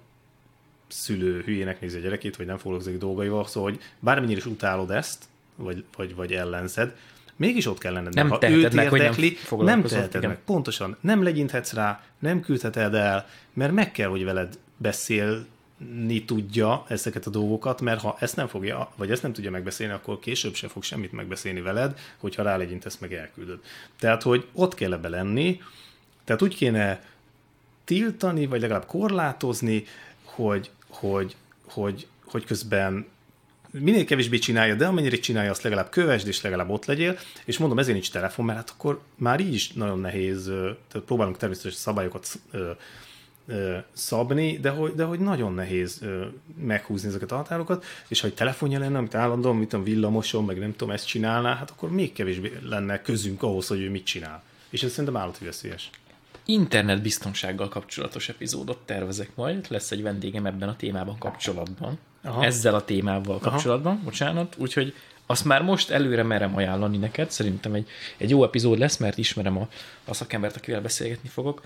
szülő 0.88 1.42
hülyének 1.42 1.82
nézi 1.82 1.98
a 1.98 2.02
gyerekét, 2.02 2.36
vagy 2.36 2.46
nem 2.46 2.58
foglalkozik 2.58 2.98
dolgaival, 2.98 3.48
szóval, 3.48 3.70
hogy 3.70 3.82
bármennyire 4.00 4.38
is 4.38 4.46
utálod 4.46 4.92
ezt, 4.92 5.24
vagy, 5.56 5.84
vagy, 5.96 6.16
vagy 6.16 6.34
ellenzed, 6.34 6.96
mégis 7.36 7.66
ott 7.66 7.78
kell 7.78 7.94
lenned. 7.94 8.14
Nem 8.14 8.30
ha 8.30 8.50
őt 8.50 8.74
meg, 8.74 8.92
érdekli, 8.92 9.38
hogy 9.50 9.58
nem, 9.58 9.80
nem 9.80 9.88
teheted 9.88 10.16
igen. 10.16 10.30
meg. 10.30 10.40
Pontosan. 10.46 10.98
Nem 11.00 11.24
legyinthetsz 11.24 11.74
rá, 11.74 12.04
nem 12.20 12.42
küldheted 12.42 12.94
el, 12.94 13.28
mert 13.54 13.74
meg 13.74 13.92
kell, 13.92 14.10
hogy 14.10 14.24
veled 14.24 14.58
beszélni 14.78 16.26
tudja 16.26 16.86
ezeket 16.88 17.26
a 17.26 17.30
dolgokat, 17.30 17.82
mert 17.82 18.02
ha 18.02 18.18
ezt 18.20 18.36
nem 18.36 18.48
fogja, 18.48 18.92
vagy 18.96 19.12
ezt 19.12 19.22
nem 19.22 19.34
tudja 19.34 19.52
megbeszélni, 19.52 19.94
akkor 19.94 20.20
később 20.20 20.54
sem 20.54 20.70
fog 20.70 20.84
semmit 20.84 21.12
megbeszélni 21.12 21.62
veled, 21.62 22.00
hogyha 22.18 22.44
rálegyintesz, 22.44 22.98
meg 22.98 23.14
elküldöd. 23.14 23.60
Tehát, 24.00 24.24
hogy 24.24 24.48
ott 24.54 24.74
kell 24.74 24.94
ebbe 24.94 25.10
lenni, 25.10 25.62
tehát 26.24 26.42
úgy 26.42 26.56
kéne 26.56 27.02
tiltani, 27.86 28.46
vagy 28.46 28.62
legalább 28.62 28.86
korlátozni, 28.86 29.84
hogy, 30.24 30.70
hogy, 30.88 31.36
hogy, 31.66 32.08
hogy 32.26 32.46
közben 32.46 33.06
minél 33.80 34.06
kevésbé 34.06 34.38
csinálja, 34.38 34.76
de 34.76 34.88
amennyire 34.88 35.18
csinálja, 35.18 35.52
azt 35.52 35.62
legalább 35.62 35.90
kövesd, 35.90 36.28
és 36.28 36.42
legalább 36.42 36.70
ott 36.70 36.86
legyél, 36.86 37.18
és 37.46 37.58
mondom, 37.58 37.80
ezért 37.80 37.94
nincs 37.94 38.12
telefon, 38.12 38.46
mert 38.46 38.58
hát 38.58 38.70
akkor 38.70 39.02
már 39.16 39.40
így 39.40 39.54
is 39.54 39.72
nagyon 39.72 40.00
nehéz, 40.00 40.46
tehát 40.92 41.06
próbálunk 41.06 41.38
természetesen 41.38 41.80
szabályokat 41.80 42.40
szabni, 43.94 44.58
de 44.58 44.70
hogy, 44.70 44.94
de 44.94 45.04
hogy 45.04 45.20
nagyon 45.20 45.54
nehéz 45.54 46.02
meghúzni 46.62 47.08
ezeket 47.08 47.32
a 47.32 47.36
határokat, 47.36 47.86
és 48.08 48.22
ha 48.22 48.28
egy 48.28 48.34
telefonja 48.34 48.80
lenne, 48.80 48.98
amit 48.98 49.16
állandóan, 49.16 49.56
mit 49.56 49.70
tudom, 49.70 49.86
villamoson, 49.86 50.46
meg 50.46 50.60
nem 50.60 50.76
tudom, 50.76 50.94
ezt 50.94 51.08
csinálná, 51.08 51.56
hát 51.56 51.72
akkor 51.72 51.92
még 51.92 52.14
kevésbé 52.14 52.52
lenne 52.64 53.02
közünk 53.02 53.44
ahhoz, 53.44 53.68
hogy 53.68 53.82
ő 53.82 53.90
mit 53.90 54.06
csinál. 54.06 54.44
És 54.70 54.84
ez 54.84 54.90
szerintem 54.92 55.18
állati 55.18 55.46
veszélyes 55.46 55.90
internetbiztonsággal 56.46 57.70
kapcsolatos 57.70 58.30
epizódot 58.30 58.78
tervezek 58.86 59.36
majd, 59.36 59.66
lesz 59.70 59.92
egy 59.92 60.02
vendégem 60.02 60.46
ebben 60.46 60.70
a 60.70 60.76
témában 60.76 61.18
kapcsolatban. 61.18 61.98
Aha. 62.24 62.44
Ezzel 62.44 62.76
a 62.76 62.86
témával 62.86 63.40
kapcsolatban, 63.40 63.94
Aha. 63.94 64.04
bocsánat, 64.04 64.56
úgyhogy 64.58 64.94
azt 65.26 65.46
már 65.46 65.62
most 65.62 65.90
előre 65.90 66.24
merem 66.24 66.56
ajánlani 66.56 66.98
neked, 66.98 67.32
szerintem 67.32 67.74
egy, 67.74 67.88
egy 68.18 68.30
jó 68.30 68.44
epizód 68.44 68.78
lesz, 68.78 68.98
mert 68.98 69.18
ismerem 69.18 69.58
a, 69.58 69.68
a 70.06 70.14
szakembert, 70.14 70.56
akivel 70.56 70.82
beszélgetni 70.82 71.30
fogok, 71.30 71.66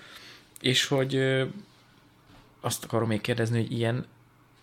és 0.60 0.86
hogy 0.86 1.14
ö, 1.14 1.44
azt 2.60 2.84
akarom 2.84 3.08
még 3.08 3.20
kérdezni, 3.20 3.60
hogy 3.60 3.72
ilyen 3.72 4.06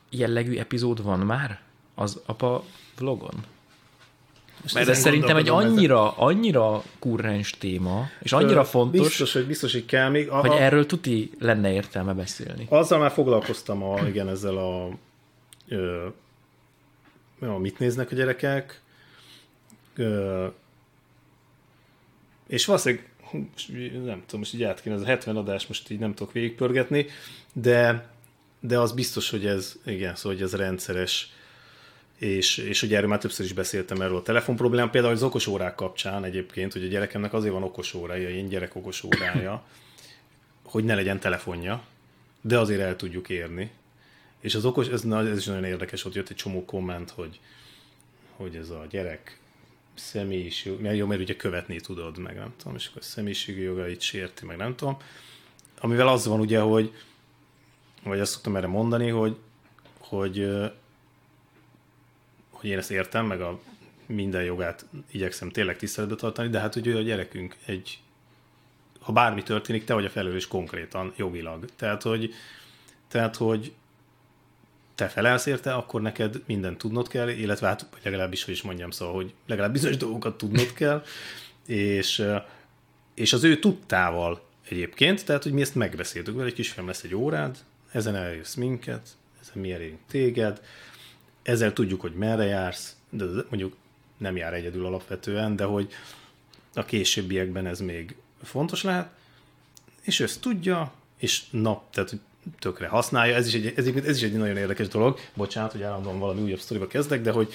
jellegű 0.09 0.57
epizód 0.57 1.03
van 1.03 1.19
már 1.19 1.59
az 1.95 2.21
apa 2.25 2.63
vlogon? 2.97 3.43
Mert 4.73 4.87
ez 4.87 4.99
szerintem 4.99 5.37
egy 5.37 5.49
annyira, 5.49 6.05
ezen. 6.05 6.13
annyira 6.17 6.83
kurrens 6.99 7.51
téma, 7.51 8.09
és 8.21 8.31
annyira 8.31 8.65
fontos, 8.65 9.07
biztos, 9.07 9.33
hogy 9.33 9.45
biztos, 9.45 9.73
hogy 9.73 9.85
kell 9.85 10.09
még. 10.09 10.29
Aha, 10.29 10.47
hogy 10.47 10.59
erről 10.59 10.85
tuti 10.85 11.31
lenne 11.39 11.73
értelme 11.73 12.13
beszélni. 12.13 12.65
Azzal 12.69 12.99
már 12.99 13.11
foglalkoztam 13.11 13.83
a, 13.83 14.07
igen, 14.07 14.29
ezzel 14.29 14.57
a, 14.57 14.89
ö, 15.67 16.07
ö, 17.39 17.57
mit 17.57 17.79
néznek 17.79 18.11
a 18.11 18.15
gyerekek, 18.15 18.81
ö, 19.95 20.45
és 22.47 22.65
valószínűleg 22.65 23.09
nem 23.91 24.23
tudom, 24.25 24.39
most 24.39 24.53
így 24.53 24.63
át 24.63 24.81
kéne, 24.81 24.95
ez 24.95 25.01
a 25.01 25.05
70 25.05 25.37
adás 25.37 25.67
most 25.67 25.89
így 25.89 25.99
nem 25.99 26.13
tudok 26.13 26.33
végigpörgetni, 26.33 27.05
de, 27.53 28.07
de 28.59 28.79
az 28.79 28.91
biztos, 28.91 29.29
hogy 29.29 29.45
ez, 29.45 29.75
igen, 29.85 30.15
szóval 30.15 30.33
hogy 30.33 30.41
ez 30.41 30.55
rendszeres 30.55 31.31
és, 32.17 32.57
és 32.57 32.81
ugye 32.81 32.97
erről 32.97 33.09
már 33.09 33.19
többször 33.19 33.45
is 33.45 33.53
beszéltem 33.53 34.01
erről 34.01 34.17
a 34.17 34.21
telefon 34.21 34.55
problémám, 34.55 34.89
például 34.89 35.13
az 35.13 35.23
okos 35.23 35.47
órák 35.47 35.75
kapcsán 35.75 36.23
egyébként, 36.23 36.73
hogy 36.73 36.83
a 36.83 36.87
gyerekemnek 36.87 37.33
azért 37.33 37.53
van 37.53 37.63
okos 37.63 37.93
órája, 37.93 38.29
én 38.29 38.47
gyerek 38.47 38.75
okos 38.75 39.03
órája, 39.03 39.63
hogy 40.63 40.83
ne 40.83 40.95
legyen 40.95 41.19
telefonja, 41.19 41.83
de 42.41 42.59
azért 42.59 42.81
el 42.81 42.95
tudjuk 42.95 43.29
érni. 43.29 43.71
És 44.39 44.55
az 44.55 44.65
okos, 44.65 44.87
ez, 44.87 45.03
ez 45.03 45.37
is 45.37 45.45
nagyon 45.45 45.63
érdekes, 45.63 46.05
ott 46.05 46.13
jött 46.13 46.29
egy 46.29 46.35
csomó 46.35 46.65
komment, 46.65 47.09
hogy, 47.09 47.39
hogy 48.35 48.55
ez 48.55 48.69
a 48.69 48.85
gyerek 48.89 49.39
személyiség, 49.93 50.79
mert 50.79 50.97
jó, 50.97 51.05
mert 51.05 51.21
ugye 51.21 51.35
követni 51.35 51.79
tudod, 51.79 52.17
meg 52.17 52.35
nem 52.35 52.53
tudom, 52.57 52.75
és 52.75 52.87
akkor 52.87 53.01
a 53.01 53.05
személyiségi 53.05 53.61
jogait 53.61 54.01
sérti, 54.01 54.45
meg 54.45 54.57
nem 54.57 54.75
tudom. 54.75 54.97
Amivel 55.79 56.07
az 56.07 56.25
van 56.25 56.39
ugye, 56.39 56.59
hogy, 56.59 56.93
vagy 58.03 58.19
azt 58.19 58.31
szoktam 58.31 58.55
erre 58.55 58.67
mondani, 58.67 59.09
hogy, 59.09 59.37
hogy 59.97 60.49
hogy 62.59 62.69
én 62.69 62.77
ezt 62.77 62.91
értem, 62.91 63.25
meg 63.25 63.41
a 63.41 63.59
minden 64.05 64.43
jogát 64.43 64.85
igyekszem 65.11 65.49
tényleg 65.49 65.77
tiszteletbe 65.77 66.15
tartani, 66.15 66.49
de 66.49 66.59
hát 66.59 66.75
ugye 66.75 66.95
a 66.95 67.01
gyerekünk 67.01 67.55
egy, 67.65 67.99
ha 68.99 69.11
bármi 69.11 69.43
történik, 69.43 69.83
te 69.83 69.93
vagy 69.93 70.05
a 70.05 70.09
felelős 70.09 70.47
konkrétan, 70.47 71.13
jogilag. 71.17 71.65
Tehát, 71.75 72.01
hogy, 72.01 72.33
tehát, 73.07 73.35
hogy 73.35 73.73
te 74.95 75.07
felelsz 75.07 75.45
érte, 75.45 75.73
akkor 75.73 76.01
neked 76.01 76.41
mindent 76.45 76.77
tudnod 76.77 77.07
kell, 77.07 77.29
illetve 77.29 77.67
hát 77.67 77.85
legalábbis, 78.03 78.43
hogy 78.43 78.53
is 78.53 78.61
mondjam, 78.61 78.91
szóval, 78.91 79.15
hogy 79.15 79.33
legalább 79.45 79.71
bizonyos 79.71 79.97
dolgokat 79.97 80.37
tudnod 80.37 80.73
kell, 80.73 81.03
és, 81.65 82.23
és 83.13 83.33
az 83.33 83.43
ő 83.43 83.59
tudtával 83.59 84.41
egyébként, 84.69 85.25
tehát, 85.25 85.43
hogy 85.43 85.51
mi 85.51 85.61
ezt 85.61 85.75
megbeszéltük 85.75 86.35
vele, 86.35 86.47
egy 86.47 86.53
kisfiam 86.53 86.87
lesz 86.87 87.03
egy 87.03 87.15
órád, 87.15 87.57
ezen 87.91 88.15
eljössz 88.15 88.55
minket, 88.55 89.09
ezen 89.41 89.61
mi 89.61 89.71
elérünk 89.71 89.99
téged, 90.07 90.61
ezzel 91.47 91.73
tudjuk, 91.73 92.01
hogy 92.01 92.13
merre 92.13 92.43
jársz, 92.43 92.95
de 93.09 93.25
mondjuk 93.25 93.75
nem 94.17 94.35
jár 94.35 94.53
egyedül 94.53 94.85
alapvetően, 94.85 95.55
de 95.55 95.63
hogy 95.63 95.93
a 96.73 96.85
későbbiekben 96.85 97.65
ez 97.65 97.79
még 97.79 98.15
fontos 98.43 98.83
lehet, 98.83 99.09
és 100.01 100.19
ezt 100.19 100.41
tudja, 100.41 100.93
és 101.17 101.43
nap, 101.49 101.91
tehát 101.91 102.15
tökre 102.59 102.87
használja, 102.87 103.35
ez 103.35 103.47
is 103.47 103.53
egy, 103.53 103.73
ez, 103.75 103.87
ez 103.87 104.15
is 104.17 104.23
egy 104.23 104.33
nagyon 104.33 104.57
érdekes 104.57 104.87
dolog, 104.87 105.19
bocsánat, 105.33 105.71
hogy 105.71 105.81
állandóan 105.81 106.19
valami 106.19 106.41
újabb 106.41 106.59
sztoriba 106.59 106.87
kezdek, 106.87 107.21
de 107.21 107.31
hogy, 107.31 107.53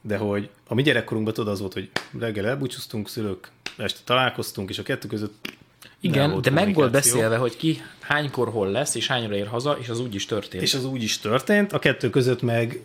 de 0.00 0.16
hogy 0.16 0.50
a 0.66 0.74
mi 0.74 0.82
gyerekkorunkban 0.82 1.34
tudod 1.34 1.52
az 1.52 1.60
volt, 1.60 1.72
hogy 1.72 1.90
reggel 2.18 2.46
elbúcsúztunk, 2.46 3.08
szülők, 3.08 3.50
este 3.76 4.00
találkoztunk, 4.04 4.70
és 4.70 4.78
a 4.78 4.82
kettő 4.82 5.08
között 5.08 5.57
igen, 6.00 6.40
de 6.40 6.50
meg 6.50 6.74
volt 6.74 6.90
beszélve, 6.90 7.36
hogy 7.36 7.56
ki 7.56 7.82
hánykor 8.00 8.48
hol 8.48 8.70
lesz, 8.70 8.94
és 8.94 9.06
hányra 9.06 9.34
ér 9.34 9.46
haza, 9.46 9.78
és 9.80 9.88
az 9.88 10.00
úgy 10.00 10.14
is 10.14 10.26
történt. 10.26 10.62
És 10.62 10.74
az 10.74 10.84
úgy 10.84 11.02
is 11.02 11.18
történt, 11.18 11.72
a 11.72 11.78
kettő 11.78 12.10
között 12.10 12.42
meg 12.42 12.80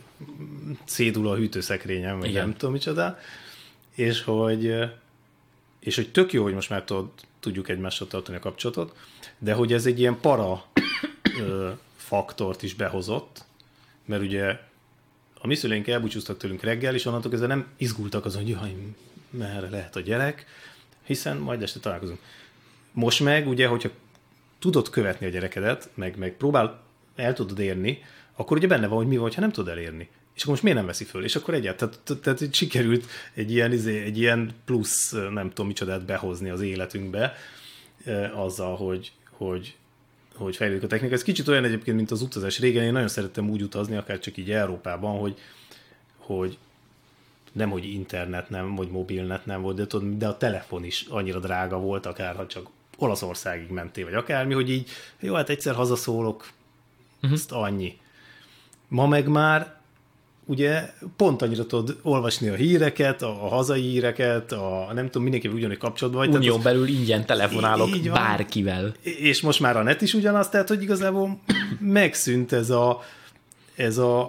szédul 0.86 1.28
a 1.28 1.36
hűtőszekrényem, 1.36 2.20
vagy 2.20 2.30
Igen. 2.30 2.44
nem 2.44 2.56
tudom 2.58 2.74
micsoda, 2.74 3.20
és 3.96 4.22
hogy, 4.22 4.76
és 5.80 5.96
hogy 5.96 6.12
tök 6.12 6.34
jó, 6.34 6.44
hogy 6.44 6.54
most 6.54 6.70
már 6.70 6.84
tudod, 6.84 7.10
tudjuk 7.40 7.70
egymással 7.70 8.08
tartani 8.08 8.38
a 8.38 8.40
kapcsolatot, 8.40 8.96
de 9.40 9.54
hogy 9.54 9.74
ez 9.74 9.86
egy 9.86 10.00
ilyen 10.00 10.20
para 10.20 10.66
ö, 11.40 11.70
faktort 11.96 12.64
is 12.64 12.74
behozott, 12.74 13.44
mert 14.06 14.22
ugye 14.22 14.60
a 15.40 15.48
mi 15.48 15.56
szüleink 15.56 15.88
elbúcsúztak 15.88 16.38
tőlünk 16.38 16.64
reggel, 16.64 16.94
és 16.94 17.06
onnantól 17.06 17.30
kezdve 17.30 17.48
nem 17.48 17.68
izgultak 17.78 18.26
azon, 18.26 18.42
hogy 18.42 18.52
jaj, 18.52 18.76
merre 19.30 19.70
lehet 19.70 19.96
a 19.96 20.00
gyerek, 20.00 20.46
hiszen 21.04 21.38
majd 21.38 21.62
este 21.62 21.80
találkozunk. 21.80 22.20
Most 22.94 23.20
meg, 23.20 23.48
ugye, 23.48 23.68
hogyha 23.68 23.90
tudod 24.60 24.90
követni 24.90 25.26
a 25.26 25.30
gyerekedet, 25.30 25.90
meg, 25.94 26.18
meg 26.18 26.38
próbál, 26.38 26.82
el 27.16 27.34
tudod 27.34 27.60
érni, 27.60 28.02
akkor 28.36 28.58
ugye 28.58 28.68
benne 28.68 28.88
van, 28.88 28.98
hogy 28.98 29.08
mi 29.08 29.18
van, 29.18 29.32
ha 29.34 29.42
nem 29.42 29.52
tudod 29.52 29.72
elérni. 29.72 30.10
És 30.36 30.42
akkor 30.42 30.52
most 30.52 30.64
miért 30.64 30.78
nem 30.78 30.88
veszi 30.88 31.04
föl? 31.04 31.24
És 31.24 31.36
akkor 31.36 31.54
egyáltalán, 31.54 31.94
tehát, 32.04 32.22
tehát, 32.22 32.54
sikerült 32.54 33.06
egy 33.34 33.52
ilyen, 33.52 33.72
izé, 33.72 34.02
egy 34.04 34.18
ilyen 34.18 34.52
plusz, 34.66 35.12
nem 35.12 35.50
tudom 35.50 35.68
micsodát 35.68 36.06
behozni 36.06 36.50
az 36.50 36.62
életünkbe, 36.62 37.36
azzal, 38.34 38.76
hogy, 38.76 39.12
hogy, 39.30 39.76
hogy 40.36 40.56
fejlődik 40.56 40.84
a 40.84 40.88
technika. 40.88 41.14
Ez 41.14 41.24
kicsit 41.24 41.48
olyan 41.48 41.64
egyébként, 41.64 41.98
mint 41.98 42.12
az 42.12 42.22
utazás. 42.22 42.60
Régen 42.60 42.84
én 42.84 42.92
nagyon 42.92 43.08
szerettem 43.08 43.50
úgy 43.50 43.62
utazni, 43.62 43.96
akár 43.96 44.20
csak 44.20 44.38
így 44.38 44.52
Európában, 44.52 45.20
hogy, 45.20 45.38
hogy 46.18 46.58
nem, 47.52 47.70
hogy 47.70 47.86
internet 47.86 48.50
nem, 48.50 48.76
vagy 48.76 48.90
mobilnet 48.90 49.46
nem 49.46 49.62
volt, 49.62 49.76
de, 49.76 49.88
tudod, 49.88 50.18
de 50.18 50.28
a 50.28 50.38
telefon 50.38 50.84
is 50.84 51.06
annyira 51.10 51.40
drága 51.40 51.78
volt, 51.80 52.06
akár 52.06 52.36
ha 52.36 52.48
csak 52.48 52.70
Olaszországig 53.04 53.70
mentél, 53.70 54.06
vagy 54.06 54.14
akármi, 54.14 54.54
hogy 54.54 54.70
így, 54.70 54.90
jó, 55.20 55.34
hát 55.34 55.50
egyszer 55.50 55.76
hazaszólok, 55.76 56.50
uh-huh. 57.16 57.32
ezt 57.32 57.52
annyi. 57.52 57.98
Ma 58.88 59.08
meg 59.08 59.28
már 59.28 59.82
ugye 60.46 60.90
pont 61.16 61.42
annyira 61.42 61.66
tudod 61.66 62.00
olvasni 62.02 62.48
a 62.48 62.54
híreket, 62.54 63.22
a, 63.22 63.46
a 63.46 63.48
hazai 63.48 63.82
híreket, 63.82 64.52
a 64.52 64.90
nem 64.94 65.06
tudom, 65.06 65.22
mindenki 65.24 65.48
ugyanúgy 65.48 65.78
kapcsolatban 65.78 66.26
vagy. 66.26 66.36
Unión 66.36 66.62
belül 66.62 66.88
ingyen 66.88 67.26
telefonálok 67.26 67.96
így 67.96 68.10
bárkivel. 68.10 68.94
És 69.02 69.42
most 69.42 69.60
már 69.60 69.78
a 69.78 69.84
net 69.84 70.02
is 70.02 70.14
ugyanaz, 70.14 70.50
tehát 70.50 70.68
hogy 70.68 70.82
igazából 70.82 71.40
megszűnt 71.80 72.52
ez 72.52 72.70
a, 72.70 73.02
ez 73.76 73.98
a, 73.98 74.22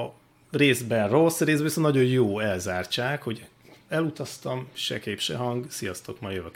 a 0.00 0.14
részben 0.50 1.08
rossz, 1.08 1.40
részben 1.40 1.64
viszont 1.64 1.86
nagyon 1.86 2.04
jó 2.04 2.38
elzártság, 2.38 3.22
hogy 3.22 3.46
elutaztam, 3.88 4.68
se 4.72 5.00
kép, 5.00 5.20
se 5.20 5.36
hang, 5.36 5.64
sziasztok, 5.68 6.20
ma 6.20 6.30
jövök 6.30 6.54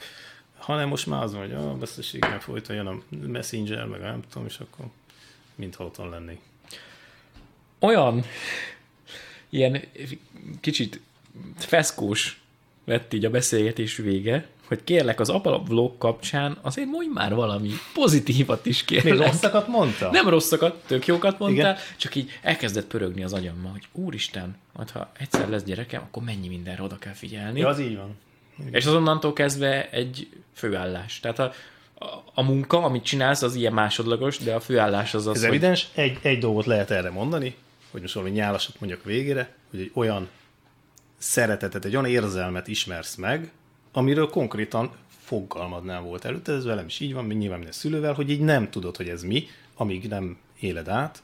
hanem 0.63 0.89
most 0.89 1.07
már 1.07 1.23
az 1.23 1.33
van, 1.33 1.41
hogy 1.41 1.53
a 1.53 1.79
veszteségben 1.79 2.41
folyton 2.41 2.77
jön 2.77 2.87
a 2.87 2.99
Messenger, 3.27 3.87
meg 3.87 4.01
nem 4.01 4.23
tudom, 4.31 4.47
és 4.47 4.59
akkor 4.59 4.87
mintha 5.55 5.85
otthon 5.85 6.09
lennék. 6.09 6.41
Olyan 7.79 8.25
ilyen 9.49 9.83
kicsit 10.61 11.01
feszkós 11.57 12.41
lett 12.85 13.13
így 13.13 13.25
a 13.25 13.31
beszélgetés 13.31 13.97
vége, 13.97 14.49
hogy 14.67 14.85
kérlek 14.85 15.21
az 15.21 15.29
Apple 15.29 15.61
vlog 15.67 15.99
kapcsán 15.99 16.59
azért 16.61 16.89
mondj 16.89 17.11
már 17.13 17.35
valami 17.35 17.71
pozitívat 17.95 18.67
is 18.67 18.85
kérlek. 18.85 19.13
Mi 19.13 19.25
rosszakat 19.25 19.69
mondta? 19.69 20.11
Nem 20.11 20.29
rosszakat, 20.29 20.83
tök 20.87 21.07
jókat 21.07 21.39
mondtál, 21.39 21.73
Igen? 21.73 21.83
csak 21.97 22.15
így 22.15 22.31
elkezdett 22.43 22.87
pörögni 22.87 23.25
az 23.25 23.33
agyammal, 23.33 23.73
hogy 23.73 23.87
úristen, 23.93 24.57
majd 24.73 24.91
ha 24.91 25.13
egyszer 25.19 25.49
lesz 25.49 25.63
gyerekem, 25.63 26.03
akkor 26.03 26.23
mennyi 26.23 26.49
mindenre 26.49 26.83
oda 26.83 26.99
kell 26.99 27.13
figyelni. 27.13 27.61
Ja, 27.61 27.69
az 27.69 27.79
így 27.79 27.97
van. 27.97 28.17
Igen. 28.63 28.75
És 28.75 28.87
azonnantól 28.87 29.33
kezdve 29.33 29.91
egy 29.91 30.29
főállás. 30.55 31.21
Tehát 31.21 31.39
a, 31.39 31.53
a, 31.95 32.05
a 32.35 32.43
munka, 32.43 32.83
amit 32.83 33.05
csinálsz, 33.05 33.43
az 33.43 33.55
ilyen 33.55 33.73
másodlagos, 33.73 34.39
de 34.39 34.55
a 34.55 34.61
főállás 34.61 35.15
az 35.15 35.27
az, 35.27 35.35
Ez 35.35 35.41
hogy... 35.41 35.49
evidens. 35.49 35.89
Egy, 35.95 36.19
egy 36.23 36.39
dolgot 36.39 36.67
lehet 36.67 36.91
erre 36.91 37.11
mondani, 37.11 37.55
hogy 37.91 38.01
most 38.01 38.15
valami 38.15 38.33
nyálasat 38.33 38.81
mondjak 38.81 39.05
végére, 39.05 39.55
hogy 39.71 39.81
egy 39.81 39.91
olyan 39.95 40.29
szeretetet, 41.19 41.85
egy 41.85 41.93
olyan 41.93 42.07
érzelmet 42.07 42.69
ismersz 42.69 43.15
meg, 43.15 43.53
amiről 43.93 44.29
konkrétan 44.29 44.91
fogalmad 45.25 45.85
nem 45.85 46.05
volt 46.05 46.25
előtte, 46.25 46.53
ez 46.53 46.65
velem 46.65 46.87
is 46.87 47.01
így 47.01 47.13
van, 47.13 47.27
nyilván 47.27 47.59
minden 47.59 47.75
szülővel, 47.75 48.13
hogy 48.13 48.31
így 48.31 48.41
nem 48.41 48.71
tudod, 48.71 48.97
hogy 48.97 49.09
ez 49.09 49.23
mi, 49.23 49.47
amíg 49.77 50.09
nem 50.09 50.37
éled 50.61 50.89
át, 50.89 51.23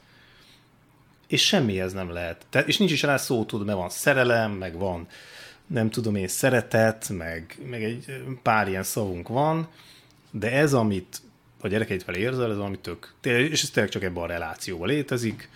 és 1.27 1.47
semmihez 1.47 1.93
nem 1.93 2.11
lehet. 2.11 2.47
Tehát, 2.51 2.69
és 2.69 2.79
nincs 2.79 2.93
is 2.93 3.03
rá 3.03 3.17
szó, 3.17 3.45
tudod, 3.45 3.67
mert 3.67 3.79
van 3.79 3.89
szerelem, 3.89 4.53
meg 4.53 4.79
van 4.79 5.07
nem 5.69 5.91
tudom 5.91 6.15
én, 6.15 6.29
szeretet, 6.29 7.09
meg, 7.09 7.59
meg 7.71 7.85
egy 7.85 8.23
pár 8.43 8.69
ilyen 8.69 8.83
szavunk 8.83 9.29
van, 9.29 9.69
de 10.31 10.53
ez, 10.53 10.73
amit 10.73 11.21
a 11.61 11.69
gyerekeidvel 11.69 12.15
érzel, 12.15 12.51
ez 12.51 12.59
ami 12.59 12.79
tök, 12.79 13.15
és 13.23 13.63
ez 13.63 13.71
tényleg 13.71 13.93
csak 13.93 14.03
ebben 14.03 14.23
a 14.23 14.27
relációban 14.27 14.89
létezik, 14.89 15.49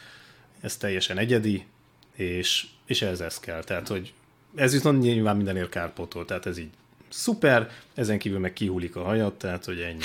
ez 0.60 0.76
teljesen 0.76 1.18
egyedi, 1.18 1.66
és, 2.14 2.66
és 2.86 3.02
ez 3.02 3.20
ez 3.20 3.38
kell. 3.38 3.64
Tehát, 3.64 3.88
hogy 3.88 4.12
ez 4.54 4.72
viszont 4.72 5.02
nyilván 5.02 5.36
mindenért 5.36 5.68
kárpótol, 5.68 6.24
tehát 6.24 6.46
ez 6.46 6.58
így 6.58 6.70
szuper, 7.08 7.70
ezen 7.94 8.18
kívül 8.18 8.38
meg 8.38 8.52
kihullik 8.52 8.96
a 8.96 9.02
hajat, 9.02 9.34
tehát, 9.34 9.64
hogy 9.64 9.80
ennyi. 9.80 10.04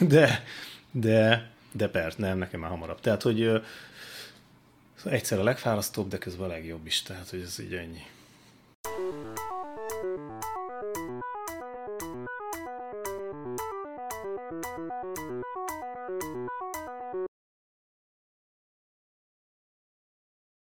De, 0.08 0.44
de, 0.90 1.50
de 1.72 1.88
persze, 1.88 2.16
nem, 2.18 2.38
nekem 2.38 2.60
már 2.60 2.70
hamarabb. 2.70 3.00
Tehát, 3.00 3.22
hogy 3.22 3.50
egyszer 5.04 5.38
a 5.38 5.42
legfárasztóbb, 5.42 6.08
de 6.08 6.18
közben 6.18 6.48
a 6.48 6.52
legjobb 6.52 6.86
is, 6.86 7.02
tehát, 7.02 7.30
hogy 7.30 7.40
ez 7.40 7.58
így 7.60 7.74
ennyi. 7.74 8.02